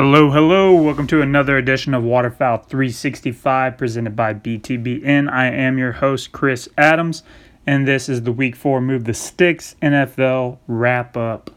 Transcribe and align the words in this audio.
Hello, 0.00 0.30
hello. 0.30 0.74
Welcome 0.74 1.08
to 1.08 1.22
another 1.22 1.56
edition 1.56 1.92
of 1.92 2.04
Waterfowl 2.04 2.58
365 2.58 3.76
presented 3.76 4.14
by 4.14 4.32
BTBN. 4.32 5.28
I 5.28 5.46
am 5.46 5.76
your 5.76 5.90
host, 5.90 6.30
Chris 6.30 6.68
Adams, 6.78 7.24
and 7.66 7.84
this 7.84 8.08
is 8.08 8.22
the 8.22 8.30
Week 8.30 8.54
4 8.54 8.80
Move 8.80 9.06
the 9.06 9.12
Sticks 9.12 9.74
NFL 9.82 10.58
wrap 10.68 11.16
up. 11.16 11.50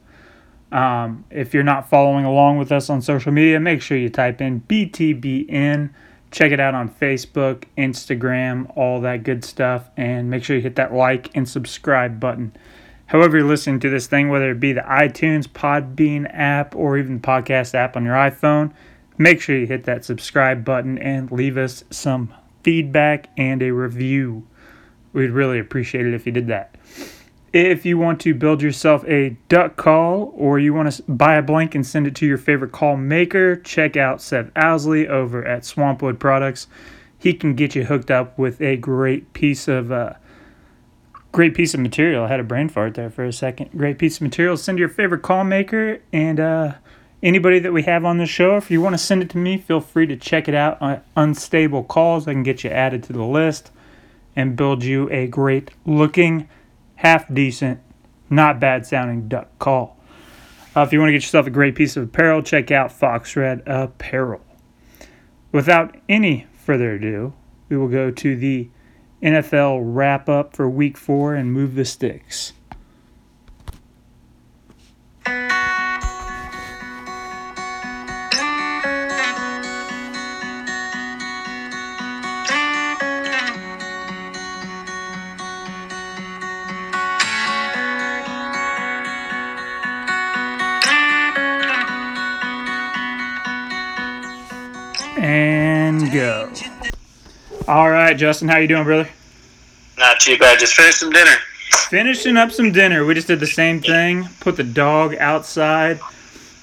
Um, 0.72 1.24
if 1.30 1.54
you're 1.54 1.62
not 1.62 1.88
following 1.88 2.26
along 2.26 2.58
with 2.58 2.72
us 2.72 2.90
on 2.90 3.04
social 3.04 3.32
media, 3.32 3.60
make 3.60 3.80
sure 3.80 3.96
you 3.96 4.10
type 4.10 4.42
in 4.42 4.62
BTBN. 4.62 5.92
Check 6.32 6.52
it 6.52 6.60
out 6.60 6.74
on 6.74 6.90
Facebook, 6.90 7.66
Instagram, 7.78 8.76
all 8.76 9.02
that 9.02 9.22
good 9.22 9.46
stuff, 9.46 9.92
and 9.98 10.32
make 10.32 10.44
sure 10.44 10.56
you 10.56 10.64
hit 10.64 10.78
that 10.78 10.92
like 10.92 11.30
and 11.36 11.48
subscribe 11.48 12.20
button 12.20 12.54
however 13.12 13.38
you're 13.38 13.48
listening 13.48 13.78
to 13.78 13.90
this 13.90 14.08
thing, 14.08 14.30
whether 14.30 14.52
it 14.52 14.60
be 14.62 14.72
the 14.72 14.80
iTunes, 14.82 15.46
Podbean 15.46 16.34
app, 16.34 16.74
or 16.78 16.98
even 16.98 17.16
the 17.16 17.28
podcast 17.28 17.76
app 17.76 17.98
on 17.98 18.06
your 18.06 18.16
iPhone, 18.16 18.72
make 19.18 19.42
sure 19.42 19.58
you 19.58 19.68
hit 19.68 19.84
that 19.84 20.06
subscribe 20.06 20.64
button 20.64 20.98
and 20.98 21.30
leave 21.30 21.58
us 21.58 21.84
some 21.90 22.34
feedback 22.64 23.28
and 23.36 23.62
a 23.62 23.72
review. 23.72 24.48
We'd 25.12 25.32
really 25.32 25.60
appreciate 25.60 26.06
it 26.06 26.14
if 26.14 26.26
you 26.26 26.32
did 26.32 26.48
that. 26.48 26.74
If 27.52 27.86
you 27.86 27.98
want 27.98 28.22
to 28.22 28.34
build 28.34 28.62
yourself 28.62 29.04
a 29.06 29.36
duck 29.50 29.76
call 29.76 30.32
or 30.38 30.58
you 30.58 30.74
want 30.74 30.90
to 30.90 31.04
buy 31.04 31.36
a 31.36 31.42
blank 31.42 31.76
and 31.76 31.86
send 31.86 32.08
it 32.08 32.16
to 32.16 32.26
your 32.26 32.38
favorite 32.38 32.72
call 32.72 32.96
maker, 32.96 33.58
check 33.58 33.98
out 33.98 34.22
Seth 34.22 34.52
Owsley 34.56 35.10
over 35.10 35.46
at 35.46 35.64
Swampwood 35.64 36.18
Products. 36.18 36.68
He 37.20 37.34
can 37.34 37.56
get 37.56 37.76
you 37.76 37.84
hooked 37.84 38.10
up 38.10 38.40
with 38.40 38.62
a 38.62 38.78
great 38.78 39.34
piece 39.34 39.68
of 39.68 39.92
uh, 39.92 40.14
great 41.32 41.54
piece 41.54 41.74
of 41.74 41.80
material. 41.80 42.26
I 42.26 42.28
had 42.28 42.40
a 42.40 42.44
brain 42.44 42.70
fart 42.70 42.96
there 42.96 43.10
for 43.10 43.24
a 43.24 43.34
second. 43.34 43.72
Great 43.72 43.98
piece 43.98 44.18
of 44.18 44.24
material. 44.24 44.58
Send 44.58 44.80
your 44.80 44.90
favorite 44.90 45.22
call 45.22 45.44
maker 45.44 46.00
and 46.12 46.40
uh, 46.40 46.74
anybody 47.24 47.60
that 47.60 47.74
we 47.74 47.84
have 47.84 48.06
on 48.06 48.18
the 48.18 48.26
show. 48.26 48.58
If 48.58 48.70
you 48.70 48.82
want 48.82 48.94
to 48.94 48.98
send 48.98 49.22
it 49.22 49.30
to 49.32 49.38
me, 49.38 49.58
feel 49.58 49.80
free 49.80 50.08
to 50.08 50.18
check 50.18 50.48
it 50.48 50.56
out 50.56 50.82
on 50.82 51.02
Unstable 51.16 51.84
Calls. 51.84 52.28
I 52.28 52.34
can 52.34 52.44
get 52.44 52.64
you 52.64 52.70
added 52.70 53.04
to 53.04 53.14
the 53.14 53.24
list 53.24 53.72
and 54.36 54.56
build 54.56 54.84
you 54.84 55.10
a 55.10 55.28
great 55.28 55.72
looking, 55.86 56.50
half 56.96 57.32
decent, 57.34 57.80
not 58.30 58.60
bad 58.60 58.86
sounding 58.86 59.28
duck 59.28 59.48
call. 59.60 59.98
Uh, 60.76 60.82
if 60.82 60.94
you 60.94 61.00
want 61.00 61.10
to 61.10 61.14
get 61.14 61.24
yourself 61.24 61.48
a 61.48 61.52
great 61.52 61.76
piece 61.76 61.98
of 61.98 62.04
apparel, 62.04 62.42
check 62.42 62.72
out 62.72 62.92
Fox 62.92 63.36
Red 63.36 63.62
Apparel. 63.66 64.42
Without 65.52 65.98
any 66.08 66.48
further 66.54 66.94
ado, 66.94 67.34
we 67.68 67.76
will 67.76 67.90
go 67.90 68.10
to 68.10 68.36
the 68.38 68.70
NFL 69.22 69.82
wrap 69.84 70.28
up 70.28 70.56
for 70.56 70.70
week 70.70 70.98
four 70.98 71.36
and 71.36 71.54
move 71.54 71.76
the 71.76 71.86
sticks. 71.86 72.54
All 97.72 97.90
right, 97.90 98.18
Justin, 98.18 98.50
how 98.50 98.58
you 98.58 98.68
doing, 98.68 98.84
brother? 98.84 99.10
Not 99.98 100.20
too 100.20 100.38
bad. 100.38 100.60
Just 100.60 100.74
finished 100.74 101.00
some 101.00 101.10
dinner. 101.10 101.38
Finishing 101.88 102.36
up 102.36 102.52
some 102.52 102.74
dinner. 102.74 103.06
We 103.06 103.14
just 103.14 103.28
did 103.28 103.40
the 103.40 103.48
same 103.48 103.80
thing. 103.80 104.28
Put 104.42 104.58
the 104.58 104.66
dog 104.66 105.16
outside. 105.16 106.02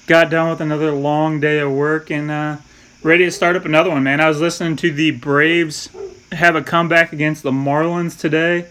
Got 0.05 0.29
done 0.29 0.51
with 0.51 0.61
another 0.61 0.91
long 0.91 1.39
day 1.39 1.57
of 1.61 1.71
work 1.71 2.11
and 2.11 2.29
uh, 2.29 2.57
ready 3.01 3.25
to 3.25 3.31
start 3.31 3.55
up 3.55 3.65
another 3.65 3.89
one, 3.89 4.03
man. 4.03 4.21
I 4.21 4.27
was 4.27 4.39
listening 4.39 4.75
to 4.75 4.91
the 4.91 5.09
Braves 5.09 5.89
have 6.31 6.55
a 6.55 6.61
comeback 6.61 7.11
against 7.11 7.41
the 7.41 7.49
Marlins 7.49 8.15
today 8.15 8.67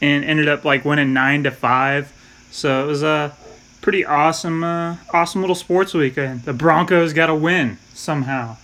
and 0.00 0.24
ended 0.24 0.48
up 0.48 0.64
like 0.64 0.86
winning 0.86 1.12
nine 1.12 1.42
to 1.42 1.50
five. 1.50 2.10
So 2.50 2.82
it 2.82 2.86
was 2.86 3.02
a 3.02 3.36
pretty 3.82 4.06
awesome, 4.06 4.64
uh, 4.64 4.96
awesome 5.12 5.42
little 5.42 5.54
sports 5.54 5.92
weekend. 5.92 6.44
The 6.44 6.54
Broncos 6.54 7.12
got 7.12 7.28
a 7.28 7.34
win 7.34 7.76
somehow. 7.92 8.56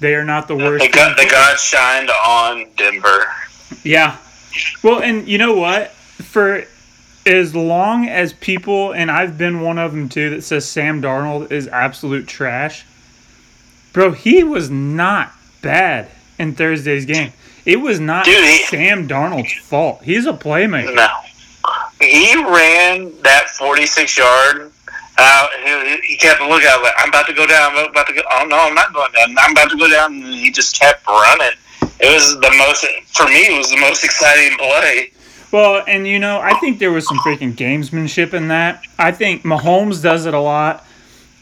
They 0.00 0.14
are 0.14 0.24
not 0.24 0.46
the 0.48 0.56
worst. 0.56 0.84
The 0.84 1.28
God 1.30 1.58
shined 1.58 2.10
on 2.10 2.66
Denver. 2.76 3.26
Yeah. 3.82 4.16
Well, 4.82 5.00
and 5.02 5.26
you 5.28 5.38
know 5.38 5.54
what? 5.54 5.90
For 5.90 6.64
as 7.26 7.54
long 7.54 8.08
as 8.08 8.32
people, 8.32 8.92
and 8.92 9.10
I've 9.10 9.36
been 9.36 9.60
one 9.60 9.78
of 9.78 9.92
them 9.92 10.08
too, 10.08 10.30
that 10.30 10.42
says 10.42 10.66
Sam 10.68 11.02
Darnold 11.02 11.50
is 11.52 11.68
absolute 11.68 12.26
trash, 12.26 12.84
bro, 13.92 14.12
he 14.12 14.44
was 14.44 14.70
not 14.70 15.32
bad 15.62 16.08
in 16.38 16.54
Thursday's 16.54 17.04
game. 17.04 17.32
It 17.66 17.76
was 17.80 18.00
not 18.00 18.24
Dude, 18.24 18.36
he- 18.44 18.64
Sam 18.64 19.08
Darnold's 19.08 19.52
fault. 19.52 20.02
He's 20.02 20.26
a 20.26 20.32
playmaker. 20.32 20.94
No. 20.94 21.08
He 22.00 22.34
ran 22.36 23.12
that 23.22 23.50
46 23.50 24.16
yard 24.16 24.72
Uh, 25.18 25.22
out. 25.22 25.50
He, 25.64 26.12
he 26.12 26.16
kept 26.16 26.40
looking 26.40 26.68
out 26.68 26.82
like, 26.82 26.94
I'm 26.98 27.08
about 27.08 27.26
to 27.26 27.34
go 27.34 27.46
down. 27.46 27.76
I'm 27.76 27.90
about 27.90 28.06
to 28.06 28.14
go. 28.14 28.22
Oh, 28.30 28.46
no, 28.46 28.56
I'm 28.56 28.74
not 28.74 28.92
going 28.92 29.12
down. 29.12 29.34
I'm 29.38 29.52
about 29.52 29.70
to 29.70 29.76
go 29.76 29.88
down. 29.88 30.14
And 30.14 30.34
he 30.34 30.50
just 30.50 30.78
kept 30.78 31.06
running. 31.06 31.56
It 32.00 32.14
was 32.14 32.34
the 32.40 32.54
most, 32.56 32.86
for 33.12 33.26
me, 33.26 33.54
it 33.54 33.58
was 33.58 33.70
the 33.70 33.78
most 33.78 34.04
exciting 34.04 34.56
play. 34.56 35.12
Well, 35.50 35.82
and 35.86 36.06
you 36.06 36.18
know, 36.18 36.40
I 36.40 36.58
think 36.60 36.78
there 36.78 36.92
was 36.92 37.06
some 37.06 37.18
freaking 37.18 37.54
gamesmanship 37.54 38.34
in 38.34 38.48
that. 38.48 38.84
I 38.98 39.12
think 39.12 39.42
Mahomes 39.42 40.02
does 40.02 40.26
it 40.26 40.34
a 40.34 40.40
lot 40.40 40.84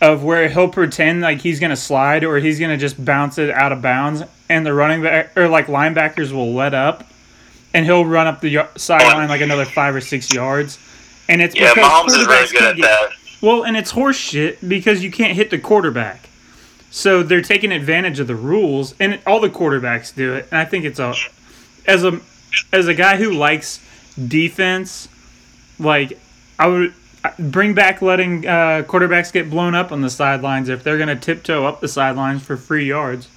of 0.00 0.22
where 0.22 0.48
he'll 0.48 0.68
pretend 0.68 1.22
like 1.22 1.40
he's 1.40 1.58
gonna 1.58 1.76
slide 1.76 2.22
or 2.22 2.38
he's 2.38 2.60
gonna 2.60 2.76
just 2.76 3.02
bounce 3.04 3.38
it 3.38 3.50
out 3.50 3.72
of 3.72 3.82
bounds, 3.82 4.22
and 4.48 4.64
the 4.64 4.72
running 4.72 5.02
back 5.02 5.36
or 5.36 5.48
like 5.48 5.66
linebackers 5.66 6.30
will 6.30 6.54
let 6.54 6.72
up, 6.72 7.04
and 7.74 7.84
he'll 7.84 8.04
run 8.04 8.26
up 8.26 8.40
the 8.40 8.56
y- 8.56 8.68
sideline 8.76 9.28
like 9.28 9.40
another 9.40 9.64
five 9.64 9.94
or 9.94 10.00
six 10.00 10.32
yards, 10.32 10.78
and 11.28 11.42
it's 11.42 11.56
Yeah, 11.56 11.74
because 11.74 11.90
Mahomes 11.90 12.20
is 12.20 12.26
very 12.26 12.46
good 12.46 12.62
at 12.62 12.76
that. 12.76 13.10
Well, 13.40 13.64
and 13.64 13.76
it's 13.76 13.92
horseshit 13.92 14.66
because 14.66 15.02
you 15.02 15.10
can't 15.10 15.34
hit 15.34 15.50
the 15.50 15.58
quarterback. 15.58 16.28
So 16.90 17.22
they're 17.22 17.42
taking 17.42 17.72
advantage 17.72 18.20
of 18.20 18.26
the 18.26 18.36
rules, 18.36 18.94
and 18.98 19.20
all 19.26 19.40
the 19.40 19.50
quarterbacks 19.50 20.14
do 20.14 20.34
it. 20.34 20.48
And 20.50 20.60
I 20.60 20.64
think 20.64 20.84
it's 20.84 20.98
a 20.98 21.14
as 21.86 22.04
a 22.04 22.20
as 22.72 22.88
a 22.88 22.94
guy 22.94 23.16
who 23.16 23.32
likes 23.32 23.80
defense, 24.16 25.08
like 25.78 26.18
I 26.58 26.66
would 26.68 26.94
bring 27.38 27.74
back 27.74 28.02
letting 28.02 28.46
uh, 28.46 28.82
quarterbacks 28.86 29.32
get 29.32 29.50
blown 29.50 29.74
up 29.74 29.92
on 29.92 30.00
the 30.00 30.10
sidelines 30.10 30.68
if 30.68 30.82
they're 30.82 30.98
gonna 30.98 31.16
tiptoe 31.16 31.66
up 31.66 31.80
the 31.80 31.88
sidelines 31.88 32.42
for 32.42 32.56
free 32.56 32.86
yards. 32.86 33.28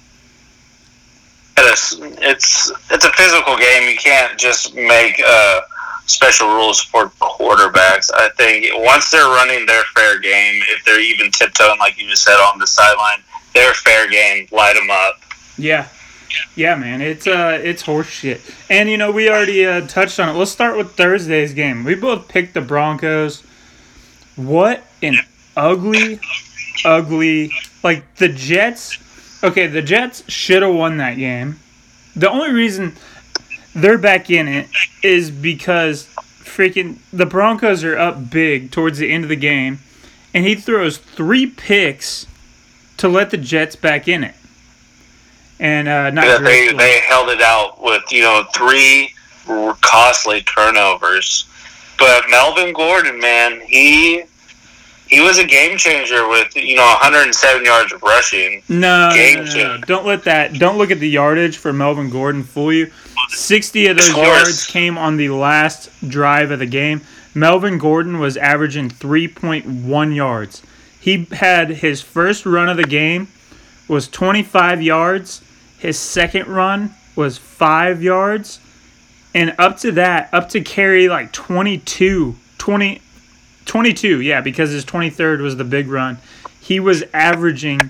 It's, 1.58 1.96
it's, 2.00 2.72
it's 2.90 3.04
a 3.04 3.12
physical 3.12 3.56
game. 3.58 3.88
You 3.88 3.96
can't 3.96 4.38
just 4.38 4.74
make 4.74 5.20
uh, 5.24 5.60
special 6.10 6.48
rules 6.48 6.80
for 6.80 7.06
quarterbacks. 7.20 8.10
I 8.12 8.30
think 8.36 8.66
once 8.84 9.10
they're 9.10 9.28
running 9.28 9.66
their 9.66 9.82
fair 9.94 10.18
game, 10.18 10.62
if 10.68 10.84
they're 10.84 11.00
even 11.00 11.30
tiptoeing, 11.30 11.78
like 11.78 11.98
you 11.98 12.08
just 12.08 12.22
said, 12.22 12.36
on 12.36 12.58
the 12.58 12.66
sideline, 12.66 13.22
their 13.54 13.72
fair 13.74 14.08
game, 14.08 14.48
light 14.52 14.74
them 14.74 14.90
up. 14.90 15.20
Yeah. 15.56 15.88
Yeah, 16.54 16.76
man, 16.76 17.00
it's 17.00 17.26
uh, 17.26 17.58
it's 17.60 17.82
horse 17.82 18.06
shit. 18.06 18.40
And 18.68 18.88
you 18.88 18.96
know, 18.96 19.10
we 19.10 19.28
already 19.28 19.66
uh, 19.66 19.86
touched 19.88 20.20
on 20.20 20.28
it. 20.28 20.38
Let's 20.38 20.52
start 20.52 20.76
with 20.76 20.92
Thursday's 20.92 21.54
game. 21.54 21.82
We 21.82 21.96
both 21.96 22.28
picked 22.28 22.54
the 22.54 22.60
Broncos. 22.60 23.42
What 24.36 24.84
an 25.02 25.16
ugly, 25.56 26.20
ugly 26.84 27.50
like 27.82 28.14
the 28.16 28.28
Jets. 28.28 28.96
Okay, 29.42 29.66
the 29.66 29.82
Jets 29.82 30.22
should 30.30 30.62
have 30.62 30.74
won 30.74 30.98
that 30.98 31.14
game. 31.14 31.58
The 32.14 32.30
only 32.30 32.52
reason 32.52 32.96
they're 33.74 33.98
back 33.98 34.30
in 34.30 34.48
it 34.48 34.68
is 35.02 35.30
because 35.30 36.06
freaking 36.16 36.98
the 37.12 37.26
Broncos 37.26 37.84
are 37.84 37.98
up 37.98 38.30
big 38.30 38.70
towards 38.70 38.98
the 38.98 39.10
end 39.10 39.24
of 39.24 39.30
the 39.30 39.36
game, 39.36 39.80
and 40.34 40.44
he 40.44 40.54
throws 40.54 40.98
three 40.98 41.46
picks 41.46 42.26
to 42.96 43.08
let 43.08 43.30
the 43.30 43.36
Jets 43.36 43.76
back 43.76 44.08
in 44.08 44.24
it. 44.24 44.34
And 45.58 45.88
uh, 45.88 46.10
not 46.10 46.24
Yeah, 46.26 46.38
they, 46.38 46.72
they 46.72 47.00
held 47.00 47.28
it 47.28 47.40
out 47.42 47.82
with, 47.82 48.02
you 48.10 48.22
know, 48.22 48.44
three 48.54 49.12
costly 49.80 50.42
turnovers. 50.42 51.46
But 51.98 52.24
Melvin 52.30 52.72
Gordon, 52.72 53.20
man, 53.20 53.60
he 53.66 54.24
he 55.08 55.20
was 55.20 55.38
a 55.38 55.44
game 55.44 55.76
changer 55.76 56.28
with, 56.28 56.54
you 56.54 56.76
know, 56.76 56.86
107 56.86 57.64
yards 57.64 57.92
of 57.92 58.00
rushing. 58.02 58.62
No, 58.68 59.10
no, 59.10 59.44
no, 59.44 59.54
no. 59.54 59.76
Don't 59.78 60.06
let 60.06 60.24
that. 60.24 60.54
Don't 60.54 60.78
look 60.78 60.92
at 60.92 61.00
the 61.00 61.08
yardage 61.08 61.58
for 61.58 61.72
Melvin 61.72 62.10
Gordon 62.10 62.44
fool 62.44 62.72
you. 62.72 62.92
Sixty 63.32 63.86
of 63.86 63.96
those 63.96 64.16
yards 64.16 64.66
came 64.66 64.98
on 64.98 65.16
the 65.16 65.30
last 65.30 65.90
drive 66.08 66.50
of 66.50 66.58
the 66.58 66.66
game. 66.66 67.00
Melvin 67.32 67.78
Gordon 67.78 68.18
was 68.18 68.36
averaging 68.36 68.90
three 68.90 69.28
point 69.28 69.66
one 69.66 70.12
yards. 70.12 70.62
He 71.00 71.24
had 71.30 71.70
his 71.70 72.02
first 72.02 72.44
run 72.44 72.68
of 72.68 72.76
the 72.76 72.84
game 72.84 73.28
was 73.88 74.08
twenty 74.08 74.42
five 74.42 74.82
yards. 74.82 75.42
His 75.78 75.98
second 75.98 76.48
run 76.48 76.94
was 77.16 77.38
five 77.38 78.02
yards, 78.02 78.60
and 79.34 79.54
up 79.58 79.78
to 79.78 79.92
that, 79.92 80.28
up 80.32 80.48
to 80.50 80.60
carry 80.60 81.08
like 81.08 81.32
22, 81.32 82.36
20, 82.58 83.00
22, 83.64 84.20
yeah, 84.20 84.40
because 84.40 84.70
his 84.70 84.84
23rd 84.84 85.40
was 85.40 85.56
the 85.56 85.64
big 85.64 85.88
run. 85.88 86.18
He 86.60 86.80
was 86.80 87.02
averaging 87.14 87.80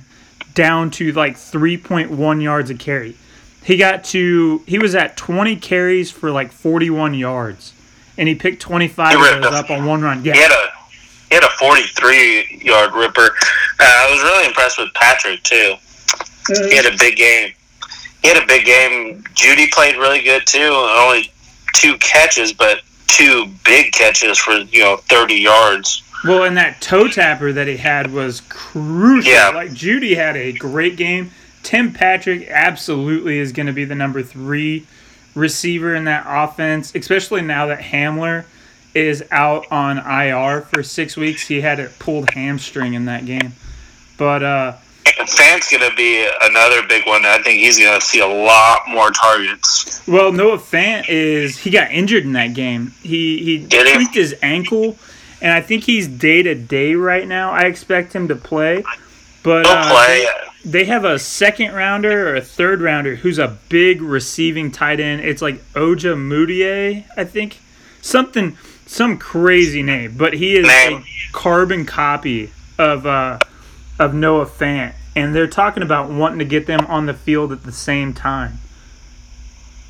down 0.54 0.90
to 0.92 1.12
like 1.12 1.34
3.1 1.36 2.42
yards 2.42 2.70
a 2.70 2.74
carry. 2.74 3.16
He 3.64 3.76
got 3.76 4.04
to 4.04 4.62
he 4.66 4.78
was 4.78 4.94
at 4.94 5.16
20 5.16 5.56
carries 5.56 6.10
for 6.10 6.30
like 6.30 6.50
41 6.52 7.14
yards, 7.14 7.74
and 8.16 8.28
he 8.28 8.34
picked 8.34 8.62
25 8.62 9.14
of 9.14 9.42
those 9.42 9.52
up 9.52 9.70
on 9.70 9.84
one 9.86 10.02
run. 10.02 10.24
Yeah, 10.24 10.34
he 10.34 10.40
had 10.40 10.50
a 10.50 10.70
he 11.28 11.34
had 11.34 11.44
a 11.44 11.50
43 11.58 12.62
yard 12.62 12.94
ripper. 12.94 13.30
Uh, 13.78 13.82
I 13.82 14.10
was 14.10 14.22
really 14.22 14.46
impressed 14.46 14.78
with 14.78 14.92
Patrick 14.94 15.42
too. 15.42 15.74
He 16.68 16.76
had 16.76 16.86
a 16.86 16.96
big 16.98 17.16
game. 17.16 17.52
He 18.22 18.28
had 18.28 18.42
a 18.42 18.46
big 18.46 18.64
game. 18.64 19.22
Jeudy 19.34 19.70
played 19.70 19.96
really 19.96 20.22
good 20.22 20.46
too. 20.46 20.72
Only 20.72 21.30
two 21.74 21.96
catches, 21.98 22.52
but 22.52 22.80
two 23.06 23.46
big 23.64 23.92
catches 23.92 24.38
for 24.38 24.52
you 24.52 24.80
know 24.80 24.96
30 24.96 25.34
yards. 25.34 26.02
Well, 26.24 26.44
and 26.44 26.56
that 26.56 26.80
toe 26.80 27.08
tapper 27.08 27.52
that 27.52 27.66
he 27.66 27.76
had 27.76 28.12
was 28.12 28.42
crucial. 28.48 29.32
Yeah. 29.32 29.50
Like 29.50 29.70
Jeudy 29.70 30.14
had 30.14 30.36
a 30.36 30.52
great 30.52 30.96
game. 30.96 31.30
Tim 31.62 31.92
Patrick 31.92 32.48
absolutely 32.48 33.38
is 33.38 33.52
going 33.52 33.66
to 33.66 33.72
be 33.72 33.84
the 33.84 33.94
number 33.94 34.22
three 34.22 34.86
receiver 35.34 35.94
in 35.94 36.04
that 36.04 36.24
offense, 36.26 36.94
especially 36.94 37.42
now 37.42 37.66
that 37.66 37.80
Hamler 37.80 38.44
is 38.94 39.24
out 39.30 39.70
on 39.70 39.98
IR 39.98 40.62
for 40.62 40.82
six 40.82 41.16
weeks. 41.16 41.46
He 41.46 41.60
had 41.60 41.78
a 41.78 41.88
pulled 41.98 42.30
hamstring 42.30 42.94
in 42.94 43.04
that 43.04 43.26
game. 43.26 43.52
But 44.16 44.42
uh 44.42 44.76
Fant's 45.26 45.70
going 45.70 45.88
to 45.88 45.94
be 45.96 46.26
another 46.42 46.86
big 46.86 47.06
one. 47.06 47.24
I 47.26 47.42
think 47.42 47.60
he's 47.60 47.78
going 47.78 47.98
to 47.98 48.04
see 48.04 48.20
a 48.20 48.26
lot 48.26 48.82
more 48.88 49.10
targets. 49.10 50.06
Well, 50.06 50.32
Noah 50.32 50.58
Fant 50.58 51.06
is 51.08 51.58
he 51.58 51.70
got 51.70 51.90
injured 51.90 52.24
in 52.24 52.32
that 52.32 52.54
game. 52.54 52.92
He 53.02 53.42
he 53.42 53.58
Did 53.58 53.94
tweaked 53.94 54.14
his 54.14 54.34
ankle, 54.42 54.96
and 55.40 55.52
I 55.52 55.60
think 55.60 55.84
he's 55.84 56.08
day 56.08 56.42
to 56.42 56.54
day 56.54 56.94
right 56.94 57.26
now. 57.26 57.50
I 57.50 57.62
expect 57.62 58.14
him 58.14 58.28
to 58.28 58.36
play, 58.36 58.82
but 59.42 59.66
uh, 59.66 59.90
play. 59.90 60.26
They, 60.64 60.84
have 60.84 61.04
a 61.04 61.18
second 61.18 61.74
rounder 61.74 62.28
or 62.28 62.36
a 62.36 62.40
third 62.40 62.80
rounder 62.80 63.16
who's 63.16 63.38
a 63.38 63.58
big 63.68 64.02
receiving 64.02 64.70
tight 64.70 65.00
end. 65.00 65.22
It's 65.22 65.40
like 65.40 65.56
Ojemudia, 65.72 67.04
I 67.16 67.24
think, 67.24 67.60
something 68.02 68.56
some 68.90 69.18
crazy 69.18 69.82
name, 69.82 70.16
but 70.16 70.34
he 70.34 70.56
is 70.56 70.68
a 70.68 71.04
carbon 71.32 71.86
copy 71.86 72.50
of 72.76 73.06
uh, 73.06 73.38
of 74.00 74.14
Noah 74.14 74.46
Fant, 74.46 74.94
and 75.14 75.34
they're 75.34 75.46
talking 75.46 75.82
about 75.82 76.10
wanting 76.10 76.40
to 76.40 76.44
get 76.44 76.66
them 76.66 76.80
on 76.86 77.06
the 77.06 77.14
field 77.14 77.52
at 77.52 77.62
the 77.62 77.72
same 77.72 78.12
time. 78.12 78.58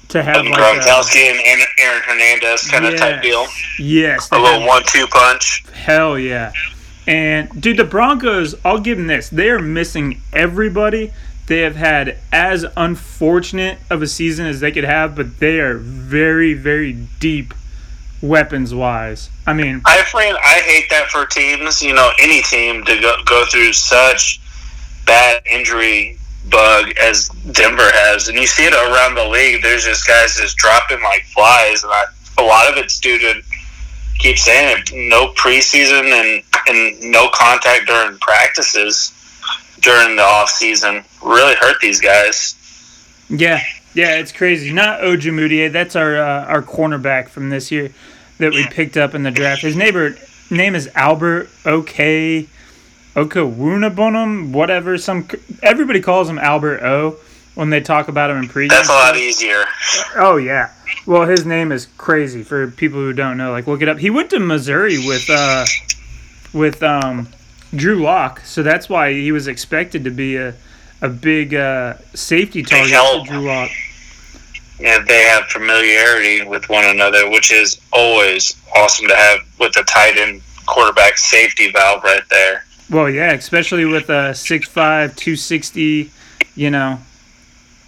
To 0.08 0.22
have 0.22 0.44
like 0.44 0.55
Gronkowski 0.55 1.31
and 1.31 1.62
Aaron 1.78 2.02
Hernandez 2.02 2.69
kind 2.69 2.84
yes, 2.84 2.94
of 2.94 2.99
type 2.99 3.22
deal. 3.22 3.46
Yes, 3.78 4.28
a 4.32 4.38
little 4.38 4.67
one-two 4.67 5.06
punch. 5.06 5.64
Hell 5.72 6.19
yeah! 6.19 6.52
And 7.10 7.60
dude, 7.60 7.76
the 7.76 7.84
Broncos, 7.84 8.54
I'll 8.64 8.78
give 8.78 8.96
them 8.96 9.08
this: 9.08 9.28
they 9.28 9.50
are 9.50 9.58
missing 9.58 10.20
everybody. 10.32 11.12
They 11.48 11.62
have 11.62 11.74
had 11.74 12.18
as 12.32 12.64
unfortunate 12.76 13.78
of 13.90 14.00
a 14.00 14.06
season 14.06 14.46
as 14.46 14.60
they 14.60 14.70
could 14.70 14.84
have, 14.84 15.16
but 15.16 15.40
they 15.40 15.58
are 15.58 15.76
very, 15.76 16.54
very 16.54 16.92
deep 17.18 17.52
weapons 18.22 18.72
wise. 18.72 19.28
I 19.44 19.54
mean, 19.54 19.82
I 19.84 20.04
find 20.04 20.36
I 20.36 20.60
hate 20.60 20.88
that 20.90 21.08
for 21.08 21.26
teams. 21.26 21.82
You 21.82 21.94
know, 21.94 22.12
any 22.20 22.42
team 22.42 22.84
to 22.84 23.00
go 23.00 23.16
go 23.24 23.44
through 23.46 23.72
such 23.72 24.40
bad 25.04 25.42
injury 25.50 26.16
bug 26.48 26.92
as 26.96 27.28
Denver 27.50 27.90
has, 27.92 28.28
and 28.28 28.38
you 28.38 28.46
see 28.46 28.66
it 28.66 28.72
around 28.72 29.16
the 29.16 29.26
league. 29.26 29.62
There's 29.62 29.84
just 29.84 30.06
guys 30.06 30.36
just 30.36 30.56
dropping 30.58 31.02
like 31.02 31.24
flies, 31.24 31.82
and 31.82 31.92
I, 31.92 32.04
a 32.38 32.44
lot 32.44 32.70
of 32.70 32.76
it's 32.76 33.00
due 33.00 33.18
to 33.18 33.42
keep 34.20 34.38
saying 34.38 34.78
it, 34.78 34.93
no 35.11 35.32
preseason 35.32 36.05
and 36.12 36.43
and 36.69 37.11
no 37.11 37.28
contact 37.32 37.87
during 37.87 38.19
practices 38.19 39.12
during 39.81 40.17
the 40.17 40.22
off 40.22 40.50
season 40.50 41.02
really 41.25 41.55
hurt 41.56 41.81
these 41.81 42.00
guys. 42.00 42.55
Yeah, 43.28 43.62
yeah, 43.94 44.17
it's 44.17 44.32
crazy. 44.32 44.72
Not 44.72 45.00
Ojemudia. 45.00 45.72
That's 45.72 45.96
our 45.96 46.17
uh, 46.17 46.44
our 46.44 46.62
cornerback 46.62 47.28
from 47.28 47.50
this 47.50 47.70
year 47.70 47.93
that 48.38 48.52
we 48.52 48.67
picked 48.67 48.96
up 48.96 49.14
in 49.14 49.22
the 49.22 49.31
draft. 49.31 49.62
His 49.62 49.76
neighbor 49.76 50.17
name 50.50 50.75
is 50.75 50.90
Albert 50.94 51.49
OK 51.64 52.49
Okwuegbunam, 53.14 54.52
whatever. 54.52 54.99
Some 54.99 55.28
everybody 55.62 56.00
calls 56.00 56.28
him 56.28 56.38
Albert 56.38 56.82
O 56.82 57.17
when 57.60 57.68
they 57.68 57.80
talk 57.82 58.08
about 58.08 58.30
him 58.30 58.38
in 58.38 58.48
pregame. 58.48 58.70
That's 58.70 58.88
a 58.88 58.92
lot 58.92 59.16
easier. 59.18 59.66
Oh 60.16 60.38
yeah. 60.38 60.70
Well, 61.04 61.26
his 61.26 61.44
name 61.44 61.72
is 61.72 61.88
crazy 61.98 62.42
for 62.42 62.70
people 62.70 63.00
who 63.00 63.12
don't 63.12 63.36
know. 63.36 63.50
Like, 63.50 63.66
look 63.66 63.82
it 63.82 63.88
up. 63.88 63.98
He 63.98 64.08
went 64.08 64.30
to 64.30 64.40
Missouri 64.40 64.96
with 64.96 65.28
uh, 65.28 65.66
with 66.54 66.82
um, 66.82 67.28
Drew 67.76 68.02
Lock, 68.02 68.40
so 68.46 68.62
that's 68.62 68.88
why 68.88 69.12
he 69.12 69.30
was 69.30 69.46
expected 69.46 70.04
to 70.04 70.10
be 70.10 70.36
a 70.36 70.54
a 71.02 71.10
big 71.10 71.54
uh, 71.54 71.98
safety 72.14 72.62
target 72.62 72.96
for 72.96 73.26
Drew 73.26 73.46
Lock. 73.46 73.70
Yeah, 74.78 75.04
they 75.06 75.24
have 75.24 75.44
familiarity 75.48 76.42
with 76.42 76.66
one 76.70 76.86
another, 76.86 77.28
which 77.28 77.52
is 77.52 77.78
always 77.92 78.58
awesome 78.74 79.06
to 79.08 79.14
have 79.14 79.40
with 79.58 79.74
the 79.74 79.82
tight 79.82 80.16
end 80.16 80.40
quarterback 80.64 81.18
safety 81.18 81.70
valve 81.70 82.02
right 82.04 82.22
there. 82.30 82.64
Well, 82.88 83.10
yeah, 83.10 83.32
especially 83.32 83.84
with 83.84 84.08
a 84.08 84.32
6'5", 84.32 84.72
260, 85.14 86.10
you 86.56 86.70
know, 86.70 86.98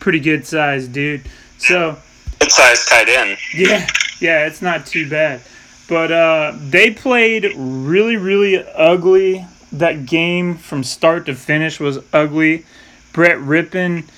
pretty 0.02 0.18
good 0.18 0.44
size 0.44 0.88
dude. 0.88 1.22
So 1.58 1.96
good 2.40 2.50
size 2.50 2.84
tight 2.86 3.08
end. 3.08 3.38
Yeah, 3.54 3.86
yeah, 4.20 4.46
it's 4.46 4.60
not 4.60 4.84
too 4.84 5.08
bad. 5.08 5.40
But 5.88 6.10
uh, 6.10 6.56
they 6.58 6.90
played 6.90 7.52
really, 7.56 8.16
really 8.16 8.58
ugly. 8.74 9.46
That 9.70 10.04
game 10.04 10.56
from 10.56 10.82
start 10.82 11.26
to 11.26 11.34
finish 11.34 11.78
was 11.78 12.00
ugly. 12.12 12.64
Brett 13.12 13.38
Rypien 13.38 14.08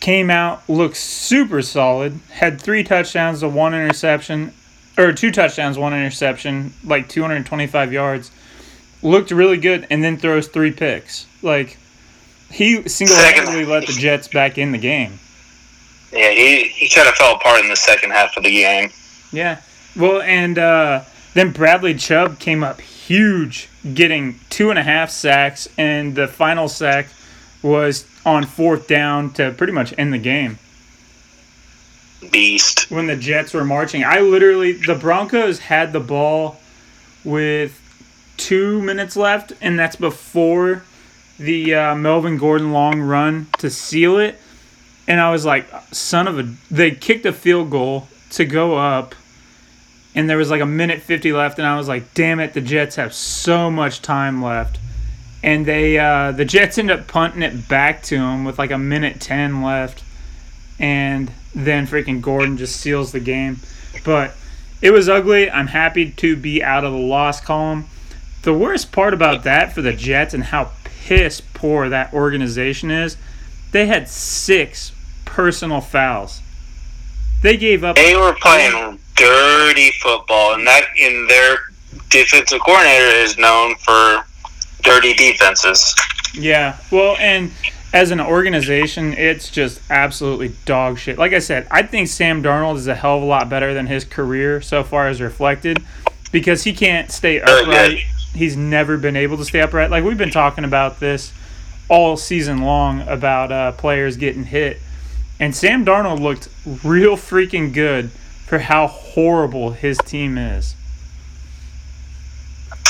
came 0.00 0.30
out, 0.30 0.68
looked 0.68 0.96
super 0.96 1.62
solid, 1.62 2.20
had 2.30 2.60
three 2.60 2.84
touchdowns 2.84 3.40
to 3.40 3.48
one 3.48 3.72
interception, 3.72 4.52
or 4.98 5.12
two 5.12 5.30
touchdowns, 5.30 5.78
one 5.78 5.94
interception, 5.94 6.74
like 6.84 7.08
225 7.08 7.92
yards. 7.92 8.30
Looked 9.02 9.30
really 9.30 9.56
good, 9.56 9.86
and 9.90 10.04
then 10.04 10.18
throws 10.18 10.48
three 10.48 10.72
picks. 10.72 11.26
Like, 11.40 11.78
he 12.50 12.86
single 12.88 13.16
handedly 13.16 13.64
let 13.64 13.86
the 13.86 13.92
Jets 13.94 14.28
back 14.28 14.58
in 14.58 14.72
the 14.72 14.78
game. 14.78 15.18
Yeah, 16.12 16.30
he, 16.30 16.64
he 16.64 16.88
kind 16.88 17.08
of 17.08 17.14
fell 17.14 17.36
apart 17.36 17.60
in 17.62 17.68
the 17.68 17.76
second 17.76 18.10
half 18.10 18.36
of 18.36 18.44
the 18.44 18.50
game. 18.50 18.90
Yeah. 19.32 19.60
Well, 19.96 20.20
and 20.20 20.58
uh, 20.58 21.02
then 21.34 21.52
Bradley 21.52 21.94
Chubb 21.94 22.38
came 22.38 22.62
up 22.62 22.80
huge, 22.80 23.68
getting 23.94 24.38
two 24.50 24.70
and 24.70 24.78
a 24.78 24.82
half 24.82 25.10
sacks, 25.10 25.68
and 25.78 26.14
the 26.14 26.28
final 26.28 26.68
sack 26.68 27.06
was 27.62 28.06
on 28.24 28.44
fourth 28.44 28.86
down 28.86 29.32
to 29.34 29.50
pretty 29.52 29.72
much 29.72 29.94
end 29.96 30.12
the 30.12 30.18
game. 30.18 30.58
Beast. 32.30 32.90
When 32.90 33.06
the 33.06 33.16
Jets 33.16 33.52
were 33.52 33.64
marching, 33.64 34.04
I 34.04 34.20
literally 34.20 34.72
the 34.72 34.94
Broncos 34.94 35.58
had 35.58 35.92
the 35.92 36.00
ball 36.00 36.60
with 37.24 37.78
two 38.36 38.80
minutes 38.82 39.16
left, 39.16 39.52
and 39.60 39.78
that's 39.78 39.96
before 39.96 40.84
the 41.38 41.74
uh, 41.74 41.94
Melvin 41.94 42.36
Gordon 42.36 42.72
long 42.72 43.00
run 43.00 43.48
to 43.58 43.70
seal 43.70 44.18
it. 44.18 44.38
And 45.08 45.20
I 45.20 45.30
was 45.30 45.44
like, 45.44 45.66
son 45.92 46.28
of 46.28 46.38
a. 46.38 46.48
They 46.70 46.92
kicked 46.92 47.26
a 47.26 47.32
field 47.32 47.70
goal 47.70 48.08
to 48.30 48.44
go 48.44 48.76
up, 48.76 49.14
and 50.14 50.30
there 50.30 50.38
was 50.38 50.50
like 50.50 50.60
a 50.60 50.66
minute 50.66 51.02
50 51.02 51.32
left, 51.32 51.58
and 51.58 51.66
I 51.66 51.76
was 51.76 51.88
like, 51.88 52.14
damn 52.14 52.40
it, 52.40 52.54
the 52.54 52.60
Jets 52.60 52.96
have 52.96 53.12
so 53.12 53.70
much 53.70 54.00
time 54.00 54.42
left 54.42 54.78
and 55.42 55.66
they 55.66 55.98
uh, 55.98 56.32
the 56.32 56.44
Jets 56.44 56.78
end 56.78 56.90
up 56.90 57.08
punting 57.08 57.42
it 57.42 57.68
back 57.68 58.02
to 58.04 58.16
him 58.16 58.44
with 58.44 58.58
like 58.58 58.70
a 58.70 58.78
minute 58.78 59.20
ten 59.20 59.62
left, 59.62 60.04
and 60.78 61.30
then 61.54 61.86
freaking 61.86 62.20
Gordon 62.20 62.56
just 62.56 62.76
seals 62.76 63.12
the 63.12 63.20
game. 63.20 63.58
But 64.04 64.34
it 64.80 64.92
was 64.92 65.08
ugly. 65.08 65.50
I'm 65.50 65.68
happy 65.68 66.10
to 66.10 66.36
be 66.36 66.62
out 66.62 66.84
of 66.84 66.92
the 66.92 66.98
loss 66.98 67.40
column. 67.40 67.86
The 68.42 68.54
worst 68.54 68.92
part 68.92 69.14
about 69.14 69.44
that 69.44 69.72
for 69.72 69.82
the 69.82 69.92
Jets 69.92 70.34
and 70.34 70.44
how 70.44 70.70
piss 70.84 71.40
poor 71.40 71.88
that 71.88 72.12
organization 72.12 72.90
is, 72.90 73.16
they 73.72 73.86
had 73.86 74.08
six 74.08 74.92
personal 75.24 75.80
fouls. 75.80 76.40
They 77.42 77.56
gave 77.56 77.82
up. 77.82 77.96
They 77.96 78.14
were 78.14 78.34
playing 78.40 79.00
dirty 79.16 79.90
football, 80.02 80.54
and 80.54 80.66
that 80.66 80.84
in 80.96 81.26
their 81.26 81.58
defensive 82.08 82.60
coordinator 82.60 83.16
is 83.16 83.36
known 83.36 83.74
for 83.76 84.24
dirty 84.82 85.14
defenses. 85.14 85.94
Yeah, 86.34 86.78
well, 86.90 87.16
and 87.18 87.50
as 87.92 88.10
an 88.10 88.20
organization, 88.20 89.12
it's 89.14 89.50
just 89.50 89.80
absolutely 89.90 90.52
dog 90.64 90.98
shit. 90.98 91.18
Like 91.18 91.32
I 91.32 91.40
said, 91.40 91.66
I 91.70 91.82
think 91.82 92.08
Sam 92.08 92.42
Darnold 92.42 92.76
is 92.76 92.86
a 92.86 92.94
hell 92.94 93.16
of 93.16 93.22
a 93.22 93.26
lot 93.26 93.48
better 93.48 93.74
than 93.74 93.86
his 93.86 94.04
career 94.04 94.60
so 94.60 94.82
far 94.82 95.08
as 95.08 95.20
reflected 95.20 95.82
because 96.30 96.64
he 96.64 96.72
can't 96.72 97.10
stay 97.10 97.40
upright. 97.40 97.98
He's 98.34 98.56
never 98.56 98.96
been 98.96 99.16
able 99.16 99.36
to 99.36 99.44
stay 99.44 99.60
upright. 99.60 99.90
Like 99.90 100.04
we've 100.04 100.16
been 100.16 100.30
talking 100.30 100.64
about 100.64 101.00
this 101.00 101.32
all 101.92 102.16
season 102.16 102.62
long 102.62 103.02
about 103.02 103.52
uh, 103.52 103.70
players 103.72 104.16
getting 104.16 104.44
hit. 104.44 104.78
And 105.38 105.54
Sam 105.54 105.84
Darnold 105.84 106.20
looked 106.20 106.48
real 106.82 107.16
freaking 107.16 107.74
good 107.74 108.10
for 108.46 108.58
how 108.60 108.86
horrible 108.86 109.72
his 109.72 109.98
team 109.98 110.38
is. 110.38 110.74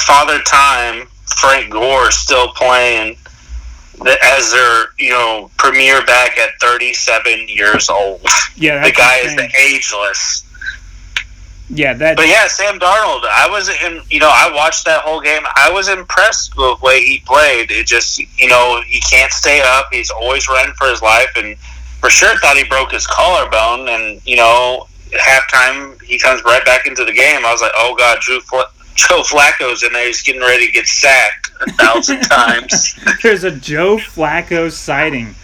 Father 0.06 0.40
Time 0.42 1.08
Frank 1.36 1.72
Gore 1.72 2.12
still 2.12 2.48
playing 2.52 3.16
as 4.22 4.52
their 4.52 4.84
you 4.98 5.10
know 5.10 5.50
premier 5.56 6.04
back 6.06 6.38
at 6.38 6.50
37 6.60 7.48
years 7.48 7.88
old. 7.88 8.20
Yeah, 8.54 8.84
the 8.84 8.92
guy 8.92 9.16
is 9.18 9.32
insane. 9.32 9.50
the 9.50 9.60
ageless. 9.60 10.44
Yeah, 11.74 11.94
that 11.94 12.16
But 12.16 12.28
yeah, 12.28 12.46
Sam 12.48 12.78
Darnold. 12.78 13.24
I 13.24 13.48
was 13.50 13.70
in. 13.70 14.02
You 14.10 14.20
know, 14.20 14.28
I 14.30 14.52
watched 14.54 14.84
that 14.84 15.02
whole 15.02 15.22
game. 15.22 15.42
I 15.56 15.70
was 15.72 15.88
impressed 15.88 16.54
with 16.54 16.78
the 16.78 16.84
way 16.84 17.02
he 17.02 17.20
played. 17.20 17.70
It 17.70 17.86
just, 17.86 18.18
you 18.18 18.48
know, 18.48 18.82
he 18.86 19.00
can't 19.00 19.32
stay 19.32 19.62
up. 19.64 19.88
He's 19.90 20.10
always 20.10 20.48
running 20.48 20.74
for 20.74 20.88
his 20.88 21.00
life, 21.00 21.30
and 21.36 21.56
for 22.00 22.10
sure 22.10 22.36
thought 22.40 22.58
he 22.58 22.64
broke 22.64 22.92
his 22.92 23.06
collarbone. 23.06 23.88
And 23.88 24.20
you 24.26 24.36
know, 24.36 24.86
halftime 25.12 26.00
he 26.02 26.18
comes 26.18 26.44
right 26.44 26.62
back 26.66 26.86
into 26.86 27.06
the 27.06 27.12
game. 27.12 27.44
I 27.44 27.50
was 27.50 27.62
like, 27.62 27.72
oh 27.74 27.94
god, 27.96 28.20
Drew 28.20 28.40
Joe 28.94 29.22
Flacco's 29.22 29.82
in 29.82 29.94
there. 29.94 30.06
He's 30.06 30.20
getting 30.20 30.42
ready 30.42 30.66
to 30.66 30.72
get 30.72 30.86
sacked 30.86 31.52
a 31.66 31.72
thousand 31.72 32.20
times. 32.30 32.98
there's 33.22 33.44
a 33.44 33.50
Joe 33.50 33.96
Flacco 33.96 34.70
sighting. 34.70 35.34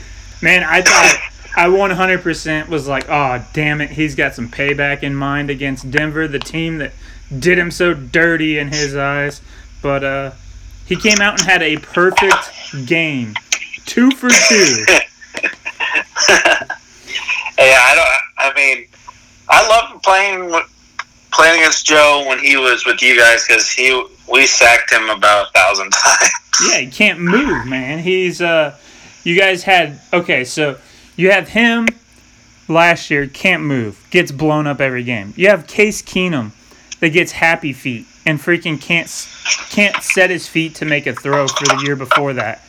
Man, 0.42 0.62
I 0.62 0.82
thought 0.82 1.16
I 1.58 1.66
100% 1.66 2.68
was 2.68 2.86
like, 2.86 3.06
oh, 3.08 3.44
damn 3.52 3.80
it, 3.80 3.90
he's 3.90 4.14
got 4.14 4.34
some 4.34 4.48
payback 4.48 5.02
in 5.02 5.14
mind 5.14 5.50
against 5.50 5.90
Denver, 5.90 6.28
the 6.28 6.38
team 6.38 6.78
that 6.78 6.92
did 7.36 7.58
him 7.58 7.70
so 7.70 7.94
dirty 7.94 8.58
in 8.58 8.68
his 8.68 8.94
eyes. 8.94 9.40
But 9.82 10.04
uh, 10.04 10.30
he 10.86 10.96
came 10.96 11.20
out 11.20 11.40
and 11.40 11.48
had 11.48 11.62
a 11.62 11.76
perfect 11.78 12.86
game, 12.86 13.34
two 13.86 14.10
for 14.12 14.28
two. 14.30 14.84
Yeah, 17.58 17.76
I 17.80 17.94
don't. 17.96 18.08
I 18.38 18.54
mean, 18.54 18.86
I 19.48 19.68
loved 19.68 20.02
playing 20.04 20.62
playing 21.32 21.58
against 21.60 21.84
Joe 21.84 22.24
when 22.28 22.38
he 22.38 22.56
was 22.56 22.86
with 22.86 23.02
you 23.02 23.18
guys 23.18 23.44
because 23.46 23.68
he 23.68 24.00
we 24.30 24.46
sacked 24.46 24.92
him 24.92 25.10
about 25.10 25.48
a 25.48 25.50
thousand 25.50 25.90
times. 25.92 26.30
Yeah, 26.70 26.78
he 26.78 26.86
can't 26.86 27.18
move, 27.18 27.66
man. 27.66 27.98
He's 27.98 28.40
uh, 28.40 28.76
you 29.24 29.36
guys 29.36 29.64
had 29.64 30.00
okay, 30.12 30.44
so 30.44 30.78
you 31.18 31.32
have 31.32 31.48
him 31.48 31.88
last 32.68 33.10
year 33.10 33.26
can't 33.26 33.64
move, 33.64 34.06
gets 34.10 34.30
blown 34.30 34.68
up 34.68 34.80
every 34.80 35.02
game. 35.02 35.34
You 35.37 35.48
have 35.48 35.66
Case 35.66 36.00
Keenum 36.00 36.52
that 37.00 37.10
gets 37.10 37.32
happy 37.32 37.72
feet 37.72 38.06
and 38.25 38.38
freaking 38.38 38.80
can't 38.80 39.08
can't 39.70 40.00
set 40.02 40.30
his 40.30 40.46
feet 40.46 40.76
to 40.76 40.84
make 40.84 41.06
a 41.06 41.12
throw 41.12 41.48
for 41.48 41.64
the 41.64 41.82
year 41.84 41.96
before 41.96 42.34
that. 42.34 42.62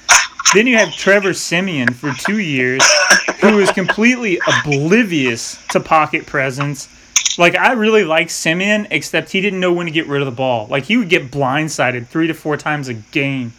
Then 0.56 0.66
you 0.66 0.78
have 0.78 0.92
Trevor 0.92 1.34
Siemian 1.34 1.94
for 1.94 2.12
two 2.12 2.40
years, 2.40 2.82
who 3.40 3.60
is 3.60 3.72
completely 3.72 4.40
oblivious 4.48 5.64
to 5.68 5.80
pocket 5.80 6.26
presence. 6.26 6.90
Like 7.38 7.56
I 7.56 7.74
really 7.74 8.04
like 8.04 8.32
Siemian, 8.32 8.88
except 8.90 9.32
he 9.32 9.42
didn't 9.42 9.60
know 9.60 9.74
when 9.74 9.86
to 9.86 9.92
get 9.92 10.08
rid 10.08 10.24
of 10.24 10.26
the 10.26 10.32
ball. 10.32 10.66
Like 10.68 10.86
he 10.86 10.98
would 10.98 11.10
get 11.10 11.30
blindsided 11.30 12.08
three 12.08 12.26
to 12.26 12.34
four 12.34 12.58
times 12.58 12.88
a 12.88 12.96
game. 12.96 13.54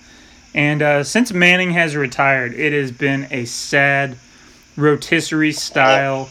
And 0.53 0.83
uh, 0.83 1.05
since 1.05 1.33
Manning 1.33 1.71
has 1.71 1.95
retired, 1.95 2.55
it 2.55 2.73
has 2.73 2.91
been 2.91 3.29
a 3.31 3.45
sad 3.45 4.17
rotisserie 4.81 5.53
style 5.53 6.29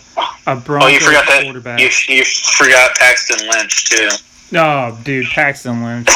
of 0.48 0.70
Oh, 0.70 0.88
you 0.88 1.00
forgot 1.00 1.26
that. 1.28 1.44
quarterback. 1.44 1.80
You, 1.80 1.90
you 2.08 2.26
forgot 2.26 2.96
Paxton 2.98 3.48
Lynch 3.50 3.86
too. 3.90 4.10
Oh, 4.56 5.00
dude, 5.04 5.28
Paxton 5.28 5.84
Lynch. 5.84 6.10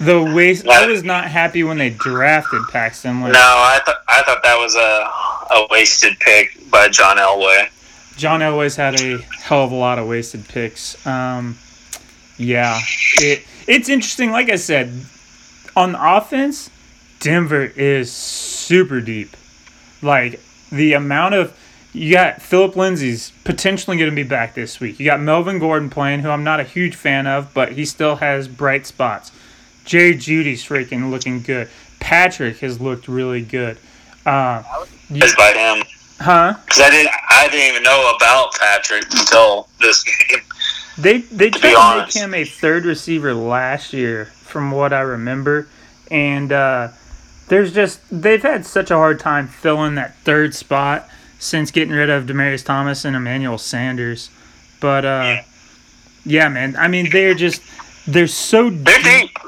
The 0.00 0.22
waste. 0.22 0.68
I 0.68 0.86
was 0.86 1.02
not 1.02 1.24
happy 1.24 1.64
when 1.64 1.76
they 1.78 1.90
drafted 1.90 2.62
Paxton 2.70 3.20
Lynch. 3.22 3.34
No, 3.34 3.40
I 3.40 3.80
thought 3.84 3.96
I 4.08 4.22
thought 4.22 4.42
that 4.44 4.56
was 4.56 4.74
a 4.76 5.54
a 5.54 5.66
wasted 5.70 6.18
pick 6.20 6.70
by 6.70 6.88
John 6.88 7.16
Elway. 7.16 7.68
John 8.16 8.40
Elway's 8.40 8.76
had 8.76 9.00
a 9.00 9.18
hell 9.18 9.64
of 9.64 9.72
a 9.72 9.74
lot 9.74 9.98
of 9.98 10.06
wasted 10.06 10.46
picks. 10.48 11.04
Um, 11.06 11.58
yeah, 12.36 12.78
it 13.14 13.44
it's 13.66 13.88
interesting. 13.88 14.30
Like 14.30 14.50
I 14.50 14.56
said, 14.56 14.92
on 15.74 15.96
offense, 15.96 16.70
Denver 17.18 17.64
is 17.64 18.12
super 18.12 19.00
deep. 19.00 19.36
Like 20.00 20.40
the 20.70 20.92
amount 20.94 21.34
of 21.34 21.58
you 21.92 22.12
got 22.12 22.42
Philip 22.42 22.76
Lindsay's 22.76 23.32
potentially 23.44 23.96
going 23.96 24.10
to 24.10 24.14
be 24.14 24.22
back 24.22 24.54
this 24.54 24.78
week. 24.78 25.00
You 25.00 25.06
got 25.06 25.20
Melvin 25.20 25.58
Gordon 25.58 25.90
playing, 25.90 26.20
who 26.20 26.28
I'm 26.30 26.44
not 26.44 26.60
a 26.60 26.64
huge 26.64 26.94
fan 26.94 27.26
of, 27.26 27.52
but 27.54 27.72
he 27.72 27.84
still 27.84 28.16
has 28.16 28.46
bright 28.46 28.86
spots. 28.86 29.32
Jerry 29.84 30.14
Jeudy's 30.14 30.62
freaking 30.62 31.10
looking 31.10 31.40
good. 31.40 31.68
Patrick 31.98 32.58
has 32.58 32.80
looked 32.80 33.08
really 33.08 33.42
good. 33.42 33.78
Uh, 34.26 34.62
Is 35.10 35.34
by 35.34 35.52
him 35.52 35.84
huh? 36.20 36.54
because 36.64 36.80
I 36.82 36.90
didn't 36.90 37.10
I 37.30 37.48
didn't 37.48 37.70
even 37.70 37.82
know 37.82 38.12
about 38.14 38.54
Patrick 38.54 39.04
until 39.04 39.68
this 39.80 40.04
game. 40.04 40.40
They 40.98 41.18
they 41.18 41.50
tried 41.50 41.70
to 41.72 41.96
make 41.96 42.12
him 42.12 42.34
a 42.34 42.44
third 42.44 42.84
receiver 42.84 43.32
last 43.32 43.92
year, 43.92 44.26
from 44.26 44.70
what 44.70 44.92
I 44.92 45.00
remember, 45.00 45.68
and 46.10 46.52
uh, 46.52 46.88
there's 47.48 47.72
just 47.72 48.00
they've 48.10 48.42
had 48.42 48.64
such 48.66 48.90
a 48.90 48.94
hard 48.96 49.20
time 49.20 49.48
filling 49.48 49.94
that 49.96 50.16
third 50.18 50.54
spot 50.54 51.08
since 51.38 51.70
getting 51.70 51.94
rid 51.94 52.10
of 52.10 52.24
Demaryius 52.26 52.64
Thomas 52.64 53.04
and 53.04 53.14
Emmanuel 53.16 53.58
Sanders. 53.58 54.30
But 54.80 55.04
uh, 55.04 55.42
yeah, 56.24 56.48
man, 56.48 56.76
I 56.76 56.88
mean 56.88 57.10
they're 57.10 57.34
just 57.34 57.62
they're 58.06 58.26
so 58.26 58.70
They're 58.70 58.96
deep. 59.02 59.30
deep, 59.34 59.38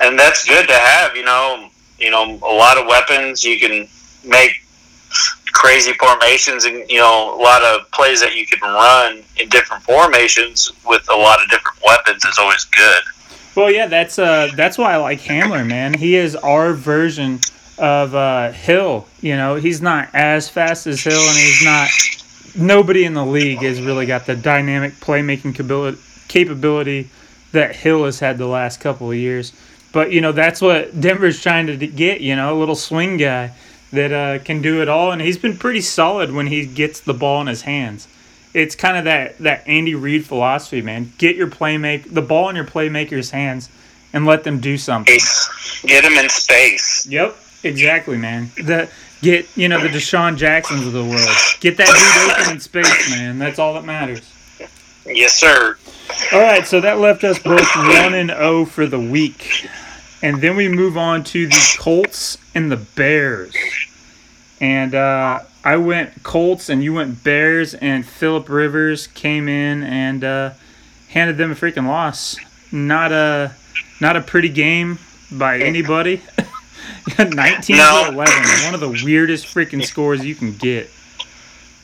and 0.00 0.18
that's 0.18 0.44
good 0.44 0.66
to 0.68 0.74
have. 0.74 1.16
You 1.16 1.24
know, 1.24 1.68
you 1.98 2.10
know, 2.10 2.38
a 2.42 2.54
lot 2.54 2.78
of 2.78 2.86
weapons. 2.86 3.44
You 3.44 3.58
can 3.58 3.88
make 4.24 4.50
crazy 5.52 5.92
formations, 5.94 6.64
and 6.64 6.88
you 6.90 6.98
know, 6.98 7.34
a 7.34 7.40
lot 7.40 7.62
of 7.62 7.90
plays 7.92 8.20
that 8.20 8.34
you 8.34 8.46
can 8.46 8.60
run 8.60 9.22
in 9.38 9.48
different 9.48 9.82
formations 9.84 10.70
with 10.86 11.08
a 11.10 11.16
lot 11.16 11.42
of 11.42 11.48
different 11.50 11.78
weapons 11.86 12.24
is 12.24 12.38
always 12.38 12.64
good. 12.64 13.02
Well, 13.56 13.70
yeah, 13.70 13.86
that's 13.86 14.18
uh 14.18 14.50
that's 14.54 14.76
why 14.76 14.92
I 14.92 14.96
like 14.98 15.20
Hamler, 15.20 15.66
man. 15.66 15.94
He 15.94 16.14
is 16.14 16.36
our 16.36 16.74
version 16.74 17.40
of 17.78 18.14
uh, 18.14 18.52
Hill. 18.52 19.08
You 19.22 19.36
know, 19.36 19.54
he's 19.54 19.80
not 19.80 20.10
as 20.12 20.50
fast 20.50 20.86
as 20.86 21.02
Hill, 21.02 21.18
and 21.18 21.38
he's 21.38 21.64
not. 21.64 21.88
Nobody 22.54 23.04
in 23.04 23.14
the 23.14 23.24
league 23.24 23.62
has 23.62 23.80
really 23.80 24.04
got 24.04 24.26
the 24.26 24.36
dynamic 24.36 24.94
playmaking 24.94 25.54
capability, 26.28 27.08
that 27.52 27.76
Hill 27.76 28.04
has 28.04 28.20
had 28.20 28.36
the 28.36 28.46
last 28.46 28.80
couple 28.80 29.10
of 29.10 29.16
years. 29.16 29.54
But 29.90 30.12
you 30.12 30.20
know, 30.20 30.32
that's 30.32 30.60
what 30.60 31.00
Denver's 31.00 31.40
trying 31.40 31.66
to 31.66 31.78
get. 31.78 32.20
You 32.20 32.36
know, 32.36 32.54
a 32.54 32.58
little 32.58 32.76
swing 32.76 33.16
guy 33.16 33.52
that 33.90 34.12
uh, 34.12 34.44
can 34.44 34.60
do 34.60 34.82
it 34.82 34.88
all, 34.90 35.12
and 35.12 35.22
he's 35.22 35.38
been 35.38 35.56
pretty 35.56 35.80
solid 35.80 36.30
when 36.30 36.48
he 36.48 36.66
gets 36.66 37.00
the 37.00 37.14
ball 37.14 37.40
in 37.40 37.46
his 37.46 37.62
hands 37.62 38.06
it's 38.56 38.74
kind 38.74 38.96
of 38.96 39.04
that 39.04 39.36
that 39.38 39.68
Andy 39.68 39.94
Reid 39.94 40.24
philosophy, 40.24 40.80
man. 40.80 41.12
Get 41.18 41.36
your 41.36 41.48
playmake 41.48 42.12
the 42.12 42.22
ball 42.22 42.48
in 42.48 42.56
your 42.56 42.64
playmaker's 42.64 43.30
hands 43.30 43.68
and 44.14 44.24
let 44.24 44.44
them 44.44 44.60
do 44.60 44.78
something. 44.78 45.18
Get 45.82 46.04
them 46.04 46.14
in 46.14 46.28
space. 46.30 47.06
Yep, 47.06 47.36
exactly, 47.62 48.16
man. 48.16 48.50
The 48.56 48.90
get 49.20 49.54
you 49.56 49.68
know 49.68 49.78
the 49.78 49.88
DeSean 49.88 50.38
Jacksons 50.38 50.86
of 50.86 50.94
the 50.94 51.04
world. 51.04 51.28
Get 51.60 51.76
that 51.76 51.86
dude 51.86 52.40
open 52.40 52.54
in 52.54 52.60
space, 52.60 53.10
man. 53.10 53.38
That's 53.38 53.58
all 53.58 53.74
that 53.74 53.84
matters. 53.84 54.22
Yes, 55.04 55.34
sir. 55.34 55.76
All 56.32 56.40
right, 56.40 56.66
so 56.66 56.80
that 56.80 56.98
left 56.98 57.24
us 57.24 57.38
both 57.38 57.76
one 57.76 58.14
and 58.14 58.30
zero 58.30 58.64
for 58.64 58.86
the 58.86 58.98
week, 58.98 59.68
and 60.22 60.40
then 60.40 60.56
we 60.56 60.68
move 60.68 60.96
on 60.96 61.24
to 61.24 61.46
the 61.46 61.76
Colts 61.78 62.38
and 62.54 62.72
the 62.72 62.78
Bears. 62.78 63.54
And 64.60 64.94
uh, 64.94 65.40
I 65.66 65.76
went 65.78 66.22
Colts, 66.22 66.68
and 66.68 66.84
you 66.84 66.94
went 66.94 67.24
Bears, 67.24 67.74
and 67.74 68.06
Philip 68.06 68.48
Rivers 68.48 69.08
came 69.08 69.48
in 69.48 69.82
and 69.82 70.22
uh, 70.22 70.50
handed 71.08 71.38
them 71.38 71.50
a 71.50 71.54
freaking 71.56 71.88
loss. 71.88 72.36
Not 72.70 73.10
a 73.10 73.52
not 74.00 74.16
a 74.16 74.20
pretty 74.20 74.48
game 74.48 75.00
by 75.32 75.58
anybody. 75.58 76.22
19 77.18 77.76
No. 77.76 78.04
to 78.06 78.12
11, 78.12 78.64
one 78.64 78.74
of 78.74 78.80
the 78.80 79.00
weirdest 79.04 79.46
freaking 79.46 79.84
scores 79.84 80.24
you 80.24 80.36
can 80.36 80.52
get. 80.56 80.88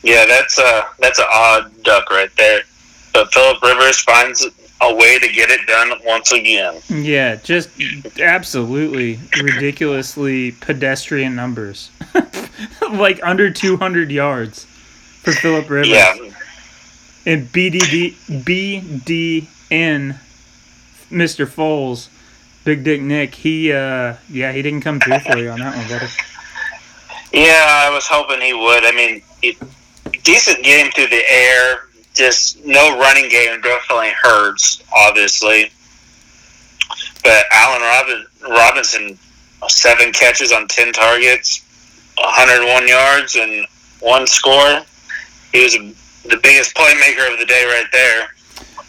Yeah, 0.05 0.27
that's 0.27 0.61
a 0.61 0.87
that's 1.01 1.19
an 1.19 1.27
odd 1.33 1.83
duck 1.83 2.09
right 2.09 2.31
there. 2.37 2.61
But 3.13 3.35
Philip 3.35 3.61
Rivers 3.63 4.01
finds 4.01 4.47
a 4.83 4.95
way 4.95 5.19
to 5.19 5.29
get 5.29 5.49
it 5.51 5.67
done 5.67 5.93
once 6.05 6.33
again. 6.33 6.81
Yeah, 6.89 7.37
just 7.37 7.71
absolutely 8.21 9.21
ridiculously 9.41 10.53
pedestrian 10.53 11.35
numbers. 11.37 11.91
like 12.93 13.21
under 13.23 13.51
200 13.51 14.11
yards 14.11 14.65
for 14.65 15.33
Philip 15.33 15.71
Rivers. 15.71 15.89
Yeah, 15.89 16.15
And 17.25 17.47
BDD, 17.47 18.15
BDN, 18.45 20.17
Mr. 21.11 21.47
Foles, 21.47 22.09
Big 22.65 22.85
Dick 22.85 23.01
Nick, 23.01 23.35
he, 23.35 23.73
uh, 23.73 24.17
yeah, 24.29 24.53
he 24.53 24.63
didn't 24.63 24.83
come 24.83 24.99
through 25.01 25.21
for 25.21 25.39
you 25.39 25.51
on 25.51 25.61
that 25.61 25.77
one, 25.77 25.89
buddy. 25.89 26.07
yeah. 27.33 27.87
I 27.87 27.91
was 27.95 28.07
hoping 28.07 28.41
he 28.41 28.53
would. 28.53 28.85
I 28.85 28.93
mean, 28.93 29.23
it, 29.43 29.57
decent 30.25 30.63
game 30.65 30.91
through 30.93 31.09
the 31.09 31.23
air. 31.31 31.89
Just 32.15 32.65
no 32.65 32.99
running 32.99 33.29
game 33.31 33.61
definitely 33.61 34.13
hurts, 34.23 34.83
obviously. 34.95 35.71
But 37.25 37.45
Allen 37.53 37.81
Robin, 37.83 38.27
Robinson, 38.51 39.19
uh, 39.63 39.69
seven 39.69 40.13
catches 40.13 40.53
on 40.53 40.67
ten 40.69 40.93
targets, 40.93 41.63
101 42.19 42.89
yards, 42.89 43.37
and 43.37 43.67
one 44.01 44.27
score. 44.27 44.83
He 45.53 45.63
was 45.63 45.73
the 45.75 46.39
biggest 46.43 46.75
playmaker 46.75 47.33
of 47.33 47.39
the 47.39 47.47
day 47.47 47.65
right 47.65 47.87
there. 47.93 48.29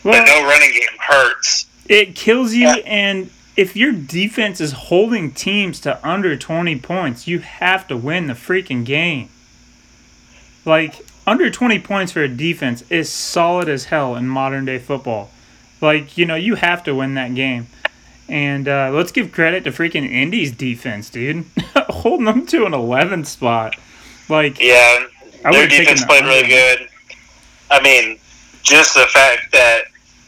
Well, 0.04 0.20
But 0.22 0.26
no 0.26 0.44
running 0.48 0.72
game 0.72 0.98
hurts. 1.00 1.66
it 1.88 2.16
kills 2.16 2.54
you 2.54 2.68
and 2.68 3.30
if 3.56 3.76
your 3.76 3.92
defense 3.92 4.60
is 4.60 4.72
holding 4.72 5.32
teams 5.32 5.80
to 5.82 6.00
under 6.08 6.36
20 6.36 6.80
points, 6.80 7.28
you 7.28 7.40
have 7.40 7.88
to 7.88 7.96
win 7.96 8.26
the 8.28 8.34
freaking 8.34 8.84
game. 8.84 9.30
Like, 10.66 11.06
under 11.26 11.50
20 11.50 11.80
points 11.80 12.12
for 12.12 12.22
a 12.22 12.28
defense 12.28 12.84
is 12.90 13.10
solid 13.10 13.70
as 13.70 13.86
hell 13.86 14.16
in 14.16 14.28
modern 14.28 14.66
day 14.66 14.80
football. 14.80 15.30
Like, 15.82 16.18
you 16.18 16.26
know, 16.26 16.36
you 16.36 16.56
have 16.56 16.84
to 16.84 16.96
win 16.96 17.16
that 17.16 17.36
game. 17.36 17.68
And 18.30 18.68
uh, 18.68 18.90
let's 18.94 19.12
give 19.12 19.32
credit 19.32 19.66
to 19.66 19.72
freaking 19.72 20.10
Indy's 20.10 20.52
defense, 20.52 21.10
dude. 21.10 21.46
Holding 21.76 22.26
them 22.26 22.46
to 22.48 22.66
an 22.66 22.74
11 22.74 23.26
spot. 23.26 23.76
Like, 24.30 24.60
Yeah, 24.62 25.06
their 25.52 25.68
defense 25.68 26.06
played 26.06 26.24
really 26.24 26.48
good. 26.48 26.88
I 27.70 27.82
mean, 27.82 28.20
just 28.62 28.94
the 28.94 29.06
fact 29.08 29.52
that 29.52 29.84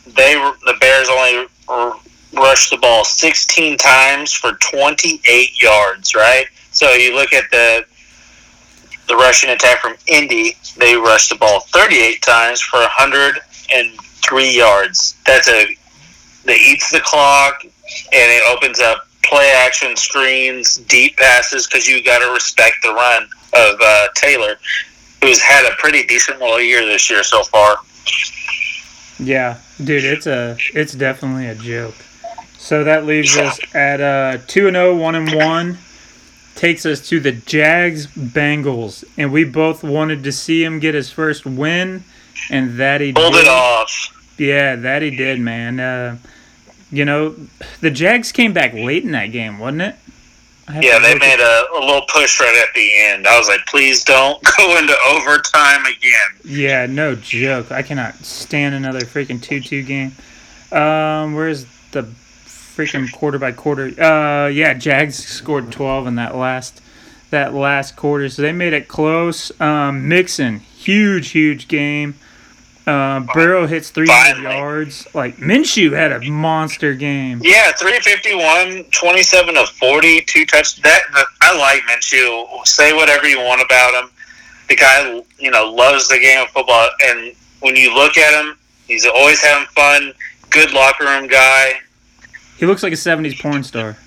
they 0.06 0.34
the 0.66 0.76
Bears 0.80 1.08
only 1.10 1.48
rushed 2.34 2.70
the 2.70 2.78
ball 2.78 3.06
16 3.06 3.78
times 3.78 4.34
for 4.34 4.54
28 4.54 5.62
yards, 5.62 6.16
right? 6.16 6.46
So 6.72 6.92
you 6.92 7.16
look 7.16 7.34
at 7.34 7.50
the 7.52 7.86
the 9.08 9.16
rushing 9.16 9.50
attack 9.50 9.80
from 9.80 9.96
Indy, 10.08 10.58
they 10.78 10.96
rushed 10.96 11.30
the 11.30 11.36
ball 11.36 11.62
38 11.74 12.22
times 12.22 12.62
for 12.62 12.80
103 12.80 14.56
yards. 14.58 15.16
That's 15.26 15.48
a 15.48 15.76
that 16.46 16.58
eats 16.58 16.92
the 16.92 17.00
clock 17.00 17.64
and 17.64 17.72
it 18.14 18.44
opens 18.48 18.80
up 18.80 19.08
play 19.24 19.52
action 19.56 19.96
screens, 19.96 20.78
deep 20.78 21.18
passes 21.18 21.68
because 21.68 21.88
you 21.88 22.04
got 22.04 22.20
to 22.20 22.32
respect 22.32 22.78
the 22.84 22.94
run 22.94 23.24
of 23.24 23.80
uh, 23.82 24.08
Taylor, 24.16 24.58
who's 25.22 25.42
had 25.42 25.66
a 25.66 25.76
pretty 25.78 26.06
decent 26.06 26.40
little 26.40 26.62
year 26.62 26.86
this 26.86 27.10
year 27.10 27.24
so 27.24 27.44
far. 27.44 27.78
Yeah, 29.18 29.58
dude, 29.84 30.04
it's 30.04 30.28
a 30.28 30.58
it's 30.74 30.94
definitely 30.94 31.48
a 31.48 31.56
joke. 31.56 31.96
So 32.58 32.84
that 32.84 33.06
leaves 33.06 33.38
us 33.38 33.60
at 33.74 34.02
uh 34.02 34.40
2 34.48 34.68
and 34.68 34.76
0, 34.76 34.96
1 34.96 35.16
and 35.16 35.34
1. 35.34 35.78
Takes 36.56 36.86
us 36.86 37.08
to 37.10 37.20
the 37.20 37.34
Jags 37.34 38.08
Bengals 38.08 39.04
and 39.18 39.32
we 39.32 39.44
both 39.44 39.84
wanted 39.84 40.24
to 40.24 40.32
see 40.32 40.64
him 40.64 40.80
get 40.80 40.96
his 40.96 41.12
first 41.12 41.46
win 41.46 42.04
and 42.50 42.78
that 42.80 43.02
he 43.02 43.12
Pulled 43.14 43.34
did. 43.34 43.42
it 43.46 43.48
off. 43.48 44.34
Yeah, 44.38 44.76
that 44.78 45.02
he 45.02 45.12
did, 45.16 45.40
man. 45.40 45.80
Uh 45.80 46.18
you 46.92 47.04
know, 47.04 47.36
the 47.82 47.90
Jags 47.92 48.32
came 48.32 48.54
back 48.54 48.74
late 48.74 49.04
in 49.04 49.12
that 49.12 49.28
game, 49.28 49.60
wasn't 49.60 49.82
it? 49.82 49.96
Yeah, 50.82 50.98
they 51.00 51.14
made 51.18 51.40
a, 51.40 51.66
a 51.78 51.82
little 51.86 52.06
push 52.08 52.40
right 52.40 52.56
at 52.68 52.74
the 52.74 52.90
end. 52.96 53.28
I 53.28 53.38
was 53.38 53.48
like, 53.48 53.66
please 53.68 54.04
don't 54.04 54.42
go 54.58 54.78
into 54.78 54.96
overtime 55.10 55.86
again. 55.86 56.40
Yeah, 56.44 56.86
no 56.88 57.16
joke. 57.16 57.72
I 57.72 57.82
cannot 57.84 58.16
stand 58.16 58.74
another 58.76 59.02
freaking 59.02 59.42
two-two 59.42 59.84
game. 59.84 60.14
Um, 60.72 61.36
where's 61.36 61.66
the 61.92 62.04
freaking 62.76 63.12
quarter 63.12 63.40
by 63.40 63.52
quarter? 63.52 63.88
Uh, 64.02 64.48
yeah, 64.48 64.74
Jags 64.74 65.16
scored 65.16 65.72
twelve 65.72 66.08
in 66.08 66.16
that 66.16 66.36
last 66.36 66.82
that 67.32 67.54
last 67.54 67.96
quarter, 67.96 68.30
so 68.30 68.42
they 68.42 68.52
made 68.52 68.74
it 68.74 68.88
close. 68.88 69.52
Um, 69.60 70.08
Mixon, 70.08 70.60
huge, 70.60 71.30
huge 71.30 71.68
game. 71.68 72.16
Uh, 72.88 73.22
Burrow 73.34 73.66
hits 73.66 73.90
three 73.90 74.08
hundred 74.08 74.44
Finally. 74.44 74.56
yards. 74.56 75.08
Like 75.16 75.38
Minshew 75.38 75.94
had 75.94 76.12
a 76.12 76.20
monster 76.30 76.94
game. 76.94 77.42
Yeah, 77.44 77.72
351, 77.72 78.84
27 78.92 79.58
of 79.58 79.70
40, 79.70 80.22
two 80.22 80.46
touch. 80.46 80.76
That, 80.84 81.02
that 81.14 81.26
I 81.42 81.58
like 81.58 81.82
Minshew. 81.84 82.46
Say 82.68 82.94
whatever 82.94 83.28
you 83.28 83.40
want 83.40 83.62
about 83.64 84.04
him. 84.04 84.12
The 84.70 84.76
guy, 84.76 85.24
you 85.40 85.50
know, 85.50 85.72
loves 85.72 86.08
the 86.10 86.20
game 86.20 86.42
of 86.44 86.50
football. 86.50 86.90
And 87.06 87.34
when 87.62 87.76
you 87.76 87.92
look 87.94 88.18
at 88.20 88.40
him, 88.46 88.56
he's 88.88 89.06
always 89.08 89.42
having 89.42 89.68
fun. 89.70 90.14
Good 90.52 90.72
locker 90.72 91.06
room 91.06 91.28
guy. 91.28 91.80
He 92.58 92.66
looks 92.66 92.84
like 92.84 92.94
a 92.94 92.98
'70s 92.98 93.40
porn 93.40 93.64
star. 93.64 93.98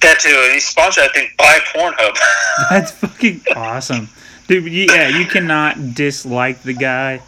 That 0.00 0.20
too. 0.20 0.30
And 0.30 0.54
he's 0.54 0.66
sponsored, 0.66 1.04
I 1.04 1.08
think, 1.08 1.36
by 1.36 1.58
Pornhub. 1.74 2.16
That's 2.70 2.92
fucking 2.92 3.42
awesome, 3.56 4.08
dude. 4.46 4.72
Yeah, 4.72 5.08
you 5.08 5.26
cannot 5.26 5.94
dislike 5.94 6.62
the 6.62 6.74
guy. 6.74 7.20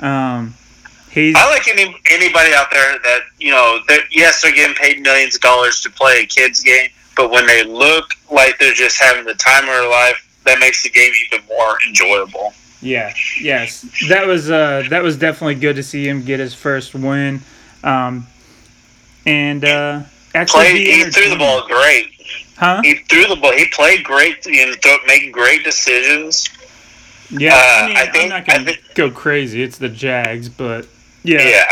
Um, 0.00 0.54
he's 1.10 1.34
I 1.36 1.48
like 1.50 1.68
any 1.68 1.94
anybody 2.10 2.54
out 2.54 2.70
there 2.70 2.98
that 2.98 3.20
you 3.38 3.50
know. 3.50 3.78
That 3.88 4.04
yes, 4.10 4.42
they're 4.42 4.54
getting 4.54 4.74
paid 4.74 5.02
millions 5.02 5.34
of 5.34 5.42
dollars 5.42 5.80
to 5.82 5.90
play 5.90 6.22
a 6.22 6.26
kids 6.26 6.60
game, 6.60 6.90
but 7.16 7.30
when 7.30 7.46
they 7.46 7.62
look 7.62 8.14
like 8.30 8.58
they're 8.58 8.72
just 8.72 9.00
having 9.00 9.24
the 9.24 9.34
time 9.34 9.64
of 9.64 9.70
their 9.70 9.88
life, 9.88 10.40
that 10.44 10.58
makes 10.58 10.82
the 10.82 10.90
game 10.90 11.12
even 11.26 11.46
more 11.46 11.76
enjoyable. 11.86 12.54
Yeah, 12.80 13.14
yes, 13.40 13.86
that 14.08 14.26
was 14.26 14.50
uh, 14.50 14.84
that 14.90 15.02
was 15.02 15.16
definitely 15.16 15.54
good 15.56 15.76
to 15.76 15.82
see 15.82 16.06
him 16.06 16.22
get 16.22 16.40
his 16.40 16.54
first 16.54 16.94
win, 16.94 17.40
um, 17.82 18.26
and 19.26 19.64
uh, 19.64 20.02
actually 20.34 20.64
Played, 20.70 20.86
he 20.86 21.04
threw 21.10 21.30
the 21.30 21.36
ball 21.36 21.66
great. 21.66 22.10
huh? 22.56 22.80
He 22.82 22.96
threw 23.08 23.26
the 23.26 23.36
ball. 23.36 23.52
He 23.52 23.66
played 23.68 24.04
great. 24.04 24.44
You 24.46 24.66
know, 24.66 24.74
th- 24.74 25.00
making 25.06 25.32
great 25.32 25.64
decisions. 25.64 26.48
Yeah, 27.30 27.54
uh, 27.54 27.58
I 27.58 27.86
mean, 27.88 27.96
I 27.96 28.00
I 28.02 28.06
think- 28.10 28.24
am 28.24 28.28
not 28.30 28.46
gonna 28.46 28.64
think- 28.64 28.94
go 28.94 29.10
crazy. 29.10 29.62
It's 29.62 29.78
the 29.78 29.88
Jags, 29.88 30.48
but 30.48 30.86
yeah, 31.22 31.42
Yeah. 31.42 31.64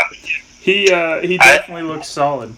he 0.60 0.90
uh, 0.92 1.20
he 1.20 1.38
I- 1.38 1.56
definitely 1.58 1.82
looks 1.84 2.08
solid. 2.08 2.54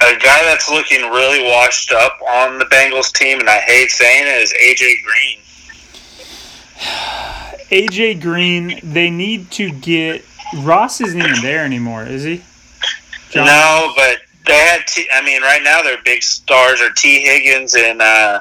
A 0.00 0.14
guy 0.14 0.44
that's 0.44 0.70
looking 0.70 1.02
really 1.10 1.42
washed 1.44 1.92
up 1.92 2.18
on 2.26 2.58
the 2.58 2.64
Bengals 2.66 3.12
team, 3.12 3.40
and 3.40 3.50
I 3.50 3.58
hate 3.58 3.90
saying 3.90 4.26
it, 4.28 4.42
is 4.42 4.52
AJ 4.52 5.02
Green. 5.04 5.38
AJ 7.70 8.20
Green, 8.20 8.80
they 8.82 9.10
need 9.10 9.50
to 9.52 9.70
get 9.70 10.24
Ross 10.58 11.00
isn't 11.00 11.20
even 11.20 11.42
there 11.42 11.64
anymore, 11.64 12.04
is 12.04 12.22
he? 12.24 12.42
John- 13.30 13.46
No, 13.46 13.92
but 13.96 14.18
they 14.46 14.58
had. 14.58 14.86
T- 14.86 15.08
I 15.14 15.22
mean, 15.24 15.42
right 15.42 15.62
now 15.62 15.82
their 15.82 15.98
big 16.04 16.22
stars 16.22 16.80
are 16.80 16.90
T. 16.90 17.20
Higgins 17.20 17.74
and 17.76 18.00
uh, 18.00 18.40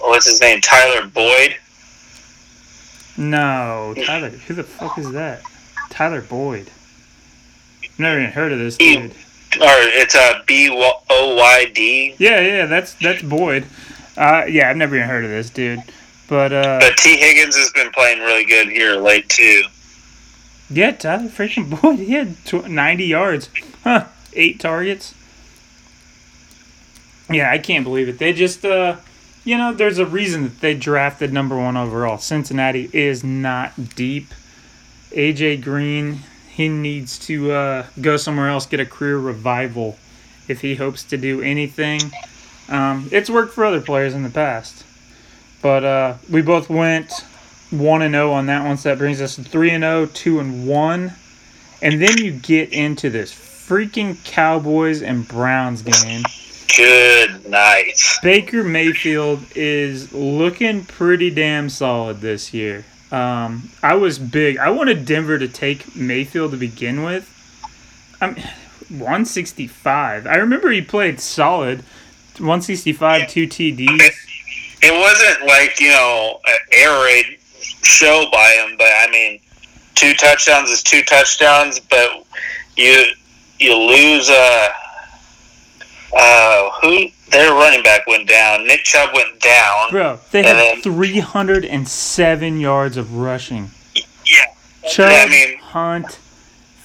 what's 0.00 0.26
his 0.26 0.40
name, 0.40 0.60
Tyler 0.60 1.06
Boyd. 1.06 1.56
No, 3.16 3.94
Tyler. 4.04 4.30
Who 4.30 4.54
the 4.54 4.64
fuck 4.64 4.98
is 4.98 5.10
that? 5.12 5.42
Tyler 5.90 6.20
Boyd. 6.20 6.70
Never 7.96 8.18
even 8.20 8.32
heard 8.32 8.52
of 8.52 8.58
this 8.58 8.76
dude. 8.76 9.12
Or 9.12 9.12
it's 9.60 10.16
a 10.16 10.42
B 10.46 10.68
O 10.70 11.34
Y 11.36 11.64
D. 11.74 12.16
Yeah, 12.18 12.40
yeah, 12.40 12.66
that's 12.66 12.94
that's 12.94 13.22
Boyd. 13.22 13.64
Uh, 14.16 14.44
yeah, 14.48 14.68
I've 14.68 14.76
never 14.76 14.96
even 14.96 15.08
heard 15.08 15.24
of 15.24 15.30
this 15.30 15.48
dude. 15.50 15.80
But 16.28 16.52
uh, 16.52 16.78
But 16.80 16.96
T. 16.96 17.16
Higgins 17.16 17.56
has 17.56 17.70
been 17.70 17.90
playing 17.92 18.18
really 18.20 18.44
good 18.44 18.68
here 18.68 18.94
late 18.96 19.28
too. 19.28 19.62
Yeah, 20.70 20.92
Tyler 20.92 21.28
freaking 21.28 21.80
Boyd. 21.80 21.98
He 22.04 22.12
had 22.12 22.36
tw- 22.44 22.68
90 22.68 23.04
yards, 23.04 23.50
huh? 23.82 24.06
Eight 24.34 24.60
targets. 24.60 25.14
Yeah, 27.30 27.50
I 27.50 27.58
can't 27.58 27.84
believe 27.84 28.08
it. 28.08 28.18
They 28.18 28.32
just, 28.32 28.64
uh, 28.64 28.96
you 29.44 29.56
know, 29.56 29.72
there's 29.72 29.98
a 29.98 30.06
reason 30.06 30.44
that 30.44 30.60
they 30.60 30.74
drafted 30.74 31.32
number 31.32 31.56
one 31.56 31.76
overall. 31.76 32.18
Cincinnati 32.18 32.90
is 32.92 33.24
not 33.24 33.94
deep. 33.94 34.28
AJ 35.12 35.62
Green, 35.62 36.20
he 36.50 36.68
needs 36.68 37.18
to 37.26 37.52
uh, 37.52 37.86
go 38.00 38.16
somewhere 38.16 38.48
else, 38.48 38.66
get 38.66 38.80
a 38.80 38.86
career 38.86 39.18
revival 39.18 39.96
if 40.48 40.60
he 40.60 40.74
hopes 40.74 41.04
to 41.04 41.16
do 41.16 41.40
anything. 41.40 42.00
Um, 42.68 43.08
it's 43.12 43.30
worked 43.30 43.54
for 43.54 43.64
other 43.64 43.80
players 43.80 44.14
in 44.14 44.22
the 44.22 44.30
past, 44.30 44.84
but 45.62 45.84
uh, 45.84 46.14
we 46.30 46.42
both 46.42 46.68
went 46.68 47.12
one 47.78 48.02
and 48.02 48.14
zero 48.14 48.32
on 48.32 48.46
that 48.46 48.64
one, 48.64 48.76
so 48.76 48.90
that 48.90 48.98
brings 48.98 49.20
us 49.20 49.36
to 49.36 49.42
three 49.42 49.70
and 49.70 49.82
0, 49.82 50.06
2 50.06 50.40
and 50.40 50.66
one, 50.66 51.12
and 51.82 52.00
then 52.00 52.18
you 52.18 52.32
get 52.32 52.72
into 52.72 53.10
this 53.10 53.32
freaking 53.32 54.22
Cowboys 54.24 55.02
and 55.02 55.26
Browns 55.26 55.82
game. 55.82 56.22
Good 56.76 57.48
night. 57.48 58.00
Baker 58.22 58.64
Mayfield 58.64 59.44
is 59.54 60.12
looking 60.12 60.84
pretty 60.84 61.30
damn 61.30 61.68
solid 61.68 62.20
this 62.20 62.52
year. 62.52 62.84
Um, 63.12 63.70
I 63.82 63.94
was 63.94 64.18
big. 64.18 64.58
I 64.58 64.70
wanted 64.70 65.06
Denver 65.06 65.38
to 65.38 65.46
take 65.46 65.94
Mayfield 65.94 66.50
to 66.50 66.56
begin 66.56 67.04
with. 67.04 67.30
I'm 68.20 68.34
165. 68.88 70.26
I 70.26 70.34
remember 70.36 70.70
he 70.70 70.80
played 70.80 71.20
solid. 71.20 71.84
165, 72.38 73.28
two 73.28 73.46
TDs. 73.46 74.10
It 74.82 74.92
wasn't 74.92 75.46
like 75.46 75.80
you 75.80 75.88
know 75.88 76.40
an 76.44 76.58
air 76.72 77.04
raid 77.04 77.38
show 77.84 78.26
by 78.32 78.50
him, 78.66 78.76
but 78.78 78.88
I 78.88 79.08
mean, 79.10 79.40
two 79.94 80.14
touchdowns 80.14 80.70
is 80.70 80.82
two 80.82 81.02
touchdowns. 81.02 81.80
But 81.80 82.24
you 82.76 83.04
you 83.58 83.76
lose. 83.76 84.28
Uh, 84.30 84.68
uh, 86.16 86.70
who 86.80 87.06
their 87.30 87.52
running 87.54 87.82
back 87.82 88.06
went 88.06 88.28
down. 88.28 88.66
Nick 88.66 88.84
Chubb 88.84 89.10
went 89.14 89.40
down. 89.40 89.90
Bro, 89.90 90.20
they 90.30 90.42
had 90.44 90.56
then- 90.56 90.80
307 90.82 92.60
yards 92.60 92.96
of 92.96 93.16
rushing. 93.16 93.70
Yeah, 93.94 94.44
Chubb, 94.88 95.10
I 95.10 95.28
mean- 95.28 95.58
Hunt, 95.58 96.18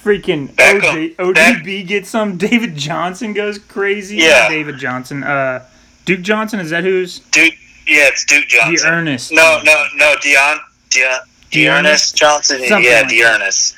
freaking 0.02 0.48
OJ, 0.56 1.14
ODB 1.16 1.86
gets 1.86 2.10
some. 2.10 2.36
David 2.38 2.74
Johnson 2.74 3.32
goes 3.32 3.58
crazy. 3.58 4.16
Yeah. 4.16 4.48
David 4.48 4.78
Johnson. 4.78 5.22
Uh, 5.22 5.64
Duke 6.04 6.22
Johnson, 6.22 6.58
is 6.58 6.70
that 6.70 6.82
who's? 6.82 7.20
Duke. 7.30 7.54
Yeah, 7.86 8.08
it's 8.08 8.24
Duke 8.24 8.46
Johnson. 8.48 8.88
D'Ernest. 8.88 9.32
No, 9.32 9.60
no, 9.64 9.86
no. 9.94 10.14
Dion. 10.22 10.58
Dion. 10.90 11.20
D'Ernest 11.50 12.16
Johnson. 12.16 12.58
Something 12.66 12.90
yeah, 12.90 13.00
like. 13.00 13.08
D'Ernest. 13.08 13.76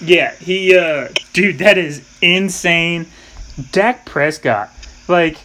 Yeah, 0.00 0.34
he, 0.34 0.76
uh, 0.76 1.08
dude, 1.32 1.58
that 1.58 1.78
is 1.78 2.06
insane. 2.20 3.06
Dak 3.70 4.04
Prescott, 4.04 4.70
like 5.06 5.38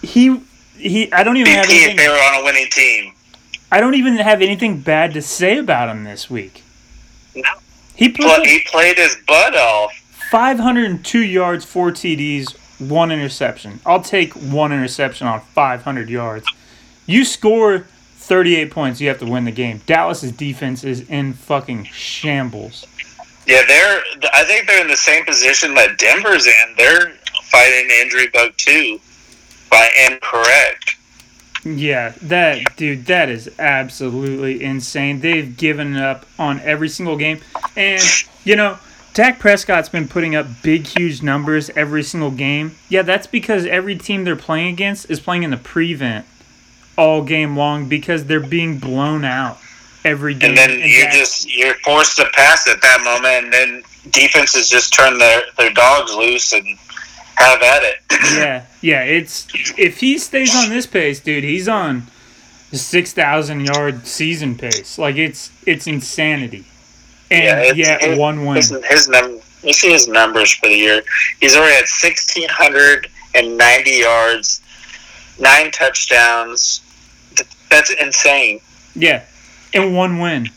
he 0.00 0.40
he. 0.76 1.12
I 1.12 1.24
don't 1.24 1.36
even 1.36 1.52
have 1.52 1.66
BT 1.66 1.76
if 1.76 1.82
anything. 1.82 1.96
they 1.96 2.08
were 2.08 2.14
on 2.14 2.40
a 2.40 2.44
winning 2.44 2.68
team. 2.70 3.14
I 3.72 3.80
don't 3.80 3.94
even 3.94 4.16
have 4.16 4.42
anything 4.42 4.80
bad 4.80 5.14
to 5.14 5.22
say 5.22 5.58
about 5.58 5.88
him 5.88 6.04
this 6.04 6.30
week. 6.30 6.62
No. 7.34 7.50
He 7.94 8.08
But 8.08 8.46
he 8.46 8.62
played 8.66 8.98
his 8.98 9.16
butt 9.26 9.56
off. 9.56 9.92
502 10.30 11.20
yards, 11.20 11.64
four 11.64 11.90
TDs, 11.90 12.56
one 12.78 13.10
interception. 13.10 13.80
I'll 13.84 14.02
take 14.02 14.32
one 14.34 14.72
interception 14.72 15.26
on 15.26 15.40
500 15.40 16.08
yards. 16.08 16.46
You 17.06 17.24
score 17.24 17.86
38 18.22 18.70
points, 18.70 19.00
you 19.00 19.08
have 19.08 19.18
to 19.18 19.26
win 19.26 19.44
the 19.44 19.52
game. 19.52 19.80
Dallas's 19.86 20.32
defense 20.32 20.84
is 20.84 21.08
in 21.10 21.32
fucking 21.32 21.84
shambles. 21.84 22.86
Yeah, 23.46 23.62
they're. 23.66 24.02
I 24.32 24.44
think 24.44 24.66
they're 24.66 24.80
in 24.80 24.88
the 24.88 24.96
same 24.96 25.24
position 25.24 25.74
that 25.74 25.98
Denver's 25.98 26.46
in. 26.46 26.74
They're 26.76 27.10
fighting 27.42 27.88
the 27.88 28.00
injury 28.00 28.28
bug 28.32 28.52
too, 28.56 29.00
by 29.70 29.88
incorrect. 30.08 30.96
Yeah, 31.64 32.14
that 32.22 32.76
dude, 32.76 33.06
that 33.06 33.28
is 33.28 33.50
absolutely 33.58 34.62
insane. 34.62 35.20
They've 35.20 35.56
given 35.56 35.96
up 35.96 36.24
on 36.38 36.60
every 36.60 36.88
single 36.88 37.16
game, 37.16 37.40
and 37.76 38.02
you 38.44 38.54
know, 38.54 38.78
Dak 39.14 39.40
Prescott's 39.40 39.88
been 39.88 40.08
putting 40.08 40.36
up 40.36 40.46
big, 40.62 40.86
huge 40.86 41.22
numbers 41.22 41.70
every 41.70 42.04
single 42.04 42.30
game. 42.30 42.76
Yeah, 42.88 43.02
that's 43.02 43.26
because 43.26 43.66
every 43.66 43.96
team 43.96 44.24
they're 44.24 44.36
playing 44.36 44.72
against 44.72 45.10
is 45.10 45.18
playing 45.18 45.42
in 45.42 45.50
the 45.50 45.56
prevent 45.56 46.26
all 46.96 47.22
game 47.22 47.56
long 47.56 47.88
because 47.88 48.26
they're 48.26 48.40
being 48.40 48.78
blown 48.78 49.24
out 49.24 49.58
every 50.04 50.34
game. 50.34 50.50
And 50.50 50.58
then 50.58 50.70
And 50.70 50.80
you're 50.90 51.10
just 51.10 51.54
you're 51.54 51.74
forced 51.84 52.16
to 52.18 52.26
pass 52.32 52.68
at 52.68 52.80
that 52.82 53.02
moment, 53.02 53.44
and 53.44 53.52
then 53.52 53.82
defenses 54.10 54.68
just 54.68 54.92
turn 54.92 55.18
their 55.18 55.42
their 55.58 55.70
dogs 55.70 56.14
loose 56.14 56.52
and 56.52 56.66
have 57.36 57.62
at 57.62 57.82
it. 57.82 57.96
yeah, 58.36 58.66
yeah. 58.80 59.02
It's 59.02 59.46
if 59.78 60.00
he 60.00 60.18
stays 60.18 60.54
on 60.54 60.68
this 60.70 60.86
pace, 60.86 61.20
dude, 61.20 61.44
he's 61.44 61.68
on 61.68 62.04
six 62.72 63.12
thousand 63.12 63.64
yard 63.66 64.06
season 64.06 64.56
pace. 64.56 64.98
Like 64.98 65.16
it's 65.16 65.50
it's 65.66 65.86
insanity. 65.86 66.64
And 67.30 67.76
yeah, 67.76 67.98
it- 68.00 68.18
one 68.18 68.44
win. 68.44 68.56
His, 68.56 68.70
his 68.88 69.08
num- 69.08 69.40
you 69.62 69.72
see 69.72 69.92
his 69.92 70.08
numbers 70.08 70.52
for 70.52 70.66
the 70.68 70.74
year. 70.76 71.02
He's 71.40 71.56
already 71.56 71.76
at 71.76 71.88
sixteen 71.88 72.48
hundred 72.50 73.08
and 73.34 73.56
ninety 73.56 73.92
yards, 73.92 74.60
nine 75.40 75.70
touchdowns. 75.70 76.81
Th- 77.72 77.88
That's 77.88 78.02
insane. 78.02 78.60
Yeah, 78.94 79.22
and 79.74 79.94
one 79.96 80.18
win. 80.18 80.48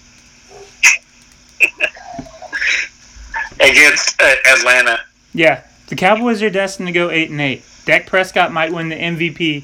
against 3.59 4.21
uh, 4.21 4.33
Atlanta. 4.57 4.99
Yeah, 5.33 5.63
the 5.87 5.95
Cowboys 5.95 6.41
are 6.43 6.49
destined 6.49 6.87
to 6.87 6.93
go 6.93 7.09
eight 7.09 7.29
and 7.29 7.41
eight. 7.41 7.63
Dak 7.85 8.07
Prescott 8.07 8.51
might 8.51 8.73
win 8.73 8.89
the 8.89 8.95
MVP 8.95 9.63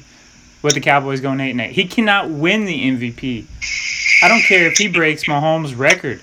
with 0.62 0.74
the 0.74 0.80
Cowboys 0.80 1.20
going 1.20 1.40
eight 1.40 1.50
and 1.50 1.60
eight. 1.60 1.72
He 1.72 1.84
cannot 1.86 2.30
win 2.30 2.64
the 2.64 2.84
MVP. 2.90 3.46
I 4.22 4.28
don't 4.28 4.42
care 4.42 4.66
if 4.66 4.78
he 4.78 4.88
breaks 4.88 5.24
Mahomes' 5.24 5.76
record. 5.76 6.20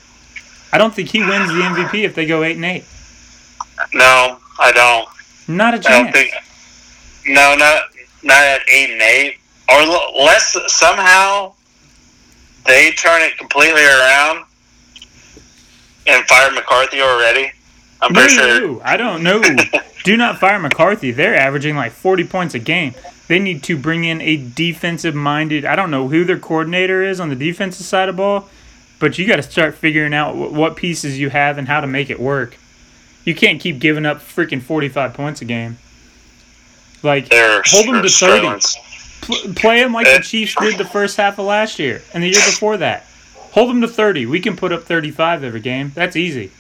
I 0.71 0.77
don't 0.77 0.93
think 0.93 1.09
he 1.09 1.19
wins 1.19 1.49
the 1.49 1.59
MVP 1.61 2.03
if 2.05 2.15
they 2.15 2.25
go 2.25 2.43
eight 2.43 2.55
and 2.55 2.65
eight. 2.65 2.85
No, 3.93 4.37
I 4.59 4.71
don't. 4.71 5.07
Not 5.47 5.73
a 5.73 5.77
I 5.77 5.79
don't 5.81 5.83
chance. 6.05 6.11
think. 6.15 6.33
No, 7.27 7.55
not 7.55 7.83
not 8.23 8.41
at 8.43 8.61
eight 8.69 8.91
and 8.91 9.01
eight, 9.01 9.38
or 9.71 10.23
less. 10.25 10.55
Somehow, 10.67 11.53
they 12.65 12.91
turn 12.91 13.21
it 13.21 13.37
completely 13.37 13.83
around 13.83 14.45
and 16.07 16.25
fire 16.27 16.51
McCarthy 16.51 17.01
already. 17.01 17.51
I'm 18.01 18.13
No, 18.13 18.19
pretty 18.21 18.35
sure. 18.35 18.61
no, 18.75 18.81
I 18.83 18.97
don't 18.97 19.23
know. 19.23 19.41
Do 20.03 20.15
not 20.17 20.39
fire 20.39 20.59
McCarthy. 20.59 21.11
They're 21.11 21.35
averaging 21.35 21.75
like 21.75 21.91
40 21.91 22.23
points 22.25 22.53
a 22.55 22.59
game. 22.59 22.93
They 23.27 23.37
need 23.37 23.61
to 23.63 23.77
bring 23.77 24.05
in 24.05 24.21
a 24.21 24.37
defensive 24.37 25.13
minded. 25.13 25.65
I 25.65 25.75
don't 25.75 25.91
know 25.91 26.07
who 26.07 26.23
their 26.23 26.39
coordinator 26.39 27.03
is 27.03 27.19
on 27.19 27.29
the 27.29 27.35
defensive 27.35 27.85
side 27.85 28.09
of 28.09 28.15
ball, 28.15 28.49
but 28.99 29.19
you 29.19 29.27
got 29.27 29.35
to 29.35 29.43
start 29.43 29.75
figuring 29.75 30.13
out 30.13 30.33
wh- 30.33 30.51
what 30.53 30.75
pieces 30.77 31.19
you 31.19 31.29
have 31.29 31.57
and 31.57 31.67
how 31.67 31.81
to 31.81 31.85
make 31.87 32.09
it 32.09 32.19
work. 32.19 32.57
You 33.25 33.35
can't 33.35 33.59
keep 33.61 33.79
giving 33.79 34.05
up 34.05 34.19
freaking 34.19 34.61
45 34.61 35.13
points 35.13 35.41
a 35.41 35.45
game. 35.45 35.77
Like, 37.03 37.29
They're 37.29 37.61
hold 37.65 37.87
them 37.87 38.01
to 38.01 38.09
30. 38.09 38.47
Play 39.55 39.81
them 39.81 39.93
like 39.93 40.05
the 40.05 40.15
uh, 40.15 40.19
Chiefs 40.19 40.55
did 40.59 40.77
the 40.77 40.85
first 40.85 41.17
half 41.17 41.39
of 41.39 41.45
last 41.45 41.79
year 41.79 42.01
and 42.13 42.23
the 42.23 42.27
year 42.27 42.41
before 42.45 42.77
that. 42.77 43.05
Hold 43.51 43.69
them 43.69 43.81
to 43.81 43.87
30. 43.87 44.25
We 44.25 44.39
can 44.39 44.55
put 44.55 44.71
up 44.71 44.83
35 44.83 45.43
every 45.43 45.59
game. 45.59 45.91
That's 45.95 46.15
easy. 46.15 46.51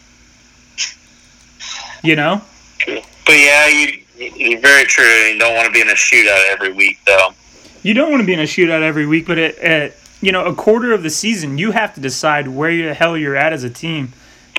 You 2.03 2.15
know? 2.15 2.41
But 2.85 3.37
yeah, 3.37 3.67
you, 3.67 4.03
you're 4.17 4.59
very 4.59 4.85
true. 4.85 5.05
You 5.05 5.37
don't 5.37 5.55
want 5.55 5.67
to 5.67 5.71
be 5.71 5.81
in 5.81 5.89
a 5.89 5.93
shootout 5.93 6.51
every 6.51 6.73
week, 6.73 6.99
though. 7.05 7.33
You 7.83 7.93
don't 7.93 8.09
want 8.09 8.21
to 8.21 8.25
be 8.25 8.33
in 8.33 8.39
a 8.39 8.43
shootout 8.43 8.81
every 8.81 9.05
week, 9.05 9.27
but 9.27 9.37
at, 9.37 9.57
at 9.59 9.95
you 10.21 10.31
know 10.31 10.45
a 10.45 10.53
quarter 10.53 10.91
of 10.91 11.03
the 11.03 11.09
season, 11.09 11.57
you 11.57 11.71
have 11.71 11.93
to 11.93 12.01
decide 12.01 12.47
where 12.47 12.75
the 12.75 12.93
hell 12.93 13.17
you're 13.17 13.35
at 13.35 13.53
as 13.53 13.63
a 13.63 13.69
team, 13.69 14.13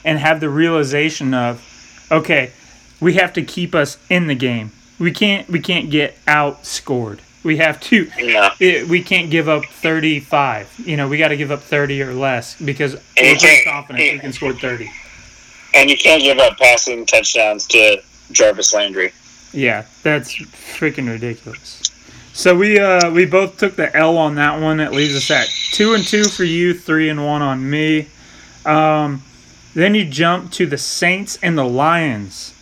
and 0.05 0.19
have 0.19 0.41
the 0.41 0.49
realization 0.49 1.35
of, 1.35 2.07
okay, 2.11 2.53
we 3.01 3.15
have 3.15 3.33
to 3.35 3.43
keep 3.43 3.75
us 3.75 3.99
in 4.09 4.27
the 4.27 4.35
game. 4.35 4.73
We 4.99 5.13
can't 5.13 5.49
we 5.49 5.61
can't 5.61 5.91
get 5.91 6.17
outscored. 6.27 7.21
We 7.43 7.57
have 7.57 7.81
to. 7.81 8.11
It, 8.61 8.89
we 8.89 9.03
can't 9.03 9.31
give 9.31 9.49
up 9.49 9.65
35. 9.65 10.83
You 10.85 10.97
know, 10.97 11.09
we 11.09 11.17
got 11.17 11.29
to 11.29 11.37
give 11.37 11.51
up 11.51 11.61
30 11.61 12.03
or 12.03 12.13
less 12.13 12.61
because 12.61 12.95
And 12.95 13.03
we're 13.27 13.37
pretty 13.37 13.65
confident 13.65 14.13
we 14.13 14.19
can 14.19 14.33
score 14.33 14.53
30. 14.53 14.91
And 15.75 15.89
you 15.89 15.97
can't 15.97 16.23
give 16.23 16.39
up 16.39 16.59
passing 16.59 17.07
touchdowns 17.07 17.67
to 17.69 18.03
Jarvis 18.33 18.75
Landry. 18.75 19.13
Yeah, 19.53 19.87
that's 20.03 20.35
freaking 20.35 21.09
ridiculous. 21.09 21.83
So 22.33 22.57
we 22.57 22.79
uh 22.79 23.11
we 23.11 23.27
both 23.27 23.59
took 23.59 23.77
the 23.77 23.95
L 23.97 24.17
on 24.17 24.37
that 24.37 24.61
one. 24.61 24.77
That 24.77 24.93
leaves 24.93 25.17
us 25.17 25.31
at 25.31 25.49
two 25.73 25.95
and 25.95 26.07
two 26.07 26.25
for 26.25 26.45
you, 26.45 26.75
three 26.75 27.09
and 27.09 27.25
one 27.25 27.43
on 27.43 27.69
me. 27.69 28.07
Um, 28.65 29.23
then 29.75 29.95
you 29.95 30.05
jump 30.05 30.53
to 30.53 30.67
the 30.67 30.79
Saints 30.79 31.39
and 31.43 31.59
the 31.59 31.65
Lions, 31.65 32.55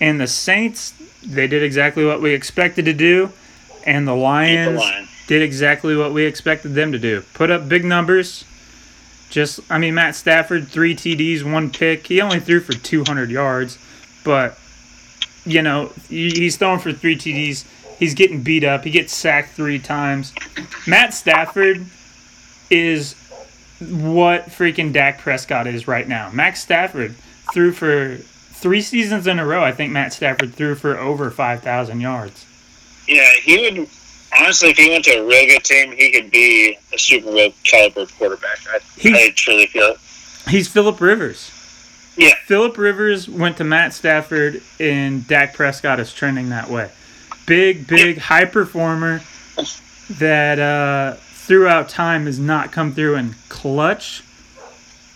and 0.00 0.20
the 0.20 0.26
Saints 0.26 0.94
they 1.24 1.46
did 1.46 1.62
exactly 1.62 2.04
what 2.04 2.20
we 2.20 2.34
expected 2.34 2.84
to 2.84 2.92
do, 2.92 3.32
and 3.84 4.06
the 4.06 4.12
Keep 4.12 4.18
the 4.18 4.22
Lions 4.22 5.08
did 5.26 5.42
exactly 5.42 5.96
what 5.96 6.12
we 6.12 6.24
expected 6.24 6.74
them 6.74 6.92
to 6.92 6.98
do. 6.98 7.22
Put 7.34 7.50
up 7.50 7.68
big 7.68 7.84
numbers. 7.84 8.44
Just, 9.30 9.60
I 9.70 9.78
mean, 9.78 9.94
Matt 9.94 10.14
Stafford, 10.14 10.68
three 10.68 10.94
TDs, 10.94 11.50
one 11.50 11.70
pick. 11.70 12.06
He 12.06 12.20
only 12.20 12.40
threw 12.40 12.60
for 12.60 12.72
200 12.72 13.30
yards, 13.30 13.78
but, 14.22 14.58
you 15.44 15.62
know, 15.62 15.90
he's 16.08 16.56
throwing 16.56 16.78
for 16.78 16.92
three 16.92 17.16
TDs. 17.16 17.64
He's 17.98 18.14
getting 18.14 18.42
beat 18.42 18.64
up. 18.64 18.84
He 18.84 18.90
gets 18.90 19.14
sacked 19.14 19.50
three 19.50 19.78
times. 19.78 20.32
Matt 20.86 21.14
Stafford 21.14 21.86
is 22.70 23.14
what 23.80 24.46
freaking 24.46 24.92
Dak 24.92 25.18
Prescott 25.18 25.66
is 25.66 25.88
right 25.88 26.06
now. 26.06 26.30
Max 26.30 26.62
Stafford 26.62 27.14
threw 27.52 27.72
for 27.72 28.16
three 28.16 28.80
seasons 28.80 29.26
in 29.26 29.38
a 29.38 29.46
row. 29.46 29.62
I 29.62 29.72
think 29.72 29.92
Matt 29.92 30.12
Stafford 30.12 30.54
threw 30.54 30.74
for 30.74 30.98
over 30.98 31.30
5,000 31.30 32.00
yards. 32.00 32.46
Yeah, 33.06 33.30
he 33.42 33.58
would. 33.78 33.88
Honestly, 34.36 34.70
if 34.70 34.76
he 34.76 34.90
went 34.90 35.04
to 35.04 35.12
a 35.20 35.24
real 35.24 35.46
good 35.46 35.62
team, 35.64 35.92
he 35.96 36.10
could 36.10 36.30
be 36.30 36.76
a 36.92 36.98
Super 36.98 37.30
Bowl 37.30 37.52
caliber 37.62 38.06
quarterback. 38.18 38.58
I, 38.68 38.78
He- 38.96 39.14
I 39.14 39.30
truly 39.36 39.66
feel 39.66 39.90
it. 39.92 39.98
He's 40.48 40.66
Philip 40.68 41.00
Rivers. 41.00 41.50
Yeah. 42.16 42.34
Philip 42.46 42.76
Rivers 42.76 43.28
went 43.28 43.56
to 43.58 43.64
Matt 43.64 43.92
Stafford, 43.94 44.60
and 44.80 45.26
Dak 45.26 45.54
Prescott 45.54 45.98
is 46.00 46.12
trending 46.12 46.48
that 46.50 46.68
way. 46.68 46.90
Big, 47.46 47.86
big, 47.86 48.18
high 48.18 48.44
performer 48.44 49.20
that 50.10 50.58
uh, 50.58 51.14
throughout 51.16 51.88
time 51.88 52.26
has 52.26 52.38
not 52.38 52.72
come 52.72 52.92
through 52.92 53.14
in 53.16 53.34
clutch 53.48 54.22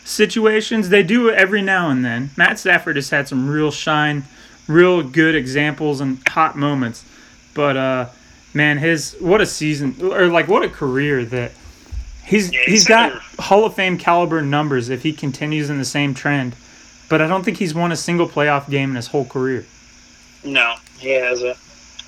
situations. 0.05 0.89
They 0.89 1.03
do 1.03 1.29
it 1.29 1.35
every 1.35 1.63
now 1.63 1.91
and 1.91 2.05
then. 2.05 2.31
Matt 2.37 2.59
Stafford 2.59 2.97
has 2.97 3.11
had 3.11 3.29
some 3.29 3.49
real 3.49 3.71
shine, 3.71 4.25
real 4.67 5.03
good 5.03 5.35
examples 5.35 6.01
and 6.01 6.27
hot 6.29 6.57
moments. 6.57 7.05
But 7.55 7.77
uh, 7.77 8.09
man, 8.55 8.79
his 8.79 9.17
what 9.21 9.41
a 9.41 9.47
season 9.47 9.97
or 10.01 10.27
like 10.27 10.49
what 10.49 10.63
a 10.63 10.69
career 10.69 11.25
that 11.27 11.53
he's 12.25 12.53
Yeah, 12.53 12.61
he's 12.61 12.73
he's 12.73 12.85
got 12.87 13.13
Hall 13.39 13.65
of 13.65 13.75
Fame 13.75 13.99
caliber 13.99 14.43
numbers 14.43 14.89
if 14.89 15.03
he 15.03 15.13
continues 15.13 15.71
in 15.71 15.79
the 15.79 15.85
same 15.85 16.15
trend. 16.15 16.55
But 17.09 17.23
I 17.23 17.27
don't 17.27 17.43
think 17.43 17.57
he's 17.57 17.75
won 17.75 17.91
a 17.91 17.97
single 17.97 18.29
playoff 18.29 18.69
game 18.69 18.91
in 18.91 18.97
his 18.97 19.07
whole 19.09 19.25
career. 19.25 19.65
No, 20.45 20.75
he 20.99 21.11
hasn't. 21.11 21.57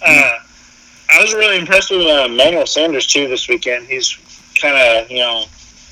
Uh, 0.03 0.39
I 1.11 1.23
was 1.23 1.33
really 1.35 1.59
impressed 1.59 1.91
with 1.91 2.07
uh, 2.07 2.27
Emmanuel 2.27 2.67
Sanders 2.67 3.07
too 3.07 3.27
this 3.29 3.49
weekend. 3.49 3.87
He's 3.87 4.19
kind 4.61 4.77
of 4.77 5.11
you 5.11 5.19
know 5.19 5.45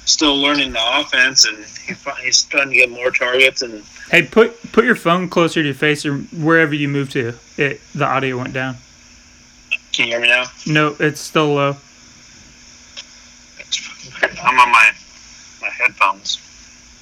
still 0.04 0.36
learning 0.36 0.72
the 0.72 1.00
offense, 1.00 1.46
and 1.46 1.56
he, 1.86 1.94
he's 2.24 2.38
starting 2.38 2.70
to 2.70 2.76
get 2.76 2.90
more 2.90 3.10
targets. 3.10 3.62
And 3.62 3.82
Hey, 4.10 4.22
put 4.22 4.72
put 4.72 4.84
your 4.84 4.94
phone 4.94 5.28
closer 5.28 5.60
to 5.60 5.66
your 5.66 5.74
face 5.74 6.06
or 6.06 6.18
wherever 6.18 6.74
you 6.74 6.88
move 6.88 7.10
to. 7.10 7.34
It 7.56 7.80
the 7.94 8.06
audio 8.06 8.38
went 8.38 8.54
down. 8.54 8.76
Can 9.98 10.06
you 10.06 10.12
hear 10.12 10.20
me 10.20 10.28
now? 10.28 10.44
No, 10.64 10.94
it's 11.00 11.20
still 11.20 11.54
low. 11.54 11.76
I'm 14.40 14.60
on 14.60 14.70
my 14.70 14.92
my 15.60 15.70
headphones. 15.70 16.38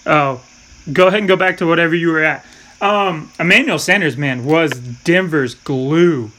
Oh, 0.06 0.42
go 0.90 1.08
ahead 1.08 1.18
and 1.18 1.28
go 1.28 1.36
back 1.36 1.58
to 1.58 1.66
whatever 1.66 1.94
you 1.94 2.08
were 2.08 2.22
at. 2.22 2.46
Um, 2.80 3.30
Emmanuel 3.38 3.78
Sanders, 3.78 4.16
man, 4.16 4.46
was 4.46 4.70
Denver's 5.04 5.54
glue. 5.54 6.30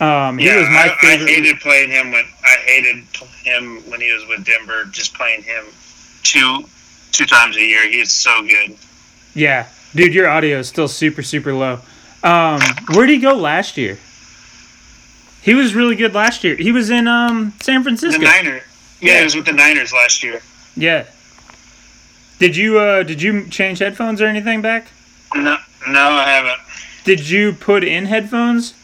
Um, 0.00 0.38
he 0.38 0.46
yeah, 0.46 0.60
was 0.60 0.68
my 0.70 0.90
I, 0.90 0.96
favorite. 0.98 1.28
I 1.28 1.32
hated 1.34 1.60
playing 1.60 1.90
him 1.90 2.10
when 2.10 2.24
I 2.42 2.56
hated 2.64 3.04
him 3.42 3.90
when 3.90 4.00
he 4.00 4.10
was 4.14 4.26
with 4.28 4.46
Denver. 4.46 4.86
Just 4.86 5.12
playing 5.12 5.42
him 5.42 5.66
two 6.22 6.64
two 7.12 7.26
times 7.26 7.58
a 7.58 7.60
year. 7.60 7.86
He's 7.86 8.12
so 8.12 8.40
good. 8.40 8.78
Yeah, 9.34 9.68
dude, 9.94 10.14
your 10.14 10.30
audio 10.30 10.60
is 10.60 10.68
still 10.68 10.88
super 10.88 11.22
super 11.22 11.52
low. 11.52 11.80
Um, 12.22 12.62
where 12.94 13.06
did 13.06 13.16
he 13.16 13.18
go 13.18 13.34
last 13.34 13.76
year? 13.76 13.98
He 15.42 15.54
was 15.54 15.74
really 15.74 15.96
good 15.96 16.14
last 16.14 16.44
year. 16.44 16.56
He 16.56 16.72
was 16.72 16.90
in 16.90 17.06
um 17.08 17.52
San 17.60 17.80
The 17.80 17.84
Francisco. 17.84 18.22
Niner. 18.22 18.62
Yeah, 19.00 19.12
Yeah. 19.12 19.18
he 19.18 19.24
was 19.24 19.34
with 19.34 19.46
the 19.46 19.52
Niners 19.52 19.92
last 19.92 20.22
year. 20.22 20.40
Yeah. 20.76 21.04
Did 22.38 22.56
you 22.56 22.78
uh 22.78 23.02
did 23.02 23.20
you 23.22 23.46
change 23.48 23.78
headphones 23.80 24.20
or 24.20 24.26
anything 24.26 24.62
back? 24.62 24.86
No, 25.34 25.56
no, 25.88 26.10
I 26.10 26.24
haven't. 26.30 26.60
Did 27.04 27.28
you 27.28 27.52
put 27.52 27.82
in 27.84 28.06
headphones? 28.06 28.74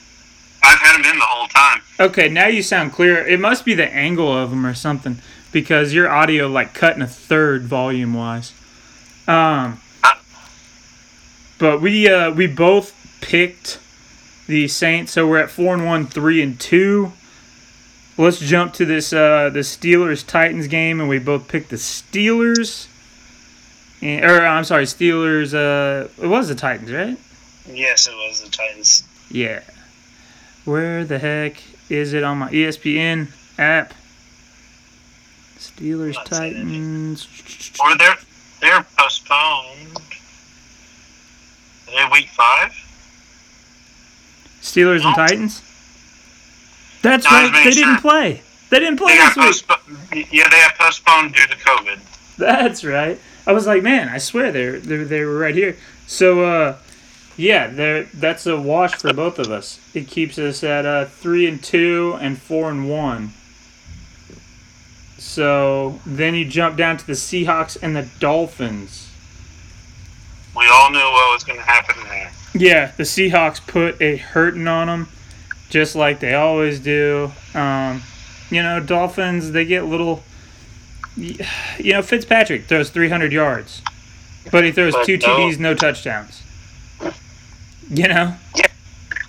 I've 0.62 0.78
had 0.78 0.96
them 1.02 1.04
in 1.12 1.18
the 1.18 1.24
whole 1.24 1.46
time. 1.48 1.80
Okay, 2.00 2.28
now 2.28 2.46
you 2.46 2.62
sound 2.62 2.92
clear. 2.92 3.24
It 3.26 3.38
must 3.38 3.64
be 3.64 3.74
the 3.74 3.86
angle 3.92 4.36
of 4.36 4.50
them 4.50 4.66
or 4.66 4.74
something 4.74 5.18
because 5.52 5.92
your 5.94 6.10
audio 6.10 6.48
like 6.48 6.74
cut 6.74 6.96
in 6.96 7.02
a 7.02 7.06
third 7.06 7.64
volume 7.64 8.14
wise. 8.14 8.52
Um, 9.28 9.80
but 11.58 11.80
we 11.80 12.08
uh 12.08 12.30
we 12.32 12.46
both 12.46 12.94
picked 13.20 13.78
the 14.48 14.66
Saints, 14.66 15.12
so 15.12 15.28
we're 15.28 15.38
at 15.38 15.50
four 15.50 15.74
and 15.74 15.86
one, 15.86 16.06
three 16.06 16.42
and 16.42 16.58
two. 16.58 17.12
Let's 18.16 18.40
jump 18.40 18.74
to 18.74 18.84
this 18.84 19.12
uh 19.12 19.50
the 19.50 19.60
Steelers 19.60 20.26
Titans 20.26 20.66
game, 20.66 20.98
and 20.98 21.08
we 21.08 21.20
both 21.20 21.46
picked 21.46 21.70
the 21.70 21.76
Steelers. 21.76 22.88
And, 24.02 24.24
or 24.24 24.44
I'm 24.44 24.64
sorry, 24.64 24.84
Steelers. 24.84 25.54
Uh, 25.54 26.08
it 26.20 26.26
was 26.26 26.48
the 26.48 26.54
Titans, 26.56 26.90
right? 26.90 27.16
Yes, 27.68 28.08
it 28.08 28.14
was 28.14 28.42
the 28.42 28.50
Titans. 28.50 29.04
Yeah. 29.30 29.60
Where 30.64 31.04
the 31.04 31.18
heck 31.18 31.62
is 31.88 32.12
it 32.12 32.24
on 32.24 32.38
my 32.38 32.50
ESPN 32.50 33.28
app? 33.58 33.94
Steelers 35.58 36.14
Not 36.14 36.28
seeing 36.28 36.42
it. 36.42 36.54
Titans. 36.54 37.28
Or 37.80 37.96
they're 37.96 38.16
they're 38.60 38.86
postponed. 38.96 39.98
Are 41.88 41.92
they 41.92 42.08
week 42.12 42.28
five? 42.28 42.87
Steelers 44.72 45.04
and 45.04 45.14
Titans. 45.14 45.62
That's 47.02 47.26
right. 47.26 47.64
They 47.64 47.70
didn't 47.70 48.00
play. 48.00 48.42
They 48.70 48.80
didn't 48.80 48.98
play 48.98 49.16
They 49.16 49.42
this 49.42 49.64
week. 50.12 50.28
Yeah, 50.30 50.48
they 50.48 50.56
got 50.56 50.74
postponed 50.78 51.34
due 51.34 51.46
to 51.46 51.56
COVID. 51.56 51.98
That's 52.36 52.84
right. 52.84 53.18
I 53.46 53.52
was 53.52 53.66
like, 53.66 53.82
man, 53.82 54.08
I 54.08 54.18
swear 54.18 54.52
they're 54.52 54.78
they 54.78 54.96
they 55.04 55.24
were 55.24 55.38
right 55.38 55.54
here. 55.54 55.76
So 56.06 56.44
uh, 56.44 56.76
yeah, 57.36 58.04
that's 58.12 58.46
a 58.46 58.60
wash 58.60 58.94
for 58.96 59.12
both 59.12 59.38
of 59.38 59.50
us. 59.50 59.80
It 59.94 60.06
keeps 60.06 60.38
us 60.38 60.62
at 60.62 60.84
uh 60.84 61.06
three 61.06 61.46
and 61.46 61.62
two 61.62 62.18
and 62.20 62.36
four 62.38 62.70
and 62.70 62.90
one. 62.90 63.32
So 65.16 66.00
then 66.04 66.34
you 66.34 66.44
jump 66.44 66.76
down 66.76 66.96
to 66.98 67.06
the 67.06 67.14
Seahawks 67.14 67.78
and 67.80 67.96
the 67.96 68.08
Dolphins. 68.18 69.10
We 70.56 70.66
all 70.68 70.90
knew 70.90 70.98
what 70.98 71.32
was 71.32 71.44
going 71.44 71.58
to 71.58 71.64
happen 71.64 72.02
there. 72.04 72.30
Yeah, 72.54 72.92
the 72.96 73.02
Seahawks 73.04 73.64
put 73.64 74.00
a 74.00 74.16
hurting 74.16 74.66
on 74.66 74.86
them, 74.86 75.08
just 75.70 75.94
like 75.94 76.20
they 76.20 76.34
always 76.34 76.80
do. 76.80 77.30
Um, 77.54 78.02
you 78.50 78.62
know, 78.62 78.80
Dolphins 78.80 79.52
they 79.52 79.64
get 79.64 79.84
little. 79.84 80.22
You 81.16 81.92
know, 81.94 82.02
Fitzpatrick 82.02 82.64
throws 82.66 82.90
300 82.90 83.32
yards, 83.32 83.82
but 84.52 84.62
he 84.64 84.70
throws 84.70 84.94
But 84.94 85.04
two 85.06 85.16
no- 85.18 85.26
TDs, 85.26 85.58
no 85.58 85.74
touchdowns. 85.74 86.42
You 87.90 88.06
know, 88.08 88.34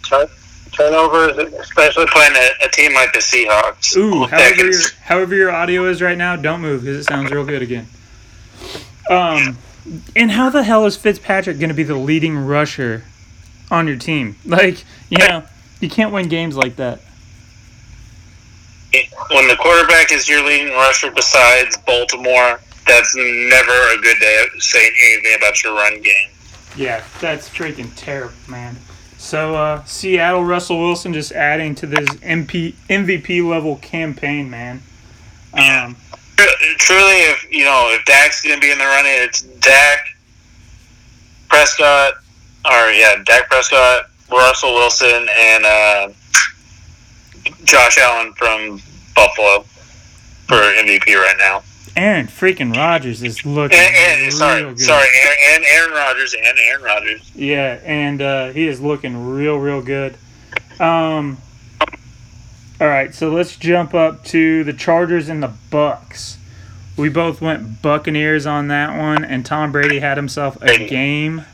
Turn, 0.07 0.27
turnovers, 0.71 1.37
especially 1.59 2.05
Playing 2.07 2.35
a, 2.35 2.65
a 2.65 2.69
team 2.69 2.93
like 2.93 3.11
the 3.13 3.19
Seahawks. 3.19 3.95
ooh, 3.97 4.25
however 4.27 4.65
your 4.65 4.81
however 5.03 5.35
your 5.35 5.51
audio 5.51 5.85
is 5.85 6.01
right 6.01 6.17
now, 6.17 6.35
don't 6.35 6.61
move 6.61 6.81
because 6.81 6.97
it 6.97 7.03
sounds 7.05 7.31
real 7.31 7.45
good 7.45 7.61
again. 7.63 7.87
Um, 9.09 9.57
and 10.15 10.31
how 10.31 10.49
the 10.49 10.63
hell 10.63 10.85
is 10.85 10.97
Fitzpatrick 10.97 11.59
going 11.59 11.69
to 11.69 11.75
be 11.75 11.83
the 11.83 11.95
leading 11.95 12.37
rusher 12.37 13.03
on 13.71 13.87
your 13.87 13.97
team? 13.97 14.35
Like, 14.45 14.83
you 15.09 15.17
know, 15.17 15.43
you 15.79 15.89
can't 15.89 16.13
win 16.13 16.27
games 16.27 16.55
like 16.55 16.75
that. 16.77 16.99
when 19.31 19.47
the 19.47 19.55
quarterback 19.55 20.11
is 20.11 20.27
your 20.27 20.45
leading 20.45 20.73
rusher 20.73 21.11
besides 21.11 21.77
Baltimore, 21.85 22.59
that's 22.85 23.15
never 23.15 23.71
a 23.71 23.97
good 24.01 24.19
day 24.19 24.45
of 24.45 24.61
saying 24.61 24.91
anything 25.11 25.35
about 25.37 25.63
your 25.63 25.73
run 25.73 26.01
game. 26.01 26.29
Yeah, 26.75 27.03
that's 27.19 27.49
freaking 27.49 27.91
terrible, 27.95 28.33
man. 28.47 28.75
So 29.17 29.55
uh, 29.55 29.83
Seattle, 29.83 30.43
Russell 30.43 30.79
Wilson 30.79 31.13
just 31.13 31.31
adding 31.33 31.75
to 31.75 31.85
this 31.85 32.09
MP, 32.21 32.73
MVP 32.89 33.47
level 33.47 33.75
campaign, 33.77 34.49
man. 34.49 34.81
Um, 35.53 35.97
Truly, 36.77 37.21
if 37.31 37.47
you 37.51 37.63
know 37.65 37.89
if 37.93 38.03
Dak's 38.05 38.41
going 38.41 38.55
to 38.55 38.61
be 38.61 38.71
in 38.71 38.77
the 38.77 38.85
running, 38.85 39.11
it's 39.13 39.41
Dak, 39.41 39.99
Prescott, 41.49 42.13
or 42.65 42.91
yeah, 42.91 43.21
Dak 43.25 43.49
Prescott, 43.49 44.09
Russell 44.31 44.73
Wilson, 44.73 45.27
and 45.29 45.65
uh, 45.65 46.09
Josh 47.63 47.97
Allen 47.97 48.33
from 48.33 48.81
Buffalo 49.15 49.61
for 50.47 50.55
MVP 50.55 51.15
right 51.15 51.35
now. 51.37 51.63
Aaron 51.95 52.27
freaking 52.27 52.73
Rodgers 52.75 53.21
is 53.23 53.45
looking 53.45 53.77
And, 53.77 53.95
and 53.95 54.21
real 54.21 54.31
sorry, 54.31 54.63
good. 54.63 54.79
sorry, 54.79 55.07
Aaron, 55.23 55.37
and 55.55 55.65
Aaron 55.65 55.91
Rodgers 55.91 56.33
and 56.33 56.57
Aaron 56.57 56.83
Rodgers. 56.83 57.31
Yeah, 57.35 57.79
and 57.83 58.21
uh, 58.21 58.47
he 58.49 58.67
is 58.67 58.79
looking 58.79 59.31
real, 59.33 59.57
real 59.57 59.81
good. 59.81 60.15
Um, 60.79 61.37
all 62.81 62.87
right, 62.87 63.13
so 63.13 63.29
let's 63.29 63.57
jump 63.57 63.93
up 63.93 64.23
to 64.25 64.63
the 64.63 64.73
Chargers 64.73 65.27
and 65.27 65.43
the 65.43 65.51
Bucks. 65.69 66.37
We 66.95 67.09
both 67.09 67.41
went 67.41 67.81
Buccaneers 67.81 68.45
on 68.45 68.69
that 68.69 68.97
one, 68.97 69.23
and 69.23 69.45
Tom 69.45 69.71
Brady 69.71 69.99
had 69.99 70.17
himself 70.17 70.61
a 70.61 70.87
game. 70.87 71.45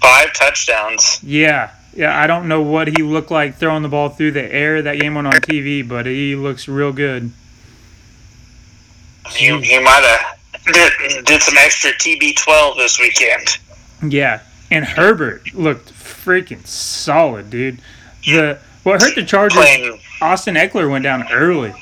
Five 0.00 0.32
touchdowns. 0.34 1.20
Yeah, 1.22 1.70
yeah. 1.94 2.18
I 2.18 2.26
don't 2.26 2.48
know 2.48 2.62
what 2.62 2.88
he 2.88 3.02
looked 3.02 3.30
like 3.30 3.56
throwing 3.56 3.82
the 3.82 3.88
ball 3.88 4.10
through 4.10 4.32
the 4.32 4.54
air. 4.54 4.82
That 4.82 4.98
game 4.98 5.14
went 5.14 5.26
on 5.26 5.34
TV, 5.34 5.86
but 5.86 6.06
he 6.06 6.34
looks 6.34 6.68
real 6.68 6.92
good. 6.92 7.30
He, 9.30 9.46
he 9.60 9.78
might 9.80 10.04
have 10.04 10.38
did, 10.72 11.24
did 11.24 11.42
some 11.42 11.56
extra 11.58 11.92
TB12 11.92 12.76
this 12.76 12.98
weekend. 12.98 13.58
Yeah, 14.02 14.40
and 14.70 14.84
Herbert 14.84 15.54
looked 15.54 15.92
freaking 15.92 16.66
solid, 16.66 17.50
dude. 17.50 17.80
The 18.26 18.58
what 18.82 19.02
hurt 19.02 19.14
the 19.14 19.24
Chargers? 19.24 19.56
Playing, 19.56 19.98
Austin 20.24 20.54
Ekeler 20.54 20.90
went 20.90 21.02
down 21.02 21.30
early. 21.30 21.74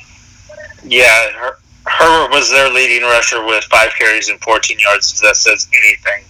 yeah, 0.85 1.31
Her, 1.33 1.57
Herbert 1.87 2.35
was 2.35 2.51
their 2.51 2.71
leading 2.71 3.03
rusher 3.03 3.45
with 3.47 3.63
five 3.65 3.91
carries 3.97 4.29
and 4.29 4.41
14 4.41 4.79
yards. 4.81 5.13
If 5.13 5.21
that 5.21 5.37
says 5.37 5.69
anything. 5.73 6.25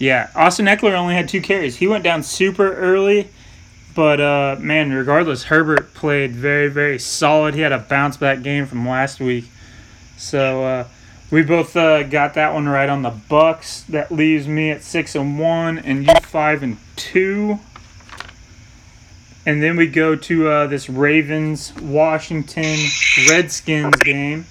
Yeah, 0.00 0.30
Austin 0.34 0.66
Ekeler 0.66 0.94
only 0.94 1.14
had 1.14 1.28
two 1.28 1.40
carries. 1.40 1.76
He 1.76 1.86
went 1.86 2.02
down 2.02 2.24
super 2.24 2.74
early, 2.74 3.28
but 3.94 4.20
uh, 4.20 4.56
man, 4.58 4.92
regardless, 4.92 5.44
Herbert 5.44 5.94
played 5.94 6.32
very, 6.32 6.68
very 6.68 6.98
solid. 6.98 7.54
He 7.54 7.60
had 7.60 7.70
a 7.70 7.78
bounce 7.78 8.16
back 8.16 8.42
game 8.42 8.66
from 8.66 8.88
last 8.88 9.20
week. 9.20 9.44
So 10.16 10.64
uh, 10.64 10.88
we 11.30 11.42
both 11.42 11.76
uh, 11.76 12.02
got 12.02 12.34
that 12.34 12.52
one 12.52 12.68
right 12.68 12.88
on 12.88 13.02
the 13.02 13.10
Bucks. 13.28 13.82
That 13.82 14.10
leaves 14.10 14.48
me 14.48 14.70
at 14.70 14.82
six 14.82 15.14
and 15.14 15.38
one, 15.38 15.78
and 15.78 16.04
you 16.04 16.14
five 16.22 16.64
and 16.64 16.78
two. 16.96 17.60
And 19.46 19.62
then 19.62 19.76
we 19.76 19.86
go 19.86 20.16
to 20.16 20.48
uh, 20.48 20.66
this 20.66 20.88
Ravens 20.88 21.74
Washington 21.76 22.78
Redskins 23.28 23.96
game, 23.96 24.46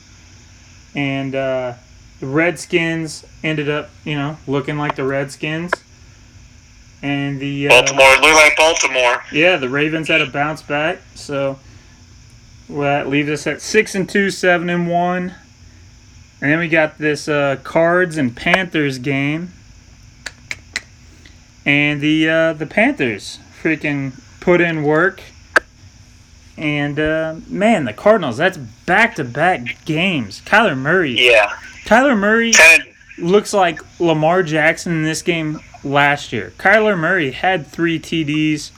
and 0.93 1.33
uh, 1.33 1.73
the 2.19 2.27
Redskins 2.27 3.25
ended 3.43 3.69
up, 3.69 3.89
you 4.05 4.15
know, 4.15 4.37
looking 4.45 4.77
like 4.77 4.95
the 4.95 5.03
Redskins. 5.03 5.71
And 7.01 7.39
the 7.39 7.67
uh, 7.67 7.69
Baltimore 7.69 8.15
looked 8.21 8.35
like 8.35 8.55
Baltimore. 8.55 9.23
yeah, 9.31 9.57
the 9.57 9.67
Ravens 9.67 10.07
had 10.07 10.21
a 10.21 10.27
bounce 10.27 10.61
back, 10.61 10.99
so 11.15 11.59
well, 12.69 12.83
that 12.83 13.09
leaves 13.09 13.29
us 13.29 13.45
at 13.47 13.61
six 13.61 13.93
and 13.95 14.07
two, 14.07 14.29
seven 14.29 14.69
and 14.69 14.87
one, 14.87 15.33
and 16.39 16.51
then 16.51 16.59
we 16.59 16.69
got 16.69 16.97
this 16.99 17.27
uh, 17.27 17.57
Cards 17.63 18.15
and 18.15 18.35
Panthers 18.37 18.99
game, 18.99 19.51
and 21.65 21.99
the 21.99 22.29
uh, 22.29 22.53
the 22.53 22.65
Panthers 22.65 23.39
freaking 23.61 24.13
put 24.43 24.59
in 24.59 24.83
work, 24.83 25.21
and 26.57 26.99
uh, 26.99 27.35
man, 27.47 27.85
the 27.85 27.93
Cardinals 27.93 28.35
that's 28.37 28.57
back 28.57 29.15
to 29.15 29.23
back 29.23 29.83
games. 29.85 30.41
Kyler 30.41 30.77
Murray, 30.77 31.15
Yeah, 31.17 31.49
Kyler 31.85 32.17
Murray 32.17 32.51
of. 32.51 32.81
looks 33.17 33.53
like 33.53 33.79
Lamar 33.99 34.43
Jackson 34.43 34.91
in 34.93 35.03
this 35.03 35.21
game 35.21 35.61
last 35.83 36.33
year. 36.33 36.51
Kyler 36.57 36.97
Murray 36.99 37.31
had 37.31 37.65
three 37.65 37.99
TDs, 37.99 38.71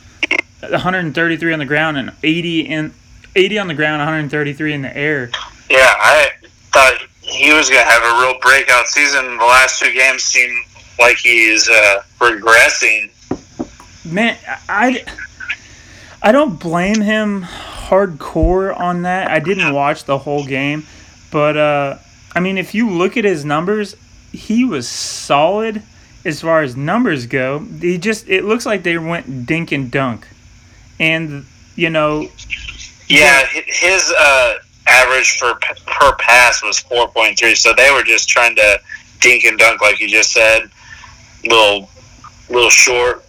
133 0.62 1.52
on 1.54 1.60
the 1.60 1.66
ground 1.66 1.98
and 1.98 2.12
80 2.24 2.62
in 2.62 2.94
80 3.36 3.60
on 3.60 3.68
the 3.68 3.74
ground, 3.74 4.00
133 4.00 4.74
in 4.74 4.82
the 4.84 4.96
air. 4.96 5.30
Yeah, 5.70 5.94
I 5.98 6.30
thought 6.72 6.94
he 7.22 7.52
was 7.54 7.70
going 7.70 7.84
to 7.84 7.90
have 7.92 8.04
a 8.04 8.22
real 8.22 8.40
breakout 8.40 8.88
season. 8.88 9.38
The 9.38 9.44
last 9.44 9.80
two 9.80 9.92
games 9.94 10.24
seem 10.24 10.64
like 11.00 11.18
he's 11.18 11.68
uh, 11.68 12.04
regressing. 12.20 13.10
man, 14.06 14.38
I, 14.70 15.04
I 16.26 16.32
don't 16.32 16.60
blame 16.60 17.02
him 17.02 17.44
hardcore 17.44 18.76
on 18.76 19.04
that. 19.04 19.30
I 19.30 19.38
didn't 19.38 19.72
watch 19.76 20.06
the 20.06 20.18
whole 20.18 20.44
game, 20.44 20.84
but 21.32 21.56
uh, 21.56 21.98
I 22.34 22.40
mean, 22.40 22.58
if 22.58 22.74
you 22.74 22.90
look 22.90 23.16
at 23.16 23.26
his 23.26 23.46
numbers, 23.46 23.96
he 24.32 24.66
was 24.66 24.90
solid 24.90 25.84
as 26.26 26.42
far 26.42 26.64
as 26.64 26.76
numbers 26.76 27.28
go. 27.28 27.60
He 27.60 28.00
just 28.00 28.28
it 28.28 28.44
looks 28.44 28.66
like 28.66 28.82
they 28.82 28.98
went 28.98 29.46
dink 29.46 29.72
and 29.72 29.92
dunk, 29.92 30.28
and 31.00 31.46
you 31.76 31.92
know. 31.92 32.28
Yeah, 33.08 33.46
his 33.46 34.12
uh, 34.18 34.56
average 34.88 35.38
for 35.38 35.54
per 35.86 36.16
pass 36.16 36.64
was 36.64 36.80
four 36.80 37.08
point 37.08 37.38
three, 37.38 37.54
so 37.54 37.72
they 37.72 37.92
were 37.92 38.04
just 38.04 38.28
trying 38.28 38.56
to 38.56 38.82
dink 39.20 39.44
and 39.44 39.60
dunk, 39.60 39.80
like 39.80 40.00
you 40.00 40.08
just 40.08 40.32
said. 40.32 40.72
Little, 41.44 41.88
little 42.50 42.72
short 42.72 43.25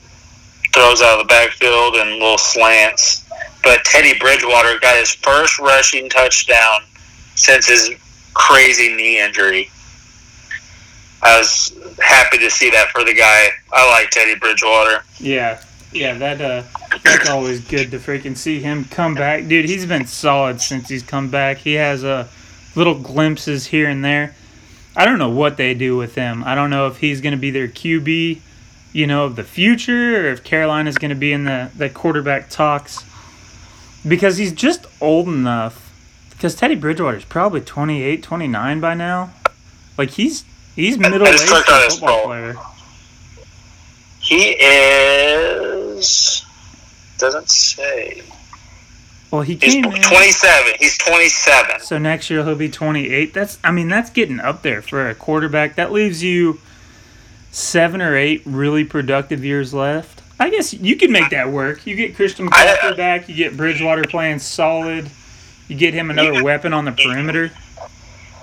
throws 0.76 1.00
out 1.00 1.18
of 1.18 1.26
the 1.26 1.32
backfield 1.32 1.94
and 1.96 2.10
little 2.12 2.38
slants. 2.38 3.24
But 3.64 3.82
Teddy 3.84 4.16
Bridgewater 4.18 4.78
got 4.78 4.96
his 4.96 5.10
first 5.10 5.58
rushing 5.58 6.08
touchdown 6.08 6.82
since 7.34 7.66
his 7.66 7.90
crazy 8.34 8.94
knee 8.94 9.18
injury. 9.20 9.70
I 11.22 11.38
was 11.38 11.76
happy 11.98 12.38
to 12.38 12.50
see 12.50 12.70
that 12.70 12.90
for 12.90 13.02
the 13.02 13.14
guy. 13.14 13.48
I 13.72 13.90
like 13.90 14.10
Teddy 14.10 14.38
Bridgewater. 14.38 15.02
Yeah, 15.18 15.60
yeah, 15.92 16.14
that 16.18 16.40
uh, 16.40 16.62
that's 17.02 17.28
always 17.28 17.60
good 17.66 17.90
to 17.92 17.98
freaking 17.98 18.36
see 18.36 18.60
him 18.60 18.84
come 18.84 19.14
back, 19.14 19.48
dude. 19.48 19.64
He's 19.64 19.86
been 19.86 20.06
solid 20.06 20.60
since 20.60 20.88
he's 20.88 21.02
come 21.02 21.30
back. 21.30 21.56
He 21.56 21.74
has 21.74 22.04
uh, 22.04 22.28
little 22.74 22.94
glimpses 22.94 23.66
here 23.66 23.88
and 23.88 24.04
there. 24.04 24.36
I 24.94 25.04
don't 25.04 25.18
know 25.18 25.30
what 25.30 25.56
they 25.56 25.74
do 25.74 25.96
with 25.96 26.14
him. 26.14 26.44
I 26.44 26.54
don't 26.54 26.70
know 26.70 26.86
if 26.86 26.98
he's 26.98 27.20
going 27.20 27.32
to 27.32 27.38
be 27.38 27.50
their 27.50 27.68
QB, 27.68 28.40
you 28.96 29.06
know, 29.06 29.26
of 29.26 29.36
the 29.36 29.44
future, 29.44 30.22
or 30.22 30.32
if 30.32 30.42
Carolina's 30.42 30.96
going 30.96 31.10
to 31.10 31.14
be 31.14 31.30
in 31.30 31.44
the 31.44 31.70
the 31.76 31.90
quarterback 31.90 32.48
talks, 32.48 33.04
because 34.08 34.38
he's 34.38 34.52
just 34.52 34.86
old 35.02 35.28
enough. 35.28 35.82
Because 36.30 36.54
Teddy 36.54 36.76
Bridgewater's 36.76 37.24
probably 37.24 37.60
28, 37.60 38.22
29 38.22 38.80
by 38.80 38.94
now. 38.94 39.32
Like 39.98 40.10
he's 40.12 40.44
he's 40.74 40.96
middle 40.96 41.26
aged 41.26 41.40
football 41.40 42.24
player. 42.24 42.56
He 44.20 44.56
is. 44.58 46.44
Doesn't 47.18 47.50
say. 47.50 48.22
Well, 49.30 49.42
he 49.42 49.56
He's 49.56 49.74
came 49.74 49.84
in. 49.84 50.02
27. 50.02 50.72
He's 50.78 50.96
27. 50.96 51.80
So 51.80 51.98
next 51.98 52.30
year 52.30 52.44
he'll 52.44 52.54
be 52.54 52.70
28. 52.70 53.34
That's 53.34 53.58
I 53.62 53.72
mean 53.72 53.88
that's 53.88 54.08
getting 54.08 54.40
up 54.40 54.62
there 54.62 54.80
for 54.80 55.06
a 55.06 55.14
quarterback. 55.14 55.76
That 55.76 55.92
leaves 55.92 56.22
you 56.22 56.60
seven 57.56 58.02
or 58.02 58.14
eight 58.14 58.42
really 58.44 58.84
productive 58.84 59.42
years 59.42 59.72
left. 59.72 60.22
I 60.38 60.50
guess 60.50 60.74
you 60.74 60.96
could 60.96 61.10
make 61.10 61.30
that 61.30 61.50
work. 61.50 61.86
You 61.86 61.96
get 61.96 62.14
Christian 62.14 62.48
McCaffrey 62.48 62.96
back. 62.96 63.28
You 63.28 63.34
get 63.34 63.56
Bridgewater 63.56 64.04
playing 64.04 64.40
solid. 64.40 65.10
You 65.66 65.76
get 65.76 65.94
him 65.94 66.10
another 66.10 66.44
weapon 66.44 66.74
on 66.74 66.84
the 66.84 66.92
perimeter. 66.92 67.50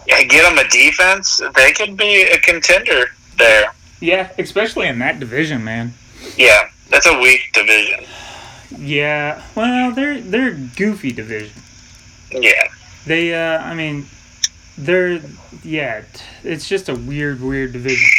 Yeah, 0.08 0.24
get 0.24 0.52
him 0.52 0.58
a 0.58 0.68
defense. 0.68 1.42
They 1.56 1.72
could 1.72 1.96
be 1.96 2.24
a 2.24 2.40
contender 2.40 3.12
there. 3.38 3.72
Yeah, 4.02 4.32
especially 4.40 4.88
in 4.88 5.00
that 5.00 5.20
division, 5.20 5.64
man. 5.64 5.94
Yeah, 6.36 6.70
that's 6.90 7.06
a 7.06 7.18
weak 7.20 7.52
division. 7.54 8.06
Yeah, 8.78 9.44
well, 9.56 9.92
they're 9.92 10.20
they're 10.20 10.52
goofy 10.52 11.12
division. 11.12 11.62
Yeah. 12.32 12.68
They, 13.06 13.34
uh, 13.34 13.60
I 13.60 13.76
mean, 13.76 14.08
they're 14.78 15.22
yeah, 15.64 16.02
it's 16.44 16.68
just 16.68 16.90
a 16.90 16.96
weird, 16.96 17.42
weird 17.42 17.74
division. 17.74 18.10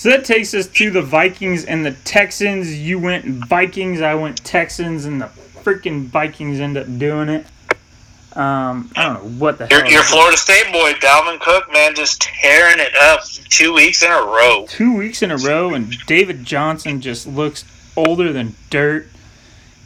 So 0.00 0.08
that 0.08 0.24
takes 0.24 0.54
us 0.54 0.66
to 0.66 0.90
the 0.90 1.02
Vikings 1.02 1.66
and 1.66 1.84
the 1.84 1.92
Texans. 1.92 2.74
You 2.74 2.98
went 2.98 3.26
Vikings, 3.26 4.00
I 4.00 4.14
went 4.14 4.42
Texans, 4.42 5.04
and 5.04 5.20
the 5.20 5.26
freaking 5.26 6.04
Vikings 6.06 6.58
end 6.58 6.78
up 6.78 6.86
doing 6.96 7.28
it. 7.28 7.44
Um, 8.34 8.90
I 8.96 9.04
don't 9.04 9.12
know 9.12 9.38
what 9.38 9.58
the 9.58 9.68
your, 9.70 9.82
hell. 9.82 9.92
Your 9.92 10.02
Florida 10.02 10.38
State 10.38 10.72
boy, 10.72 10.94
Dalvin 10.94 11.38
Cook, 11.38 11.70
man, 11.70 11.94
just 11.94 12.22
tearing 12.22 12.78
it 12.78 12.96
up 12.96 13.24
two 13.50 13.74
weeks 13.74 14.02
in 14.02 14.10
a 14.10 14.22
row. 14.22 14.64
Two 14.70 14.96
weeks 14.96 15.20
in 15.20 15.30
a 15.30 15.36
row, 15.36 15.74
and 15.74 15.94
David 16.06 16.46
Johnson 16.46 17.02
just 17.02 17.26
looks 17.26 17.66
older 17.94 18.32
than 18.32 18.54
dirt. 18.70 19.06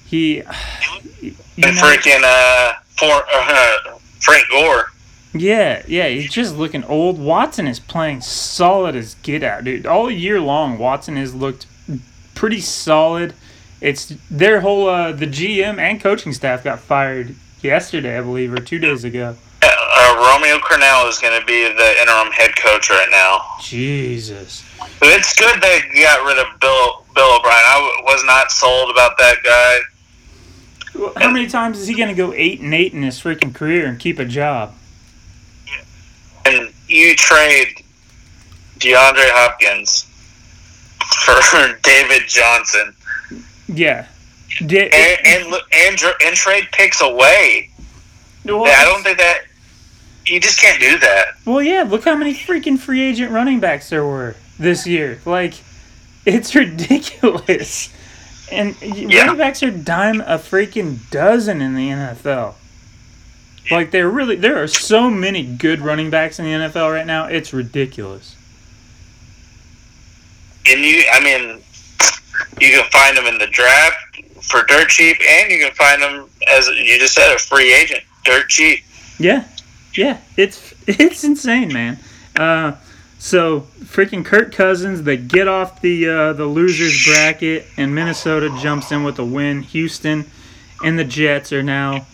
He, 0.07 0.37
you 1.21 1.35
know, 1.59 1.71
freaking 1.71 2.23
uh, 2.23 2.75
for, 2.87 3.25
uh, 3.33 3.99
Frank 4.21 4.45
Gore. 4.49 4.93
Yeah, 5.35 5.83
yeah, 5.89 6.09
he's 6.09 6.33
just 6.33 6.57
looking 6.57 6.85
old. 6.85 7.19
Watson 7.19 7.67
is 7.67 7.81
playing 7.81 8.21
solid 8.21 8.95
as 8.95 9.17
get 9.17 9.43
out, 9.43 9.65
dude. 9.65 9.85
All 9.85 10.09
year 10.09 10.41
long, 10.41 10.79
Watson 10.79 11.17
has 11.17 11.35
looked 11.35 11.67
pretty 12.37 12.61
solid. 12.61 13.35
It's 13.81 14.15
their 14.31 14.61
whole 14.61 14.89
uh, 14.89 15.11
the 15.11 15.27
GM 15.27 15.79
and 15.79 16.01
coaching 16.01 16.33
staff 16.33 16.63
got 16.63 16.79
fired 16.79 17.35
yesterday, 17.63 18.17
I 18.17 18.21
believe, 18.21 18.53
or 18.53 18.61
two 18.61 18.79
days 18.79 19.03
ago. 19.03 19.37
Uh, 19.61 20.15
Romeo 20.17 20.59
Crennel 20.59 21.09
is 21.09 21.19
going 21.19 21.39
to 21.39 21.45
be 21.47 21.63
the 21.65 22.01
interim 22.01 22.31
head 22.33 22.55
coach 22.57 22.89
right 22.91 23.09
now. 23.11 23.45
Jesus. 23.61 24.63
It's 25.03 25.35
good 25.35 25.61
they 25.61 25.81
got 26.01 26.25
rid 26.25 26.39
of 26.39 26.61
Bill 26.61 27.05
Bill 27.15 27.37
O'Brien. 27.37 27.63
I 27.65 28.03
was 28.05 28.25
not 28.25 28.53
sold 28.53 28.91
about 28.91 29.19
that 29.19 29.39
guy. 29.43 29.79
How 31.21 31.31
many 31.31 31.49
times 31.49 31.81
is 31.81 31.89
he 31.89 31.95
going 31.95 32.09
to 32.09 32.15
go 32.15 32.33
eight 32.35 32.61
and 32.61 32.73
eight 32.73 32.93
in 32.93 33.03
his 33.03 33.21
freaking 33.21 33.53
career 33.53 33.87
and 33.87 33.99
keep 33.99 34.21
a 34.21 34.25
job? 34.25 34.75
You 36.95 37.17
trade 37.17 37.83
DeAndre 38.79 39.29
Hopkins 39.33 40.09
for 41.25 41.77
David 41.83 42.29
Johnson. 42.29 42.95
Yeah. 43.67 44.07
and, 44.61 44.73
and, 44.73 45.55
and, 45.73 46.01
and 46.25 46.37
trade 46.37 46.69
picks 46.71 47.01
away. 47.01 47.71
Well, 48.45 48.67
I 48.67 48.85
don't 48.85 49.03
think 49.03 49.19
that 49.19 49.41
you 50.27 50.39
just 50.39 50.61
can't 50.61 50.81
do 50.81 50.97
that. 51.01 51.27
Well, 51.45 51.63
yeah. 51.63 51.83
Look 51.83 52.05
how 52.05 52.15
many 52.15 52.33
freaking 52.33 52.79
free 52.79 53.03
agent 53.03 53.33
running 53.33 53.59
backs 53.59 53.91
there 53.91 54.05
were 54.05 54.37
this 54.61 54.87
year. 54.87 55.21
Like, 55.25 55.55
it's 56.25 56.55
ridiculous. 56.55 57.93
And 58.53 58.81
yeah. 58.81 59.23
running 59.23 59.39
backs 59.39 59.65
are 59.65 59.73
dime 59.73 60.21
a 60.21 60.39
freaking 60.39 61.11
dozen 61.11 61.61
in 61.61 61.75
the 61.75 61.89
NFL. 61.89 62.55
Like 63.71 63.91
there 63.91 64.11
really 64.11 64.37
there 64.37 64.63
are 64.63 64.67
so 64.67 65.11
many 65.11 65.43
good 65.43 65.81
running 65.81 66.11
backs 66.11 66.39
in 66.39 66.45
the 66.45 66.51
NFL 66.51 66.93
right 66.93 67.07
now. 67.07 67.27
It's 67.27 67.53
ridiculous. 67.53 68.37
And 70.67 70.81
you, 70.81 71.03
I 71.13 71.21
mean, 71.21 71.63
you 72.61 72.71
can 72.71 72.85
find 72.91 73.17
them 73.17 73.27
in 73.27 73.39
the 73.39 73.47
draft 73.47 73.97
for 74.43 74.65
dirt 74.65 74.89
cheap, 74.89 75.19
and 75.21 75.51
you 75.51 75.59
can 75.59 75.75
find 75.75 76.01
them 76.03 76.29
as 76.51 76.69
you 76.69 76.99
just 76.99 77.15
said, 77.15 77.35
a 77.35 77.39
free 77.39 77.73
agent, 77.73 78.03
dirt 78.25 78.49
cheap. 78.49 78.85
Yeah, 79.19 79.45
yeah, 79.95 80.19
it's 80.37 80.75
it's 80.87 81.25
insane, 81.25 81.73
man. 81.73 81.99
Uh, 82.37 82.73
so 83.19 83.61
freaking 83.85 84.25
Kirk 84.25 84.53
Cousins, 84.53 85.03
they 85.03 85.17
get 85.17 85.49
off 85.49 85.81
the 85.81 86.09
uh, 86.09 86.33
the 86.35 86.47
losers 86.47 87.05
bracket, 87.07 87.67
and 87.77 87.95
Minnesota 87.95 88.55
jumps 88.61 88.93
in 88.93 89.05
with 89.05 89.19
a 89.19 89.25
win. 89.25 89.63
Houston 89.63 90.27
and 90.83 90.99
the 90.99 91.05
Jets 91.05 91.53
are 91.53 91.63
now 91.63 92.07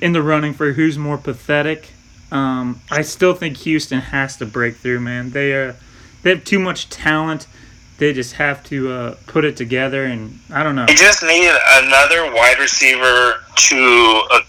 in 0.00 0.12
the 0.12 0.22
running 0.22 0.52
for 0.54 0.72
who's 0.72 0.98
more 0.98 1.18
pathetic. 1.18 1.90
Um, 2.30 2.80
I 2.90 3.02
still 3.02 3.34
think 3.34 3.58
Houston 3.58 4.00
has 4.00 4.36
to 4.38 4.46
break 4.46 4.76
through, 4.76 5.00
man. 5.00 5.30
They 5.30 5.52
are 5.52 5.76
they 6.22 6.30
have 6.30 6.44
too 6.44 6.58
much 6.58 6.88
talent. 6.88 7.46
They 7.98 8.12
just 8.12 8.34
have 8.34 8.64
to 8.64 8.90
uh, 8.90 9.14
put 9.26 9.44
it 9.44 9.56
together, 9.56 10.04
and 10.04 10.40
I 10.50 10.62
don't 10.62 10.74
know. 10.74 10.86
They 10.86 10.94
just 10.94 11.22
need 11.22 11.52
another 11.72 12.32
wide 12.32 12.58
receiver 12.58 13.34
to 13.54 14.22
uh, 14.32 14.40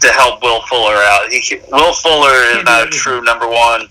to 0.00 0.08
help 0.08 0.42
Will 0.42 0.60
Fuller 0.62 0.94
out. 0.94 1.28
He, 1.30 1.58
Will 1.72 1.94
Fuller 1.94 2.58
is 2.58 2.64
not 2.64 2.86
a 2.86 2.90
true 2.90 3.22
number 3.22 3.48
one. 3.48 3.88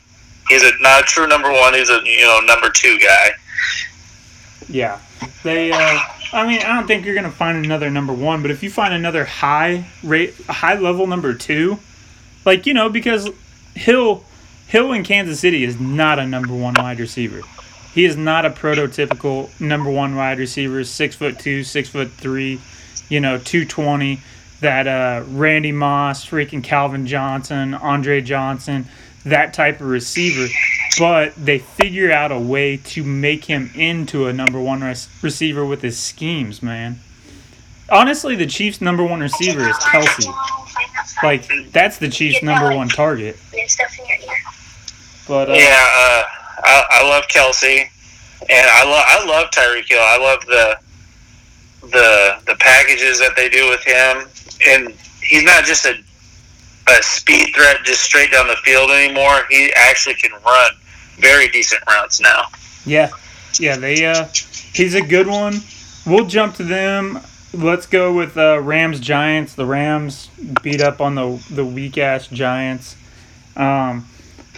He's 0.49 0.63
a 0.63 0.71
not 0.79 1.01
a 1.01 1.03
true 1.03 1.27
number 1.27 1.51
one. 1.51 1.73
He's 1.73 1.89
a 1.89 1.99
you 2.05 2.21
know 2.21 2.39
number 2.45 2.69
two 2.69 2.99
guy. 2.99 3.31
Yeah, 4.69 4.99
they. 5.43 5.71
Uh, 5.71 5.99
I 6.33 6.47
mean, 6.47 6.61
I 6.61 6.75
don't 6.75 6.87
think 6.87 7.05
you're 7.05 7.15
gonna 7.15 7.31
find 7.31 7.63
another 7.63 7.89
number 7.89 8.13
one, 8.13 8.41
but 8.41 8.51
if 8.51 8.63
you 8.63 8.69
find 8.69 8.93
another 8.93 9.25
high 9.25 9.85
rate, 10.03 10.33
high 10.47 10.77
level 10.77 11.07
number 11.07 11.33
two, 11.33 11.79
like 12.45 12.65
you 12.65 12.73
know, 12.73 12.89
because 12.89 13.29
Hill, 13.75 14.23
Hill 14.67 14.91
in 14.93 15.03
Kansas 15.03 15.39
City 15.39 15.63
is 15.63 15.79
not 15.79 16.19
a 16.19 16.25
number 16.25 16.53
one 16.53 16.73
wide 16.75 16.99
receiver. 16.99 17.41
He 17.93 18.05
is 18.05 18.17
not 18.17 18.45
a 18.45 18.49
prototypical 18.49 19.49
number 19.61 19.89
one 19.89 20.15
wide 20.15 20.39
receiver. 20.39 20.83
Six 20.83 21.15
foot 21.15 21.39
two, 21.39 21.63
six 21.63 21.89
foot 21.89 22.11
three, 22.11 22.59
you 23.09 23.19
know, 23.19 23.37
two 23.37 23.65
twenty. 23.65 24.19
That 24.61 24.87
uh, 24.87 25.23
Randy 25.27 25.71
Moss, 25.71 26.25
freaking 26.25 26.63
Calvin 26.63 27.07
Johnson, 27.07 27.73
Andre 27.73 28.21
Johnson, 28.21 28.85
that 29.25 29.53
type 29.53 29.81
of 29.81 29.87
receiver 29.87 30.47
but 30.97 31.35
they 31.35 31.59
figure 31.59 32.11
out 32.11 32.31
a 32.31 32.39
way 32.39 32.77
to 32.77 33.03
make 33.03 33.45
him 33.45 33.71
into 33.75 34.27
a 34.27 34.33
number 34.33 34.59
one 34.59 34.81
res- 34.81 35.09
receiver 35.21 35.65
with 35.65 35.81
his 35.81 35.97
schemes, 35.97 36.63
man. 36.63 36.99
Honestly, 37.89 38.35
the 38.35 38.45
Chiefs' 38.45 38.81
number 38.81 39.03
one 39.03 39.19
receiver 39.19 39.61
is 39.61 39.75
Kelce. 39.77 40.33
Like 41.21 41.49
that's 41.71 41.97
the 41.97 42.09
Chiefs' 42.09 42.41
number 42.43 42.75
one 42.75 42.87
target. 42.87 43.37
But 45.27 45.49
uh, 45.49 45.53
yeah, 45.53 45.85
uh, 45.97 46.23
I, 46.63 46.83
I 46.89 47.09
love 47.09 47.25
Kelce, 47.27 47.87
and 48.49 48.67
I 48.69 48.83
love 48.85 49.03
I 49.07 49.25
love 49.25 49.51
Tyreek 49.51 49.87
Hill. 49.87 49.99
I 50.01 50.17
love 50.17 50.45
the 50.45 50.79
the 51.81 52.39
the 52.47 52.55
packages 52.55 53.19
that 53.19 53.35
they 53.35 53.49
do 53.49 53.69
with 53.69 53.83
him, 53.83 54.27
and 54.67 54.93
he's 55.21 55.43
not 55.43 55.65
just 55.65 55.85
a 55.85 55.97
a 56.87 57.03
speed 57.03 57.53
threat 57.55 57.83
just 57.83 58.03
straight 58.03 58.31
down 58.31 58.47
the 58.47 58.55
field 58.57 58.91
anymore. 58.91 59.41
He 59.49 59.71
actually 59.75 60.15
can 60.15 60.31
run 60.45 60.71
very 61.17 61.47
decent 61.49 61.81
routes 61.87 62.19
now. 62.21 62.43
Yeah, 62.85 63.09
yeah, 63.59 63.77
they. 63.77 64.05
Uh, 64.05 64.27
he's 64.73 64.95
a 64.95 65.01
good 65.01 65.27
one. 65.27 65.55
We'll 66.05 66.27
jump 66.27 66.55
to 66.55 66.63
them. 66.63 67.19
Let's 67.53 67.87
go 67.87 68.13
with 68.13 68.37
uh, 68.37 68.59
Rams 68.61 68.99
Giants. 68.99 69.55
The 69.55 69.65
Rams 69.65 70.29
beat 70.61 70.81
up 70.81 71.01
on 71.01 71.15
the 71.15 71.43
the 71.49 71.65
weak 71.65 71.97
ass 71.97 72.27
Giants. 72.27 72.95
Um, 73.55 74.05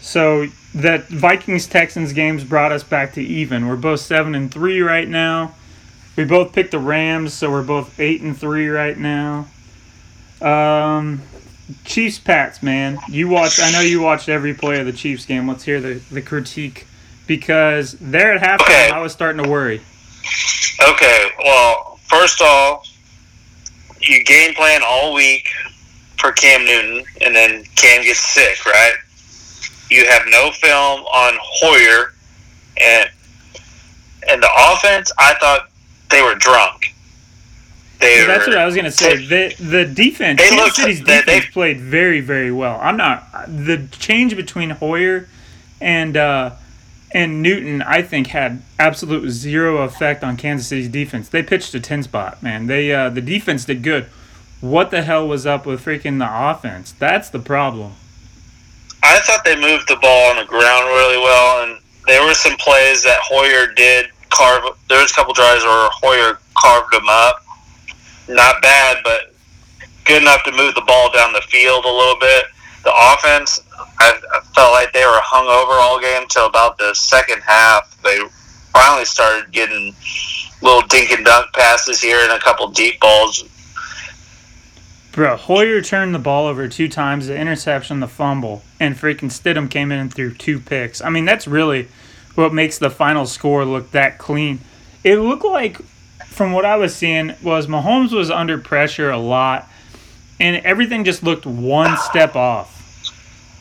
so 0.01 0.47
that 0.73 1.07
Vikings 1.07 1.67
Texans 1.67 2.13
games 2.13 2.43
brought 2.43 2.71
us 2.71 2.83
back 2.83 3.13
to 3.13 3.21
even. 3.21 3.67
We're 3.67 3.75
both 3.75 3.99
seven 3.99 4.35
and 4.35 4.51
three 4.51 4.81
right 4.81 5.07
now. 5.07 5.53
We 6.15 6.25
both 6.25 6.53
picked 6.53 6.71
the 6.71 6.79
Rams, 6.79 7.33
so 7.33 7.51
we're 7.51 7.63
both 7.63 7.99
eight 7.99 8.21
and 8.21 8.37
three 8.37 8.67
right 8.67 8.97
now. 8.97 9.47
Um, 10.41 11.21
Chiefs 11.83 12.19
Pats, 12.19 12.63
man. 12.63 12.97
You 13.09 13.27
watched. 13.27 13.59
I 13.61 13.71
know 13.71 13.81
you 13.81 14.01
watched 14.01 14.29
every 14.29 14.53
play 14.53 14.79
of 14.79 14.85
the 14.85 14.93
Chiefs 14.93 15.25
game. 15.25 15.47
Let's 15.47 15.63
hear 15.63 15.81
the 15.81 15.95
the 16.11 16.21
critique 16.21 16.87
because 17.27 17.93
there 17.99 18.33
at 18.33 18.41
halftime 18.41 18.65
Okay. 18.65 18.89
I 18.89 19.01
was 19.01 19.11
starting 19.11 19.43
to 19.43 19.49
worry. 19.49 19.81
Okay, 20.89 21.29
well, 21.43 21.99
first 22.05 22.41
off, 22.41 22.87
you 23.99 24.23
game 24.23 24.53
plan 24.53 24.81
all 24.85 25.13
week 25.13 25.49
for 26.19 26.31
Cam 26.31 26.65
Newton, 26.65 27.03
and 27.21 27.35
then 27.35 27.63
Cam 27.75 28.03
gets 28.03 28.19
sick, 28.19 28.65
right? 28.65 28.93
You 29.89 30.05
have 30.07 30.23
no 30.27 30.51
film 30.51 31.01
on 31.01 31.37
Hoyer, 31.41 32.13
and 32.79 33.09
and 34.29 34.41
the 34.41 34.49
offense. 34.71 35.11
I 35.17 35.33
thought 35.35 35.69
they 36.09 36.21
were 36.21 36.35
drunk. 36.35 36.93
They 37.99 38.19
Yeah, 38.21 38.27
that's 38.27 38.47
what 38.47 38.57
I 38.57 38.65
was 38.65 38.75
gonna 38.75 38.91
say. 38.91 39.15
The 39.25 39.55
the 39.59 39.85
defense, 39.85 40.39
Kansas 40.39 40.57
looked- 40.57 40.75
City's 40.75 41.01
they- 41.03 41.17
defense 41.21 41.45
they- 41.45 41.51
played 41.51 41.79
very 41.81 42.21
very 42.21 42.51
well. 42.51 42.79
I'm 42.81 42.97
not 42.97 43.27
the 43.47 43.87
change 43.99 44.35
between 44.35 44.69
Hoyer 44.71 45.27
and 45.81 46.15
uh, 46.17 46.51
and 47.11 47.41
Newton. 47.41 47.81
I 47.81 48.01
think 48.03 48.27
had 48.27 48.61
absolute 48.77 49.29
zero 49.31 49.77
effect 49.83 50.23
on 50.23 50.37
Kansas 50.37 50.67
City's 50.67 50.89
defense. 50.89 51.29
They 51.29 51.41
pitched 51.41 51.73
a 51.73 51.79
ten 51.79 52.03
spot, 52.03 52.43
man. 52.43 52.67
They 52.67 52.91
uh, 52.93 53.09
the 53.09 53.21
defense 53.21 53.65
did 53.65 53.81
good. 53.81 54.05
What 54.61 54.89
the 54.91 55.03
hell 55.03 55.27
was 55.27 55.45
up 55.45 55.65
with 55.65 55.83
freaking 55.85 56.17
the 56.19 56.27
offense? 56.29 56.91
That's 56.97 57.29
the 57.29 57.39
problem. 57.39 57.93
I 59.03 59.19
thought 59.19 59.45
they 59.45 59.55
moved 59.55 59.87
the 59.87 59.95
ball 59.97 60.31
on 60.31 60.37
the 60.37 60.45
ground 60.45 60.85
really 60.87 61.17
well, 61.17 61.63
and 61.63 61.79
there 62.07 62.23
were 62.25 62.33
some 62.33 62.57
plays 62.57 63.03
that 63.03 63.19
Hoyer 63.23 63.67
did 63.73 64.07
carve. 64.29 64.63
There 64.89 64.99
was 65.01 65.11
a 65.11 65.13
couple 65.13 65.33
drives 65.33 65.63
where 65.63 65.89
Hoyer 66.01 66.39
carved 66.57 66.91
them 66.91 67.07
up. 67.07 67.43
Not 68.27 68.61
bad, 68.61 68.97
but 69.03 69.33
good 70.05 70.21
enough 70.21 70.43
to 70.43 70.51
move 70.51 70.75
the 70.75 70.81
ball 70.81 71.11
down 71.11 71.33
the 71.33 71.41
field 71.41 71.85
a 71.85 71.91
little 71.91 72.19
bit. 72.19 72.45
The 72.83 72.93
offense, 73.13 73.61
I, 73.99 74.19
I 74.33 74.39
felt 74.55 74.71
like 74.71 74.93
they 74.93 75.05
were 75.05 75.19
hung 75.23 75.47
over 75.47 75.73
all 75.73 75.99
game 75.99 76.23
until 76.23 76.45
about 76.45 76.77
the 76.77 76.93
second 76.93 77.41
half. 77.41 78.01
They 78.03 78.19
finally 78.71 79.05
started 79.05 79.51
getting 79.51 79.95
little 80.61 80.81
dink 80.87 81.11
and 81.11 81.25
dunk 81.25 81.53
passes 81.53 82.01
here 82.01 82.19
and 82.21 82.31
a 82.31 82.39
couple 82.39 82.67
deep 82.69 82.99
balls. 82.99 83.43
Bro, 85.11 85.37
Hoyer 85.37 85.81
turned 85.81 86.13
the 86.13 86.19
ball 86.19 86.45
over 86.45 86.67
two 86.67 86.87
times, 86.87 87.25
the 87.25 87.35
interception, 87.35 87.99
the 88.01 88.07
fumble, 88.07 88.61
and 88.79 88.95
freaking 88.95 89.31
Stidham 89.31 89.69
came 89.69 89.91
in 89.91 89.99
and 89.99 90.13
threw 90.13 90.31
two 90.31 90.59
picks. 90.59 91.01
I 91.01 91.09
mean, 91.09 91.25
that's 91.25 91.47
really 91.47 91.87
what 92.35 92.53
makes 92.53 92.77
the 92.77 92.91
final 92.91 93.25
score 93.25 93.65
look 93.65 93.91
that 93.91 94.19
clean. 94.19 94.59
It 95.03 95.15
looked 95.15 95.43
like, 95.43 95.79
from 96.37 96.51
what 96.51 96.65
I 96.65 96.75
was 96.75 96.95
seeing, 96.95 97.33
was 97.41 97.65
Mahomes 97.67 98.13
was 98.13 98.29
under 98.29 98.59
pressure 98.59 99.09
a 99.09 99.17
lot, 99.17 99.67
and 100.39 100.63
everything 100.63 101.03
just 101.03 101.23
looked 101.23 101.45
one 101.47 101.97
step 101.97 102.35
off. 102.35 102.75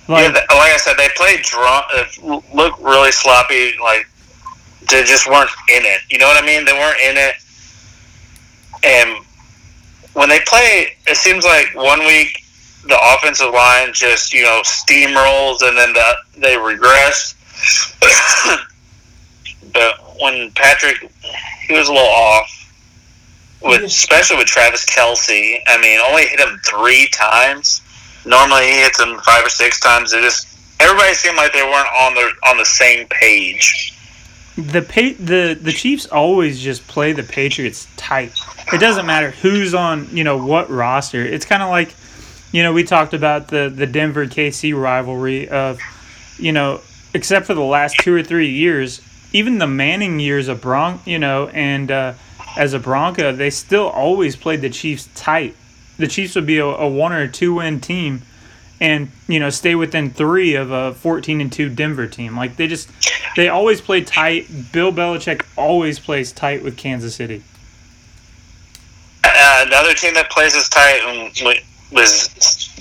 Yeah, 0.08 0.14
Like, 0.14 0.34
th- 0.34 0.44
like 0.50 0.72
I 0.72 0.76
said, 0.76 0.96
they 0.96 1.08
played 1.16 1.42
drunk. 1.42 1.86
Uh, 1.92 2.04
it 2.04 2.54
looked 2.54 2.80
really 2.80 3.10
sloppy. 3.10 3.72
Like 3.82 4.06
they 4.90 5.02
just 5.02 5.26
weren't 5.26 5.50
in 5.74 5.84
it. 5.84 6.02
You 6.10 6.18
know 6.18 6.28
what 6.28 6.40
I 6.40 6.46
mean? 6.46 6.64
They 6.64 6.72
weren't 6.72 7.00
in 7.00 7.16
it. 7.16 7.34
And 8.84 9.24
when 10.12 10.28
they 10.28 10.40
play, 10.46 10.96
it 11.06 11.16
seems 11.16 11.44
like 11.44 11.74
one 11.74 12.00
week 12.00 12.44
the 12.86 12.98
offensive 13.14 13.52
line 13.52 13.92
just 13.92 14.32
you 14.32 14.42
know 14.42 14.60
steamrolls, 14.64 15.62
and 15.62 15.76
then 15.76 15.92
the, 15.92 16.14
they 16.38 16.56
regress. 16.56 17.34
but 19.72 19.94
when 20.20 20.50
Patrick, 20.52 21.10
he 21.66 21.74
was 21.74 21.88
a 21.88 21.92
little 21.92 22.06
off. 22.06 22.52
With 23.62 23.82
especially 23.84 24.36
with 24.36 24.46
Travis 24.46 24.84
Kelce, 24.86 25.58
I 25.66 25.80
mean, 25.80 26.00
only 26.00 26.26
hit 26.26 26.40
him 26.40 26.58
three 26.64 27.08
times. 27.08 27.80
Normally 28.24 28.64
he 28.66 28.80
hits 28.82 28.98
them 28.98 29.18
five 29.20 29.44
or 29.46 29.48
six 29.48 29.80
times. 29.80 30.12
It 30.12 30.22
just 30.22 30.46
everybody 30.80 31.14
seemed 31.14 31.36
like 31.36 31.52
they 31.52 31.62
weren't 31.62 31.88
on 31.98 32.14
the 32.14 32.30
on 32.48 32.58
the 32.58 32.64
same 32.66 33.06
page. 33.08 33.92
the 34.56 34.82
pa- 34.82 35.16
the 35.22 35.58
the 35.60 35.72
Chiefs 35.72 36.06
always 36.06 36.60
just 36.60 36.86
play 36.86 37.12
the 37.12 37.22
Patriots 37.22 37.88
tight. 37.96 38.32
It 38.72 38.78
doesn't 38.78 39.06
matter 39.06 39.30
who's 39.30 39.74
on, 39.74 40.08
you 40.14 40.24
know, 40.24 40.44
what 40.44 40.68
roster. 40.70 41.22
It's 41.24 41.44
kind 41.46 41.62
of 41.62 41.70
like, 41.70 41.94
you 42.52 42.62
know, 42.62 42.72
we 42.72 42.84
talked 42.84 43.14
about 43.14 43.48
the 43.48 43.72
the 43.74 43.86
Denver 43.86 44.26
KC 44.26 44.74
rivalry 44.80 45.48
of, 45.48 45.80
you 46.38 46.52
know, 46.52 46.80
except 47.14 47.46
for 47.46 47.54
the 47.54 47.62
last 47.62 48.00
two 48.00 48.12
or 48.14 48.22
three 48.22 48.50
years, 48.50 49.00
even 49.32 49.58
the 49.58 49.66
Manning 49.66 50.20
years 50.20 50.48
of 50.48 50.60
Bronc, 50.60 51.06
you 51.06 51.18
know, 51.18 51.48
and 51.48 51.90
uh, 51.90 52.12
as 52.56 52.72
a 52.72 52.78
Bronco, 52.78 53.32
they 53.32 53.50
still 53.50 53.88
always 53.88 54.36
played 54.36 54.60
the 54.60 54.70
Chiefs 54.70 55.08
tight. 55.14 55.54
The 55.98 56.06
Chiefs 56.06 56.34
would 56.34 56.46
be 56.46 56.58
a, 56.58 56.64
a 56.66 56.88
one 56.88 57.12
or 57.12 57.26
two 57.28 57.54
win 57.54 57.80
team. 57.80 58.22
And 58.78 59.10
you 59.26 59.40
know, 59.40 59.48
stay 59.48 59.74
within 59.74 60.10
three 60.10 60.54
of 60.54 60.70
a 60.70 60.92
fourteen 60.92 61.40
and 61.40 61.50
two 61.50 61.70
Denver 61.70 62.06
team. 62.06 62.36
Like 62.36 62.56
they 62.56 62.66
just, 62.66 62.90
they 63.34 63.48
always 63.48 63.80
play 63.80 64.02
tight. 64.02 64.46
Bill 64.70 64.92
Belichick 64.92 65.46
always 65.56 65.98
plays 65.98 66.30
tight 66.30 66.62
with 66.62 66.76
Kansas 66.76 67.14
City. 67.14 67.42
Uh, 69.24 69.64
another 69.66 69.94
team 69.94 70.14
that 70.14 70.30
plays 70.30 70.54
us 70.54 70.68
tight 70.68 71.00
was 71.92 72.28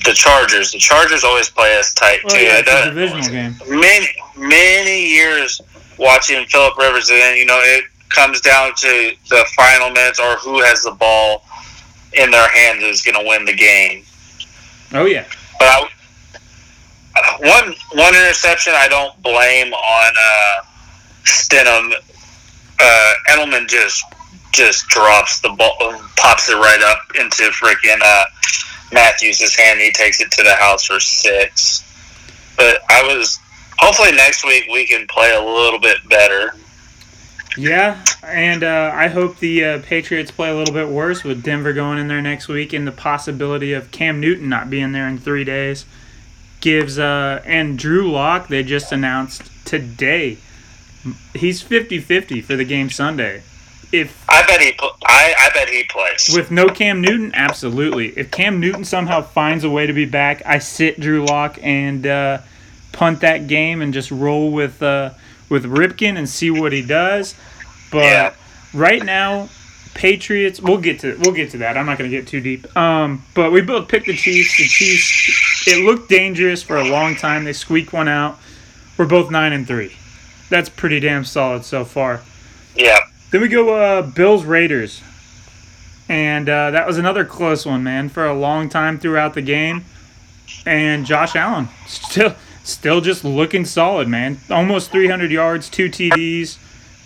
the 0.03 0.13
Chargers. 0.13 0.71
The 0.71 0.79
Chargers 0.79 1.23
always 1.23 1.49
play 1.49 1.77
us 1.77 1.93
tight 1.93 2.19
Well, 2.23 2.35
too. 2.35 2.43
yeah, 2.43 2.59
it's 2.59 2.69
a 2.69 2.89
divisional 2.89 3.29
game. 3.29 3.55
many 3.79 4.07
many 4.37 5.07
years 5.07 5.61
watching 5.97 6.45
Philip 6.47 6.77
Rivers, 6.77 7.09
and 7.09 7.37
you 7.37 7.45
know 7.45 7.59
it 7.63 7.85
comes 8.09 8.41
down 8.41 8.73
to 8.75 9.11
the 9.29 9.45
final 9.55 9.89
minutes 9.89 10.19
or 10.19 10.35
who 10.37 10.61
has 10.61 10.83
the 10.83 10.91
ball 10.91 11.43
in 12.13 12.31
their 12.31 12.47
hands 12.49 12.83
is 12.83 13.01
going 13.01 13.19
to 13.19 13.27
win 13.27 13.45
the 13.45 13.53
game. 13.53 14.03
Oh 14.93 15.05
yeah, 15.05 15.25
But 15.59 15.67
I, 15.67 17.37
one 17.39 17.73
one 17.93 18.15
interception 18.15 18.73
I 18.75 18.87
don't 18.87 19.21
blame 19.21 19.73
on 19.73 20.13
uh, 20.17 20.63
Stidham. 21.23 21.93
Uh, 22.79 23.13
Edelman 23.29 23.67
just 23.67 24.03
just 24.51 24.87
drops 24.87 25.41
the 25.41 25.49
ball, 25.49 25.75
pops 26.15 26.49
it 26.49 26.55
right 26.55 26.81
up 26.81 26.99
into 27.19 27.43
freaking 27.51 27.99
uh, 28.01 28.25
Matthews' 28.93 29.55
hand. 29.55 29.79
He 29.79 29.91
takes 29.91 30.21
it 30.21 30.31
to 30.31 30.43
the 30.43 30.55
house 30.55 30.85
for 30.85 30.99
six. 30.99 31.83
But 32.55 32.79
I 32.89 33.03
was 33.03 33.39
hopefully 33.77 34.11
next 34.13 34.45
week 34.45 34.65
we 34.71 34.85
can 34.85 35.07
play 35.07 35.35
a 35.35 35.41
little 35.41 35.79
bit 35.79 35.97
better. 36.07 36.53
Yeah. 37.57 38.03
And 38.23 38.63
uh, 38.63 38.91
I 38.93 39.07
hope 39.07 39.39
the 39.39 39.63
uh, 39.63 39.81
Patriots 39.81 40.31
play 40.31 40.49
a 40.49 40.55
little 40.55 40.73
bit 40.73 40.89
worse 40.89 41.23
with 41.23 41.43
Denver 41.43 41.73
going 41.73 41.97
in 41.99 42.07
there 42.07 42.21
next 42.21 42.47
week, 42.47 42.73
and 42.73 42.87
the 42.87 42.91
possibility 42.91 43.73
of 43.73 43.91
Cam 43.91 44.19
Newton 44.19 44.49
not 44.49 44.69
being 44.69 44.91
there 44.91 45.07
in 45.07 45.17
three 45.17 45.43
days 45.43 45.85
gives. 46.61 46.97
Uh, 46.99 47.41
and 47.45 47.77
Drew 47.77 48.11
Lock 48.11 48.47
they 48.47 48.63
just 48.63 48.91
announced 48.91 49.43
today 49.65 50.37
he's 51.33 51.63
50-50 51.63 52.43
for 52.43 52.55
the 52.55 52.65
game 52.65 52.89
Sunday. 52.89 53.43
If 53.91 54.25
I 54.27 54.45
bet 54.45 54.61
he. 54.61 54.71
pl- 54.73 54.97
I 55.05 55.35
I 55.39 55.49
bet 55.53 55.69
he 55.69 55.83
plays. 55.83 56.31
With 56.33 56.51
no 56.51 56.67
Cam 56.67 57.01
Newton, 57.01 57.31
absolutely. 57.33 58.09
If 58.09 58.31
Cam 58.31 58.59
Newton 58.59 58.83
somehow 58.83 59.21
finds 59.21 59.63
a 59.63 59.69
way 59.69 59.85
to 59.85 59.93
be 59.93 60.05
back, 60.05 60.41
I 60.45 60.57
sit 60.57 60.99
Drew 60.99 61.23
Lock 61.25 61.59
and 61.61 62.05
uh, 62.05 62.39
punt 62.91 63.21
that 63.21 63.47
game 63.47 63.81
and 63.81 63.93
just 63.93 64.11
roll 64.11 64.51
with 64.51 64.81
uh, 64.81 65.11
with 65.49 65.65
Ripken 65.65 66.17
and 66.17 66.27
see 66.29 66.49
what 66.51 66.71
he 66.73 66.81
does. 66.81 67.35
But 67.91 68.03
Yeah. 68.03 68.33
right 68.73 69.03
now, 69.03 69.49
Patriots. 69.93 70.59
We'll 70.59 70.77
get 70.79 70.99
to 71.01 71.15
we'll 71.21 71.31
get 71.31 71.51
to 71.51 71.57
that. 71.59 71.77
I'm 71.77 71.85
not 71.85 71.97
going 71.97 72.09
to 72.11 72.15
get 72.17 72.27
too 72.27 72.41
deep. 72.41 72.75
Um, 72.77 73.23
but 73.33 73.51
we 73.51 73.61
both 73.61 73.87
picked 73.87 74.07
the 74.07 74.15
Chiefs. 74.15 74.57
The 74.57 74.65
Chiefs. 74.65 75.67
It 75.67 75.83
looked 75.85 76.09
dangerous 76.09 76.61
for 76.61 76.77
a 76.77 76.83
long 76.83 77.15
time. 77.15 77.45
They 77.45 77.53
squeaked 77.53 77.93
one 77.93 78.07
out. 78.09 78.37
We're 78.97 79.05
both 79.05 79.31
nine 79.31 79.53
and 79.53 79.65
three. 79.65 79.95
That's 80.49 80.69
pretty 80.69 80.99
damn 80.99 81.23
solid 81.25 81.63
so 81.65 81.85
far. 81.85 82.21
yeah. 82.75 82.99
Then 83.31 83.41
we 83.41 83.47
go 83.47 83.73
uh, 83.75 84.01
Bills 84.03 84.45
Raiders, 84.45 85.01
and 86.07 86.47
uh, 86.47 86.71
that 86.71 86.85
was 86.87 86.97
another 86.97 87.25
close 87.25 87.65
one, 87.65 87.83
man, 87.83 88.07
for 88.09 88.25
a 88.25 88.33
long 88.33 88.69
time 88.69 88.97
throughout 88.99 89.33
the 89.33 89.41
game. 89.41 89.83
And 90.65 91.05
Josh 91.05 91.35
Allen 91.35 91.67
still 91.87 92.35
still 92.65 92.99
just 93.01 93.23
looking 93.23 93.63
solid, 93.65 94.07
man. 94.07 94.39
Almost 94.49 94.91
300 94.91 95.31
yards, 95.31 95.69
two 95.69 95.89
TDs, 95.89 96.57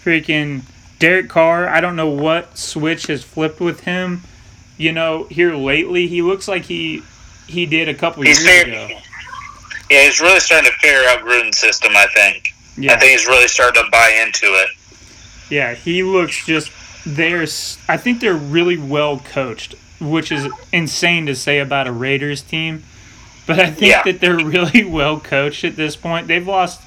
freaking 0.04 0.62
Derek 0.98 1.30
Carr, 1.30 1.68
I 1.68 1.80
don't 1.82 1.96
know 1.96 2.10
what 2.10 2.58
switch 2.58 3.08
has 3.08 3.24
flipped 3.24 3.60
with 3.60 3.82
him. 3.82 4.22
You 4.78 4.92
know, 4.94 5.26
here 5.26 5.54
lately, 5.56 6.08
he 6.08 6.22
looks 6.22 6.48
like 6.48 6.64
he 6.66 7.04
he 7.48 7.66
did 7.66 7.88
a 7.90 7.94
couple 7.94 8.24
He's 8.24 8.42
years 8.44 8.64
fair- 8.66 8.68
ago. 8.88 9.00
Yeah, 9.90 10.06
he's 10.06 10.22
really 10.22 10.40
starting 10.40 10.70
to 10.72 10.78
figure 10.78 11.04
out 11.10 11.20
Gruden's 11.22 11.58
system. 11.58 11.94
I 11.96 12.08
think. 12.14 12.54
Yeah. 12.78 12.94
I 12.94 12.98
think 12.98 13.12
he's 13.12 13.28
really 13.28 13.48
starting 13.48 13.84
to 13.84 13.90
buy 13.92 14.22
into 14.26 14.46
it. 14.46 14.70
yeah, 15.50 15.74
he 15.74 16.04
looks 16.04 16.46
just. 16.46 16.72
There's, 17.06 17.78
I 17.88 17.96
think 17.98 18.20
they're 18.20 18.34
really 18.34 18.78
well 18.78 19.20
coached, 19.20 19.74
which 20.02 20.32
is 20.34 20.48
insane 20.74 21.26
to 21.28 21.36
say 21.36 21.60
about 21.60 21.88
a 21.88 21.92
Raiders 21.92 22.42
team. 22.42 22.84
But 23.50 23.60
I 23.60 23.72
think 23.72 23.92
Yeah. 23.92 24.04
that 24.04 24.20
they're 24.22 24.38
really 24.38 24.84
well 25.00 25.20
coached 25.20 25.64
at 25.64 25.76
this 25.76 25.96
point. 25.96 26.28
They've 26.28 26.48
lost, 26.48 26.82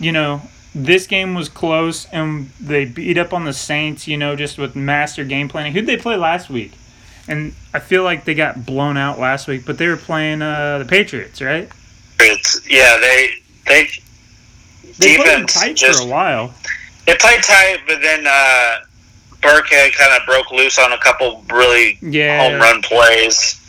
you 0.00 0.10
know, 0.10 0.42
this 0.74 1.06
game 1.06 1.34
was 1.34 1.48
close 1.48 2.06
and 2.06 2.50
they 2.60 2.84
beat 2.84 3.16
up 3.16 3.32
on 3.32 3.44
the 3.44 3.52
Saints, 3.52 4.08
you 4.08 4.16
know, 4.16 4.34
just 4.34 4.58
with 4.58 4.74
master 4.74 5.24
game 5.24 5.48
planning. 5.48 5.72
Who'd 5.72 5.86
they 5.86 5.96
play 5.96 6.16
last 6.16 6.50
week? 6.50 6.72
And 7.28 7.54
I 7.72 7.78
feel 7.78 8.02
like 8.02 8.24
they 8.24 8.34
got 8.34 8.66
blown 8.66 8.96
out 8.96 9.20
last 9.20 9.46
week, 9.46 9.62
but 9.64 9.78
they 9.78 9.86
were 9.86 9.96
playing 9.96 10.42
uh, 10.42 10.78
the 10.78 10.84
Patriots, 10.84 11.40
right? 11.40 11.68
It's 12.18 12.68
yeah, 12.68 12.98
they 13.00 13.28
they 13.66 13.88
They 14.98 15.16
played 15.16 15.46
tight 15.48 15.76
just 15.76 16.00
for 16.02 16.08
a 16.08 16.10
while. 16.10 16.52
they 17.06 17.14
played 17.18 17.42
tight, 17.44 17.78
but 17.86 18.00
then 18.02 18.26
uh, 18.26 18.78
Burkhead 19.42 19.94
kind 19.94 20.12
of 20.20 20.26
broke 20.26 20.50
loose 20.50 20.78
on 20.78 20.92
a 20.92 20.98
couple 20.98 21.44
really 21.52 21.98
Yeah. 22.02 22.40
home 22.50 22.60
run 22.60 22.82
plays. 22.82 23.60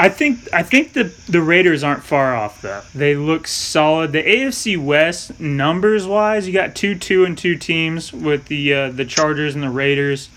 I 0.00 0.08
think 0.08 0.48
I 0.52 0.62
think 0.62 0.92
the 0.92 1.12
the 1.28 1.42
Raiders 1.42 1.82
aren't 1.82 2.04
far 2.04 2.34
off 2.36 2.62
though. 2.62 2.82
They 2.94 3.16
look 3.16 3.48
solid. 3.48 4.12
The 4.12 4.22
AFC 4.22 4.82
West 4.82 5.40
numbers 5.40 6.06
wise, 6.06 6.46
you 6.46 6.52
got 6.52 6.76
two 6.76 6.94
two 6.94 7.24
and 7.24 7.36
two 7.36 7.56
teams 7.56 8.12
with 8.12 8.46
the 8.46 8.72
uh, 8.72 8.90
the 8.90 9.04
Chargers 9.04 9.56
and 9.56 9.64
the 9.64 9.70
Raiders, 9.70 10.28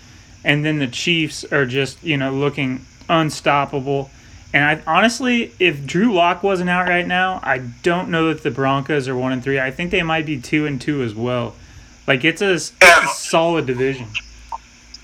and 0.43 0.65
then 0.65 0.79
the 0.79 0.87
Chiefs 0.87 1.43
are 1.51 1.67
just 1.67 2.03
you 2.03 2.17
know 2.17 2.31
looking 2.31 2.85
unstoppable. 3.07 4.09
And 4.51 4.65
I 4.65 4.81
honestly, 4.87 5.53
if 5.59 5.85
Drew 5.85 6.11
Lock 6.11 6.41
wasn't 6.41 6.71
out 6.71 6.87
right 6.87 7.05
now, 7.05 7.39
I 7.43 7.59
don't 7.59 8.09
know 8.09 8.33
that 8.33 8.41
the 8.41 8.51
Broncos 8.51 9.07
are 9.07 9.15
one 9.15 9.31
and 9.31 9.43
three. 9.43 9.59
I 9.59 9.69
think 9.69 9.91
they 9.91 10.01
might 10.01 10.25
be 10.25 10.41
two 10.41 10.65
and 10.65 10.81
two 10.81 11.03
as 11.03 11.13
well. 11.13 11.53
Like 12.07 12.25
it's 12.25 12.41
a, 12.41 12.53
it's 12.53 12.73
a 12.81 13.07
solid 13.13 13.67
division. 13.67 14.07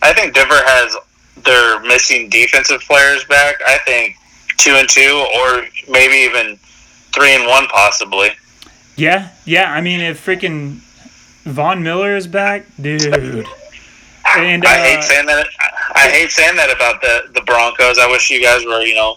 I 0.01 0.13
think 0.13 0.33
Denver 0.33 0.55
has 0.55 0.95
their 1.43 1.79
missing 1.81 2.27
defensive 2.29 2.81
players 2.81 3.23
back. 3.25 3.55
I 3.65 3.77
think 3.85 4.17
two 4.57 4.71
and 4.71 4.89
two, 4.89 5.25
or 5.35 5.67
maybe 5.89 6.15
even 6.15 6.57
three 7.13 7.35
and 7.35 7.47
one, 7.47 7.67
possibly. 7.67 8.31
Yeah, 8.95 9.29
yeah. 9.45 9.71
I 9.71 9.81
mean, 9.81 10.01
if 10.01 10.25
freaking 10.25 10.81
Von 11.43 11.83
Miller 11.83 12.15
is 12.15 12.27
back, 12.27 12.65
dude. 12.81 13.47
And 14.35 14.65
uh, 14.65 14.69
I 14.69 14.77
hate 14.77 15.03
saying 15.03 15.25
that. 15.27 15.47
I 15.95 16.09
hate 16.09 16.31
saying 16.31 16.57
that 16.57 16.69
about 16.69 17.01
the 17.01 17.31
the 17.33 17.41
Broncos. 17.41 17.97
I 17.97 18.07
wish 18.09 18.29
you 18.29 18.41
guys 18.41 18.65
were, 18.65 18.81
you 18.81 18.95
know, 18.95 19.15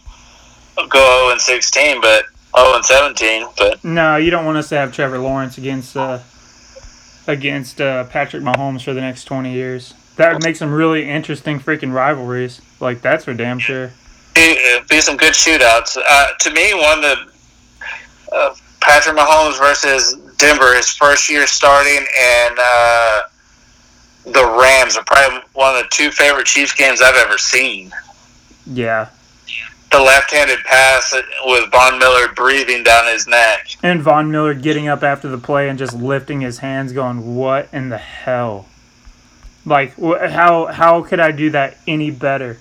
go 0.76 0.99
zero 0.99 1.30
and 1.32 1.41
sixteen, 1.41 2.01
but 2.01 2.26
zero 2.57 2.74
and 2.76 2.84
seventeen. 2.84 3.47
But 3.59 3.82
no, 3.82 4.16
you 4.16 4.30
don't 4.30 4.45
want 4.45 4.59
us 4.59 4.68
to 4.68 4.76
have 4.76 4.93
Trevor 4.93 5.18
Lawrence 5.18 5.59
against 5.59 5.97
uh, 5.97 6.20
against 7.26 7.80
uh, 7.80 8.05
Patrick 8.05 8.43
Mahomes 8.43 8.82
for 8.84 8.95
the 8.95 9.01
next 9.01 9.24
twenty 9.24 9.53
years. 9.53 9.95
That 10.16 10.32
would 10.34 10.45
make 10.45 10.57
some 10.57 10.72
really 10.72 11.09
interesting 11.09 11.59
freaking 11.59 11.93
rivalries. 11.93 12.61
Like 12.78 13.01
that's 13.01 13.24
for 13.24 13.34
damn 13.34 13.59
sure. 13.59 13.91
Be, 14.35 14.59
uh, 14.74 14.83
be 14.89 15.01
some 15.01 15.16
good 15.16 15.33
shootouts. 15.35 15.97
Uh, 15.97 16.26
to 16.39 16.51
me, 16.51 16.72
one 16.74 16.99
of 16.99 17.03
the 17.03 17.16
uh, 18.33 18.55
Patrick 18.81 19.16
Mahomes 19.16 19.59
versus 19.59 20.14
Denver, 20.37 20.74
his 20.74 20.89
first 20.89 21.28
year 21.28 21.47
starting, 21.47 22.05
and 22.18 22.59
uh, 22.59 23.22
the 24.24 24.59
Rams 24.61 24.97
are 24.97 25.05
probably 25.05 25.41
one 25.53 25.76
of 25.76 25.83
the 25.83 25.89
two 25.91 26.11
favorite 26.11 26.47
Chiefs 26.47 26.74
games 26.74 27.01
I've 27.03 27.16
ever 27.16 27.39
seen. 27.39 27.93
Yeah. 28.66 29.09
The 29.91 29.99
left-handed 30.01 30.61
pass 30.61 31.12
with 31.47 31.70
Von 31.72 31.99
Miller 31.99 32.33
breathing 32.35 32.85
down 32.85 33.12
his 33.12 33.26
neck. 33.26 33.70
And 33.83 34.01
Von 34.01 34.31
Miller 34.31 34.55
getting 34.55 34.87
up 34.87 35.03
after 35.03 35.28
the 35.28 35.39
play 35.39 35.68
and 35.68 35.78
just 35.78 35.95
lifting 35.95 36.41
his 36.41 36.59
hands, 36.59 36.93
going, 36.93 37.35
"What 37.35 37.68
in 37.72 37.89
the 37.89 37.99
hell?" 37.99 38.66
Like, 39.66 39.95
wh- 40.01 40.31
how 40.31 40.66
how 40.66 41.03
could 41.03 41.18
I 41.18 41.33
do 41.33 41.51
that 41.51 41.76
any 41.89 42.12
better? 42.12 42.59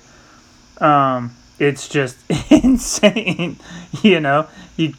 Um, 0.82 1.36
it's 1.60 1.88
just 1.88 2.18
insane. 2.50 3.58
You 4.02 4.20
know, 4.20 4.48
you 4.78 4.94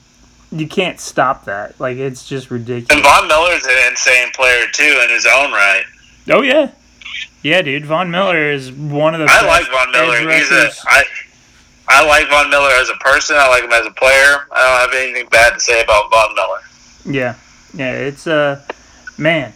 you 0.53 0.67
can't 0.67 1.01
stop 1.01 1.45
that. 1.45 1.79
Like, 1.81 1.97
it's 1.97 2.29
just 2.29 2.51
ridiculous. 2.51 2.91
And. 2.91 3.03
Von 3.03 3.29
Miller's 3.29 3.65
an 3.65 3.91
insane 3.91 4.31
player 4.35 4.67
too 4.73 5.01
in 5.05 5.11
his 5.11 5.27
own 5.27 5.53
right. 5.53 5.85
Oh 6.29 6.43
yeah, 6.43 6.73
yeah, 7.43 7.63
dude. 7.63 7.87
Von 7.87 8.11
Miller 8.11 8.51
is 8.51 8.71
one 8.73 9.15
of 9.15 9.21
the. 9.21 9.27
I 9.29 9.47
like 9.47 9.67
Von 9.71 9.91
Miller. 9.93 10.31
He's 10.31 10.51
a. 10.51 10.71
I. 10.85 11.05
I 11.93 12.07
like 12.07 12.29
Von 12.29 12.49
Miller 12.51 12.71
as 12.75 12.89
a 12.89 12.95
person. 12.95 13.37
I 13.37 13.49
like 13.49 13.65
him 13.65 13.73
as 13.73 13.85
a 13.85 13.91
player. 13.91 14.47
I 14.53 14.61
don't 14.63 14.93
have 14.93 14.95
anything 14.95 15.29
bad 15.29 15.55
to 15.55 15.61
say 15.61 15.83
about 15.83 16.09
Von 16.11 16.35
Miller. 16.37 16.61
Yeah, 17.05 17.35
yeah, 17.75 17.93
it's 17.93 18.27
uh, 18.27 18.63
man, 19.19 19.53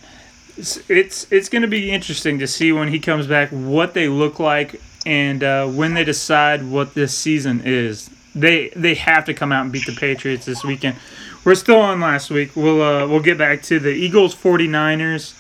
it's 0.57 0.79
it's, 0.91 1.31
it's 1.33 1.49
going 1.49 1.63
to 1.63 1.69
be 1.69 1.91
interesting 1.91 2.39
to 2.41 2.47
see 2.47 2.73
when 2.73 2.89
he 2.89 2.99
comes 2.99 3.27
back 3.27 3.51
what 3.51 3.95
they 3.95 4.09
look 4.09 4.41
like 4.41 4.81
and 5.07 5.43
uh, 5.43 5.67
when 5.69 5.95
they 5.95 6.05
decide 6.05 6.65
what 6.69 6.95
this 6.95 7.15
season 7.17 7.63
is. 7.65 8.11
They 8.37 8.71
they 8.71 8.95
have 8.97 9.25
to 9.27 9.35
come 9.35 9.53
out 9.53 9.63
and 9.63 9.71
beat 9.73 9.87
the 9.87 9.93
Patriots 9.93 10.45
this 10.45 10.65
weekend. 10.65 10.97
We're 11.45 11.55
still 11.55 11.79
on 11.79 12.01
last 12.01 12.31
week. 12.31 12.57
We'll 12.57 12.83
uh, 12.83 13.07
we'll 13.07 13.21
get 13.21 13.39
back 13.39 13.63
to 13.65 13.79
the 13.79 13.91
Eagles 13.91 14.35
49ers. 14.35 15.35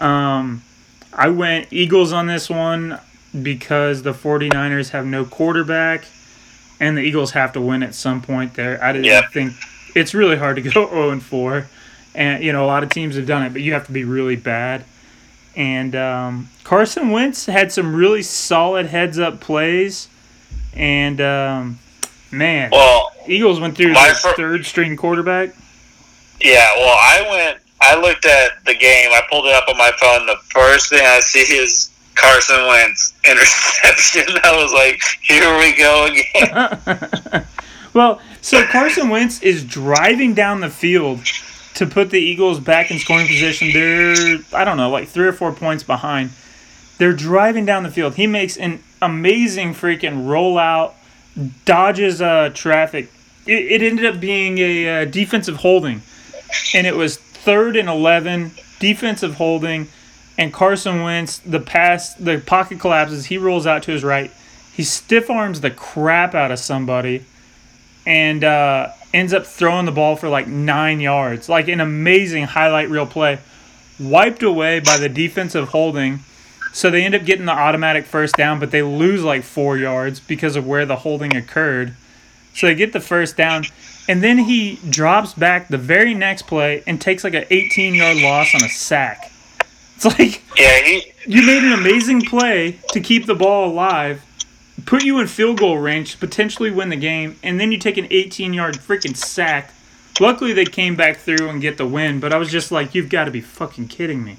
Um, 0.00 0.62
I 1.12 1.28
went 1.28 1.68
Eagles 1.70 2.12
on 2.12 2.26
this 2.26 2.48
one 2.48 2.98
because 3.42 4.02
the 4.02 4.12
49ers 4.12 4.90
have 4.90 5.04
no 5.04 5.24
quarterback 5.26 6.04
and 6.80 6.96
the 6.96 7.02
Eagles 7.02 7.32
have 7.32 7.52
to 7.52 7.60
win 7.60 7.82
at 7.82 7.94
some 7.94 8.22
point 8.22 8.54
there. 8.54 8.82
I 8.82 8.92
didn't 8.92 9.04
Yeah. 9.06 9.26
think 9.28 9.52
it's 9.94 10.14
really 10.14 10.36
hard 10.36 10.56
to 10.56 10.62
go 10.62 10.70
0 10.88 11.10
and 11.12 11.22
4. 11.22 11.66
And 12.14 12.42
you 12.42 12.52
know, 12.52 12.64
a 12.64 12.66
lot 12.68 12.82
of 12.82 12.88
teams 12.90 13.16
have 13.16 13.26
done 13.26 13.42
it, 13.42 13.52
but 13.52 13.60
you 13.60 13.74
have 13.74 13.84
to 13.86 13.92
be 13.92 14.04
really 14.04 14.36
bad. 14.36 14.84
And 15.58 15.96
um, 15.96 16.48
Carson 16.62 17.10
Wentz 17.10 17.46
had 17.46 17.72
some 17.72 17.94
really 17.94 18.22
solid 18.22 18.86
heads 18.86 19.18
up 19.18 19.40
plays. 19.40 20.06
And 20.72 21.20
um, 21.20 21.80
man, 22.30 22.70
Well, 22.70 23.10
Eagles 23.26 23.58
went 23.58 23.76
through 23.76 23.92
their 23.92 24.14
fir- 24.14 24.34
third 24.34 24.64
string 24.64 24.96
quarterback. 24.96 25.50
Yeah, 26.40 26.64
well, 26.76 26.96
I 26.96 27.26
went. 27.28 27.58
I 27.80 28.00
looked 28.00 28.24
at 28.24 28.64
the 28.66 28.74
game. 28.74 29.10
I 29.10 29.22
pulled 29.28 29.46
it 29.46 29.52
up 29.52 29.68
on 29.68 29.76
my 29.76 29.90
phone. 30.00 30.26
The 30.26 30.36
first 30.50 30.90
thing 30.90 31.00
I 31.04 31.18
see 31.18 31.40
is 31.40 31.90
Carson 32.14 32.64
Wentz 32.68 33.14
interception. 33.28 34.36
I 34.44 34.56
was 34.62 34.72
like, 34.72 35.00
"Here 35.22 35.58
we 35.58 35.76
go 35.76 36.06
again." 36.06 37.44
well, 37.94 38.20
so 38.40 38.64
Carson 38.66 39.08
Wentz 39.08 39.42
is 39.42 39.64
driving 39.64 40.34
down 40.34 40.60
the 40.60 40.70
field 40.70 41.20
to 41.78 41.86
put 41.86 42.10
the 42.10 42.18
Eagles 42.18 42.58
back 42.60 42.90
in 42.90 42.98
scoring 42.98 43.26
position. 43.26 43.72
They're, 43.72 44.38
I 44.52 44.64
don't 44.64 44.76
know, 44.76 44.90
like 44.90 45.08
three 45.08 45.26
or 45.26 45.32
four 45.32 45.52
points 45.52 45.82
behind. 45.84 46.30
They're 46.98 47.12
driving 47.12 47.64
down 47.64 47.84
the 47.84 47.90
field. 47.90 48.16
He 48.16 48.26
makes 48.26 48.56
an 48.56 48.82
amazing 49.00 49.74
freaking 49.74 50.26
rollout, 50.26 50.94
dodges 51.64 52.20
uh, 52.20 52.50
traffic. 52.52 53.10
It, 53.46 53.80
it 53.80 53.82
ended 53.82 54.06
up 54.06 54.20
being 54.20 54.58
a 54.58 55.02
uh, 55.02 55.04
defensive 55.04 55.56
holding, 55.56 56.02
and 56.74 56.86
it 56.86 56.96
was 56.96 57.16
third 57.16 57.76
and 57.76 57.88
11, 57.88 58.50
defensive 58.80 59.34
holding. 59.34 59.88
And 60.36 60.52
Carson 60.52 61.02
Wentz, 61.02 61.38
the 61.38 61.60
pass, 61.60 62.14
the 62.14 62.38
pocket 62.44 62.80
collapses. 62.80 63.26
He 63.26 63.38
rolls 63.38 63.66
out 63.66 63.84
to 63.84 63.92
his 63.92 64.02
right. 64.02 64.32
He 64.72 64.82
stiff 64.82 65.30
arms 65.30 65.60
the 65.60 65.70
crap 65.70 66.34
out 66.34 66.50
of 66.50 66.58
somebody 66.58 67.24
and 68.08 68.42
uh, 68.42 68.90
ends 69.12 69.32
up 69.32 69.46
throwing 69.46 69.86
the 69.86 69.92
ball 69.92 70.16
for 70.16 70.28
like 70.28 70.46
nine 70.46 71.00
yards. 71.00 71.48
Like 71.48 71.68
an 71.68 71.80
amazing 71.80 72.44
highlight 72.44 72.90
reel 72.90 73.06
play. 73.06 73.38
Wiped 73.98 74.42
away 74.42 74.80
by 74.80 74.96
the 74.96 75.08
defensive 75.08 75.68
holding. 75.68 76.20
So 76.72 76.90
they 76.90 77.04
end 77.04 77.14
up 77.14 77.24
getting 77.24 77.46
the 77.46 77.52
automatic 77.52 78.04
first 78.04 78.36
down, 78.36 78.60
but 78.60 78.70
they 78.70 78.82
lose 78.82 79.22
like 79.22 79.42
four 79.42 79.76
yards 79.76 80.20
because 80.20 80.54
of 80.54 80.66
where 80.66 80.86
the 80.86 80.96
holding 80.96 81.34
occurred. 81.34 81.94
So 82.54 82.66
they 82.66 82.74
get 82.74 82.92
the 82.92 83.00
first 83.00 83.36
down. 83.36 83.64
And 84.08 84.22
then 84.22 84.38
he 84.38 84.76
drops 84.88 85.34
back 85.34 85.68
the 85.68 85.78
very 85.78 86.14
next 86.14 86.42
play 86.42 86.82
and 86.86 87.00
takes 87.00 87.24
like 87.24 87.34
an 87.34 87.44
18 87.50 87.94
yard 87.94 88.18
loss 88.18 88.54
on 88.54 88.62
a 88.62 88.68
sack. 88.68 89.32
It's 89.96 90.04
like 90.04 90.42
yeah, 90.56 90.80
he. 90.82 91.12
you 91.26 91.44
made 91.44 91.64
an 91.64 91.72
amazing 91.72 92.22
play 92.22 92.78
to 92.90 93.00
keep 93.00 93.26
the 93.26 93.34
ball 93.34 93.68
alive, 93.68 94.24
put 94.86 95.04
you 95.04 95.18
in 95.18 95.26
field 95.26 95.58
goal 95.58 95.78
range 95.78 96.18
potentially 96.20 96.70
win 96.70 96.88
the 96.88 96.96
game, 96.96 97.38
and 97.42 97.58
then 97.58 97.72
you 97.72 97.78
take 97.78 97.96
an 97.96 98.06
18 98.10 98.52
yard 98.52 98.76
freaking 98.76 99.16
sack. 99.16 99.72
Luckily, 100.20 100.52
they 100.52 100.64
came 100.64 100.96
back 100.96 101.18
through 101.18 101.48
and 101.48 101.60
get 101.60 101.78
the 101.78 101.86
win, 101.86 102.18
but 102.20 102.32
I 102.32 102.38
was 102.38 102.50
just 102.50 102.72
like, 102.72 102.94
you've 102.94 103.08
got 103.08 103.24
to 103.24 103.30
be 103.30 103.40
fucking 103.40 103.88
kidding 103.88 104.24
me. 104.24 104.38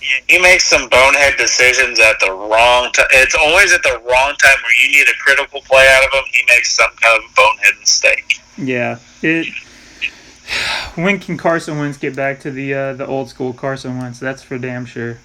Yeah, 0.00 0.36
he 0.36 0.42
makes 0.42 0.64
some 0.64 0.88
bonehead 0.88 1.36
decisions 1.38 1.98
at 1.98 2.20
the 2.20 2.30
wrong 2.30 2.92
time. 2.92 3.06
It's 3.10 3.34
always 3.34 3.72
at 3.72 3.82
the 3.82 4.00
wrong 4.08 4.34
time 4.36 4.56
where 4.62 4.84
you 4.84 4.92
need 4.92 5.06
a 5.08 5.16
critical 5.18 5.60
play 5.62 5.86
out 5.90 6.04
of 6.06 6.12
him. 6.12 6.24
He 6.32 6.42
makes 6.48 6.74
some 6.74 6.90
kind 7.00 7.22
of 7.22 7.34
bonehead 7.34 7.74
mistake. 7.80 8.40
Yeah, 8.56 8.98
it. 9.22 9.46
When 10.94 11.18
can 11.18 11.38
Carson 11.38 11.78
Wentz 11.78 11.96
get 11.96 12.14
back 12.14 12.40
to 12.40 12.50
the 12.50 12.74
uh, 12.74 12.92
the 12.92 13.06
old 13.06 13.30
school 13.30 13.54
Carson 13.54 13.98
Wentz? 13.98 14.20
That's 14.20 14.42
for 14.42 14.58
damn 14.58 14.84
sure. 14.84 15.18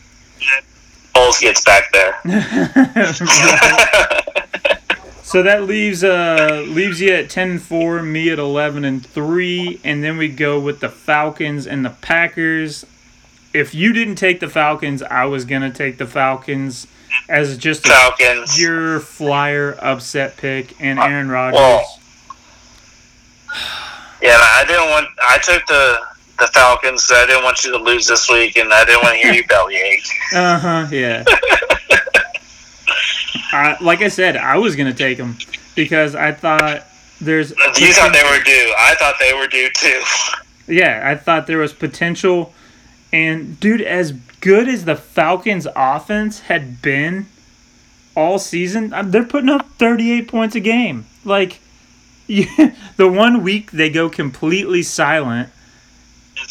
Wentz 1.24 1.39
gets 1.39 1.63
back 1.63 1.91
there. 1.91 2.20
So 5.30 5.43
that 5.43 5.65
leaves 5.65 6.03
uh 6.03 6.65
leaves 6.67 6.99
you 6.99 7.13
at 7.13 7.30
10 7.30 7.51
and 7.51 7.61
4, 7.61 8.01
me 8.01 8.32
at 8.32 8.39
11 8.39 8.84
and 8.84 9.05
3, 9.05 9.80
and 9.84 10.03
then 10.03 10.17
we 10.17 10.28
go 10.28 10.59
with 10.59 10.80
the 10.80 10.89
Falcons 10.89 11.67
and 11.67 11.86
the 11.86 11.91
Packers. 11.91 12.84
If 13.53 13.76
you 13.76 13.93
didn't 13.93 14.15
take 14.15 14.39
the 14.39 14.49
Falcons, 14.49 15.03
I 15.03 15.26
was 15.26 15.45
going 15.45 15.61
to 15.61 15.70
take 15.70 15.99
the 15.99 16.07
Falcons 16.07 16.88
as 17.30 17.59
just 17.59 17.86
a 17.86 17.89
Falcons. 17.89 18.57
pure 18.57 18.99
flyer 18.99 19.78
upset 19.80 20.36
pick 20.36 20.74
and 20.82 20.97
Aaron 20.97 21.30
Rodgers. 21.30 21.59
well, 21.59 21.99
Yeah, 24.24 24.32
I 24.34 24.65
didn't 24.67 24.89
want. 24.89 25.09
I 25.22 25.38
took 25.38 25.63
the 25.67 25.99
Falcons. 26.70 27.09
I 27.11 27.26
didn't 27.26 27.43
want 27.43 27.63
you 27.63 27.72
to 27.72 27.80
lose 27.80 28.05
this 28.05 28.30
week, 28.30 28.55
and 28.57 28.72
I 28.72 28.86
didn't 28.86 29.01
want 29.01 29.15
to 29.15 29.22
hear 29.22 29.34
you 29.34 29.47
bellyache. 29.47 30.07
Uh-huh, 30.36 30.88
yeah. 30.91 31.24
I, 33.51 33.76
like 33.82 34.01
I 34.03 34.09
said, 34.09 34.38
I 34.38 34.57
was 34.57 34.76
going 34.76 34.91
to 34.91 34.95
take 34.95 35.17
them 35.17 35.36
because 35.76 36.13
I 36.13 36.32
thought 36.32 36.86
there's 37.20 37.49
You 37.49 37.93
thought 37.93 38.13
they 38.13 38.22
were 38.22 38.43
due. 38.43 38.74
I 38.78 38.93
thought 38.99 39.15
they 39.20 39.34
were 39.34 39.47
due 39.47 39.70
too. 39.76 40.01
Yeah, 40.67 41.01
I 41.03 41.15
thought 41.15 41.47
there 41.47 41.57
was 41.57 41.74
potential. 41.74 42.53
And, 43.11 43.59
dude, 43.59 43.82
as 43.82 44.11
good 44.11 44.70
as 44.70 44.86
the 44.86 44.95
Falcons' 44.95 45.65
offense 45.76 46.41
had 46.41 46.80
been 46.84 47.26
all 48.15 48.38
season, 48.38 48.93
uh, 48.93 49.01
they're 49.01 49.24
putting 49.24 49.49
up 49.49 49.67
38 49.80 50.28
points 50.28 50.53
a 50.55 50.59
game. 50.59 51.07
Like, 51.26 51.59
you, 52.28 52.45
the 52.97 53.07
one 53.07 53.41
week 53.41 53.72
they 53.72 53.89
go 53.89 54.09
completely 54.09 54.84
silent, 54.84 55.49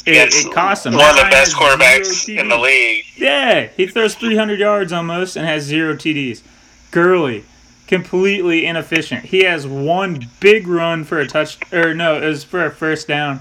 it, 0.07 0.35
it 0.35 0.53
costs 0.53 0.87
him. 0.87 0.95
One 0.95 1.11
of 1.11 1.17
the 1.17 1.23
best 1.31 1.53
has 1.53 1.55
quarterbacks 1.55 2.29
in 2.37 2.49
the 2.49 2.59
league. 2.59 3.05
Yeah, 3.17 3.69
he 3.77 3.87
throws 3.87 4.15
300 4.15 4.59
yards 4.59 4.93
almost 4.93 5.37
and 5.37 5.47
has 5.47 5.65
zero 5.65 5.95
TDs. 5.95 6.43
Gurley, 6.91 7.45
completely 7.87 8.65
inefficient. 8.67 9.27
He 9.27 9.45
has 9.45 9.67
one 9.67 10.27
big 10.41 10.67
run 10.67 11.05
for 11.05 11.19
a 11.19 11.27
touch, 11.27 11.59
or 11.73 11.95
no, 11.95 12.17
it 12.17 12.25
was 12.27 12.45
for 12.45 12.65
a 12.65 12.71
first 12.71 13.07
down, 13.09 13.41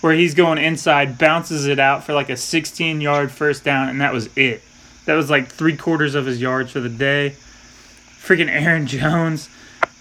where 0.00 0.14
he's 0.14 0.34
going 0.34 0.58
inside, 0.58 1.18
bounces 1.18 1.66
it 1.66 1.78
out 1.78 2.04
for 2.04 2.12
like 2.14 2.30
a 2.30 2.36
16 2.36 3.00
yard 3.00 3.30
first 3.30 3.64
down, 3.64 3.88
and 3.88 4.00
that 4.00 4.12
was 4.12 4.28
it. 4.36 4.62
That 5.06 5.14
was 5.14 5.30
like 5.30 5.48
three 5.48 5.76
quarters 5.76 6.14
of 6.14 6.26
his 6.26 6.40
yards 6.40 6.70
for 6.70 6.80
the 6.80 6.88
day. 6.88 7.34
Freaking 8.20 8.48
Aaron 8.48 8.86
Jones 8.86 9.48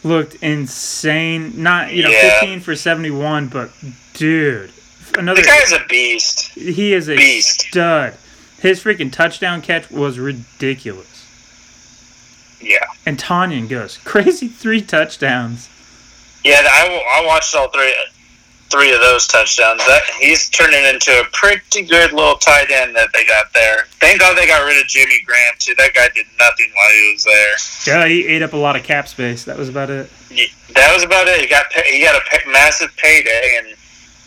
looked 0.04 0.36
insane. 0.36 1.62
Not, 1.64 1.94
you 1.94 2.04
know, 2.04 2.10
Yeah. 2.10 2.40
15 2.42 2.60
for 2.60 2.76
71, 2.76 3.48
but 3.48 3.72
dude, 4.14 4.72
another 5.20 5.42
The 5.42 5.48
guy's 5.48 5.72
a 5.72 5.86
beast. 5.88 6.50
he 6.54 6.94
is 6.94 7.10
a 7.10 7.16
Beast. 7.16 7.62
stud. 7.62 8.16
His 8.62 8.84
freaking 8.84 9.12
touchdown 9.12 9.62
catch 9.62 9.90
was 9.92 10.18
ridiculous. 10.20 11.08
Yeah. 12.62 12.86
And 13.06 13.18
Tonyan 13.18 13.70
goes 13.70 13.98
crazy 13.98 14.48
three 14.48 14.82
touchdowns. 14.82 15.70
Yeah, 16.44 16.62
I, 16.64 17.22
I 17.22 17.26
watched 17.26 17.56
all 17.56 17.70
three 17.70 17.94
three 18.70 18.94
of 18.94 19.00
those 19.02 19.28
touchdowns. 19.28 19.80
That 19.88 20.04
he's 20.20 20.48
turning 20.50 20.84
into 20.86 21.12
a 21.20 21.24
pretty 21.34 21.84
good 21.84 22.12
little 22.14 22.36
tight 22.36 22.70
end 22.70 22.96
that 22.96 23.10
they 23.14 23.26
got 23.26 23.48
there. 23.54 23.86
Thank 24.00 24.20
God 24.20 24.38
they 24.38 24.46
got 24.46 24.64
rid 24.66 24.80
of 24.80 24.88
Jimmy 24.88 25.22
Graham 25.26 25.54
too. 25.58 25.74
That 25.78 25.94
guy 25.94 26.08
did 26.14 26.28
nothing 26.40 26.68
while 26.76 26.92
he 26.92 27.14
was 27.14 27.24
there. 27.24 27.56
Yeah, 28.02 28.08
he 28.08 28.28
ate 28.28 28.42
up 28.44 28.54
a 28.54 28.58
lot 28.58 28.76
of 28.76 28.84
cap 28.84 29.08
space. 29.08 29.44
That 29.46 29.58
was 29.58 29.70
about 29.70 29.90
it. 29.90 30.10
Yeah, 30.30 30.46
That 30.76 30.94
was 30.94 31.04
about 31.04 31.28
it. 31.28 31.40
He 31.42 31.48
got 31.48 31.66
he 31.74 32.02
got 32.04 32.16
a 32.22 32.50
massive 32.52 32.96
payday, 32.98 33.58
and 33.58 33.68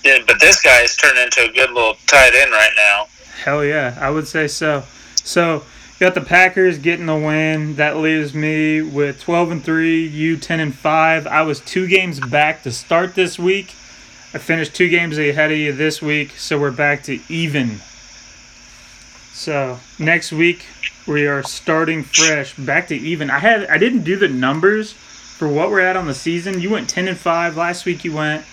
yeah, 0.05 0.19
but 0.27 0.41
this 0.41 0.61
guy 0.61 0.83
is 0.83 0.97
turning 0.97 1.23
into 1.23 1.45
a 1.45 1.53
good 1.53 1.71
little 1.71 1.97
tight 2.07 2.35
end 2.35 2.53
right 2.53 2.73
now. 2.77 3.07
Hell 3.45 3.65
yeah, 3.65 3.97
I 4.01 4.11
would 4.11 4.27
say 4.27 4.49
so. 4.49 4.85
So 5.17 5.65
got 6.01 6.15
the 6.15 6.21
Packers 6.21 6.79
getting 6.79 7.07
the 7.07 7.17
win. 7.17 7.77
That 7.77 7.97
leaves 7.97 8.35
me 8.35 8.83
with 8.83 9.21
12 9.21 9.51
and 9.51 9.65
three. 9.65 10.07
You 10.07 10.37
10 10.37 10.61
and 10.61 10.75
five. 10.75 11.27
I 11.27 11.43
was 11.43 11.61
two 11.61 11.87
games 11.87 12.21
back 12.21 12.63
to 12.65 12.73
start 12.73 13.15
this 13.15 13.39
week. 13.39 13.75
I 14.35 14.39
finished 14.39 14.75
two 14.75 14.89
games 14.89 15.19
ahead 15.19 15.53
of 15.53 15.59
you 15.59 15.73
this 15.73 16.01
week, 16.01 16.33
so 16.33 16.59
we're 16.59 16.71
back 16.71 17.03
to 17.05 17.21
even. 17.29 17.81
So 19.33 19.79
next 19.99 20.33
week 20.33 20.67
we 21.07 21.27
are 21.27 21.43
starting 21.43 22.03
fresh, 22.03 22.55
back 22.57 22.89
to 22.89 22.97
even. 22.97 23.31
I 23.31 23.39
had 23.41 23.67
I 23.67 23.79
didn't 23.79 24.05
do 24.05 24.17
the 24.17 24.29
numbers 24.29 24.93
for 24.93 25.49
what 25.49 25.71
we're 25.71 25.81
at 25.81 25.97
on 25.97 26.07
the 26.07 26.15
season. 26.15 26.61
You 26.61 26.71
went 26.71 26.89
10 26.89 27.09
and 27.09 27.19
five 27.19 27.57
last 27.57 27.85
week. 27.85 28.05
You 28.05 28.15
went 28.15 28.45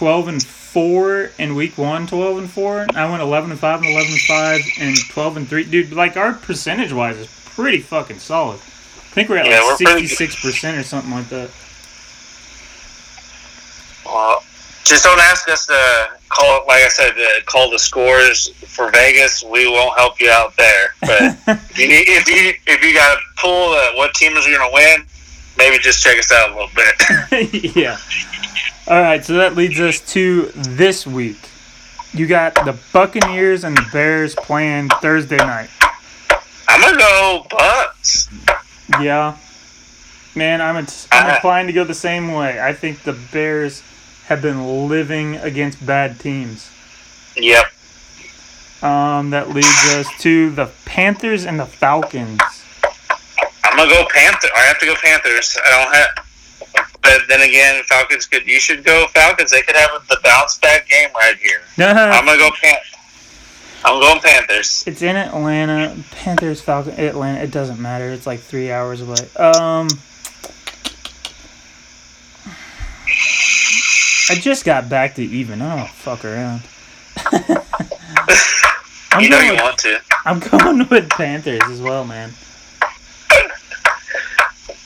12 0.00 0.28
and 0.28 0.42
4 0.42 1.30
in 1.38 1.54
week 1.54 1.76
1 1.76 2.06
12 2.06 2.38
and 2.38 2.50
4 2.50 2.86
i 2.94 3.10
went 3.10 3.20
11 3.20 3.50
and 3.50 3.60
5 3.60 3.80
and 3.80 3.90
11 3.90 4.10
and 4.10 4.20
5 4.22 4.60
and 4.80 4.96
12 5.10 5.36
and 5.36 5.46
3 5.46 5.64
dude 5.64 5.92
like 5.92 6.16
our 6.16 6.32
percentage 6.32 6.90
wise 6.90 7.18
is 7.18 7.26
pretty 7.54 7.80
fucking 7.80 8.18
solid 8.18 8.56
i 8.56 9.12
think 9.12 9.28
we're 9.28 9.36
at 9.36 9.44
Yeah, 9.44 9.60
like 9.60 9.78
we're 9.78 10.00
66% 10.00 10.80
or 10.80 10.82
something 10.84 11.10
like 11.10 11.28
that 11.28 11.50
Well, 14.06 14.42
just 14.84 15.04
don't 15.04 15.20
ask 15.20 15.46
us 15.50 15.66
to 15.66 16.08
call. 16.30 16.64
Like 16.66 16.82
I 16.82 16.88
said, 16.88 17.12
to 17.12 17.42
call 17.44 17.70
the 17.70 17.78
scores 17.78 18.48
for 18.66 18.90
Vegas. 18.90 19.44
We 19.44 19.68
won't 19.68 19.96
help 19.98 20.18
you 20.18 20.30
out 20.30 20.56
there. 20.56 20.94
But 21.02 21.36
if 21.70 21.78
you 21.78 21.88
need, 21.88 22.08
if 22.08 22.26
you 22.26 22.54
if 22.66 22.82
you 22.82 22.94
got 22.94 23.18
a 23.18 23.20
pull 23.36 23.74
uh, 23.74 23.92
what 23.94 24.14
teams 24.14 24.46
are 24.46 24.50
going 24.50 24.68
to 24.68 24.74
win, 24.74 25.06
maybe 25.56 25.78
just 25.78 26.02
check 26.02 26.18
us 26.18 26.32
out 26.32 26.50
a 26.50 26.54
little 26.54 26.70
bit. 26.74 27.74
yeah 27.76 27.98
all 28.88 29.00
right 29.00 29.24
so 29.24 29.34
that 29.34 29.54
leads 29.56 29.78
us 29.80 30.00
to 30.12 30.46
this 30.54 31.06
week 31.06 31.36
you 32.12 32.26
got 32.26 32.54
the 32.54 32.76
buccaneers 32.92 33.62
and 33.64 33.76
the 33.76 33.86
bears 33.92 34.34
playing 34.34 34.88
thursday 35.00 35.36
night 35.36 35.68
I'm 36.68 36.80
gonna 36.80 36.98
go 36.98 37.46
Bucks. 37.50 38.28
yeah 39.00 39.36
man 40.34 40.60
i'm, 40.60 40.76
int- 40.76 41.08
I'm 41.12 41.30
Uh, 41.30 41.34
inclined 41.34 41.68
to 41.68 41.72
go 41.72 41.84
the 41.84 41.94
same 41.94 42.32
way 42.32 42.60
i 42.60 42.72
think 42.72 43.02
the 43.02 43.12
bears 43.32 43.82
have 44.26 44.40
been 44.42 44.88
living 44.88 45.36
against 45.36 45.84
bad 45.84 46.18
teams 46.20 46.70
Yep. 47.36 47.64
Um, 48.82 49.30
that 49.30 49.50
leads 49.50 49.86
us 49.94 50.06
to 50.20 50.50
the 50.50 50.66
Panthers 50.84 51.44
and 51.46 51.60
the 51.60 51.64
Falcons. 51.66 52.40
I'm 53.80 53.88
gonna 53.88 54.02
go 54.02 54.08
Panther. 54.10 54.48
I 54.54 54.60
have 54.60 54.78
to 54.80 54.86
go 54.86 54.94
Panthers. 54.94 55.56
I 55.64 55.70
don't 55.70 55.94
have. 55.94 56.26
But 57.00 57.22
then 57.28 57.40
again, 57.40 57.82
Falcons 57.84 58.26
could. 58.26 58.46
You 58.46 58.60
should 58.60 58.84
go 58.84 59.06
Falcons. 59.14 59.50
They 59.50 59.62
could 59.62 59.74
have 59.74 60.06
the 60.08 60.18
bounce 60.22 60.58
back 60.58 60.86
game 60.86 61.08
right 61.14 61.36
here. 61.36 61.62
I'm 61.78 62.26
gonna 62.26 62.36
go 62.36 62.50
Pan. 62.60 62.76
I'm 63.82 63.98
going 63.98 64.20
Panthers. 64.20 64.84
it's 64.86 65.00
in 65.00 65.16
Atlanta. 65.16 65.96
Panthers, 66.10 66.60
Falcons, 66.60 66.98
Atlanta. 66.98 67.42
It 67.42 67.50
doesn't 67.50 67.80
matter. 67.80 68.10
It's 68.10 68.26
like 68.26 68.40
three 68.40 68.70
hours 68.70 69.00
away. 69.00 69.16
Um, 69.36 69.88
I 74.28 74.34
just 74.34 74.66
got 74.66 74.90
back 74.90 75.14
to 75.14 75.22
even. 75.22 75.62
I 75.62 75.78
don't 75.78 75.88
fuck 75.88 76.26
around. 76.26 76.60
I'm 79.12 79.22
you 79.22 79.30
know 79.30 79.38
going 79.38 79.56
you 79.56 79.62
want 79.62 79.78
to. 79.78 80.00
I'm 80.26 80.38
going 80.38 80.86
with 80.90 81.08
Panthers 81.08 81.62
as 81.70 81.80
well, 81.80 82.04
man. 82.04 82.32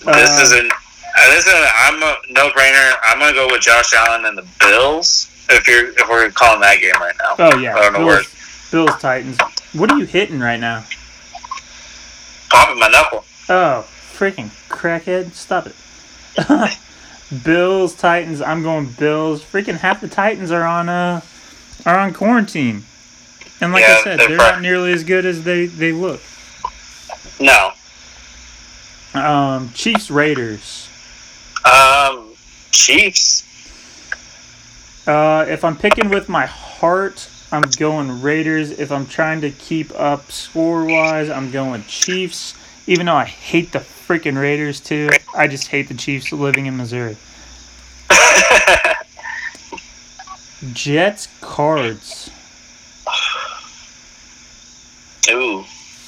This 0.04 0.38
Uh, 0.38 0.42
is 0.42 0.52
an. 0.52 0.70
Uh, 1.16 1.30
this 1.30 1.46
is 1.46 1.52
a, 1.52 1.68
I'm 1.76 2.02
a 2.02 2.16
no 2.30 2.50
brainer. 2.50 2.92
I'm 3.04 3.18
gonna 3.18 3.32
go 3.32 3.46
with 3.50 3.62
Josh 3.62 3.92
Allen 3.94 4.24
and 4.26 4.36
the 4.36 4.46
Bills. 4.60 5.30
If 5.50 5.68
you're 5.68 5.88
if 5.90 6.08
we're 6.08 6.30
calling 6.30 6.60
that 6.60 6.80
game 6.80 6.94
right 7.00 7.14
now. 7.18 7.34
Oh 7.38 7.58
yeah, 7.58 7.76
I 7.76 7.82
don't 7.82 7.92
know 7.94 8.06
where. 8.06 8.16
Bills, 8.16 8.70
Bills 8.70 9.00
Titans. 9.00 9.38
What 9.74 9.90
are 9.92 9.98
you 9.98 10.04
hitting 10.06 10.40
right 10.40 10.58
now? 10.60 10.84
Popping 12.50 12.78
my 12.78 12.88
knuckle. 12.88 13.24
Oh, 13.48 13.86
freaking 13.88 14.48
crackhead! 14.68 15.32
Stop 15.32 15.66
it. 15.66 15.74
Bills, 17.44 17.94
Titans. 17.94 18.40
I'm 18.40 18.62
going 18.62 18.86
Bills. 18.86 19.42
Freaking 19.42 19.76
half 19.78 20.00
the 20.00 20.08
Titans 20.08 20.50
are 20.50 20.64
on 20.64 20.88
uh 20.88 21.20
are 21.86 21.98
on 21.98 22.12
quarantine, 22.12 22.84
and 23.60 23.72
like 23.72 23.84
I 23.84 24.02
said, 24.02 24.18
they're 24.20 24.28
they're 24.28 24.36
not 24.36 24.62
nearly 24.62 24.92
as 24.92 25.04
good 25.04 25.24
as 25.26 25.44
they 25.44 25.66
they 25.66 25.92
look. 25.92 26.20
No. 27.40 27.72
Um, 29.14 29.70
Chiefs, 29.72 30.10
Raiders. 30.10 30.88
Um. 31.64 32.30
Chiefs. 32.70 33.42
Uh, 35.06 35.44
if 35.48 35.64
I'm 35.64 35.76
picking 35.76 36.08
with 36.08 36.28
my 36.28 36.46
heart, 36.46 37.28
I'm 37.52 37.62
going 37.78 38.22
Raiders. 38.22 38.72
If 38.72 38.90
I'm 38.90 39.06
trying 39.06 39.40
to 39.42 39.50
keep 39.50 39.92
up 39.94 40.32
score 40.32 40.84
wise, 40.84 41.30
I'm 41.30 41.52
going 41.52 41.84
Chiefs. 41.84 42.54
Even 42.86 43.06
though 43.06 43.14
I 43.14 43.24
hate 43.24 43.72
the 43.72 43.78
freaking 43.78 44.40
Raiders 44.40 44.80
too, 44.80 45.08
I 45.34 45.46
just 45.46 45.68
hate 45.68 45.88
the 45.88 45.94
Chiefs 45.94 46.32
living 46.32 46.66
in 46.66 46.76
Missouri. 46.76 47.16
Jets, 50.72 51.28
Cards. 51.40 52.30
Ooh. 55.30 55.64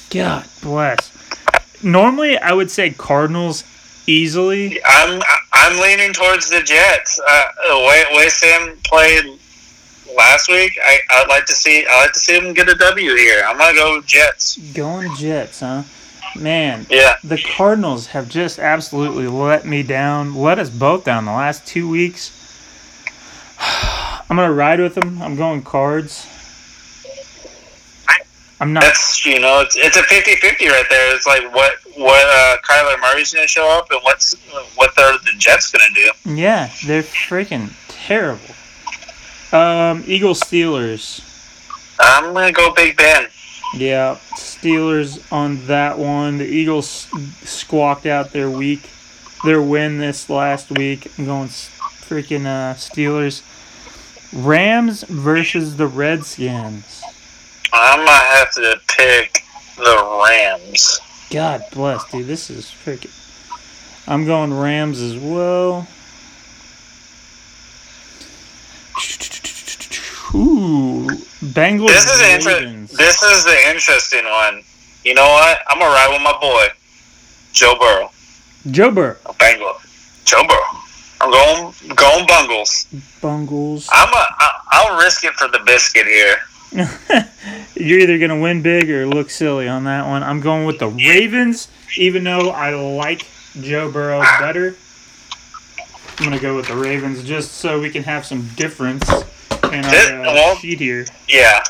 God 0.09 0.45
bless. 0.61 1.11
Normally, 1.83 2.37
I 2.37 2.53
would 2.53 2.71
say 2.71 2.89
Cardinals 2.91 3.63
easily. 4.07 4.79
I'm 4.85 5.21
I'm 5.53 5.79
leaning 5.81 6.13
towards 6.13 6.49
the 6.49 6.61
Jets. 6.61 7.19
Uh, 7.19 7.43
the 7.69 7.77
way 7.79 8.03
way 8.11 8.29
Sam 8.29 8.77
played 8.83 9.39
last 10.15 10.49
week. 10.49 10.77
I 10.83 10.99
I'd 11.11 11.27
like 11.29 11.45
to 11.45 11.53
see 11.53 11.85
I 11.87 12.01
like 12.01 12.13
to 12.13 12.19
see 12.19 12.39
them 12.39 12.53
get 12.53 12.69
a 12.69 12.75
W 12.75 13.15
here. 13.15 13.43
I'm 13.45 13.57
gonna 13.57 13.75
go 13.75 14.01
Jets. 14.01 14.57
Going 14.73 15.15
Jets, 15.15 15.59
huh? 15.59 15.83
Man, 16.35 16.85
Yeah, 16.89 17.15
the 17.23 17.41
Cardinals 17.41 18.07
have 18.07 18.29
just 18.29 18.59
absolutely 18.59 19.27
let 19.27 19.65
me 19.65 19.81
down, 19.81 20.35
let 20.35 20.59
us 20.59 20.69
both 20.69 21.03
down 21.03 21.25
the 21.25 21.31
last 21.31 21.65
two 21.65 21.89
weeks. 21.89 22.31
I'm 23.59 24.35
gonna 24.35 24.53
ride 24.53 24.79
with 24.79 24.95
them. 24.95 25.21
I'm 25.21 25.35
going 25.35 25.63
Cards. 25.63 26.27
I'm 28.59 28.73
not. 28.73 28.81
that's 28.81 29.23
you 29.25 29.39
know 29.39 29.61
it's 29.61 29.75
it's 29.75 29.97
a 29.97 30.01
50-50 30.01 30.69
right 30.69 30.85
there. 30.89 31.15
It's 31.15 31.27
like 31.27 31.53
what 31.53 31.73
what 31.95 32.25
uh, 32.25 32.57
Kyler 32.67 32.99
Murray's 32.99 33.33
gonna 33.33 33.47
show 33.47 33.69
up 33.69 33.91
and 33.91 33.99
what's 34.01 34.33
what 34.75 34.95
the 34.95 35.19
the 35.25 35.37
Jets 35.37 35.71
gonna 35.71 35.93
do. 35.93 36.11
Yeah, 36.25 36.69
they're 36.85 37.03
freaking 37.03 37.71
terrible. 37.87 38.55
Um, 39.51 40.03
Eagles 40.07 40.41
Steelers. 40.41 41.23
I'm 41.99 42.33
gonna 42.33 42.51
go 42.51 42.73
Big 42.73 42.97
Ben. 42.97 43.27
Yeah, 43.75 44.17
Steelers 44.35 45.31
on 45.31 45.65
that 45.67 45.99
one. 45.99 46.37
The 46.37 46.45
Eagles 46.45 47.07
squawked 47.43 48.05
out 48.05 48.31
their 48.31 48.49
week, 48.49 48.89
their 49.43 49.61
win 49.61 49.99
this 49.99 50.29
last 50.29 50.71
week. 50.71 51.11
I'm 51.17 51.25
going 51.25 51.49
freaking 51.49 52.45
uh, 52.45 52.73
Steelers. 52.75 53.43
Rams 54.33 55.03
versus 55.03 55.77
the 55.77 55.87
Redskins. 55.87 57.01
I'm 57.73 57.99
gonna 57.99 58.11
have 58.11 58.51
to 58.53 58.79
pick 58.87 59.43
the 59.77 60.23
Rams. 60.25 60.99
God 61.29 61.63
bless, 61.71 62.09
dude. 62.11 62.27
This 62.27 62.49
is 62.49 62.65
freaking. 62.65 63.11
I'm 64.07 64.25
going 64.25 64.53
Rams 64.53 65.01
as 65.01 65.17
well. 65.17 65.87
Ooh, 70.35 71.07
Bengals. 71.41 71.87
This 71.87 72.05
is 72.05 72.45
inter- 72.47 72.95
This 72.97 73.21
is 73.23 73.45
the 73.45 73.57
interesting 73.69 74.25
one. 74.25 74.63
You 75.03 75.13
know 75.13 75.27
what? 75.27 75.59
I'm 75.69 75.79
gonna 75.79 75.91
ride 75.91 76.09
with 76.11 76.21
my 76.21 76.37
boy, 76.39 76.67
Joe 77.53 77.75
Burrow. 77.79 78.11
Joe 78.71 78.91
Burrow. 78.91 79.15
Bengal. 79.39 79.73
Joe 80.25 80.43
Burrow. 80.47 80.81
I'm 81.21 81.31
going 81.31 81.73
going 81.95 82.27
Bungles. 82.27 82.87
Bungles. 83.21 83.87
I'm 83.91 84.09
a. 84.09 84.15
I- 84.39 84.59
I'll 84.71 84.97
risk 85.03 85.23
it 85.23 85.33
for 85.33 85.47
the 85.47 85.59
biscuit 85.65 86.05
here. 86.05 86.37
You're 87.75 87.99
either 87.99 88.17
gonna 88.17 88.39
win 88.39 88.61
big 88.61 88.89
or 88.89 89.05
look 89.07 89.29
silly 89.29 89.67
on 89.67 89.85
that 89.85 90.07
one. 90.07 90.23
I'm 90.23 90.41
going 90.41 90.65
with 90.65 90.79
the 90.79 90.87
Ravens, 90.87 91.69
even 91.97 92.23
though 92.23 92.49
I 92.49 92.73
like 92.73 93.25
Joe 93.61 93.91
Burrow 93.91 94.21
better. 94.39 94.75
I'm 96.19 96.25
gonna 96.25 96.39
go 96.39 96.55
with 96.55 96.67
the 96.67 96.75
Ravens 96.75 97.23
just 97.23 97.53
so 97.53 97.79
we 97.79 97.89
can 97.89 98.03
have 98.03 98.25
some 98.25 98.47
difference 98.55 99.07
in 99.71 99.85
our 99.85 100.25
uh, 100.25 100.33
well- 100.33 100.55
sheet 100.55 100.79
here. 100.79 101.05
Yeah. 101.27 101.63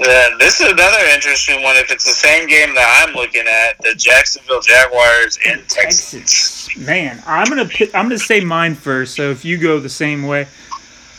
Uh, 0.00 0.36
this 0.38 0.60
is 0.60 0.72
another 0.72 1.04
interesting 1.14 1.62
one. 1.62 1.76
If 1.76 1.92
it's 1.92 2.04
the 2.04 2.10
same 2.10 2.48
game 2.48 2.74
that 2.74 3.04
I'm 3.06 3.14
looking 3.14 3.44
at, 3.46 3.80
the 3.82 3.94
Jacksonville 3.94 4.60
Jaguars 4.60 5.38
and 5.46 5.60
Texans. 5.68 6.64
Texans. 6.64 6.86
Man, 6.86 7.22
I'm 7.26 7.46
gonna 7.46 7.66
pick, 7.66 7.94
I'm 7.94 8.06
gonna 8.06 8.18
say 8.18 8.40
mine 8.40 8.74
first. 8.74 9.14
So 9.14 9.30
if 9.30 9.44
you 9.44 9.58
go 9.58 9.78
the 9.78 9.88
same 9.90 10.26
way, 10.26 10.48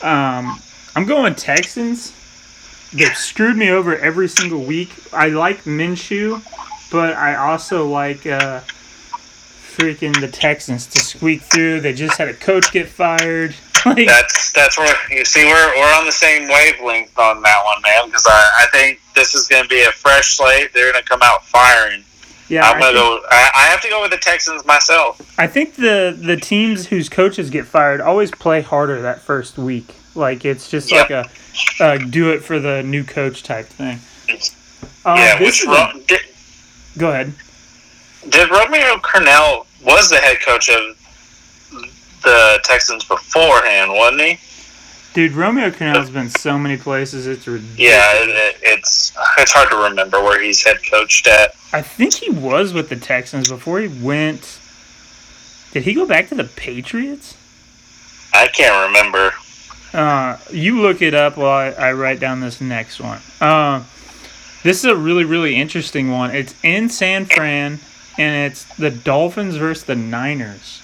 um, 0.02 0.60
I'm 0.96 1.06
going 1.06 1.36
Texans. 1.36 2.12
They've 2.94 3.18
screwed 3.18 3.58
me 3.58 3.70
over 3.70 3.98
every 3.98 4.28
single 4.28 4.64
week. 4.64 4.89
I 5.12 5.30
like 5.30 5.64
Minshew, 5.64 6.41
but 6.91 7.14
I 7.16 7.36
also 7.36 7.88
like 7.88 8.26
uh, 8.28 8.62
freaking 8.62 10.20
the 10.20 10.28
Texans 10.28 10.86
to 10.88 11.00
squeak 11.00 11.41
through. 11.41 11.82
They 11.82 11.94
just 11.94 12.18
had 12.18 12.28
a 12.28 12.34
coach 12.34 12.72
get 12.72 12.88
fired. 12.88 13.56
Like, 13.86 14.08
That's 14.08 14.54
that's 14.54 14.78
where 14.78 14.96
you 15.10 15.26
see 15.26 15.44
we're 15.44 15.76
we're 15.76 15.94
on 15.94 16.06
the 16.06 16.12
same 16.14 16.48
wavelength 16.48 17.20
on 17.20 17.41
that 17.41 17.64
one, 17.66 17.82
man. 17.82 18.06
Because 18.06 18.26
I, 18.26 18.50
I 18.60 18.68
think 18.72 19.02
this 19.14 19.36
is 19.36 19.46
going 19.50 19.64
to 19.64 19.68
be 19.68 19.82
a 19.84 19.91
fresh 19.91 20.38
slate. 20.38 20.72
They're 20.74 20.89
going 20.94 21.04
to 21.04 21.10
come 21.10 21.20
out 21.22 21.46
firing. 21.48 22.06
yeah, 22.48 22.62
I'm 22.66 22.78
I 22.78 22.80
to 22.80 22.86
think, 22.86 22.96
go. 22.96 23.20
I, 23.30 23.52
I 23.54 23.66
have 23.66 23.82
to 23.82 23.89
go 23.89 24.02
with 24.02 24.12
the 24.12 24.18
Texans 24.20 24.66
myself. 24.66 25.20
I 25.38 25.48
think 25.48 25.76
the 25.76 26.18
the 26.18 26.38
teams 26.38 26.88
whose 26.88 27.10
coaches 27.10 27.50
get 27.50 27.66
fired 27.66 28.00
always 28.00 28.32
play 28.32 28.62
harder 28.62 29.02
that 29.02 29.20
first 29.20 29.58
week. 29.58 29.96
Like 30.16 30.45
it's 30.45 30.70
just 30.70 30.91
Yep. 30.91 31.09
like 31.09 31.28
a 31.80 31.84
uh, 31.84 31.97
do 31.97 32.32
it 32.32 32.43
for 32.43 32.59
the 32.59 32.84
new 32.84 33.03
coach 33.03 33.43
type 33.43 33.66
thing. 33.66 33.99
Um, 35.05 35.18
yeah, 35.18 35.39
which 35.41 35.61
is 35.61 35.68
Ro- 35.68 35.91
did, 36.07 36.22
go 36.97 37.09
ahead. 37.11 37.34
did 38.30 38.49
Romeo 38.49 38.97
Crennel 38.97 39.66
was 39.84 40.09
the 40.09 40.18
head 40.18 40.38
coach 40.41 40.70
of 40.70 40.97
the 42.24 42.59
Texans 42.64 43.03
beforehand, 43.03 43.91
wasn't 43.91 44.22
he? 44.22 44.39
Dude, 45.14 45.34
Romeo 45.34 45.70
Crennel's 45.70 46.09
been 46.09 46.30
so 46.30 46.57
many 46.57 46.78
places. 46.78 47.28
It's 47.28 47.45
ridiculous. 47.47 47.78
Yeah, 47.80 48.24
it, 48.24 48.30
it, 48.30 48.55
it's 48.64 49.11
it's 49.38 49.51
hard 49.51 49.70
to 49.70 49.76
remember 49.89 50.22
where 50.24 50.41
he's 50.41 50.64
head 50.64 50.78
coached 50.89 51.28
at. 51.28 51.51
I 51.72 51.82
think 51.82 52.14
he 52.16 52.30
was 52.32 52.74
with 52.74 52.89
the 52.89 52.95
Texans 52.95 53.49
before 53.49 53.80
he 53.80 53.88
went. 54.03 54.59
Did 55.72 55.84
he 55.84 55.93
go 55.93 56.05
back 56.05 56.30
to 56.30 56.36
the 56.36 56.43
Patriots? 56.45 57.36
I 58.34 58.47
can't 58.47 58.88
remember. 58.88 59.34
Uh, 59.94 60.38
you 60.52 60.82
look 60.82 61.02
it 61.02 61.14
up 61.14 61.38
while 61.38 61.74
I, 61.78 61.89
I 61.89 61.94
write 61.94 62.20
down 62.20 62.39
this 62.39 62.60
next 62.60 63.00
one. 63.00 63.22
Uh, 63.39 63.84
this 64.64 64.80
is 64.80 64.86
a 64.86 64.96
really, 64.96 65.24
really 65.24 65.56
interesting 65.56 66.10
one. 66.10 66.32
It's 66.34 66.56
in 66.64 66.89
San 66.89 67.26
Fran, 67.26 67.80
and 68.18 68.52
it's 68.52 68.64
the 68.76 68.89
Dolphins 68.89 69.58
versus 69.58 69.84
the 69.84 69.96
Niners. 69.96 70.82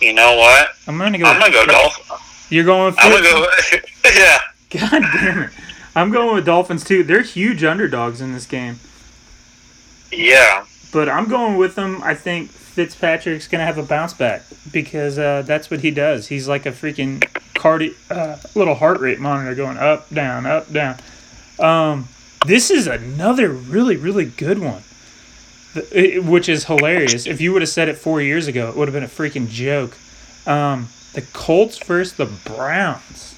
You 0.00 0.12
know 0.12 0.36
what? 0.36 0.68
I'm 0.86 0.96
gonna 0.98 1.18
go. 1.18 1.26
I'm 1.26 1.40
gonna 1.40 1.52
go 1.52 1.66
Dolphins. 1.66 2.20
You're 2.50 2.64
going 2.64 2.86
with. 2.86 2.96
I'm 2.98 3.10
gonna 3.10 3.22
go. 3.22 3.46
yeah. 4.14 4.38
God 4.70 5.02
damn 5.12 5.42
it! 5.44 5.50
I'm 5.94 6.10
going 6.10 6.34
with 6.34 6.46
Dolphins 6.46 6.84
too. 6.84 7.02
They're 7.04 7.22
huge 7.22 7.62
underdogs 7.62 8.20
in 8.20 8.32
this 8.32 8.46
game. 8.46 8.80
Yeah. 10.12 10.66
But 10.92 11.08
I'm 11.08 11.28
going 11.28 11.56
with 11.56 11.74
them. 11.74 12.00
I 12.02 12.14
think 12.14 12.50
Fitzpatrick's 12.74 13.46
gonna 13.48 13.64
have 13.64 13.78
a 13.78 13.82
bounce 13.82 14.12
back 14.14 14.42
because 14.72 15.18
uh, 15.18 15.42
that's 15.46 15.70
what 15.70 15.80
he 15.80 15.90
does. 15.90 16.28
He's 16.28 16.48
like 16.48 16.66
a 16.66 16.72
freaking 16.72 17.22
cardi- 17.54 17.94
uh, 18.10 18.36
little 18.54 18.74
heart 18.74 19.00
rate 19.00 19.20
monitor 19.20 19.54
going 19.54 19.78
up, 19.78 20.10
down, 20.10 20.44
up, 20.44 20.72
down. 20.72 20.96
Um, 21.60 22.08
this 22.46 22.70
is 22.70 22.86
another 22.88 23.48
really, 23.50 23.96
really 23.96 24.24
good 24.24 24.58
one, 24.58 24.82
Th- 25.74 25.86
it- 25.92 26.24
which 26.24 26.48
is 26.48 26.64
hilarious. 26.64 27.26
If 27.26 27.40
you 27.40 27.52
would 27.52 27.62
have 27.62 27.68
said 27.68 27.88
it 27.88 27.96
four 27.96 28.20
years 28.20 28.48
ago, 28.48 28.68
it 28.68 28.76
would 28.76 28.88
have 28.88 28.92
been 28.94 29.04
a 29.04 29.06
freaking 29.06 29.48
joke. 29.48 29.96
Um, 30.46 30.88
the 31.12 31.22
Colts 31.32 31.78
versus 31.78 32.14
the 32.16 32.26
Browns. 32.26 33.34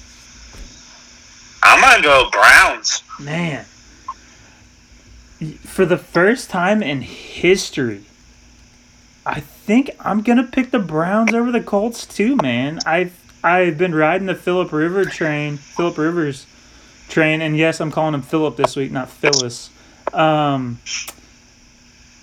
I'm 1.61 1.79
gonna 1.81 2.01
go 2.01 2.29
Browns. 2.31 3.03
Man, 3.19 3.65
for 5.61 5.85
the 5.85 5.97
first 5.97 6.49
time 6.49 6.81
in 6.81 7.01
history, 7.01 8.03
I 9.27 9.41
think 9.41 9.91
I'm 9.99 10.21
gonna 10.21 10.45
pick 10.45 10.71
the 10.71 10.79
Browns 10.79 11.33
over 11.33 11.51
the 11.51 11.61
Colts 11.61 12.05
too, 12.05 12.37
man. 12.37 12.79
I've 12.85 13.13
I've 13.43 13.77
been 13.77 13.93
riding 13.93 14.25
the 14.25 14.35
Philip 14.35 14.71
River 14.71 15.03
train, 15.03 15.57
Philip 15.57 15.97
Rivers 15.97 16.45
train, 17.09 17.41
and 17.41 17.57
yes, 17.57 17.81
I'm 17.81 17.91
calling 17.91 18.13
him 18.13 18.21
Philip 18.21 18.55
this 18.55 18.75
week, 18.77 18.91
not 18.91 19.09
Phyllis. 19.09 19.69
Um, 20.13 20.77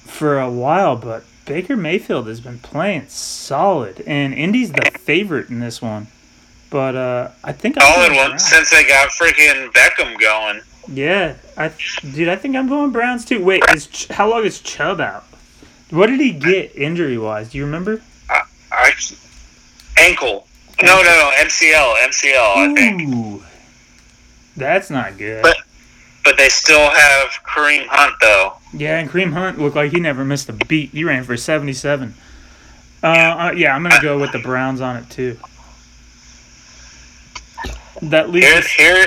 for 0.07 0.41
a 0.41 0.51
while, 0.51 0.97
but 0.97 1.25
Baker 1.45 1.77
Mayfield 1.77 2.27
has 2.27 2.41
been 2.41 2.59
playing 2.59 3.09
solid, 3.09 4.03
and 4.07 4.33
Indy's 4.33 4.73
the 4.73 4.91
favorite 4.99 5.51
in 5.51 5.61
this 5.61 5.83
one. 5.83 6.07
But 6.71 6.97
uh, 6.97 7.31
I 7.45 7.53
think 7.53 7.77
I'm 7.77 7.83
Solid 7.93 8.13
one 8.17 8.29
Browns. 8.31 8.49
since 8.49 8.71
they 8.71 8.87
got 8.87 9.11
freaking 9.11 9.71
Beckham 9.73 10.19
going. 10.19 10.63
Yeah, 10.89 11.37
I 11.57 11.71
dude, 12.15 12.29
I 12.29 12.37
think 12.37 12.57
I'm 12.57 12.69
going 12.69 12.93
Browns 12.93 13.27
too. 13.27 13.45
Wait, 13.45 13.63
is 13.75 14.07
how 14.11 14.31
long 14.31 14.45
is 14.45 14.61
Chubb 14.61 15.01
out? 15.01 15.25
What 15.91 16.07
did 16.09 16.21
he 16.21 16.33
get 16.33 16.75
injury 16.75 17.19
wise? 17.19 17.51
Do 17.51 17.59
you 17.59 17.65
remember? 17.65 18.01
I, 18.31 18.93
ankle. 19.99 20.47
No, 20.83 20.97
no, 20.97 21.03
no. 21.03 21.31
MCL. 21.39 21.95
MCL. 22.09 22.57
I 22.57 22.75
think. 22.75 23.15
Ooh, 23.15 23.43
that's 24.57 24.91
not 24.91 25.17
good. 25.19 25.43
But- 25.43 25.59
But 26.25 26.39
they 26.39 26.49
still 26.49 26.89
have 26.91 27.29
Kareem 27.47 27.87
Hunt 27.87 28.15
though. 28.21 28.55
yeah, 28.73 28.99
and 28.99 29.11
Kareem 29.11 29.33
Hunt 29.35 29.59
looked 29.59 29.77
like 29.77 29.93
he 29.93 30.01
never 30.01 30.25
missed 30.25 30.49
a 30.49 30.55
beat. 30.55 30.89
He 30.91 31.05
ran 31.05 31.23
for 31.23 31.37
77. 31.37 32.15
Uh, 33.03 33.07
uh, 33.07 33.53
yeah, 33.55 33.77
I'm 33.77 33.83
gonna 33.83 34.01
go 34.01 34.19
with 34.19 34.33
the 34.33 34.39
Browns 34.39 34.81
on 34.81 34.97
it 34.97 35.11
too. 35.11 35.37
That 38.03 38.31
leaves 38.31 38.47
Here, 38.67 39.07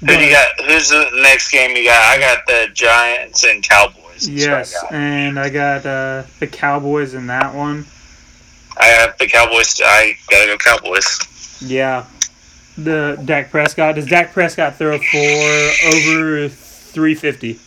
Who 0.00 0.12
you 0.14 0.30
got? 0.32 0.48
Who's 0.66 0.88
the 0.90 1.08
next 1.22 1.50
game 1.50 1.76
you 1.76 1.84
got? 1.84 2.02
I 2.02 2.18
got 2.18 2.44
the 2.46 2.68
Giants 2.74 3.44
and 3.44 3.62
Cowboys. 3.62 4.03
Yes, 4.28 4.74
and 4.90 5.38
I 5.38 5.48
got 5.50 5.86
uh, 5.86 6.24
the 6.40 6.46
Cowboys 6.46 7.14
in 7.14 7.26
that 7.28 7.54
one. 7.54 7.86
I 8.76 8.86
have 8.86 9.16
the 9.18 9.26
Cowboys. 9.26 9.80
I 9.84 10.16
gotta 10.30 10.46
go 10.46 10.56
Cowboys. 10.58 11.60
Yeah. 11.60 12.06
The 12.76 13.20
Dak 13.24 13.50
Prescott. 13.50 13.94
Does 13.94 14.06
Dak 14.06 14.32
Prescott 14.32 14.76
throw 14.76 14.98
for 14.98 15.86
over 15.86 16.48
350? 16.48 17.60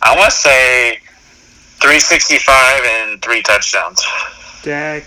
I 0.00 0.16
want 0.16 0.30
to 0.30 0.36
say 0.36 1.00
365 1.80 2.84
and 2.84 3.22
three 3.22 3.42
touchdowns. 3.42 4.04
Dak 4.62 5.04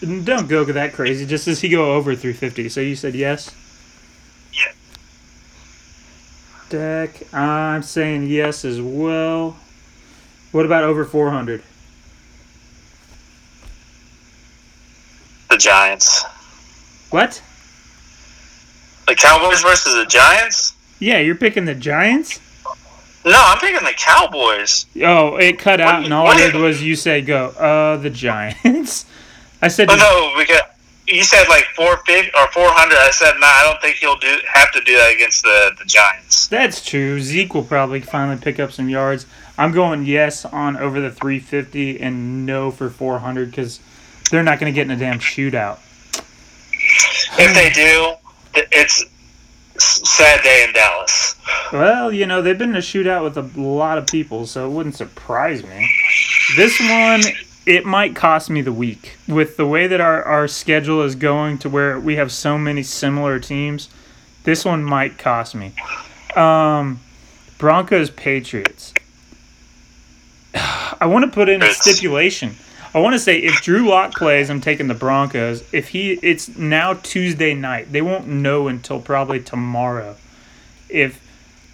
Don't 0.00 0.48
go 0.48 0.64
that 0.64 0.92
crazy. 0.92 1.24
Just 1.24 1.44
does 1.44 1.60
he 1.60 1.68
go 1.68 1.94
over 1.94 2.14
350? 2.14 2.68
So 2.68 2.80
you 2.80 2.96
said 2.96 3.14
yes? 3.14 3.54
Yeah. 4.52 4.72
Dak, 6.68 7.32
I'm 7.32 7.82
saying 7.82 8.26
yes 8.26 8.64
as 8.64 8.80
well. 8.80 9.56
What 10.52 10.66
about 10.66 10.84
over 10.84 11.04
400? 11.04 11.62
The 15.50 15.56
Giants. 15.56 16.24
What? 17.10 17.40
The 19.06 19.14
Cowboys 19.14 19.62
versus 19.62 19.94
the 19.94 20.06
Giants? 20.06 20.74
Yeah, 20.98 21.18
you're 21.18 21.36
picking 21.36 21.66
the 21.66 21.74
Giants? 21.74 22.40
No, 23.24 23.32
I'm 23.36 23.58
picking 23.58 23.84
the 23.84 23.94
Cowboys. 23.96 24.86
Oh, 25.02 25.36
it 25.36 25.58
cut 25.58 25.80
out, 25.80 25.96
What- 25.98 26.04
and 26.04 26.14
all 26.14 26.24
what 26.24 26.36
I 26.36 26.40
is- 26.46 26.52
heard 26.52 26.60
was 26.60 26.82
you 26.82 26.96
say 26.96 27.20
go. 27.20 27.46
Uh, 27.48 27.96
the 27.96 28.10
Giants. 28.10 29.04
I 29.62 29.68
said, 29.68 29.88
Oh 29.90 29.96
no, 29.96 30.38
because 30.40 30.60
you 31.06 31.22
said 31.24 31.48
like 31.48 31.64
four 31.76 31.98
fifty 32.06 32.30
or 32.36 32.50
four 32.52 32.68
hundred. 32.68 32.98
I 32.98 33.10
said 33.10 33.34
no. 33.38 33.46
I 33.46 33.62
don't 33.64 33.80
think 33.80 33.96
he'll 33.96 34.16
do 34.16 34.38
have 34.52 34.72
to 34.72 34.80
do 34.80 34.96
that 34.96 35.14
against 35.14 35.42
the 35.42 35.72
the 35.78 35.84
Giants. 35.84 36.48
that's 36.48 36.84
true. 36.84 37.20
Zeke 37.20 37.54
will 37.54 37.64
probably 37.64 38.00
finally 38.00 38.38
pick 38.38 38.58
up 38.58 38.72
some 38.72 38.88
yards. 38.88 39.26
I'm 39.58 39.72
going 39.72 40.04
yes 40.04 40.44
on 40.44 40.76
over 40.76 41.00
the 41.00 41.10
350 41.10 42.00
and 42.00 42.44
no 42.44 42.70
for 42.70 42.90
400 42.90 43.50
because 43.50 43.80
they're 44.30 44.42
not 44.42 44.60
going 44.60 44.70
to 44.70 44.74
get 44.74 44.82
in 44.82 44.90
a 44.90 44.96
damn 44.96 45.18
shootout. 45.18 45.78
If 47.38 47.54
they 47.54 47.70
do, 47.70 48.14
it's 48.72 49.04
sad 49.78 50.42
day 50.42 50.64
in 50.66 50.74
Dallas. 50.74 51.36
Well, 51.72 52.12
you 52.12 52.26
know, 52.26 52.42
they've 52.42 52.58
been 52.58 52.70
in 52.70 52.76
a 52.76 52.80
shootout 52.80 53.22
with 53.24 53.36
a 53.36 53.60
lot 53.60 53.98
of 53.98 54.06
people, 54.06 54.46
so 54.46 54.66
it 54.66 54.72
wouldn't 54.72 54.94
surprise 54.94 55.62
me. 55.62 55.88
This 56.56 56.78
one, 56.80 57.22
it 57.66 57.84
might 57.84 58.14
cost 58.14 58.48
me 58.48 58.62
the 58.62 58.72
week. 58.72 59.16
With 59.26 59.56
the 59.56 59.66
way 59.66 59.88
that 59.88 60.00
our, 60.00 60.22
our 60.22 60.46
schedule 60.46 61.02
is 61.02 61.16
going 61.16 61.58
to 61.58 61.68
where 61.68 61.98
we 61.98 62.14
have 62.16 62.30
so 62.30 62.56
many 62.56 62.84
similar 62.84 63.40
teams, 63.40 63.88
this 64.44 64.64
one 64.64 64.84
might 64.84 65.18
cost 65.18 65.54
me. 65.56 65.74
Um, 66.36 67.00
Broncos 67.58 68.10
Patriots. 68.10 68.94
I 70.54 71.06
want 71.06 71.24
to 71.24 71.30
put 71.30 71.48
in 71.48 71.62
a 71.62 71.72
stipulation. 71.72 72.54
I 72.94 73.00
want 73.00 73.14
to 73.14 73.18
say 73.18 73.36
if 73.38 73.60
Drew 73.60 73.88
Lock 73.88 74.14
plays, 74.14 74.48
I'm 74.48 74.60
taking 74.60 74.86
the 74.86 74.94
Broncos. 74.94 75.62
If 75.74 75.88
he, 75.88 76.12
it's 76.22 76.56
now 76.56 76.94
Tuesday 76.94 77.52
night. 77.52 77.90
They 77.92 78.00
won't 78.00 78.28
know 78.28 78.68
until 78.68 79.00
probably 79.00 79.40
tomorrow. 79.40 80.16
If 80.88 81.20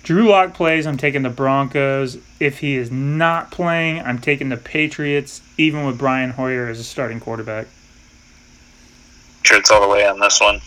Drew 0.03 0.29
Lock 0.29 0.55
plays, 0.55 0.87
I'm 0.87 0.97
taking 0.97 1.23
the 1.23 1.31
Broncos. 1.31 2.19
If 2.41 2.59
he 2.59 2.77
is 2.77 2.91
not 2.91 3.51
playing, 3.53 4.01
I'm 4.01 4.19
taking 4.19 4.49
the 4.49 4.57
Patriots, 4.57 5.41
even 5.57 5.87
with 5.87 5.97
Brian 5.99 6.31
Hoyer 6.31 6.69
as 6.69 6.81
a 6.81 6.85
starting 6.85 7.21
quarterback. 7.21 7.67
Patriots 9.45 9.71
all 9.71 9.81
the 9.81 9.89
way 9.89 10.07
on 10.07 10.19
this 10.19 10.41
one. 10.41 10.61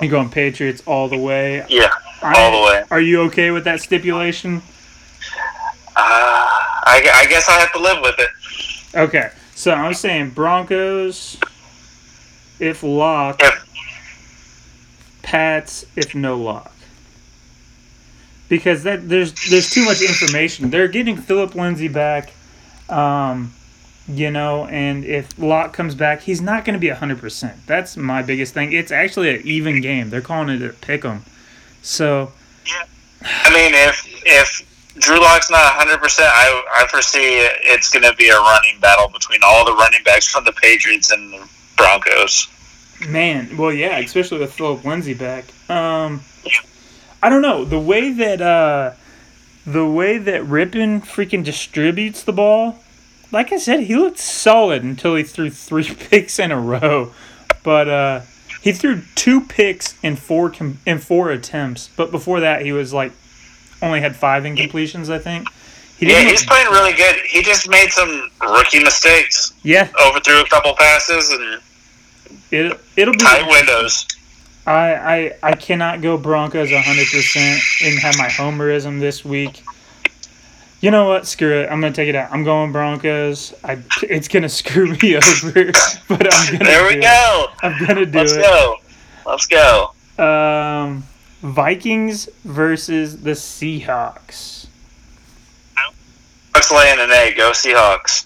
I'm 0.00 0.08
going 0.08 0.30
Patriots 0.30 0.82
all 0.86 1.08
the 1.08 1.18
way. 1.18 1.64
Yeah, 1.68 1.90
I- 2.22 2.40
all 2.40 2.58
the 2.58 2.66
way. 2.72 2.84
Are 2.90 3.00
you 3.00 3.22
okay 3.22 3.50
with 3.50 3.64
that 3.64 3.80
stipulation? 3.80 4.62
Uh, 5.94 6.00
I, 6.02 7.06
I 7.14 7.26
guess 7.28 7.48
I 7.48 7.58
have 7.58 7.72
to 7.72 7.78
live 7.78 8.00
with 8.00 8.14
it. 8.18 8.28
Okay, 8.96 9.30
so 9.54 9.72
I'm 9.72 9.92
saying 9.94 10.30
Broncos 10.30 11.36
if 12.58 12.82
Lock, 12.82 13.42
If 13.42 13.66
Pats 15.22 15.84
if 15.96 16.14
no 16.14 16.36
Lock. 16.38 16.72
Because 18.50 18.82
that 18.82 19.08
there's 19.08 19.32
there's 19.48 19.70
too 19.70 19.84
much 19.86 20.02
information. 20.02 20.68
They're 20.68 20.88
getting 20.88 21.16
Philip 21.16 21.54
Lindsay 21.54 21.88
back, 21.88 22.32
um, 22.90 23.54
you 24.06 24.30
know, 24.30 24.66
and 24.66 25.04
if 25.04 25.38
Lock 25.38 25.72
comes 25.72 25.94
back, 25.94 26.20
he's 26.20 26.42
not 26.42 26.66
going 26.66 26.74
to 26.74 26.80
be 26.80 26.88
hundred 26.88 27.20
percent. 27.20 27.66
That's 27.66 27.96
my 27.96 28.20
biggest 28.22 28.52
thing. 28.52 28.72
It's 28.72 28.90
actually 28.92 29.34
an 29.36 29.40
even 29.44 29.80
game. 29.80 30.10
They're 30.10 30.20
calling 30.20 30.48
it 30.48 30.62
a 30.62 30.74
pick 30.74 31.04
'em. 31.04 31.24
So 31.82 32.32
yeah, 32.66 32.84
I 33.22 33.50
mean, 33.54 33.72
if 33.72 34.06
if 34.26 34.94
Drew 34.98 35.20
Lock's 35.20 35.50
not 35.50 35.62
100, 35.76 35.98
percent 35.98 36.28
I 36.30 36.62
I 36.74 36.86
foresee 36.88 37.46
it's 37.62 37.88
going 37.90 38.02
to 38.02 38.14
be 38.16 38.28
a 38.28 38.38
running 38.38 38.80
battle 38.80 39.08
between 39.08 39.40
all 39.44 39.64
the 39.64 39.74
running 39.74 40.02
backs 40.04 40.26
from 40.26 40.44
the 40.44 40.52
Patriots 40.52 41.10
and 41.10 41.32
the 41.32 41.48
Broncos. 41.76 42.48
Man, 43.08 43.56
well, 43.56 43.72
yeah, 43.72 43.98
especially 43.98 44.40
with 44.40 44.52
Philip 44.52 44.84
Lindsay 44.84 45.14
back. 45.14 45.44
Um, 45.70 46.20
I 47.22 47.28
don't 47.28 47.42
know 47.42 47.64
the 47.64 47.78
way 47.78 48.12
that 48.12 48.40
uh, 48.40 48.92
the 49.66 49.86
way 49.86 50.18
that 50.18 50.42
Rypien 50.42 51.02
freaking 51.04 51.44
distributes 51.44 52.22
the 52.22 52.32
ball. 52.32 52.78
Like 53.32 53.52
I 53.52 53.58
said, 53.58 53.80
he 53.80 53.94
looked 53.94 54.18
solid 54.18 54.82
until 54.82 55.14
he 55.14 55.22
threw 55.22 55.50
three 55.50 55.94
picks 55.94 56.38
in 56.38 56.50
a 56.50 56.60
row, 56.60 57.12
but 57.62 57.88
uh, 57.88 58.20
he 58.62 58.72
threw 58.72 59.02
two 59.14 59.40
picks 59.42 60.02
in 60.02 60.16
four 60.16 60.50
com- 60.50 60.78
in 60.86 60.98
four 60.98 61.30
attempts. 61.30 61.88
But 61.96 62.10
before 62.10 62.40
that, 62.40 62.62
he 62.62 62.72
was 62.72 62.92
like 62.92 63.12
only 63.82 64.00
had 64.00 64.16
five 64.16 64.44
incompletions. 64.44 65.10
I 65.10 65.18
think. 65.18 65.48
He 65.98 66.10
Yeah, 66.10 66.22
he's 66.22 66.46
playing 66.46 66.68
really 66.68 66.94
good. 66.94 67.16
He 67.26 67.42
just 67.42 67.68
made 67.68 67.90
some 67.90 68.30
rookie 68.40 68.82
mistakes, 68.82 69.52
Yeah, 69.62 69.88
overthrew 70.02 70.40
a 70.40 70.48
couple 70.48 70.74
passes, 70.74 71.30
and 71.30 71.60
it 72.50 72.80
it'll 72.96 73.12
be 73.12 73.18
tight 73.18 73.46
windows. 73.46 74.06
I, 74.74 75.16
I 75.16 75.32
I 75.42 75.52
cannot 75.54 76.00
go 76.02 76.16
Broncos 76.18 76.68
100% 76.70 77.86
and 77.86 77.98
have 78.00 78.16
my 78.18 78.28
homerism 78.28 79.00
this 79.00 79.24
week. 79.24 79.62
You 80.80 80.90
know 80.90 81.06
what? 81.08 81.26
Screw 81.26 81.60
it. 81.60 81.68
I'm 81.70 81.80
going 81.80 81.92
to 81.92 81.96
take 81.96 82.08
it 82.08 82.14
out. 82.14 82.32
I'm 82.32 82.42
going 82.42 82.72
Broncos. 82.72 83.52
I, 83.62 83.78
it's 84.02 84.28
going 84.28 84.42
to 84.44 84.48
screw 84.48 84.96
me 85.02 85.16
over, 85.16 85.52
but 86.08 86.32
I'm 86.32 86.46
going 86.46 86.58
to 86.60 86.64
There 86.64 86.84
we 86.86 86.94
do 86.94 86.98
It. 86.98 87.02
go. 87.02 87.46
I'm 87.62 87.78
going 87.86 87.96
to 87.96 88.06
do 88.06 88.18
Let's 88.18 88.32
it. 88.32 88.42
go. 88.42 88.76
Let's 89.26 89.46
go. 89.46 89.92
Um, 90.22 91.04
Vikings 91.42 92.28
versus 92.44 93.20
the 93.22 93.32
Seahawks. 93.32 94.66
Bucks 96.54 96.72
laying 96.72 96.98
an 96.98 97.10
egg. 97.10 97.36
Go 97.36 97.50
Seahawks. 97.52 98.24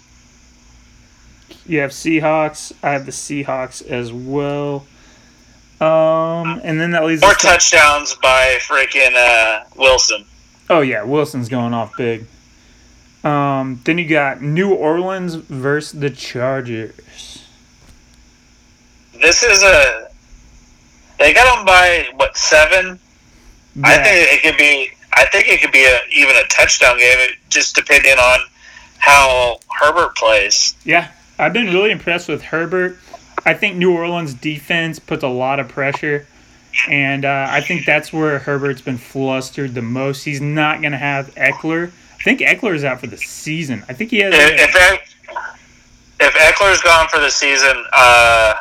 You 1.67 1.81
have 1.81 1.91
Seahawks. 1.91 2.73
I 2.83 2.93
have 2.93 3.05
the 3.07 3.13
Seahawks 3.13 3.85
as 3.87 4.13
well. 4.13 4.87
Um, 5.81 6.61
and 6.63 6.81
then 6.81 6.93
that 6.93 7.05
leaves 7.05 7.23
more 7.23 7.35
to- 7.35 7.47
touchdowns 7.47 8.15
by 8.15 8.59
freaking 8.61 9.15
uh, 9.17 9.65
Wilson. 9.77 10.25
Oh 10.71 10.81
yeah, 10.81 11.03
Wilson's 11.03 11.49
going 11.49 11.75
off 11.75 11.97
big. 11.97 12.27
Um, 13.25 13.81
then 13.85 13.99
you 13.99 14.07
got 14.07 14.43
New 14.43 14.75
Orleans 14.75 15.35
versus 15.35 15.99
the 15.99 16.11
Chargers. 16.11 17.43
This 19.21 19.43
is 19.43 19.63
a. 19.63 20.11
They 21.19 21.33
got 21.33 21.57
them 21.57 21.65
by 21.65 22.09
what 22.17 22.37
seven? 22.37 22.99
I 23.83 23.97
think 23.97 24.29
it 24.31 24.43
could 24.43 24.59
be. 24.59 24.91
I 25.15 25.25
think 25.27 25.49
it 25.49 25.61
could 25.61 25.73
be 25.73 25.85
a, 25.85 25.99
even 26.13 26.35
a 26.37 26.47
touchdown 26.49 26.99
game. 26.99 27.19
It 27.19 27.37
just 27.49 27.75
depending 27.75 28.19
on 28.19 28.41
how 28.99 29.59
Herbert 29.81 30.17
plays. 30.17 30.75
Yeah, 30.85 31.11
I've 31.39 31.53
been 31.53 31.67
really 31.67 31.91
impressed 31.91 32.29
with 32.29 32.43
Herbert. 32.43 32.99
I 33.45 33.55
think 33.55 33.77
New 33.77 33.95
Orleans 33.95 34.35
defense 34.35 34.99
puts 34.99 35.23
a 35.23 35.29
lot 35.29 35.61
of 35.61 35.69
pressure, 35.69 36.27
and 36.89 37.25
uh, 37.25 37.47
I 37.51 37.61
think 37.61 37.85
that's 37.85 38.13
where 38.13 38.39
Herbert's 38.39 38.81
been 38.81 38.99
flustered 38.99 39.75
the 39.75 39.83
most. 39.83 40.25
He's 40.25 40.41
not 40.41 40.81
going 40.81 40.93
to 40.93 40.99
have 40.99 41.35
Ekeler. 41.35 41.89
I 41.89 42.23
think 42.23 42.41
Ekeler 42.41 42.75
is 42.75 42.85
out 42.85 43.01
for 43.01 43.07
the 43.07 43.19
season. 43.19 43.85
I 43.89 43.93
think 43.93 44.11
he 44.11 44.19
has. 44.21 44.33
If 44.35 44.75
if, 46.21 46.33
Ekeler's 46.35 46.81
gone 46.81 47.09
for 47.09 47.21
the 47.21 47.31
season, 47.31 47.85
uh, 47.93 48.55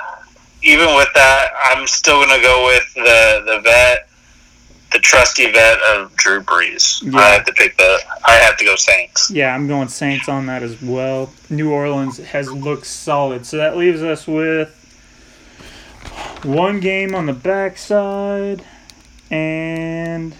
even 0.64 0.96
with 0.96 1.08
that, 1.14 1.50
I'm 1.64 1.88
still 1.88 2.16
going 2.16 2.38
to 2.38 2.44
go 2.44 2.66
with 2.66 2.94
the 2.96 3.44
the 3.46 3.62
vet, 3.62 4.10
the 4.94 5.00
trusty 5.00 5.52
vet 5.52 5.80
of 5.82 6.16
Drew 6.16 6.42
Brees. 6.42 7.02
Yeah. 7.04 7.20
I 7.20 7.30
have 7.32 7.46
to 7.46 7.54
pick 7.54 7.76
the. 7.78 8.00
I 8.26 8.34
have 8.34 8.58
to 8.58 8.66
go 8.66 8.76
Saints. 8.76 9.30
Yeah, 9.30 9.54
I'm 9.54 9.68
going 9.68 9.90
Saints 9.90 10.30
on 10.30 10.46
that 10.46 10.64
as 10.64 10.82
well. 10.82 11.34
New 11.50 11.72
Orleans 11.72 12.18
has 12.18 12.52
looked 12.52 12.86
solid. 12.86 13.46
So 13.46 13.58
that 13.58 13.76
leaves 13.76 14.02
us 14.02 14.28
with 14.28 14.80
one 16.44 16.80
game 16.80 17.16
on 17.16 17.26
the 17.26 17.34
backside 17.34 18.64
and 19.32 20.36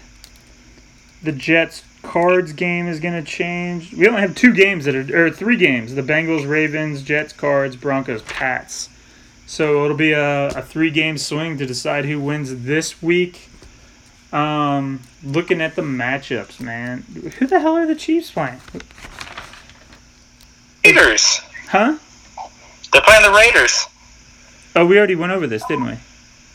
the 1.22 1.32
Jets 1.32 1.82
Cards 2.02 2.52
game 2.52 2.86
is 2.86 3.00
going 3.00 3.14
to 3.14 3.28
change. 3.28 3.92
We 3.94 4.06
only 4.06 4.20
have 4.20 4.34
two 4.34 4.52
games 4.52 4.84
that 4.84 4.94
are 4.94 5.26
or 5.26 5.30
three 5.30 5.56
games. 5.56 5.94
The 5.94 6.02
Bengals, 6.02 6.46
Ravens, 6.48 7.02
Jets, 7.02 7.32
Cards, 7.32 7.76
Broncos, 7.76 8.22
Pats. 8.22 8.90
So 9.46 9.84
it'll 9.84 9.96
be 9.96 10.12
a, 10.12 10.48
a 10.48 10.62
three 10.62 10.90
game 10.90 11.18
swing 11.18 11.58
to 11.58 11.66
decide 11.66 12.04
who 12.04 12.20
wins 12.20 12.64
this 12.64 13.02
week. 13.02 13.48
Um, 14.34 15.00
looking 15.22 15.60
at 15.60 15.76
the 15.76 15.82
matchups, 15.82 16.60
man. 16.60 17.04
Who 17.38 17.46
the 17.46 17.60
hell 17.60 17.76
are 17.76 17.86
the 17.86 17.94
Chiefs 17.94 18.32
playing? 18.32 18.60
Raiders. 20.84 21.40
Huh? 21.68 21.98
They're 22.92 23.02
playing 23.02 23.22
the 23.22 23.30
Raiders. 23.32 23.86
Oh, 24.76 24.86
we 24.86 24.98
already 24.98 25.14
went 25.14 25.32
over 25.32 25.46
this, 25.46 25.64
didn't 25.66 25.86
we? 25.86 25.98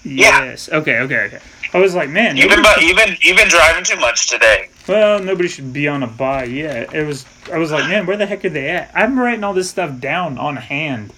Yeah. 0.04 0.44
Yes. 0.44 0.70
Okay. 0.70 1.00
Okay. 1.00 1.26
Okay. 1.26 1.40
I 1.74 1.80
was 1.80 1.96
like, 1.96 2.10
man. 2.10 2.36
You've 2.36 2.50
been 2.50 2.64
you've 2.82 2.98
been 2.98 3.16
you've 3.22 3.38
been 3.38 3.48
driving 3.48 3.84
too 3.84 3.96
much 3.98 4.28
today. 4.28 4.70
well, 4.88 5.22
nobody 5.22 5.48
should 5.48 5.72
be 5.72 5.88
on 5.88 6.04
a 6.04 6.08
buy 6.08 6.44
yet. 6.46 6.94
It 6.94 7.06
was. 7.06 7.26
I 7.52 7.58
was 7.58 7.72
like, 7.72 7.90
man, 7.90 8.06
where 8.06 8.18
the 8.18 8.26
heck 8.26 8.44
are 8.44 8.50
they 8.50 8.70
at? 8.70 8.92
I'm 8.94 9.18
writing 9.18 9.44
all 9.44 9.54
this 9.54 9.70
stuff 9.70 10.00
down 10.00 10.38
on 10.38 10.58
hand. 10.58 11.14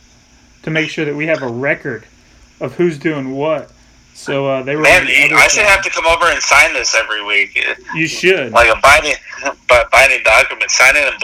to 0.64 0.70
make 0.70 0.90
sure 0.90 1.06
that 1.06 1.16
we 1.16 1.26
have 1.28 1.42
a 1.42 1.48
record 1.48 2.06
of 2.60 2.76
who's 2.76 3.00
doing 3.00 3.32
what. 3.32 3.72
So 4.22 4.46
uh, 4.46 4.62
they 4.62 4.76
were. 4.76 4.84
Man, 4.84 5.08
the 5.08 5.34
I 5.34 5.48
should 5.48 5.62
side. 5.64 5.66
have 5.66 5.82
to 5.84 5.90
come 5.90 6.06
over 6.06 6.26
and 6.26 6.40
sign 6.44 6.74
this 6.76 6.94
every 6.94 7.24
week, 7.26 7.60
You 7.96 8.06
should. 8.08 8.52
like 8.52 8.70
a 8.70 8.80
binding, 8.80 9.16
binding 9.92 10.22
document, 10.24 10.70
sign 10.70 10.94
it 10.96 11.12
in 11.12 11.20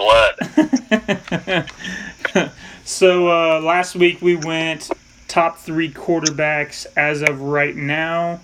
blood. 2.34 2.50
so 2.84 3.28
uh, 3.28 3.60
last 3.60 3.94
week 3.94 4.20
we 4.20 4.34
went 4.34 4.90
top 5.28 5.58
three 5.58 5.88
quarterbacks 5.92 6.86
as 6.96 7.22
of 7.22 7.40
right 7.40 7.76
now. 7.76 8.40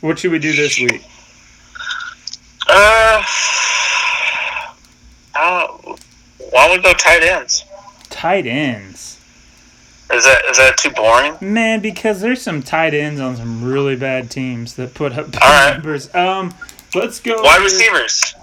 What 0.00 0.18
should 0.18 0.32
we 0.32 0.40
do 0.40 0.52
this 0.56 0.76
week? 0.80 1.04
Uh, 2.66 3.22
I 5.36 5.68
don't, 5.84 6.00
why 6.50 6.66
don't 6.66 6.78
we 6.78 6.82
go 6.82 6.92
tight 6.94 7.22
ends? 7.22 7.64
Tight 8.10 8.46
ends. 8.48 9.13
Is 10.12 10.24
that 10.24 10.44
is 10.50 10.56
that 10.58 10.76
too 10.76 10.90
boring? 10.90 11.36
Man, 11.40 11.80
because 11.80 12.20
there's 12.20 12.42
some 12.42 12.62
tight 12.62 12.94
ends 12.94 13.20
on 13.20 13.36
some 13.36 13.64
really 13.64 13.96
bad 13.96 14.30
teams 14.30 14.74
that 14.74 14.94
put 14.94 15.12
up 15.12 15.34
right. 15.36 15.72
numbers. 15.74 16.14
Um, 16.14 16.52
let's 16.94 17.20
go. 17.20 17.40
Wide 17.42 17.62
with- 17.62 17.72
receivers. 17.72 18.34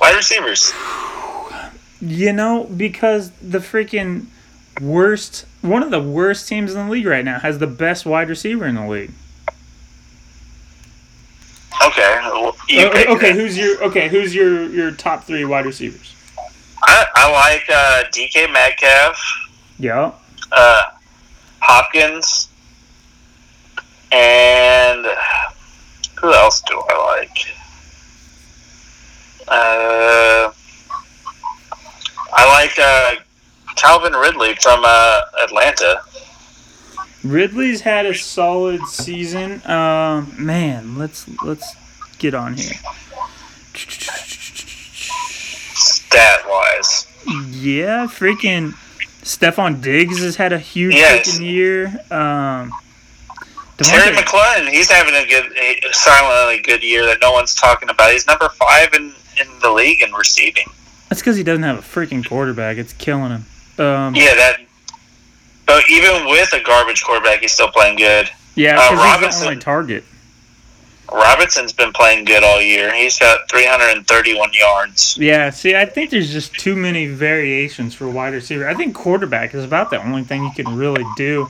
Wide 0.00 0.14
receivers. 0.16 0.72
You 2.00 2.32
know, 2.32 2.64
because 2.64 3.30
the 3.42 3.58
freaking 3.58 4.26
worst, 4.80 5.44
one 5.62 5.82
of 5.82 5.90
the 5.90 6.00
worst 6.00 6.48
teams 6.48 6.72
in 6.74 6.86
the 6.86 6.90
league 6.92 7.06
right 7.06 7.24
now 7.24 7.40
has 7.40 7.58
the 7.58 7.66
best 7.66 8.06
wide 8.06 8.28
receiver 8.28 8.64
in 8.66 8.76
the 8.76 8.86
league. 8.88 9.10
Okay. 11.84 12.18
well, 12.22 12.48
Uh, 12.48 13.14
okay, 13.14 13.30
it. 13.30 13.36
who's 13.36 13.56
your 13.58 13.82
okay? 13.84 14.08
Who's 14.08 14.34
your 14.34 14.68
your 14.70 14.90
top 14.92 15.24
three 15.24 15.44
wide 15.44 15.64
receivers? 15.66 16.14
I, 16.82 17.06
I 17.14 17.30
like 17.32 17.64
uh, 17.68 18.04
DK 18.10 18.52
Metcalf, 18.52 19.20
Yeah. 19.78 20.12
Uh, 20.52 20.82
Hopkins, 21.60 22.48
and 24.12 25.06
who 26.20 26.32
else 26.32 26.62
do 26.62 26.80
I 26.88 27.16
like? 27.16 27.38
Uh, 29.48 30.52
I 32.32 32.48
like 32.52 32.78
uh, 32.78 33.22
Calvin 33.76 34.12
Ridley 34.12 34.54
from 34.56 34.82
uh, 34.84 35.20
Atlanta. 35.42 36.02
Ridley's 37.24 37.80
had 37.80 38.06
a 38.06 38.14
solid 38.14 38.86
season. 38.86 39.60
Um, 39.66 40.32
man, 40.38 40.96
let's 40.96 41.26
let's 41.42 41.74
get 42.18 42.34
on 42.34 42.54
here. 42.56 42.74
Stat 45.74 46.40
wise, 46.48 47.06
Yeah, 47.50 48.06
freaking 48.06 48.74
Stefon 49.32 49.82
Diggs 49.82 50.20
has 50.20 50.36
had 50.36 50.54
a 50.54 50.58
huge 50.58 50.94
Yes. 50.94 51.38
year. 51.38 51.88
Um, 52.10 52.72
Terry 53.76 54.16
McLaurin, 54.16 54.68
he's 54.70 54.90
having 54.90 55.14
a 55.14 55.26
good, 55.26 55.52
a 55.54 55.92
silently 55.92 56.60
good 56.62 56.82
year 56.82 57.04
that 57.04 57.18
no 57.20 57.30
one's 57.32 57.54
talking 57.54 57.90
about. 57.90 58.10
He's 58.10 58.26
number 58.26 58.48
five 58.48 58.94
in, 58.94 59.12
in 59.38 59.46
the 59.60 59.70
league 59.70 60.00
in 60.02 60.12
receiving. 60.14 60.64
That's 61.10 61.20
because 61.20 61.36
he 61.36 61.42
doesn't 61.42 61.62
have 61.62 61.78
a 61.78 61.82
freaking 61.82 62.26
quarterback. 62.26 62.78
It's 62.78 62.94
killing 62.94 63.30
him. 63.30 63.44
Um, 63.78 64.14
Yeah, 64.14 64.34
that. 64.34 64.60
But 65.66 65.84
even 65.90 66.26
with 66.30 66.50
a 66.54 66.60
garbage 66.62 67.04
quarterback, 67.04 67.40
he's 67.40 67.52
still 67.52 67.68
playing 67.68 67.96
good. 67.98 68.30
yeah, 68.54 68.70
uh, 68.70 68.74
because 68.76 68.88
he's 68.88 68.98
the 68.98 69.04
Robinson- 69.04 69.46
only 69.48 69.58
target. 69.60 70.04
Robinson's 71.12 71.72
been 71.72 71.92
playing 71.92 72.24
good 72.24 72.44
all 72.44 72.60
year. 72.60 72.94
He's 72.94 73.18
got 73.18 73.48
331 73.50 74.50
yards. 74.52 75.16
Yeah, 75.18 75.50
see, 75.50 75.74
I 75.74 75.86
think 75.86 76.10
there's 76.10 76.30
just 76.30 76.52
too 76.54 76.76
many 76.76 77.06
variations 77.06 77.94
for 77.94 78.08
wide 78.08 78.34
receiver. 78.34 78.68
I 78.68 78.74
think 78.74 78.94
quarterback 78.94 79.54
is 79.54 79.64
about 79.64 79.90
the 79.90 80.02
only 80.04 80.22
thing 80.24 80.44
you 80.44 80.52
can 80.54 80.76
really 80.76 81.04
do. 81.16 81.48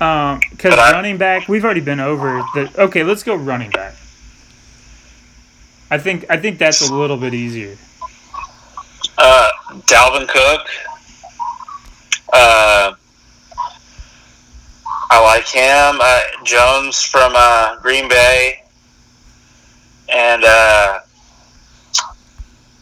Um, 0.00 0.40
because 0.50 0.74
I- 0.78 0.92
running 0.92 1.18
back, 1.18 1.48
we've 1.48 1.64
already 1.64 1.80
been 1.80 2.00
over 2.00 2.44
the. 2.54 2.70
Okay, 2.78 3.02
let's 3.04 3.22
go 3.22 3.34
running 3.34 3.70
back. 3.70 3.94
I 5.90 5.98
think 5.98 6.26
I 6.28 6.36
think 6.36 6.58
that's 6.58 6.88
a 6.88 6.92
little 6.94 7.16
bit 7.16 7.34
easier. 7.34 7.76
Uh, 9.16 9.50
Dalvin 9.86 10.26
Cook. 10.28 10.66
Uh, 12.32 12.94
I 15.14 15.20
like 15.20 15.46
him. 15.46 16.00
Uh, 16.02 16.20
Jones 16.44 17.00
from 17.00 17.34
uh, 17.36 17.76
Green 17.80 18.08
Bay. 18.08 18.64
And 20.12 20.42
uh, 20.42 20.98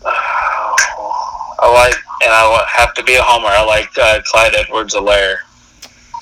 I 0.06 1.72
like, 1.74 1.94
and 2.24 2.32
I 2.32 2.66
have 2.72 2.94
to 2.94 3.02
be 3.02 3.16
a 3.16 3.22
homer. 3.22 3.48
I 3.48 3.62
like 3.66 3.90
uh, 3.98 4.22
Clyde 4.24 4.54
Edwards-Helaire. 4.54 5.40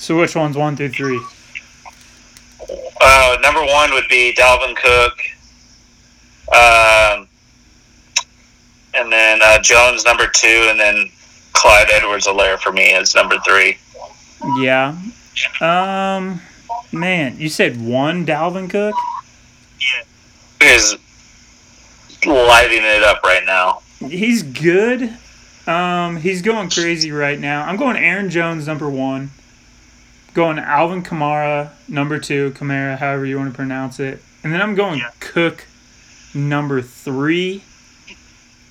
So 0.01 0.19
which 0.19 0.35
one's 0.35 0.57
one 0.57 0.75
through 0.75 0.89
three? 0.89 1.21
Uh, 3.01 3.37
number 3.41 3.65
one 3.65 3.93
would 3.93 4.09
be 4.09 4.35
Dalvin 4.37 4.75
Cook. 4.75 5.17
Um, 6.53 7.29
and 8.95 9.13
then 9.13 9.39
uh, 9.45 9.61
Jones 9.63 10.05
number 10.05 10.27
two, 10.27 10.67
and 10.69 10.81
then 10.81 11.09
Clyde 11.53 11.87
Edwards-Helaire 11.93 12.59
for 12.59 12.73
me 12.73 12.91
is 12.95 13.15
number 13.15 13.39
three. 13.47 13.79
Yeah. 14.59 14.97
Um, 15.61 16.41
man, 16.93 17.39
you 17.39 17.49
said 17.49 17.81
one 17.81 18.27
Dalvin 18.27 18.69
Cook. 18.71 18.95
Yeah, 20.61 20.75
is 20.75 20.97
lighting 22.27 22.83
it 22.83 23.03
up 23.03 23.23
right 23.23 23.45
now. 23.45 23.81
He's 23.99 24.43
good. 24.43 25.17
Um, 25.67 26.17
he's 26.17 26.43
going 26.43 26.71
crazy 26.71 27.13
right 27.13 27.39
now. 27.39 27.65
I'm 27.65 27.77
going 27.77 27.97
Aaron 27.97 28.31
Jones 28.31 28.67
number 28.67 28.89
one. 28.89 29.31
Going 30.33 30.59
Alvin 30.59 31.03
Kamara 31.03 31.71
number 31.89 32.19
two, 32.19 32.53
Kamara, 32.53 32.97
however 32.99 33.27
you 33.27 33.37
want 33.37 33.51
to 33.51 33.57
pronounce 33.57 33.99
it, 33.99 34.23
and 34.45 34.53
then 34.53 34.63
I'm 34.63 34.75
going 34.77 35.01
Yeah. 35.01 35.11
Cook 35.19 35.67
number 36.35 36.81
three. 36.81 37.63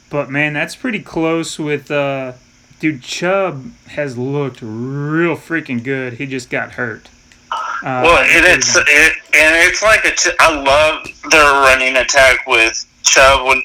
But 0.10 0.30
man, 0.30 0.54
that's 0.54 0.76
pretty 0.76 1.02
close 1.02 1.60
with 1.60 1.92
uh, 1.92 2.34
dude. 2.80 3.02
Chubb 3.02 3.72
has 3.88 4.18
looked 4.18 4.60
real 4.62 5.36
freaking 5.36 5.84
good. 5.84 6.14
He 6.14 6.26
just 6.26 6.50
got 6.50 6.72
hurt. 6.74 7.10
Uh, 7.52 8.02
Well, 8.04 8.18
and 8.24 8.46
it's 8.46 8.76
it, 8.76 9.14
and 9.34 9.68
it's 9.68 9.82
like 9.82 10.06
a 10.06 10.12
t- 10.16 10.32
I 10.40 10.54
love 10.54 11.08
their 11.32 11.44
running 11.44 11.96
attack 11.98 12.46
with 12.48 12.86
Chubb 13.04 13.46
when 13.48 13.62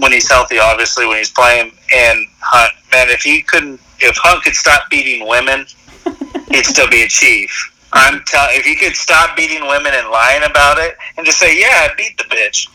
when 0.00 0.12
he's 0.12 0.28
healthy, 0.28 0.58
obviously 0.58 1.06
when 1.06 1.18
he's 1.18 1.30
playing, 1.30 1.72
and 1.94 2.26
Hunt. 2.40 2.74
Man, 2.92 3.08
if 3.10 3.22
he 3.22 3.42
couldn't, 3.42 3.80
if 4.00 4.16
Hunt 4.16 4.42
could 4.42 4.54
stop 4.56 4.90
beating 4.90 5.28
women, 5.28 5.64
he'd 6.50 6.66
still 6.66 6.88
be 6.88 7.02
a 7.02 7.08
chief. 7.08 7.50
I'm 7.92 8.22
telling. 8.26 8.56
If 8.56 8.64
he 8.64 8.74
could 8.74 8.96
stop 8.96 9.36
beating 9.36 9.60
women 9.66 9.92
and 9.94 10.08
lying 10.10 10.42
about 10.42 10.78
it, 10.78 10.96
and 11.16 11.24
just 11.26 11.38
say, 11.38 11.58
"Yeah, 11.58 11.88
I 11.90 11.94
beat 11.96 12.16
the 12.18 12.24
bitch," 12.24 12.66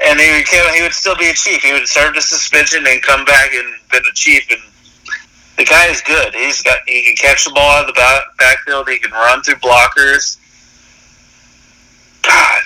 and 0.00 0.18
he 0.18 0.30
would 0.32 0.74
he 0.74 0.82
would 0.82 0.92
still 0.92 1.16
be 1.16 1.30
a 1.30 1.34
chief. 1.34 1.62
He 1.62 1.72
would 1.72 1.88
serve 1.88 2.14
the 2.14 2.22
suspension 2.22 2.86
and 2.86 3.02
come 3.02 3.24
back 3.24 3.52
and 3.52 3.74
been 3.90 4.02
a 4.10 4.14
chief. 4.14 4.46
And 4.50 4.60
the 5.56 5.64
guy 5.64 5.86
is 5.86 6.00
good. 6.02 6.34
He's 6.34 6.62
got 6.62 6.78
he 6.86 7.02
can 7.02 7.16
catch 7.16 7.44
the 7.44 7.52
ball 7.52 7.70
out 7.70 7.82
of 7.82 7.86
the 7.88 7.92
back, 7.92 8.22
backfield. 8.38 8.88
He 8.88 8.98
can 8.98 9.12
run 9.12 9.42
through 9.42 9.56
blockers. 9.56 10.38
God, 12.22 12.62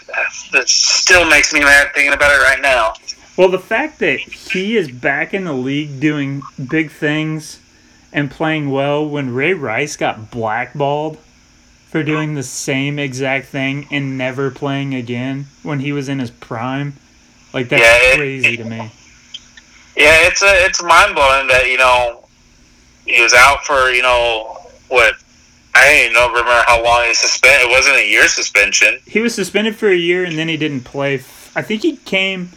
that 0.52 0.68
still 0.68 1.28
makes 1.28 1.52
me 1.52 1.60
mad 1.60 1.88
thinking 1.94 2.12
about 2.12 2.30
it 2.30 2.42
right 2.42 2.60
now. 2.60 2.94
Well, 3.36 3.48
the 3.48 3.58
fact 3.58 3.98
that 4.00 4.20
he 4.20 4.76
is 4.76 4.90
back 4.90 5.34
in 5.34 5.44
the 5.44 5.52
league 5.52 6.00
doing 6.00 6.42
big 6.68 6.90
things 6.90 7.60
and 8.12 8.30
playing 8.30 8.70
well 8.70 9.08
when 9.08 9.34
Ray 9.34 9.54
Rice 9.54 9.96
got 9.96 10.30
blackballed 10.30 11.18
for 11.88 12.02
doing 12.02 12.34
the 12.34 12.42
same 12.42 12.98
exact 12.98 13.46
thing 13.46 13.86
and 13.90 14.18
never 14.18 14.50
playing 14.50 14.94
again 14.94 15.46
when 15.62 15.80
he 15.80 15.92
was 15.92 16.08
in 16.08 16.18
his 16.18 16.30
prime, 16.30 16.94
like 17.58 17.68
that's 17.68 17.82
Yeah, 17.82 18.12
it- 18.12 18.16
crazy 18.16 18.56
to 18.56 18.64
me. 18.64 18.90
Yeah, 19.96 20.26
it's 20.28 20.42
a 20.42 20.64
it's 20.64 20.82
mind 20.82 21.14
blowing 21.14 21.48
that 21.48 21.66
you 21.68 21.76
know 21.76 22.24
he 23.04 23.20
was 23.20 23.34
out 23.34 23.64
for 23.64 23.90
you 23.90 24.02
know 24.02 24.58
what 24.88 25.14
I 25.74 25.84
don't 25.86 26.00
even 26.02 26.12
know 26.14 26.28
remember 26.28 26.62
how 26.66 26.82
long 26.82 27.04
he 27.06 27.14
suspended. 27.14 27.68
It 27.68 27.70
wasn't 27.70 27.96
a 27.96 28.06
year 28.08 28.28
suspension. 28.28 28.98
He 29.06 29.20
was 29.20 29.34
suspended 29.34 29.76
for 29.76 29.88
a 29.88 29.96
year 29.96 30.24
and 30.24 30.38
then 30.38 30.48
he 30.48 30.56
didn't 30.56 30.82
play. 30.82 31.14
I 31.56 31.62
think 31.62 31.82
he 31.82 31.96
came 31.96 32.50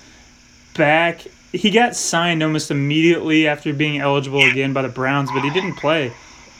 back. 0.78 1.22
He 1.52 1.70
got 1.72 1.96
signed 1.96 2.42
almost 2.44 2.72
immediately 2.72 3.48
after 3.48 3.74
being 3.74 4.00
eligible 4.00 4.42
again 4.44 4.72
by 4.74 4.84
the 4.84 4.90
Browns, 4.90 5.30
but 5.32 5.42
he 5.44 5.50
didn't 5.50 5.76
play. 5.76 6.14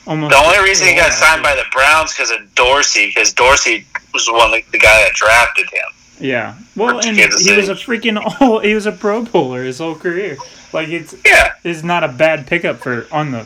Almost 0.08 0.32
The 0.32 0.38
only 0.44 0.60
reason 0.68 0.88
he 0.88 0.96
got 0.96 1.14
signed 1.14 1.44
by 1.44 1.56
the 1.56 1.64
Browns 1.72 2.12
because 2.12 2.32
of 2.32 2.54
Dorsey, 2.56 3.08
because 3.08 3.34
Dorsey 3.34 3.86
was 4.14 4.26
the 4.26 4.34
one 4.34 4.52
the 4.52 4.80
guy 4.80 5.04
that 5.04 5.14
drafted 5.14 5.70
him. 5.70 5.86
Yeah. 6.22 6.56
Well, 6.76 7.00
and 7.06 7.18
he 7.18 7.56
was 7.56 7.70
a 7.70 7.74
freaking 7.74 8.22
all. 8.42 8.60
He 8.60 8.74
was 8.74 8.86
a 8.86 8.92
Pro 8.92 9.26
Bowler 9.26 9.64
his 9.64 9.80
whole 9.80 9.96
career. 9.96 10.38
Like 10.72 10.90
it's 10.90 11.16
Yeah, 11.26 11.54
it's 11.64 11.84
not 11.84 12.04
a 12.04 12.08
bad 12.08 12.48
pickup 12.48 12.78
for 12.78 13.08
on 13.12 13.32
the, 13.32 13.46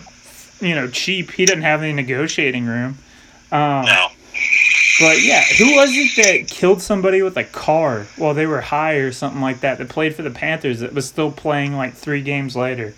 you 0.59 0.75
know, 0.75 0.87
cheap. 0.89 1.31
He 1.31 1.45
doesn't 1.45 1.63
have 1.63 1.81
any 1.81 1.93
negotiating 1.93 2.65
room. 2.65 2.97
Um, 3.51 3.85
no. 3.85 4.09
But 4.99 5.21
yeah, 5.23 5.41
who 5.57 5.75
was 5.75 5.89
it 5.91 6.15
that 6.23 6.47
killed 6.47 6.81
somebody 6.81 7.21
with 7.21 7.37
a 7.37 7.43
car 7.43 8.07
while 8.17 8.33
they 8.33 8.45
were 8.45 8.61
high 8.61 8.95
or 8.95 9.11
something 9.11 9.41
like 9.41 9.61
that? 9.61 9.77
That 9.77 9.89
played 9.89 10.15
for 10.15 10.21
the 10.21 10.31
Panthers 10.31 10.81
that 10.81 10.93
was 10.93 11.07
still 11.07 11.31
playing 11.31 11.75
like 11.75 11.93
three 11.93 12.21
games 12.21 12.55
later. 12.55 12.93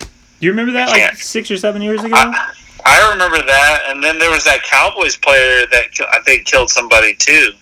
Do 0.00 0.06
you 0.46 0.50
remember 0.50 0.72
that 0.72 0.90
like 0.90 1.16
six 1.16 1.50
or 1.50 1.56
seven 1.56 1.82
years 1.82 2.02
ago? 2.04 2.14
I, 2.14 2.52
I 2.84 3.10
remember 3.10 3.38
that, 3.38 3.84
and 3.88 4.02
then 4.02 4.18
there 4.18 4.30
was 4.30 4.44
that 4.44 4.62
Cowboys 4.62 5.16
player 5.16 5.66
that 5.66 5.88
I 6.12 6.20
think 6.20 6.44
killed 6.44 6.70
somebody 6.70 7.14
too 7.14 7.52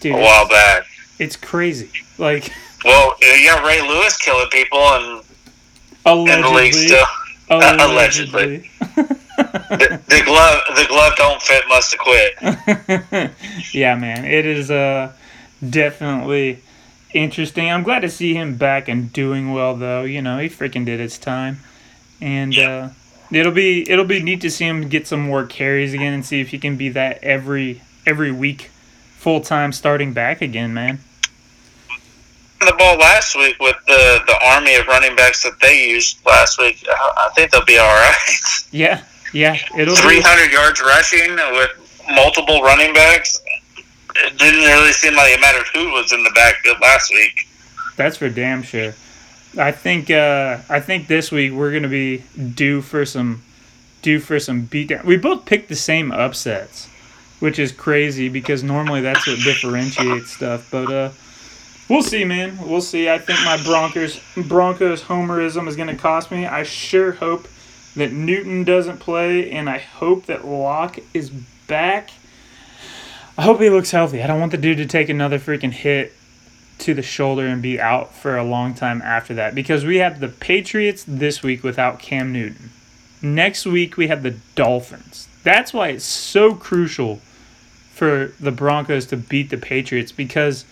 Dude, 0.00 0.14
a 0.14 0.18
while 0.18 0.48
back. 0.48 0.86
it's 1.18 1.36
crazy. 1.36 1.90
Like 2.18 2.52
Well, 2.84 3.16
you 3.20 3.48
got 3.48 3.64
Ray 3.64 3.80
Lewis 3.82 4.16
killing 4.16 4.48
people, 4.50 4.78
and 4.78 5.24
in 6.06 6.40
the 6.42 6.50
league 6.50 6.74
allegedly, 6.74 6.86
still. 6.86 7.06
allegedly. 7.50 8.70
The, 9.36 10.00
the 10.06 10.22
glove, 10.24 10.62
the 10.76 10.86
glove 10.88 11.16
don't 11.16 11.42
fit. 11.42 11.64
Must 11.68 11.94
have 11.94 12.00
quit. 12.00 13.34
yeah, 13.74 13.94
man, 13.96 14.24
it 14.24 14.46
is 14.46 14.70
uh 14.70 15.12
definitely 15.68 16.62
interesting. 17.12 17.70
I'm 17.70 17.82
glad 17.82 18.00
to 18.00 18.08
see 18.08 18.34
him 18.34 18.56
back 18.56 18.88
and 18.88 19.12
doing 19.12 19.52
well, 19.52 19.74
though. 19.74 20.02
You 20.02 20.22
know, 20.22 20.38
he 20.38 20.48
freaking 20.48 20.84
did 20.84 21.00
his 21.00 21.18
time, 21.18 21.60
and 22.20 22.56
uh, 22.58 22.88
it'll 23.32 23.52
be 23.52 23.88
it'll 23.90 24.04
be 24.04 24.22
neat 24.22 24.40
to 24.42 24.50
see 24.50 24.66
him 24.66 24.88
get 24.88 25.06
some 25.06 25.20
more 25.20 25.44
carries 25.44 25.94
again 25.94 26.12
and 26.12 26.24
see 26.24 26.40
if 26.40 26.50
he 26.50 26.58
can 26.58 26.76
be 26.76 26.88
that 26.90 27.22
every 27.22 27.82
every 28.06 28.30
week, 28.30 28.70
full 29.18 29.40
time 29.40 29.72
starting 29.72 30.12
back 30.12 30.42
again, 30.42 30.72
man. 30.74 30.98
The 32.60 32.74
ball 32.78 32.96
last 32.96 33.36
week 33.36 33.56
with 33.60 33.76
the 33.86 34.20
the 34.26 34.38
army 34.44 34.74
of 34.76 34.86
running 34.86 35.14
backs 35.14 35.42
that 35.42 35.52
they 35.60 35.88
used 35.90 36.24
last 36.24 36.58
week. 36.58 36.84
I 36.88 37.28
think 37.34 37.50
they'll 37.50 37.64
be 37.64 37.78
all 37.78 37.86
right. 37.86 38.16
Yeah, 38.72 39.02
yeah, 39.32 39.56
it'll 39.78 39.94
Three 39.96 40.20
be. 40.22 40.52
yards 40.52 40.80
rushing 40.82 41.34
with 41.52 41.70
multiple 42.14 42.60
running 42.62 42.92
backs. 42.92 43.40
It 44.16 44.36
didn't 44.38 44.60
really 44.64 44.92
seem 44.92 45.14
like 45.14 45.32
it 45.32 45.40
mattered 45.40 45.66
who 45.72 45.92
was 45.92 46.12
in 46.12 46.22
the 46.22 46.30
backfield 46.34 46.78
last 46.80 47.10
week. 47.10 47.46
That's 47.96 48.16
for 48.18 48.28
damn 48.28 48.62
sure. 48.62 48.94
I 49.58 49.72
think 49.72 50.10
uh, 50.10 50.58
I 50.68 50.80
think 50.80 51.06
this 51.06 51.30
week 51.30 51.52
we're 51.52 51.72
gonna 51.72 51.88
be 51.88 52.24
due 52.54 52.82
for 52.82 53.04
some 53.06 53.42
due 54.02 54.18
for 54.18 54.38
some 54.40 54.66
beatdown. 54.66 55.04
We 55.04 55.16
both 55.16 55.46
picked 55.46 55.68
the 55.68 55.76
same 55.76 56.10
upsets, 56.12 56.88
which 57.40 57.58
is 57.58 57.72
crazy 57.72 58.28
because 58.28 58.62
normally 58.62 59.00
that's 59.00 59.26
what 59.26 59.38
differentiates 59.40 60.32
stuff. 60.32 60.68
But 60.70 60.90
uh, 60.90 61.10
we'll 61.88 62.02
see, 62.02 62.24
man. 62.24 62.58
We'll 62.66 62.80
see. 62.80 63.08
I 63.08 63.18
think 63.18 63.38
my 63.44 63.62
Broncos 63.62 64.20
Broncos 64.48 65.02
homerism 65.02 65.68
is 65.68 65.76
gonna 65.76 65.96
cost 65.96 66.30
me. 66.30 66.46
I 66.46 66.62
sure 66.62 67.12
hope 67.12 67.48
that 67.96 68.12
Newton 68.12 68.64
doesn't 68.64 68.98
play, 68.98 69.50
and 69.50 69.68
I 69.68 69.78
hope 69.78 70.26
that 70.26 70.46
Lock 70.46 70.98
is 71.14 71.30
back. 71.30 72.10
I 73.38 73.42
hope 73.42 73.60
he 73.60 73.70
looks 73.70 73.90
healthy. 73.90 74.22
I 74.22 74.26
don't 74.26 74.40
want 74.40 74.52
the 74.52 74.58
dude 74.58 74.78
to 74.78 74.86
take 74.86 75.08
another 75.08 75.38
freaking 75.38 75.72
hit 75.72 76.14
to 76.78 76.94
the 76.94 77.02
shoulder 77.02 77.46
and 77.46 77.62
be 77.62 77.80
out 77.80 78.14
for 78.14 78.36
a 78.36 78.44
long 78.44 78.74
time 78.74 79.00
after 79.02 79.34
that 79.34 79.54
because 79.54 79.84
we 79.84 79.96
have 79.96 80.20
the 80.20 80.28
Patriots 80.28 81.04
this 81.06 81.42
week 81.42 81.62
without 81.62 81.98
Cam 81.98 82.32
Newton. 82.32 82.70
Next 83.22 83.66
week 83.66 83.96
we 83.96 84.08
have 84.08 84.22
the 84.22 84.36
Dolphins. 84.54 85.28
That's 85.42 85.72
why 85.72 85.88
it's 85.88 86.04
so 86.04 86.54
crucial 86.54 87.20
for 87.96 88.32
the 88.38 88.52
Broncos 88.52 89.06
to 89.06 89.16
beat 89.16 89.50
the 89.50 89.56
Patriots 89.56 90.12
because 90.12 90.64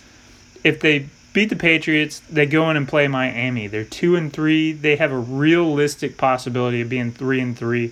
if 0.63 0.79
they 0.79 1.07
beat 1.33 1.49
the 1.49 1.55
Patriots, 1.55 2.21
they 2.29 2.45
go 2.45 2.69
in 2.69 2.77
and 2.77 2.87
play 2.87 3.07
Miami. 3.07 3.67
They're 3.67 3.83
2 3.83 4.15
and 4.15 4.31
3. 4.31 4.71
They 4.73 4.95
have 4.95 5.11
a 5.11 5.17
realistic 5.17 6.17
possibility 6.17 6.81
of 6.81 6.89
being 6.89 7.11
3 7.11 7.41
and 7.41 7.57
3 7.57 7.91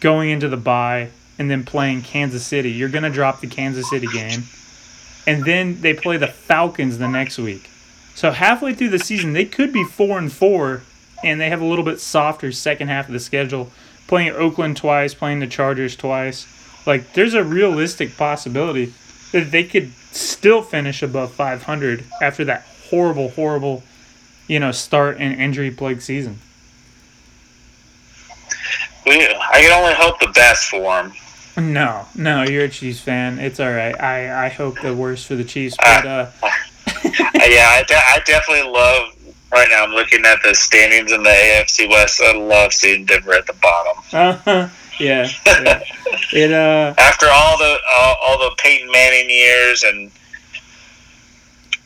going 0.00 0.30
into 0.30 0.48
the 0.48 0.56
bye 0.56 1.10
and 1.38 1.50
then 1.50 1.64
playing 1.64 2.02
Kansas 2.02 2.44
City. 2.44 2.70
You're 2.70 2.88
to 2.88 3.10
drop 3.10 3.40
the 3.40 3.46
Kansas 3.46 3.88
City 3.88 4.08
game 4.12 4.42
and 5.28 5.44
then 5.44 5.82
they 5.82 5.92
play 5.92 6.16
the 6.16 6.26
Falcons 6.26 6.96
the 6.96 7.06
next 7.06 7.36
week. 7.36 7.68
So 8.14 8.30
halfway 8.30 8.72
through 8.74 8.88
the 8.88 8.98
season, 8.98 9.34
they 9.34 9.44
could 9.44 9.74
be 9.74 9.84
four 9.84 10.18
and 10.18 10.32
four, 10.32 10.82
and 11.22 11.38
they 11.38 11.50
have 11.50 11.60
a 11.60 11.66
little 11.66 11.84
bit 11.84 12.00
softer 12.00 12.50
second 12.50 12.88
half 12.88 13.08
of 13.08 13.12
the 13.12 13.20
schedule, 13.20 13.70
playing 14.06 14.30
Oakland 14.30 14.78
twice, 14.78 15.12
playing 15.12 15.40
the 15.40 15.46
Chargers 15.46 15.96
twice. 15.96 16.46
Like 16.88 17.12
there's 17.12 17.34
a 17.34 17.44
realistic 17.44 18.16
possibility 18.16 18.94
that 19.32 19.50
they 19.50 19.62
could 19.62 19.92
still 20.10 20.62
finish 20.62 21.02
above 21.02 21.32
500 21.32 22.02
after 22.22 22.46
that 22.46 22.64
horrible, 22.88 23.28
horrible, 23.28 23.82
you 24.46 24.58
know, 24.58 24.72
start 24.72 25.18
and 25.20 25.38
injury 25.38 25.70
plagued 25.70 26.02
season. 26.02 26.38
I 29.06 29.60
can 29.60 29.70
only 29.72 29.92
hope 29.92 30.18
the 30.18 30.28
best 30.28 30.70
for 30.70 30.80
them. 30.80 31.12
No, 31.58 32.06
no, 32.14 32.44
you're 32.44 32.64
a 32.64 32.68
Chiefs 32.70 33.00
fan. 33.00 33.38
It's 33.38 33.60
all 33.60 33.70
right. 33.70 33.98
I, 34.00 34.46
I 34.46 34.48
hope 34.48 34.80
the 34.80 34.94
worst 34.94 35.26
for 35.26 35.34
the 35.34 35.44
Chiefs, 35.44 35.76
but 35.76 36.06
uh, 36.06 36.30
yeah, 36.42 37.68
I, 37.68 37.84
de- 37.86 37.94
I 37.94 38.22
definitely 38.24 38.70
love. 38.72 39.14
Right 39.52 39.68
now, 39.70 39.84
I'm 39.84 39.90
looking 39.90 40.24
at 40.24 40.42
the 40.42 40.54
standings 40.54 41.12
in 41.12 41.22
the 41.22 41.30
AFC 41.30 41.88
West. 41.90 42.20
I 42.22 42.36
love 42.36 42.72
seeing 42.72 43.04
Denver 43.04 43.32
at 43.32 43.46
the 43.46 43.54
bottom. 43.54 44.40
uh, 44.46 44.68
yeah, 44.98 45.28
yeah, 45.46 45.82
it 46.32 46.52
uh. 46.52 46.94
After 46.98 47.26
all 47.30 47.58
the 47.58 47.78
all, 47.96 48.16
all 48.22 48.38
the 48.38 48.54
Peyton 48.58 48.90
Manning 48.90 49.30
years 49.30 49.82
and 49.84 50.10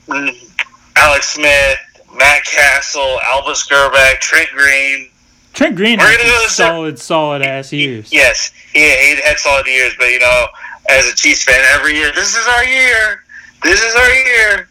mm, 0.08 0.62
Alex 0.96 1.30
Smith, 1.30 1.78
Matt 2.16 2.44
Cassel, 2.44 3.18
Elvis 3.24 3.68
Grbac, 3.68 4.20
Trent 4.20 4.50
Green. 4.50 5.08
Trent 5.52 5.76
Green 5.76 5.98
had 5.98 6.18
go 6.18 6.24
some 6.24 6.44
to- 6.46 6.50
solid, 6.50 6.98
solid 6.98 7.42
ass 7.42 7.72
years. 7.72 8.12
Yes, 8.12 8.52
he, 8.72 8.80
he 8.80 9.20
had 9.22 9.38
solid 9.38 9.66
years, 9.66 9.94
but 9.98 10.06
you 10.08 10.18
know, 10.18 10.46
as 10.88 11.06
a 11.06 11.14
Chiefs 11.14 11.44
fan, 11.44 11.62
every 11.72 11.94
year, 11.94 12.10
this 12.14 12.34
is 12.36 12.46
our 12.46 12.64
year. 12.64 13.22
This 13.62 13.82
is 13.82 13.94
our 13.94 14.10
year. 14.10 14.68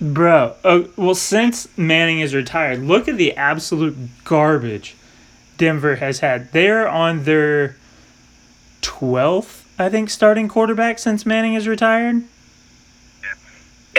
Bro, 0.00 0.56
uh, 0.64 0.82
well, 0.96 1.14
since 1.14 1.66
Manning 1.78 2.20
is 2.20 2.34
retired, 2.34 2.80
look 2.80 3.08
at 3.08 3.16
the 3.16 3.36
absolute 3.36 3.96
garbage 4.24 4.96
Denver 5.62 5.94
has 5.94 6.18
had. 6.18 6.50
They're 6.50 6.88
on 6.88 7.22
their 7.22 7.76
12th, 8.82 9.62
I 9.78 9.88
think, 9.88 10.10
starting 10.10 10.48
quarterback 10.48 10.98
since 10.98 11.24
Manning 11.24 11.54
is 11.54 11.68
retired. 11.68 12.24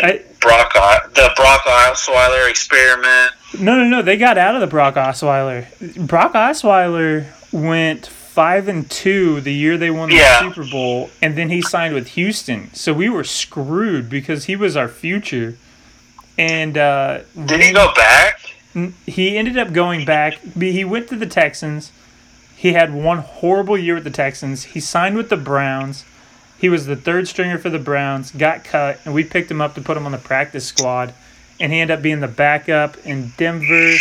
I- 0.01 0.23
Brock, 0.41 0.73
the 1.13 1.31
Brock 1.37 1.61
Osweiler 1.61 2.49
experiment. 2.49 3.31
No, 3.57 3.77
no, 3.77 3.85
no. 3.85 4.01
They 4.01 4.17
got 4.17 4.37
out 4.37 4.55
of 4.55 4.61
the 4.61 4.67
Brock 4.67 4.95
Osweiler. 4.95 5.65
Brock 6.05 6.33
Osweiler 6.33 7.27
went 7.53 8.07
five 8.07 8.67
and 8.67 8.91
two 8.91 9.39
the 9.39 9.53
year 9.53 9.77
they 9.77 9.89
won 9.89 10.09
the 10.09 10.15
Yeah. 10.15 10.41
Super 10.41 10.69
Bowl, 10.69 11.11
and 11.21 11.37
then 11.37 11.49
he 11.49 11.61
signed 11.61 11.93
with 11.93 12.09
Houston. 12.09 12.73
So 12.73 12.91
we 12.91 13.07
were 13.07 13.23
screwed 13.23 14.09
because 14.09 14.45
he 14.45 14.57
was 14.57 14.75
our 14.75 14.89
future. 14.89 15.55
And 16.37 16.77
uh, 16.77 17.19
Did 17.45 17.61
he 17.61 17.71
go 17.71 17.93
back? 17.95 18.41
He 19.05 19.37
ended 19.37 19.57
up 19.57 19.71
going 19.73 20.05
back. 20.05 20.39
He 20.57 20.83
went 20.83 21.07
to 21.09 21.15
the 21.15 21.25
Texans. 21.27 21.91
He 22.55 22.73
had 22.73 22.93
one 22.93 23.19
horrible 23.19 23.77
year 23.77 23.95
with 23.95 24.03
the 24.03 24.09
Texans. 24.09 24.63
He 24.63 24.79
signed 24.79 25.15
with 25.17 25.29
the 25.29 25.37
Browns. 25.37 26.05
He 26.57 26.69
was 26.69 26.85
the 26.85 26.95
third 26.95 27.27
stringer 27.27 27.57
for 27.57 27.69
the 27.69 27.77
Browns, 27.79 28.31
got 28.31 28.63
cut, 28.63 28.99
and 29.03 29.13
we 29.13 29.23
picked 29.25 29.51
him 29.51 29.59
up 29.59 29.75
to 29.75 29.81
put 29.81 29.97
him 29.97 30.05
on 30.05 30.13
the 30.13 30.17
practice 30.17 30.65
squad. 30.65 31.13
And 31.59 31.71
he 31.73 31.79
ended 31.81 31.97
up 31.97 32.01
being 32.03 32.21
the 32.21 32.27
backup 32.27 32.97
in 33.05 33.33
Denver. 33.37 33.93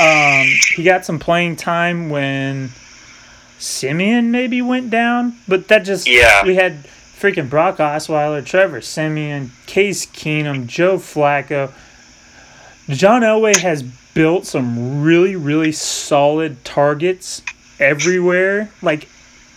Um, 0.00 0.46
he 0.74 0.82
got 0.82 1.04
some 1.04 1.18
playing 1.18 1.56
time 1.56 2.08
when 2.10 2.70
Siemian 3.58 4.30
maybe 4.30 4.60
went 4.60 4.90
down, 4.90 5.36
but 5.46 5.68
that 5.68 5.84
just 5.84 6.08
Yeah. 6.08 6.44
we 6.44 6.56
had 6.56 6.84
freaking 6.84 7.48
Brock 7.48 7.76
Osweiler, 7.78 8.44
Trevor 8.44 8.80
Siemian, 8.80 9.52
Case 9.66 10.04
Keenum, 10.06 10.66
Joe 10.66 10.96
Flacco. 10.98 11.70
John 12.88 13.22
Elway 13.22 13.56
has 13.56 13.82
built 13.82 14.46
some 14.46 15.02
really, 15.02 15.36
really 15.36 15.72
solid 15.72 16.64
targets 16.64 17.42
everywhere. 17.78 18.70
Like, 18.82 19.08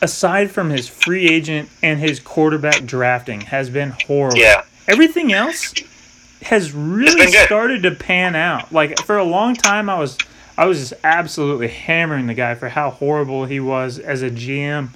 aside 0.02 0.52
from 0.52 0.70
his 0.70 0.88
free 0.88 1.28
agent 1.28 1.70
and 1.84 2.00
his 2.00 2.20
quarterback 2.20 2.86
drafting, 2.86 3.42
has 3.42 3.70
been 3.70 3.94
horrible. 4.06 4.38
Yeah. 4.38 4.64
Everything 4.88 5.34
else 5.34 5.74
has 6.42 6.74
really 6.74 7.32
started 7.32 7.84
to 7.84 7.92
pan 7.92 8.36
out. 8.36 8.72
Like 8.72 9.00
for 9.04 9.18
a 9.18 9.24
long 9.24 9.56
time, 9.56 9.90
I 9.90 10.00
was 10.00 10.18
I 10.58 10.66
was 10.66 10.80
just 10.80 10.94
absolutely 11.04 11.68
hammering 11.68 12.28
the 12.28 12.34
guy 12.34 12.56
for 12.56 12.70
how 12.70 12.90
horrible 12.90 13.46
he 13.46 13.60
was 13.60 14.00
as 14.00 14.22
a 14.22 14.30
GM. 14.30 14.90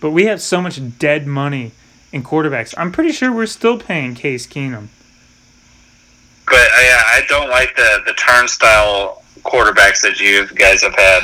But 0.00 0.10
we 0.10 0.26
have 0.26 0.42
so 0.42 0.60
much 0.60 0.80
dead 0.98 1.26
money 1.26 1.72
in 2.12 2.22
quarterbacks. 2.22 2.74
I'm 2.76 2.92
pretty 2.92 3.12
sure 3.12 3.32
we're 3.32 3.46
still 3.46 3.78
paying 3.78 4.14
Case 4.14 4.46
Keenum. 4.46 4.88
But 6.52 6.60
uh, 6.60 6.82
yeah, 6.82 7.02
I 7.06 7.24
don't 7.28 7.48
like 7.48 7.74
the 7.76 8.02
the 8.04 8.12
turnstile 8.12 9.22
quarterbacks 9.38 10.02
that 10.02 10.20
you 10.20 10.46
guys 10.48 10.82
have 10.82 10.94
had. 10.94 11.22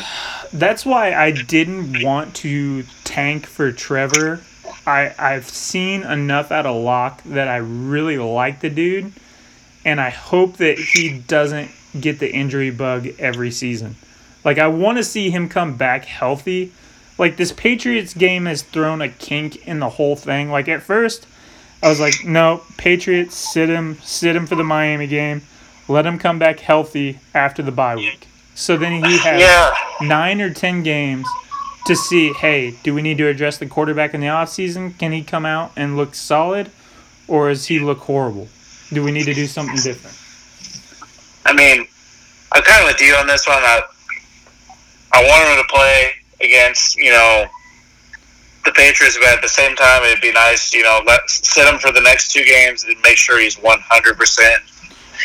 That's 0.54 0.86
why 0.86 1.12
I 1.12 1.32
didn't 1.32 2.02
want 2.02 2.34
to 2.36 2.84
tank 3.04 3.44
for 3.44 3.70
Trevor. 3.70 4.40
I 4.86 5.14
I've 5.18 5.46
seen 5.46 6.02
enough 6.02 6.50
out 6.50 6.64
of 6.64 6.82
Lock 6.82 7.22
that 7.24 7.46
I 7.46 7.58
really 7.58 8.16
like 8.16 8.60
the 8.60 8.70
dude, 8.70 9.12
and 9.84 10.00
I 10.00 10.08
hope 10.08 10.56
that 10.56 10.78
he 10.78 11.18
doesn't 11.18 11.72
get 12.00 12.20
the 12.20 12.32
injury 12.32 12.70
bug 12.70 13.08
every 13.18 13.50
season. 13.50 13.96
Like 14.46 14.56
I 14.56 14.68
want 14.68 14.96
to 14.96 15.04
see 15.04 15.28
him 15.28 15.50
come 15.50 15.76
back 15.76 16.06
healthy. 16.06 16.72
Like 17.18 17.36
this 17.36 17.52
Patriots 17.52 18.14
game 18.14 18.46
has 18.46 18.62
thrown 18.62 19.02
a 19.02 19.10
kink 19.10 19.66
in 19.66 19.78
the 19.78 19.90
whole 19.90 20.16
thing. 20.16 20.50
Like 20.50 20.68
at 20.68 20.80
first, 20.80 21.26
I 21.82 21.88
was 21.88 22.00
like, 22.00 22.24
no, 22.24 22.62
Patriots 22.76 23.36
sit 23.36 23.68
him, 23.68 23.98
sit 24.02 24.34
him 24.34 24.46
for 24.46 24.56
the 24.56 24.64
Miami 24.64 25.06
game, 25.06 25.42
let 25.86 26.06
him 26.06 26.18
come 26.18 26.38
back 26.38 26.60
healthy 26.60 27.18
after 27.34 27.62
the 27.62 27.72
bye 27.72 27.96
week. 27.96 28.26
So 28.54 28.76
then 28.76 29.04
he 29.04 29.18
has 29.18 29.40
Yeah, 29.40 29.72
nine 30.06 30.40
or 30.40 30.52
ten 30.52 30.82
games 30.82 31.26
to 31.86 31.94
see, 31.94 32.32
hey, 32.32 32.74
do 32.82 32.92
we 32.92 33.02
need 33.02 33.18
to 33.18 33.28
address 33.28 33.58
the 33.58 33.66
quarterback 33.66 34.12
in 34.12 34.20
the 34.20 34.26
offseason? 34.26 34.98
Can 34.98 35.12
he 35.12 35.22
come 35.22 35.46
out 35.46 35.70
and 35.76 35.96
look 35.96 36.14
solid, 36.14 36.70
or 37.28 37.48
does 37.48 37.66
he 37.66 37.78
look 37.78 37.98
horrible? 37.98 38.48
Do 38.92 39.02
we 39.04 39.12
need 39.12 39.24
to 39.24 39.34
do 39.34 39.46
something 39.46 39.76
different? 39.76 40.16
I 41.46 41.52
mean, 41.52 41.86
I'm 42.52 42.62
kind 42.62 42.82
of 42.82 42.88
with 42.88 43.00
you 43.00 43.14
on 43.14 43.26
this 43.26 43.46
one. 43.46 43.56
I, 43.58 43.82
I 45.12 45.22
want 45.22 45.48
him 45.48 45.64
to 45.64 45.72
play 45.72 46.10
against, 46.40 46.96
you 46.96 47.10
know, 47.10 47.46
the 48.68 48.74
Patriots, 48.74 49.16
but 49.18 49.28
at 49.28 49.42
the 49.42 49.48
same 49.48 49.74
time, 49.76 50.02
it'd 50.04 50.20
be 50.20 50.32
nice, 50.32 50.72
you 50.74 50.82
know, 50.82 51.00
let 51.06 51.28
sit 51.30 51.66
him 51.66 51.78
for 51.78 51.90
the 51.92 52.00
next 52.00 52.30
two 52.32 52.44
games 52.44 52.84
and 52.84 52.94
make 53.02 53.16
sure 53.16 53.40
he's 53.40 53.56
100. 53.56 54.16
percent 54.18 54.62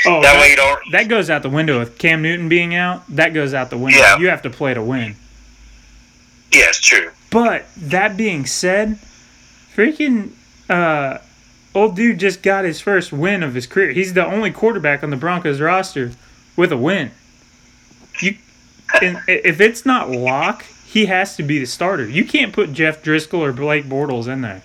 Oh, 0.06 0.22
That 0.22 0.40
way 0.42 0.50
you 0.50 0.56
don't. 0.56 0.80
that 0.92 1.08
goes 1.08 1.30
out 1.30 1.44
the 1.44 1.50
window 1.50 1.80
with 1.80 1.98
Cam 1.98 2.22
Newton 2.22 2.50
being 2.50 2.76
out. 2.76 3.04
That 3.10 3.34
goes 3.34 3.54
out 3.54 3.70
the 3.70 3.78
window. 3.78 4.00
Yeah. 4.00 4.18
You 4.18 4.28
have 4.30 4.42
to 4.42 4.50
play 4.50 4.74
to 4.74 4.82
win. 4.82 5.16
Yeah, 6.52 6.66
it's 6.68 6.80
true. 6.82 7.12
But 7.30 7.66
that 7.78 8.18
being 8.18 8.46
said, 8.46 8.98
freaking 9.76 10.32
uh, 10.70 11.20
old 11.74 11.96
dude 11.96 12.20
just 12.20 12.42
got 12.44 12.66
his 12.66 12.82
first 12.82 13.14
win 13.14 13.44
of 13.44 13.54
his 13.54 13.66
career. 13.66 13.92
He's 13.92 14.14
the 14.14 14.26
only 14.26 14.52
quarterback 14.52 15.04
on 15.04 15.10
the 15.10 15.16
Broncos 15.16 15.62
roster 15.62 16.12
with 16.58 16.72
a 16.72 16.78
win. 16.78 17.12
You, 18.20 18.38
if 19.02 19.62
it's 19.62 19.86
not 19.86 20.10
Lock, 20.10 20.66
he 20.94 21.08
has 21.08 21.36
to 21.36 21.42
be 21.42 21.58
the 21.58 21.66
starter. 21.66 22.08
You 22.08 22.24
can't 22.24 22.54
put 22.54 22.72
Jeff 22.72 23.02
Driskel 23.02 23.40
or 23.40 23.52
Blake 23.52 23.86
Bortles 23.86 24.28
in 24.28 24.42
there. 24.42 24.62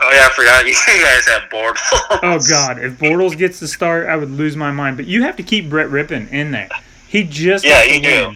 Oh 0.00 0.10
yeah, 0.12 0.26
I 0.26 0.30
forgot 0.30 0.64
you 0.66 0.72
guys 0.72 1.26
have 1.26 1.50
Bortles. 1.50 2.20
Oh 2.22 2.38
God, 2.48 2.78
if 2.78 2.96
Bortles 2.96 3.36
gets 3.36 3.58
the 3.58 3.66
start, 3.66 4.08
I 4.08 4.14
would 4.14 4.30
lose 4.30 4.56
my 4.56 4.70
mind. 4.70 4.96
But 4.96 5.06
you 5.06 5.24
have 5.24 5.34
to 5.38 5.42
keep 5.42 5.68
Brett 5.68 5.88
Rypien 5.88 6.30
in 6.30 6.52
there. 6.52 6.68
He 7.08 7.24
just 7.24 7.64
Yeah, 7.64 7.82
you 7.82 8.00
do. 8.00 8.34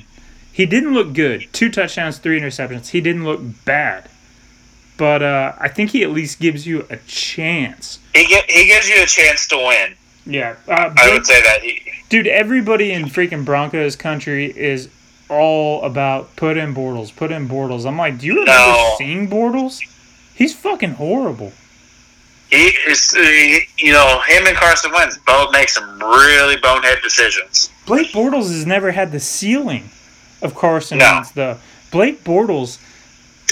He 0.53 0.67
didn't 0.67 0.95
look 0.95 1.13
good. 1.13 1.47
Two 1.53 1.71
touchdowns, 1.71 2.19
three 2.19 2.41
interceptions. 2.41 2.89
He 2.89 3.01
didn't 3.01 3.25
look 3.25 3.41
bad. 3.65 4.09
But 4.97 5.23
uh, 5.23 5.53
I 5.61 5.69
think 5.69 5.91
he 5.91 6.03
at 6.03 6.11
least 6.11 6.41
gives 6.41 6.67
you 6.67 6.87
a 6.91 6.97
chance. 7.07 8.01
He 8.15 8.27
get, 8.27 8.51
he 8.51 8.67
gives 8.67 8.89
you 8.89 9.01
a 9.01 9.07
chance 9.07 9.47
to 9.49 9.57
win. 9.59 9.95
Yeah, 10.27 10.57
uh, 10.67 10.93
I 10.97 11.13
would 11.13 11.25
say 11.25 11.41
that. 11.41 11.61
He, 11.63 11.83
dude. 12.09 12.27
Everybody 12.27 12.91
in 12.91 13.05
freaking 13.05 13.45
Broncos 13.45 13.95
country 13.95 14.47
is 14.47 14.89
all 15.29 15.83
about 15.85 16.35
put 16.37 16.57
in 16.57 16.75
Bortles, 16.75 17.15
put 17.15 17.31
in 17.33 17.49
Bortles. 17.49 17.87
I'm 17.87 17.97
like, 17.99 18.19
do 18.19 18.27
you 18.27 18.33
remember 18.41 18.53
No. 18.53 18.95
seeing 18.99 19.29
Bortles? 19.29 19.81
He's 20.35 20.55
fucking 20.55 20.93
horrible. 20.93 21.53
he 22.51 22.67
is, 22.89 23.15
uh, 23.17 23.21
you 23.79 23.93
know, 23.93 24.21
him 24.27 24.47
and 24.47 24.57
Carson 24.57 24.93
Wentz 24.93 25.19
both 25.27 25.51
make 25.53 25.69
some 25.69 25.99
really 25.99 26.57
bonehead 26.57 26.99
decisions. 27.03 27.71
Blake 27.87 28.13
Bortles 28.13 28.49
has 28.53 28.65
never 28.67 28.93
had 28.93 29.11
the 29.13 29.19
ceiling 29.21 29.91
of 30.43 30.55
Carson 30.55 30.99
No. 30.99 31.13
Wentz, 31.15 31.31
though. 31.33 31.59
Blake 31.91 32.23
Bortles 32.23 32.79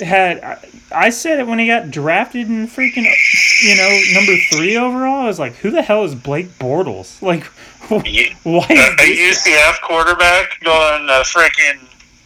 had. 0.01 0.41
I, 0.45 0.59
I 0.93 1.11
said 1.11 1.41
it 1.41 1.47
when 1.49 1.59
he 1.59 1.67
got 1.67 1.91
drafted 1.91 2.47
in 2.49 2.69
freaking, 2.69 3.07
you 3.65 3.77
know, 3.77 4.01
number 4.13 4.37
three 4.53 4.77
overall. 4.77 5.23
I 5.23 5.27
was 5.27 5.41
like, 5.41 5.55
who 5.57 5.71
the 5.71 5.83
hell 5.83 6.05
is 6.05 6.15
Blake 6.15 6.51
Bortles? 6.59 7.21
Like, 7.21 7.51
You, 7.91 8.35
why 8.45 8.67
a, 8.71 8.97
this? 8.97 9.45
guy- 9.45 9.51
UCF 9.51 9.81
quarterback 9.83 10.61
going 10.61 11.09
uh, 11.11 11.23
freaking 11.25 11.79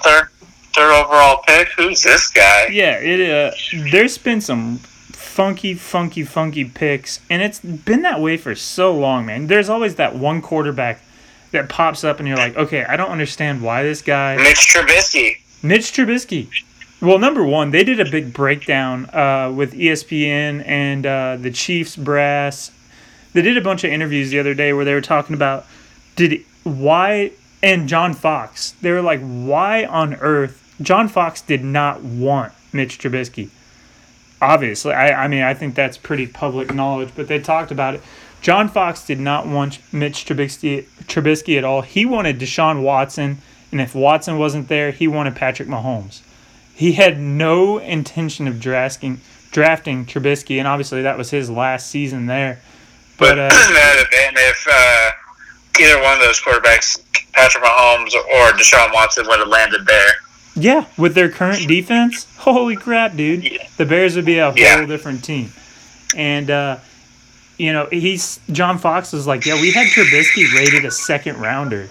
third 0.03 0.29
third 0.75 0.93
overall 0.93 1.43
pick. 1.47 1.69
Who's 1.77 2.03
this 2.03 2.29
guy? 2.29 2.67
Yeah, 2.71 2.99
it. 2.99 3.21
Uh, 3.31 3.57
there's 3.91 4.19
been 4.19 4.41
some 4.41 4.79
funky, 4.79 5.75
funky, 5.75 6.25
funky 6.25 6.65
picks, 6.65 7.21
and 7.31 7.43
it's 7.43 7.61
been 7.61 8.03
that 8.03 8.21
way 8.21 8.37
for 8.37 8.55
so 8.55 8.95
long, 8.95 9.27
man. 9.27 9.47
There's 9.47 9.69
always 9.69 9.97
that 9.97 10.15
one 10.17 10.43
quarterback 10.43 11.01
that 11.53 11.69
pops 11.69 12.05
up, 12.05 12.19
and 12.19 12.29
you're 12.29 12.37
like, 12.37 12.57
okay, 12.57 12.85
I 12.85 12.97
don't 12.97 13.11
understand 13.11 13.63
why 13.63 13.83
this 13.83 14.03
guy. 14.03 14.37
Mitch 14.37 14.73
Trubisky. 14.75 15.39
Mitch 15.63 15.93
Trubisky. 15.93 16.49
Well, 17.01 17.19
number 17.19 17.45
one, 17.45 17.71
they 17.71 17.85
did 17.85 18.01
a 18.01 18.11
big 18.11 18.33
breakdown 18.33 19.07
uh, 19.11 19.53
with 19.55 19.73
ESPN 19.75 20.67
and 20.67 21.07
uh, 21.07 21.37
the 21.39 21.51
Chiefs 21.51 21.95
brass. 21.97 22.73
They 23.39 23.43
did 23.43 23.57
a 23.57 23.61
bunch 23.61 23.85
of 23.85 23.93
interviews 23.93 24.31
the 24.31 24.41
other 24.41 24.53
day 24.53 24.73
where 24.73 24.85
they 24.85 24.95
were 24.95 25.01
talking 25.01 25.33
about 25.33 25.65
did 26.17 26.45
why 26.65 27.31
and 27.63 27.89
John 27.89 28.13
Fox. 28.13 28.73
They 28.83 28.91
were 28.91 29.01
like, 29.01 29.21
why 29.21 29.85
on 29.85 30.15
earth 30.15 30.75
John 30.83 31.07
Fox 31.07 31.41
did 31.41 31.63
not 31.63 32.03
want 32.03 32.53
Mitch 32.73 32.99
Trubisky. 32.99 33.51
Obviously, 34.43 34.93
I, 34.93 35.25
I 35.25 35.29
mean, 35.29 35.45
I 35.45 35.55
think 35.55 35.77
that's 35.77 35.97
pretty 35.97 36.27
public 36.27 36.75
knowledge, 36.75 37.11
but 37.15 37.29
they 37.29 37.39
talked 37.39 37.71
about 37.71 37.95
it. 37.95 38.03
John 38.41 38.69
Fox 38.69 39.07
did 39.07 39.21
not 39.21 39.47
want 39.47 39.79
Mitch 39.93 40.25
Trubisky, 40.25 40.87
Trubisky 41.05 41.57
at 41.59 41.63
all. 41.63 41.83
He 41.83 42.05
wanted 42.05 42.41
Deshaun 42.41 42.83
Watson, 42.83 43.39
and 43.71 43.81
if 43.81 43.95
Watson 43.95 44.37
wasn't 44.37 44.67
there, 44.67 44.91
he 44.91 45.07
wanted 45.07 45.37
Patrick 45.37 45.69
Mahomes. 45.69 46.23
He 46.75 46.95
had 46.95 47.21
no 47.21 47.79
intention 47.79 48.49
of 48.49 48.59
drafting 48.59 49.21
drafting 49.53 50.07
Trubisky, 50.07 50.59
and 50.59 50.67
obviously 50.67 51.03
that 51.03 51.17
was 51.17 51.31
his 51.31 51.49
last 51.49 51.89
season 51.89 52.27
there. 52.27 52.61
But, 53.19 53.31
But 53.35 53.39
uh, 53.39 53.49
that 53.49 54.07
event, 54.07 54.37
if 54.39 54.67
uh, 54.71 55.83
either 55.83 56.01
one 56.03 56.15
of 56.15 56.21
those 56.21 56.41
quarterbacks, 56.41 57.01
Patrick 57.33 57.65
Mahomes 57.65 58.15
or 58.15 58.53
Deshaun 58.57 58.93
Watson, 58.93 59.27
would 59.27 59.39
have 59.41 59.49
landed 59.49 59.87
there, 59.87 60.13
yeah, 60.55 60.87
with 60.97 61.15
their 61.15 61.29
current 61.29 61.67
defense, 61.69 62.27
holy 62.39 62.77
crap, 62.77 63.15
dude, 63.17 63.45
Yeah. 63.45 63.67
the 63.77 63.85
Bears 63.85 64.17
would 64.17 64.25
be 64.25 64.39
a 64.39 64.47
whole 64.47 64.57
Yeah. 64.59 64.87
different 64.87 65.23
team. 65.25 65.53
And 66.17 66.51
uh, 66.51 66.79
you 67.59 67.73
know, 67.73 67.87
he's 67.91 68.39
John 68.53 68.79
Fox 68.79 69.13
was 69.13 69.27
like, 69.27 69.45
yeah, 69.45 69.61
we 69.61 69.73
had 69.73 69.89
Trubisky 69.89 70.53
rated 70.55 70.85
a 70.85 70.91
second 70.93 71.39
rounder, 71.41 71.89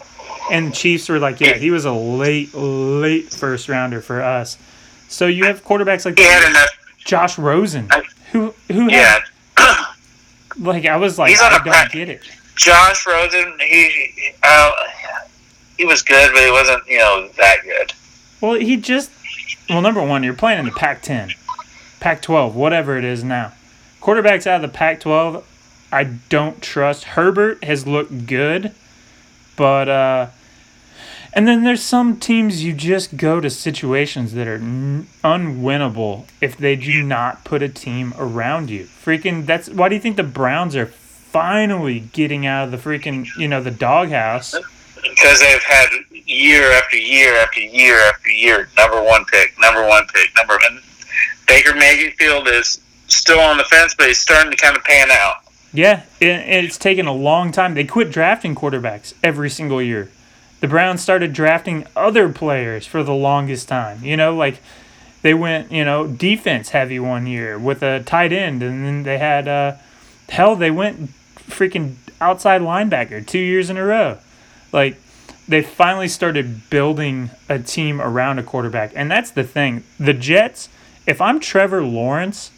and 0.51 0.73
Chiefs 0.73 1.09
were 1.09 1.19
like, 1.19 1.41
yeah, 1.41 1.53
he 1.55 1.71
was 1.71 1.83
a 1.85 1.91
late, 1.91 2.53
late 2.53 3.29
first 3.33 3.67
rounder 3.69 3.99
for 4.01 4.21
us. 4.23 4.57
So 5.09 5.27
you 5.27 5.43
have 5.45 5.63
quarterbacks 5.65 6.05
like 6.05 6.17
enough. 6.19 6.69
Josh 7.05 7.37
Rosen, 7.37 7.89
who 8.31 8.53
who 8.69 8.89
Yeah, 8.89 8.97
had 9.13 9.21
like 10.59 10.85
I 10.85 10.97
was 10.97 11.17
like, 11.19 11.29
He's 11.29 11.41
on 11.41 11.53
I 11.53 11.57
a 11.57 11.63
don't 11.63 11.91
get 11.91 12.09
it. 12.09 12.21
Josh 12.55 13.05
Rosen. 13.05 13.57
He 13.59 14.33
uh, 14.43 14.71
he 15.77 15.85
was 15.85 16.01
good, 16.01 16.31
but 16.33 16.43
he 16.43 16.51
wasn't, 16.51 16.87
you 16.87 16.97
know, 16.97 17.29
that 17.37 17.57
good. 17.63 17.93
Well, 18.41 18.59
he 18.59 18.77
just 18.77 19.11
well, 19.69 19.81
number 19.81 20.03
one, 20.03 20.23
you're 20.23 20.33
playing 20.33 20.59
in 20.59 20.65
the 20.65 20.71
Pac-10, 20.71 21.35
Pac-12, 21.99 22.53
whatever 22.53 22.97
it 22.97 23.03
is 23.03 23.23
now. 23.23 23.53
Quarterbacks 24.01 24.47
out 24.47 24.63
of 24.63 24.71
the 24.71 24.75
Pac-12, 24.75 25.43
I 25.91 26.05
don't 26.29 26.61
trust. 26.61 27.03
Herbert 27.03 27.63
has 27.63 27.85
looked 27.85 28.25
good, 28.27 28.73
but 29.55 29.89
uh, 29.89 30.27
and 31.37 31.47
then 31.47 31.63
there's 31.63 31.83
some 31.83 32.17
teams 32.17 32.63
you 32.63 32.73
just 32.73 33.15
go 33.15 33.39
to 33.39 33.49
situations 33.49 34.33
that 34.33 34.47
are 34.47 34.55
n- 34.55 35.07
unwinnable 35.23 36.25
if 36.41 36.57
they 36.57 36.75
do 36.75 37.03
not 37.03 37.45
put 37.45 37.61
a 37.61 37.69
team 37.69 38.13
around 38.17 38.69
you. 38.71 38.85
Freaking, 38.85 39.45
that's 39.45 39.69
why 39.69 39.87
do 39.87 39.95
you 39.95 40.01
think 40.01 40.17
the 40.17 40.23
Browns 40.23 40.75
are 40.75 40.87
finally 40.87 41.99
getting 41.99 42.47
out 42.47 42.65
of 42.65 42.71
the 42.71 42.77
freaking 42.77 43.27
you 43.37 43.47
know 43.47 43.61
the 43.61 43.71
doghouse? 43.71 44.55
because 45.03 45.39
they've 45.39 45.63
had 45.63 45.89
year 46.11 46.71
after 46.71 46.97
year 46.97 47.35
after 47.35 47.59
year 47.59 47.99
after 47.99 48.31
year 48.31 48.69
number 48.75 49.01
one 49.01 49.23
pick, 49.25 49.53
number 49.59 49.87
one 49.87 50.07
pick, 50.07 50.35
number 50.35 50.57
one. 50.69 50.81
Baker 51.47 51.75
Mayfield 51.75 52.47
is 52.47 52.81
still 53.07 53.39
on 53.39 53.57
the 53.57 53.63
fence, 53.65 53.95
but 53.95 54.07
he's 54.07 54.19
starting 54.19 54.51
to 54.51 54.57
kind 54.57 54.75
of 54.75 54.83
pan 54.83 55.11
out. 55.11 55.35
Yeah, 55.71 56.03
it, 56.19 56.25
it's 56.27 56.77
taken 56.77 57.05
a 57.05 57.13
long 57.13 57.51
time. 57.51 57.73
They 57.73 57.83
quit 57.83 58.11
drafting 58.11 58.55
quarterbacks 58.55 59.13
every 59.23 59.49
single 59.49 59.81
year. 59.81 60.09
The 60.59 60.67
Browns 60.67 61.01
started 61.01 61.33
drafting 61.33 61.85
other 61.95 62.29
players 62.29 62.85
for 62.87 63.03
the 63.03 63.13
longest 63.13 63.67
time. 63.67 64.03
You 64.03 64.17
know, 64.17 64.35
like 64.35 64.61
they 65.21 65.33
went, 65.33 65.71
you 65.71 65.85
know, 65.85 66.07
defense 66.07 66.69
heavy 66.69 66.99
one 66.99 67.27
year 67.27 67.57
with 67.59 67.83
a 67.83 68.01
tight 68.03 68.33
end, 68.33 68.63
and 68.63 68.85
then 68.85 69.03
they 69.03 69.17
had, 69.17 69.47
uh, 69.47 69.75
hell, 70.29 70.55
they 70.55 70.71
went 70.71 71.09
freaking 71.35 71.95
outside 72.19 72.61
linebacker 72.61 73.25
two 73.25 73.39
years 73.39 73.69
in 73.69 73.77
a 73.77 73.85
row. 73.85 74.17
Like, 74.71 74.97
they 75.47 75.61
finally 75.61 76.07
started 76.07 76.69
building 76.69 77.29
a 77.47 77.59
team 77.59 78.01
around 78.01 78.37
a 78.37 78.43
quarterback. 78.43 78.91
And 78.95 79.09
that's 79.09 79.31
the 79.31 79.43
thing. 79.43 79.83
The 79.99 80.13
Jets, 80.13 80.69
if 81.05 81.21
I'm 81.21 81.39
Trevor 81.39 81.83
Lawrence, 81.83 82.51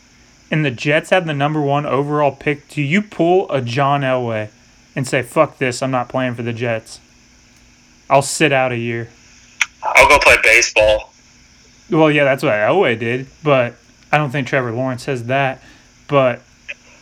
and 0.51 0.65
the 0.65 0.71
Jets 0.71 1.11
have 1.11 1.27
the 1.27 1.33
number 1.33 1.61
one 1.61 1.85
overall 1.85 2.31
pick, 2.31 2.67
do 2.67 2.81
you 2.81 3.01
pull 3.01 3.49
a 3.51 3.61
John 3.61 4.01
Elway 4.01 4.49
and 4.95 5.07
say, 5.07 5.21
fuck 5.21 5.59
this, 5.59 5.83
I'm 5.83 5.91
not 5.91 6.09
playing 6.09 6.33
for 6.33 6.41
the 6.41 6.53
Jets? 6.53 6.99
I'll 8.09 8.21
sit 8.21 8.51
out 8.51 8.71
a 8.71 8.77
year. 8.77 9.09
I'll 9.83 10.07
go 10.07 10.19
play 10.19 10.37
baseball. 10.43 11.13
Well, 11.89 12.11
yeah, 12.11 12.23
that's 12.23 12.43
what 12.43 12.53
Elway 12.53 12.97
did, 12.97 13.27
but 13.43 13.75
I 14.11 14.17
don't 14.17 14.31
think 14.31 14.47
Trevor 14.47 14.71
Lawrence 14.71 15.03
says 15.03 15.25
that. 15.25 15.61
But 16.07 16.41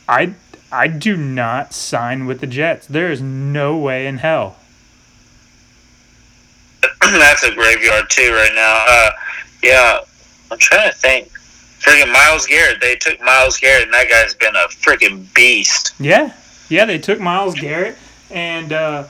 I, 0.07 0.34
I 0.71 0.88
do 0.88 1.17
not 1.17 1.73
sign 1.73 2.25
with 2.25 2.39
the 2.39 2.47
Jets. 2.47 2.88
There 2.88 3.11
is 3.11 3.21
no 3.21 3.77
way 3.77 4.07
in 4.07 4.17
hell. 4.17 4.57
That's 7.01 7.43
a 7.43 7.53
graveyard 7.53 8.09
too 8.09 8.34
right 8.34 8.51
now. 8.53 8.84
Uh, 8.88 9.11
yeah, 9.63 9.99
I'm 10.51 10.57
trying 10.57 10.89
to 10.89 10.95
think. 10.95 11.29
Freaking 11.79 12.11
Myles 12.11 12.45
Garrett. 12.47 12.81
They 12.81 12.95
took 12.95 13.21
Myles 13.21 13.57
Garrett, 13.57 13.84
and 13.84 13.93
that 13.93 14.09
guy's 14.09 14.34
been 14.34 14.55
a 14.55 14.67
freaking 14.67 15.34
beast. 15.34 15.93
Yeah, 15.99 16.34
yeah, 16.69 16.85
they 16.85 16.97
took 16.97 17.19
Myles 17.19 17.55
Garrett, 17.55 17.95
and 18.29 18.73
uh, 18.73 19.05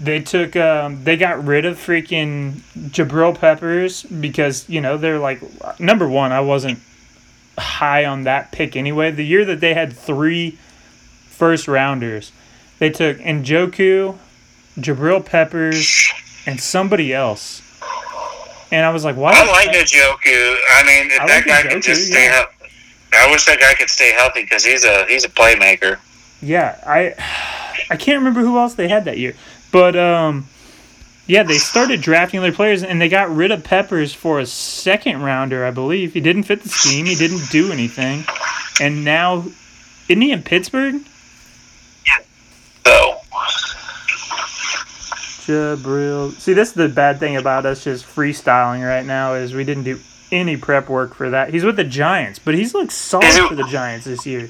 They 0.00 0.20
took 0.20 0.56
um, 0.56 1.04
they 1.04 1.16
got 1.16 1.44
rid 1.44 1.66
of 1.66 1.76
freaking 1.76 2.60
Jabril 2.88 3.38
Peppers 3.38 4.02
because 4.04 4.66
you 4.68 4.80
know 4.80 4.96
they're 4.96 5.18
like 5.18 5.40
number 5.78 6.08
one. 6.08 6.32
I 6.32 6.40
wasn't 6.40 6.78
high 7.58 8.06
on 8.06 8.24
that 8.24 8.50
pick 8.50 8.76
anyway. 8.76 9.10
The 9.10 9.24
year 9.24 9.44
that 9.44 9.60
they 9.60 9.74
had 9.74 9.92
three 9.92 10.52
first 11.28 11.68
rounders, 11.68 12.32
they 12.78 12.88
took 12.88 13.18
Njoku, 13.18 14.16
Jabril 14.78 15.24
Peppers, 15.24 16.10
and 16.46 16.60
somebody 16.60 17.12
else. 17.12 17.62
And 18.72 18.86
I 18.86 18.90
was 18.90 19.04
like, 19.04 19.16
why? 19.16 19.32
I 19.34 19.46
like 19.50 19.70
Njoku. 19.70 20.56
I 20.70 20.84
mean, 20.86 21.10
if 21.10 21.20
I 21.20 21.26
that 21.26 21.36
like 21.36 21.46
guy 21.46 21.62
Njoku, 21.62 21.72
could 21.72 21.82
just 21.82 22.06
stay 22.06 22.24
yeah. 22.24 22.32
healthy. 22.32 22.54
I 23.12 23.30
wish 23.30 23.44
that 23.46 23.60
guy 23.60 23.74
could 23.74 23.90
stay 23.90 24.12
healthy 24.12 24.42
because 24.42 24.64
he's 24.64 24.84
a 24.84 25.04
he's 25.06 25.24
a 25.24 25.28
playmaker. 25.28 25.98
Yeah, 26.40 26.80
I 26.86 27.14
I 27.90 27.96
can't 27.96 28.18
remember 28.18 28.40
who 28.40 28.56
else 28.58 28.74
they 28.74 28.88
had 28.88 29.04
that 29.04 29.18
year, 29.18 29.34
but 29.72 29.96
um, 29.96 30.46
yeah, 31.26 31.42
they 31.42 31.58
started 31.58 32.00
drafting 32.00 32.40
their 32.40 32.52
players 32.52 32.82
and 32.82 33.00
they 33.00 33.08
got 33.08 33.34
rid 33.34 33.50
of 33.50 33.64
Peppers 33.64 34.12
for 34.12 34.40
a 34.40 34.46
second 34.46 35.22
rounder, 35.22 35.64
I 35.64 35.70
believe. 35.70 36.12
He 36.12 36.20
didn't 36.20 36.44
fit 36.44 36.62
the 36.62 36.68
scheme. 36.68 37.06
He 37.06 37.14
didn't 37.14 37.50
do 37.50 37.72
anything, 37.72 38.24
and 38.80 39.04
now 39.04 39.44
isn't 40.08 40.20
he 40.20 40.32
in 40.32 40.42
Pittsburgh? 40.42 41.02
Yeah. 42.06 42.24
So 42.84 43.20
Jabril. 45.50 46.32
See, 46.32 46.52
this 46.52 46.68
is 46.68 46.74
the 46.74 46.88
bad 46.88 47.18
thing 47.18 47.36
about 47.36 47.66
us 47.66 47.84
just 47.84 48.06
freestyling 48.06 48.86
right 48.86 49.04
now 49.04 49.34
is 49.34 49.54
we 49.54 49.64
didn't 49.64 49.84
do 49.84 49.98
any 50.30 50.56
prep 50.56 50.88
work 50.88 51.14
for 51.14 51.30
that. 51.30 51.52
He's 51.52 51.64
with 51.64 51.76
the 51.76 51.84
Giants, 51.84 52.38
but 52.38 52.54
he's 52.54 52.72
looked 52.74 52.92
solid 52.92 53.48
for 53.48 53.54
the 53.54 53.66
Giants 53.66 54.06
this 54.06 54.26
year. 54.26 54.48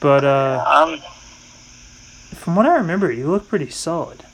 But 0.00 0.24
uh, 0.24 0.64
um, 0.66 1.00
from 2.36 2.56
what 2.56 2.66
I 2.66 2.76
remember, 2.76 3.10
he 3.10 3.24
looked 3.24 3.48
pretty 3.48 3.70
solid. 3.70 4.24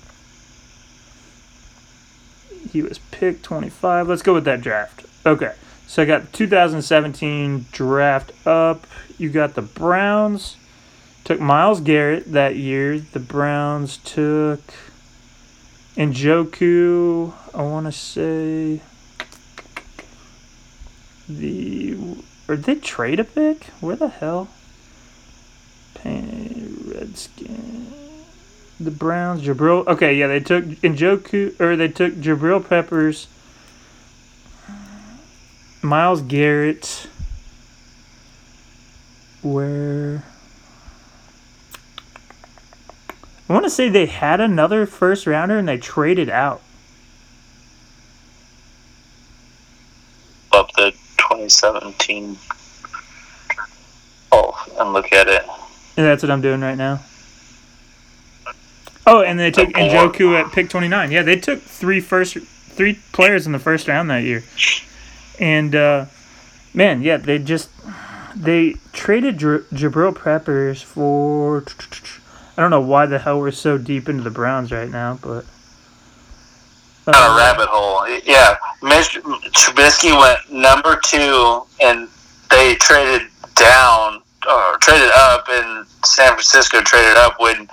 He 2.71 2.83
was 2.83 2.99
picked 3.11 3.45
25. 3.45 4.09
Let's 4.09 4.23
go 4.23 4.35
with 4.35 4.45
that 4.45 4.61
draft. 4.61 5.07
Okay. 5.25 5.55
So 5.87 6.03
I 6.03 6.07
got 6.07 6.33
2017 6.33 7.67
draft 7.71 8.33
up. 8.47 8.87
You 9.17 9.31
got 9.31 9.55
the 9.55 9.63
Browns. 9.63 10.57
Took 11.25 11.41
Myles 11.41 11.81
Garrett 11.81 12.33
that 12.33 12.57
year. 12.57 12.99
The 12.99 13.21
Browns 13.21 13.99
took 13.99 14.61
Njoku. 15.97 17.33
I 17.55 17.63
want 17.63 17.87
to 17.87 17.93
say 17.93 18.81
the. 21.29 21.97
Or 22.47 22.57
did 22.57 22.65
they 22.65 22.75
trade 22.75 23.21
a 23.21 23.25
pick? 23.25 23.65
Where 23.81 23.97
the 23.97 24.09
hell? 24.09 24.49
Pain, 26.05 26.85
Redskin. 26.87 27.93
The 28.79 28.91
Browns, 28.91 29.43
Jabril. 29.43 29.87
Okay, 29.87 30.15
yeah, 30.15 30.27
they 30.27 30.41
took 30.41 30.65
Njoku, 30.65 31.59
or 31.61 31.75
they 31.75 31.89
took 31.89 32.15
Jabril 32.15 32.67
Peppers, 32.69 33.27
Myles 35.83 36.23
Garrett. 36.23 37.09
Where? 39.43 40.25
I 43.49 43.53
want 43.53 43.65
to 43.65 43.71
say 43.71 43.89
they 43.89 44.07
had 44.07 44.41
another 44.41 44.87
first 44.87 45.27
rounder 45.27 45.59
and 45.59 45.69
they 45.69 45.79
traded 45.79 46.31
out. 46.31 46.63
up 50.55 50.73
the 50.73 50.93
2017. 51.19 52.39
Oh, 54.33 54.67
and 54.79 54.93
look 54.93 55.13
at 55.13 55.29
it. 55.29 55.45
And 55.97 56.07
that's 56.07 56.23
what 56.23 56.31
I'm 56.31 56.41
doing 56.41 56.61
right 56.61 56.77
now. 56.77 57.01
Oh, 59.07 59.23
and 59.23 59.39
they 59.39 59.51
took. 59.51 59.69
Njoku 59.69 60.39
at 60.39 60.53
pick 60.53 60.71
29. 60.71 61.13
Yeah, 61.13 61.23
they 61.23 61.37
took 61.37 61.61
three 61.61 62.01
first 62.01 62.37
three 62.37 62.99
players 63.13 63.47
in 63.47 63.53
the 63.53 63.59
first 63.59 63.87
round 63.87 64.11
that 64.11 64.25
year. 64.25 64.43
And 65.39 65.75
uh, 65.75 66.07
man, 66.73 67.03
yeah, 67.03 67.19
they 67.19 67.39
just 67.39 67.71
they 68.35 68.75
traded 68.93 69.39
Jabril 69.39 70.15
Peppers 70.15 70.83
for 70.83 71.65
I 72.57 72.63
don't 72.63 72.71
know 72.71 72.81
why 72.81 73.07
the 73.07 73.19
hell 73.19 73.39
we're 73.39 73.51
so 73.51 73.79
deep 73.79 74.09
into 74.09 74.23
the 74.23 74.31
Browns 74.31 74.73
right 74.73 74.91
now, 74.91 75.19
but 75.23 75.45
Kind 77.05 77.17
uh, 77.17 77.31
of 77.31 77.37
rabbit 77.37 77.69
hole. 77.69 78.09
Yeah, 78.25 78.57
Mitch 78.83 79.21
Trubisky 79.53 80.19
went 80.19 80.51
number 80.51 80.99
two, 81.05 81.63
and 81.83 82.09
they 82.51 82.77
traded 82.77 83.29
down 83.55 84.23
or 84.49 84.79
traded 84.79 85.11
up, 85.15 85.47
and 85.51 85.87
San 86.05 86.29
Francisco 86.33 86.81
traded 86.83 87.17
up. 87.17 87.39
When 87.41 87.69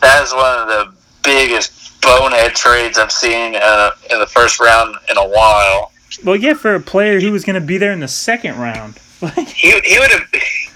that 0.00 0.22
is 0.24 0.32
one 0.32 0.58
of 0.60 0.68
the 0.68 0.92
biggest 1.22 2.00
bonehead 2.00 2.54
trades 2.54 2.98
I've 2.98 3.12
seen 3.12 3.54
uh, 3.56 3.90
in 4.10 4.18
the 4.18 4.26
first 4.26 4.58
round 4.60 4.94
in 5.10 5.16
a 5.18 5.28
while. 5.28 5.92
well, 6.24 6.36
yeah, 6.36 6.54
for 6.54 6.74
a 6.74 6.80
player 6.80 7.20
who 7.20 7.30
was 7.32 7.44
going 7.44 7.60
to 7.60 7.66
be 7.66 7.76
there 7.78 7.92
in 7.92 8.00
the 8.00 8.08
second 8.08 8.56
round. 8.58 8.98
He 9.54 9.78
he 9.84 9.98
would 9.98 10.10
have 10.10 10.22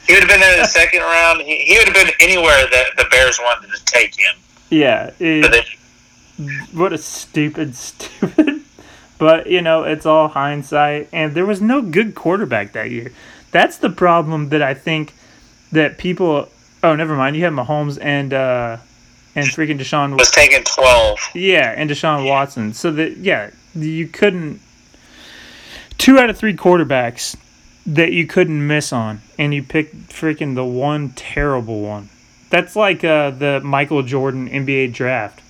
he 0.07 0.13
would 0.13 0.23
have 0.23 0.29
been 0.29 0.43
in 0.43 0.59
the 0.61 0.67
second 0.67 1.01
round. 1.01 1.41
He, 1.41 1.57
he 1.65 1.79
would 1.79 1.87
have 1.89 1.95
been 1.95 2.13
anywhere 2.21 2.67
that 2.71 2.89
the 2.99 3.07
Bears 3.11 3.39
wanted 3.43 3.75
to 3.75 3.83
take 3.87 4.15
him. 4.15 4.35
yeah, 4.69 5.11
it- 5.19 5.51
they, 5.51 6.45
what 6.77 6.93
a 6.93 6.99
stupid, 6.99 7.75
stupid. 7.89 8.61
But 9.17 9.47
you 9.47 9.63
know, 9.63 9.85
it's 9.85 10.05
all 10.05 10.29
hindsight, 10.29 11.09
and 11.11 11.33
there 11.35 11.47
was 11.47 11.63
no 11.63 11.81
good 11.81 12.15
quarterback 12.15 12.73
that 12.75 12.91
year. 12.91 13.13
That's 13.55 13.79
the 13.79 13.89
problem 13.89 14.49
that 14.49 14.63
I 14.63 14.75
think 14.75 15.15
that 15.71 15.97
people. 15.97 16.49
Oh, 16.83 16.97
never 16.97 17.15
mind. 17.15 17.37
You 17.37 17.45
have 17.45 17.53
Mahomes 17.53 18.01
and 18.03 18.35
uh, 18.35 18.79
and 19.37 19.47
freaking 19.47 19.79
Deshaun. 19.79 20.19
was 20.19 20.33
taking 20.33 20.65
twelve. 20.65 21.21
Yeah, 21.37 21.73
and 21.77 21.89
Deshaun 21.89 22.29
Watson. 22.29 22.75
So 22.75 22.91
that 22.91 23.19
yeah, 23.19 23.51
you 23.77 24.09
couldn't. 24.09 24.61
Two 25.99 26.19
out 26.19 26.31
of 26.31 26.37
three 26.37 26.57
quarterbacks 26.57 27.37
that 27.87 28.11
you 28.11 28.27
couldn't 28.27 28.67
miss 28.67 28.93
on, 28.93 29.23
and 29.39 29.55
you 29.55 29.63
picked 29.63 30.09
freaking 30.09 30.57
the 30.57 30.65
one 30.65 31.11
terrible 31.11 31.81
one. 31.81 32.09
That's 32.51 32.75
like 32.75 33.05
uh, 33.05 33.31
the 33.31 33.61
Michael 33.61 34.03
Jordan 34.03 34.49
NBA 34.51 34.95
draft. 34.95 35.43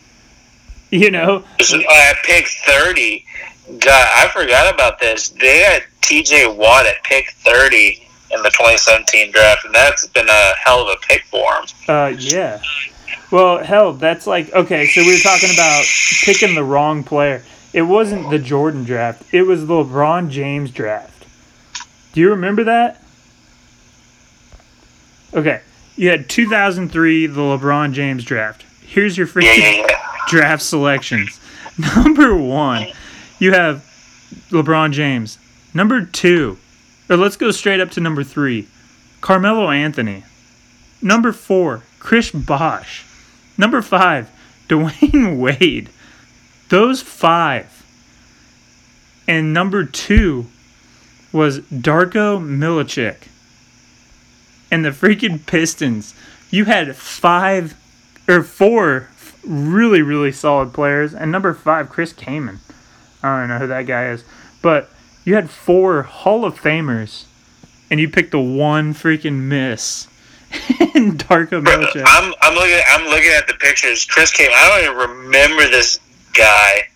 You 0.91 1.11
know, 1.11 1.43
I 1.59 2.15
picked 2.23 2.51
30, 2.67 3.25
God, 3.79 4.09
I 4.15 4.29
forgot 4.29 4.73
about 4.73 5.01
this. 5.01 5.31
They 5.31 5.59
had 5.59 5.83
TJ 6.05 6.55
Watt 6.55 6.87
at 6.87 7.03
pick 7.03 7.31
30 7.31 8.07
in 8.31 8.43
the 8.43 8.51
2017 8.51 9.33
draft, 9.33 9.65
and 9.65 9.75
that's 9.75 10.07
been 10.09 10.29
a 10.29 10.53
hell 10.63 10.83
of 10.83 10.89
a 10.89 11.07
pick 11.07 11.25
for 11.25 11.55
him. 11.55 11.65
Uh, 11.89 12.13
yeah. 12.19 12.61
Well, 13.31 13.65
hell, 13.65 13.95
that's 13.95 14.27
like 14.27 14.53
okay. 14.53 14.87
So 14.87 15.01
we 15.01 15.13
were 15.13 15.19
talking 15.19 15.51
about 15.53 15.85
picking 16.23 16.55
the 16.55 16.63
wrong 16.63 17.05
player. 17.05 17.43
It 17.73 17.83
wasn't 17.83 18.31
the 18.31 18.39
Jordan 18.39 18.85
draft. 18.85 19.23
It 19.33 19.43
was 19.43 19.67
the 19.67 19.75
LeBron 19.75 20.31
James 20.31 20.71
draft. 20.71 21.27
Do 22.13 22.21
you 22.21 22.31
remember 22.31 22.65
that? 22.65 23.03
Okay, 25.33 25.63
you 25.97 26.11
had 26.11 26.29
2003, 26.29 27.27
the 27.27 27.41
LeBron 27.41 27.93
James 27.93 28.25
draft. 28.25 28.65
Here's 28.83 29.19
your 29.19 29.27
freaking 29.27 29.89
draft 30.29 30.63
selections. 30.63 31.41
Number 31.97 32.37
one, 32.37 32.93
you 33.41 33.53
have 33.53 33.85
LeBron 34.51 34.93
James. 34.93 35.39
Number 35.75 36.05
two, 36.05 36.57
or 37.11 37.17
let's 37.17 37.37
go 37.37 37.51
straight 37.51 37.81
up 37.81 37.91
to 37.93 38.01
number 38.01 38.23
three, 38.23 38.69
Carmelo 39.21 39.71
Anthony. 39.71 40.23
Number 41.03 41.33
four, 41.33 41.83
Chris 41.99 42.31
Bosh. 42.31 43.05
Number 43.59 43.83
five, 43.83 44.31
Dwyane 44.69 45.39
Wade. 45.39 45.91
Those 46.69 47.03
five. 47.03 47.85
And 49.27 49.53
number 49.53 49.85
two 49.85 50.47
was 51.33 51.61
Darko 51.61 52.41
Milicic. 52.41 53.29
And 54.71 54.85
the 54.85 54.91
freaking 54.91 55.45
Pistons. 55.45 56.15
You 56.51 56.67
had 56.67 56.95
five 56.97 57.77
or 58.29 58.43
four 58.43 59.09
really, 59.45 60.03
really 60.03 60.33
solid 60.33 60.73
players. 60.73 61.15
And 61.15 61.33
number 61.33 61.53
five, 61.53 61.89
Chris 61.89 62.13
Kaman. 62.13 62.61
I 63.23 63.41
don't 63.41 63.49
know 63.49 63.59
who 63.59 63.67
that 63.67 63.87
guy 63.87 64.09
is. 64.09 64.25
But 64.63 64.91
you 65.25 65.35
had 65.35 65.51
four 65.51 66.03
Hall 66.03 66.45
of 66.45 66.61
Famers. 66.61 67.25
And 67.91 68.01
you 68.01 68.09
picked 68.09 68.31
the 68.33 68.41
one 68.41 68.95
freaking 68.95 69.41
miss. 69.43 70.09
in 70.95 71.17
Darko 71.19 71.63
Milicic. 71.65 72.05
I'm, 72.07 72.33
I'm 72.41 72.55
looking. 72.55 72.81
I'm 72.89 73.05
looking 73.07 73.33
at 73.37 73.47
the 73.47 73.55
pictures. 73.55 74.05
Chris 74.05 74.31
came. 74.31 74.51
I 74.55 74.69
don't 74.69 74.97
even 74.97 75.11
remember 75.11 75.69
this 75.69 75.99
guy. 76.33 76.89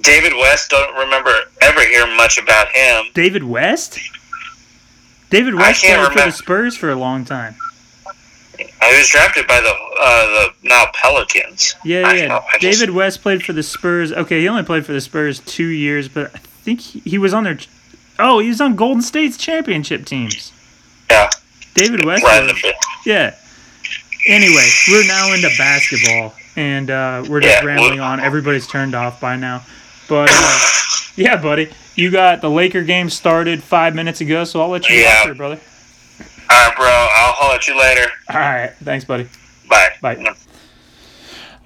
David 0.00 0.32
West. 0.34 0.70
Don't 0.70 0.96
remember 0.96 1.30
ever 1.60 1.80
hear 1.82 2.06
much 2.16 2.38
about 2.38 2.68
him. 2.68 3.06
David 3.14 3.44
West? 3.44 3.98
David 5.30 5.54
West 5.54 5.82
played 5.82 5.90
can't 5.90 6.12
for 6.12 6.20
the. 6.20 6.30
Spurs 6.30 6.76
for 6.76 6.90
a 6.90 6.96
long 6.96 7.24
time. 7.24 7.56
He 8.58 8.96
was 8.96 9.08
drafted 9.08 9.46
by 9.46 9.60
the 9.60 9.70
uh, 10.00 10.26
the 10.26 10.68
now 10.68 10.86
Pelicans. 10.94 11.74
Yeah, 11.84 12.08
I 12.08 12.14
yeah. 12.14 12.40
I 12.52 12.58
just- 12.58 12.80
David 12.80 12.94
West 12.94 13.22
played 13.22 13.42
for 13.42 13.52
the 13.52 13.62
Spurs. 13.62 14.12
Okay, 14.12 14.40
he 14.40 14.48
only 14.48 14.62
played 14.62 14.86
for 14.86 14.92
the 14.92 15.00
Spurs 15.00 15.40
two 15.40 15.66
years, 15.66 16.08
but 16.08 16.34
I 16.34 16.40
think 16.68 16.80
he, 16.80 17.00
he 17.10 17.18
was 17.18 17.32
on 17.34 17.44
their. 17.44 17.58
Oh, 18.18 18.38
he 18.40 18.48
was 18.48 18.60
on 18.60 18.74
Golden 18.76 19.02
State's 19.02 19.36
championship 19.36 20.04
teams. 20.04 20.52
Yeah. 21.10 21.30
David 21.74 22.04
West. 22.04 22.24
Right 22.24 22.42
in 22.42 22.48
was- 22.48 22.60
the, 22.62 22.74
yeah. 23.06 23.34
Anyway, 24.26 24.68
we're 24.88 25.06
now 25.06 25.32
into 25.32 25.48
basketball, 25.56 26.34
and 26.56 26.90
uh, 26.90 27.24
we're 27.28 27.40
just 27.40 27.62
Yeah, 27.62 27.66
rambling 27.66 28.00
on. 28.00 28.20
Everybody's 28.20 28.66
turned 28.66 28.94
off 28.94 29.20
by 29.20 29.36
now, 29.36 29.62
but 30.08 30.28
uh, 30.30 30.58
yeah, 31.16 31.40
buddy, 31.40 31.70
you 31.94 32.10
got 32.10 32.40
the 32.42 32.50
Laker 32.50 32.82
game 32.82 33.08
started 33.08 33.62
five 33.62 33.94
minutes 33.94 34.20
ago, 34.20 34.44
so 34.44 34.60
I'll 34.60 34.68
let 34.68 34.88
you 34.90 34.96
Yeah. 34.96 35.30
it, 35.30 35.36
brother. 35.36 35.58
All 36.50 36.68
right, 36.68 36.76
bro. 36.76 36.86
I'll 36.86 37.32
holler 37.32 37.54
at 37.54 37.68
you 37.68 37.78
later. 37.78 38.10
All 38.28 38.36
right, 38.40 38.72
thanks, 38.82 39.04
buddy. 39.04 39.28
Bye. 39.68 39.90
Bye. 40.02 40.34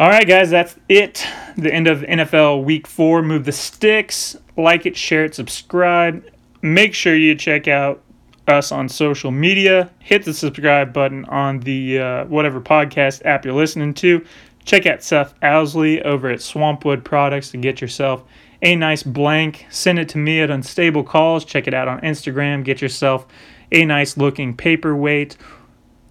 All 0.03 0.09
right, 0.09 0.27
guys, 0.27 0.51
that's 0.51 0.75
it. 0.89 1.25
The 1.57 1.73
end 1.73 1.87
of 1.87 2.01
NFL 2.01 2.65
Week 2.65 2.89
Four. 2.89 3.23
Move 3.23 3.45
the 3.45 3.53
sticks. 3.53 4.37
Like 4.57 4.85
it, 4.85 4.97
share 4.97 5.27
it, 5.27 5.33
subscribe. 5.33 6.29
Make 6.61 6.93
sure 6.93 7.15
you 7.15 7.37
check 7.37 7.69
out 7.69 8.03
us 8.49 8.73
on 8.73 8.89
social 8.89 9.31
media. 9.31 9.93
Hit 10.01 10.25
the 10.25 10.35
subscribe 10.35 10.93
button 10.93 11.25
on 11.27 11.61
the 11.61 12.01
uh, 12.01 12.25
whatever 12.25 12.61
podcast 12.61 13.25
app 13.25 13.45
you're 13.45 13.55
listening 13.55 13.95
to. 13.95 14.27
Check 14.65 14.87
out 14.87 15.05
Seth 15.05 15.35
Owsley 15.41 16.03
over 16.03 16.31
at 16.31 16.41
Swampwood 16.41 17.05
Products 17.05 17.53
to 17.53 17.57
get 17.57 17.81
yourself 17.81 18.25
a 18.61 18.75
nice 18.75 19.05
blank. 19.05 19.67
Send 19.71 20.01
it 20.01 20.09
to 20.09 20.19
me 20.19 20.41
at 20.41 20.51
Unstable 20.51 21.05
Calls. 21.05 21.45
Check 21.45 21.69
it 21.69 21.75
out 21.75 21.87
on 21.87 22.01
Instagram. 22.01 22.65
Get 22.65 22.83
yourself 22.83 23.29
a 23.71 23.85
nice 23.85 24.17
looking 24.17 24.57
paperweight. 24.57 25.37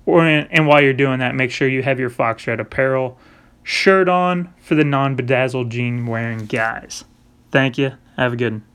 Or 0.05 0.25
and 0.25 0.65
while 0.65 0.79
you're 0.81 0.93
doing 0.93 1.19
that, 1.19 1.35
make 1.35 1.51
sure 1.51 1.67
you 1.67 1.83
have 1.83 1.99
your 1.99 2.09
Fox 2.09 2.47
Red 2.47 2.61
apparel 2.61 3.19
shirt 3.63 4.09
on 4.09 4.53
for 4.59 4.75
the 4.75 4.83
non 4.83 5.15
bedazzled 5.15 5.69
jean 5.69 6.05
wearing 6.05 6.45
guys. 6.45 7.03
Thank 7.51 7.77
you. 7.77 7.93
Have 8.17 8.33
a 8.33 8.35
good 8.35 8.53
one. 8.53 8.70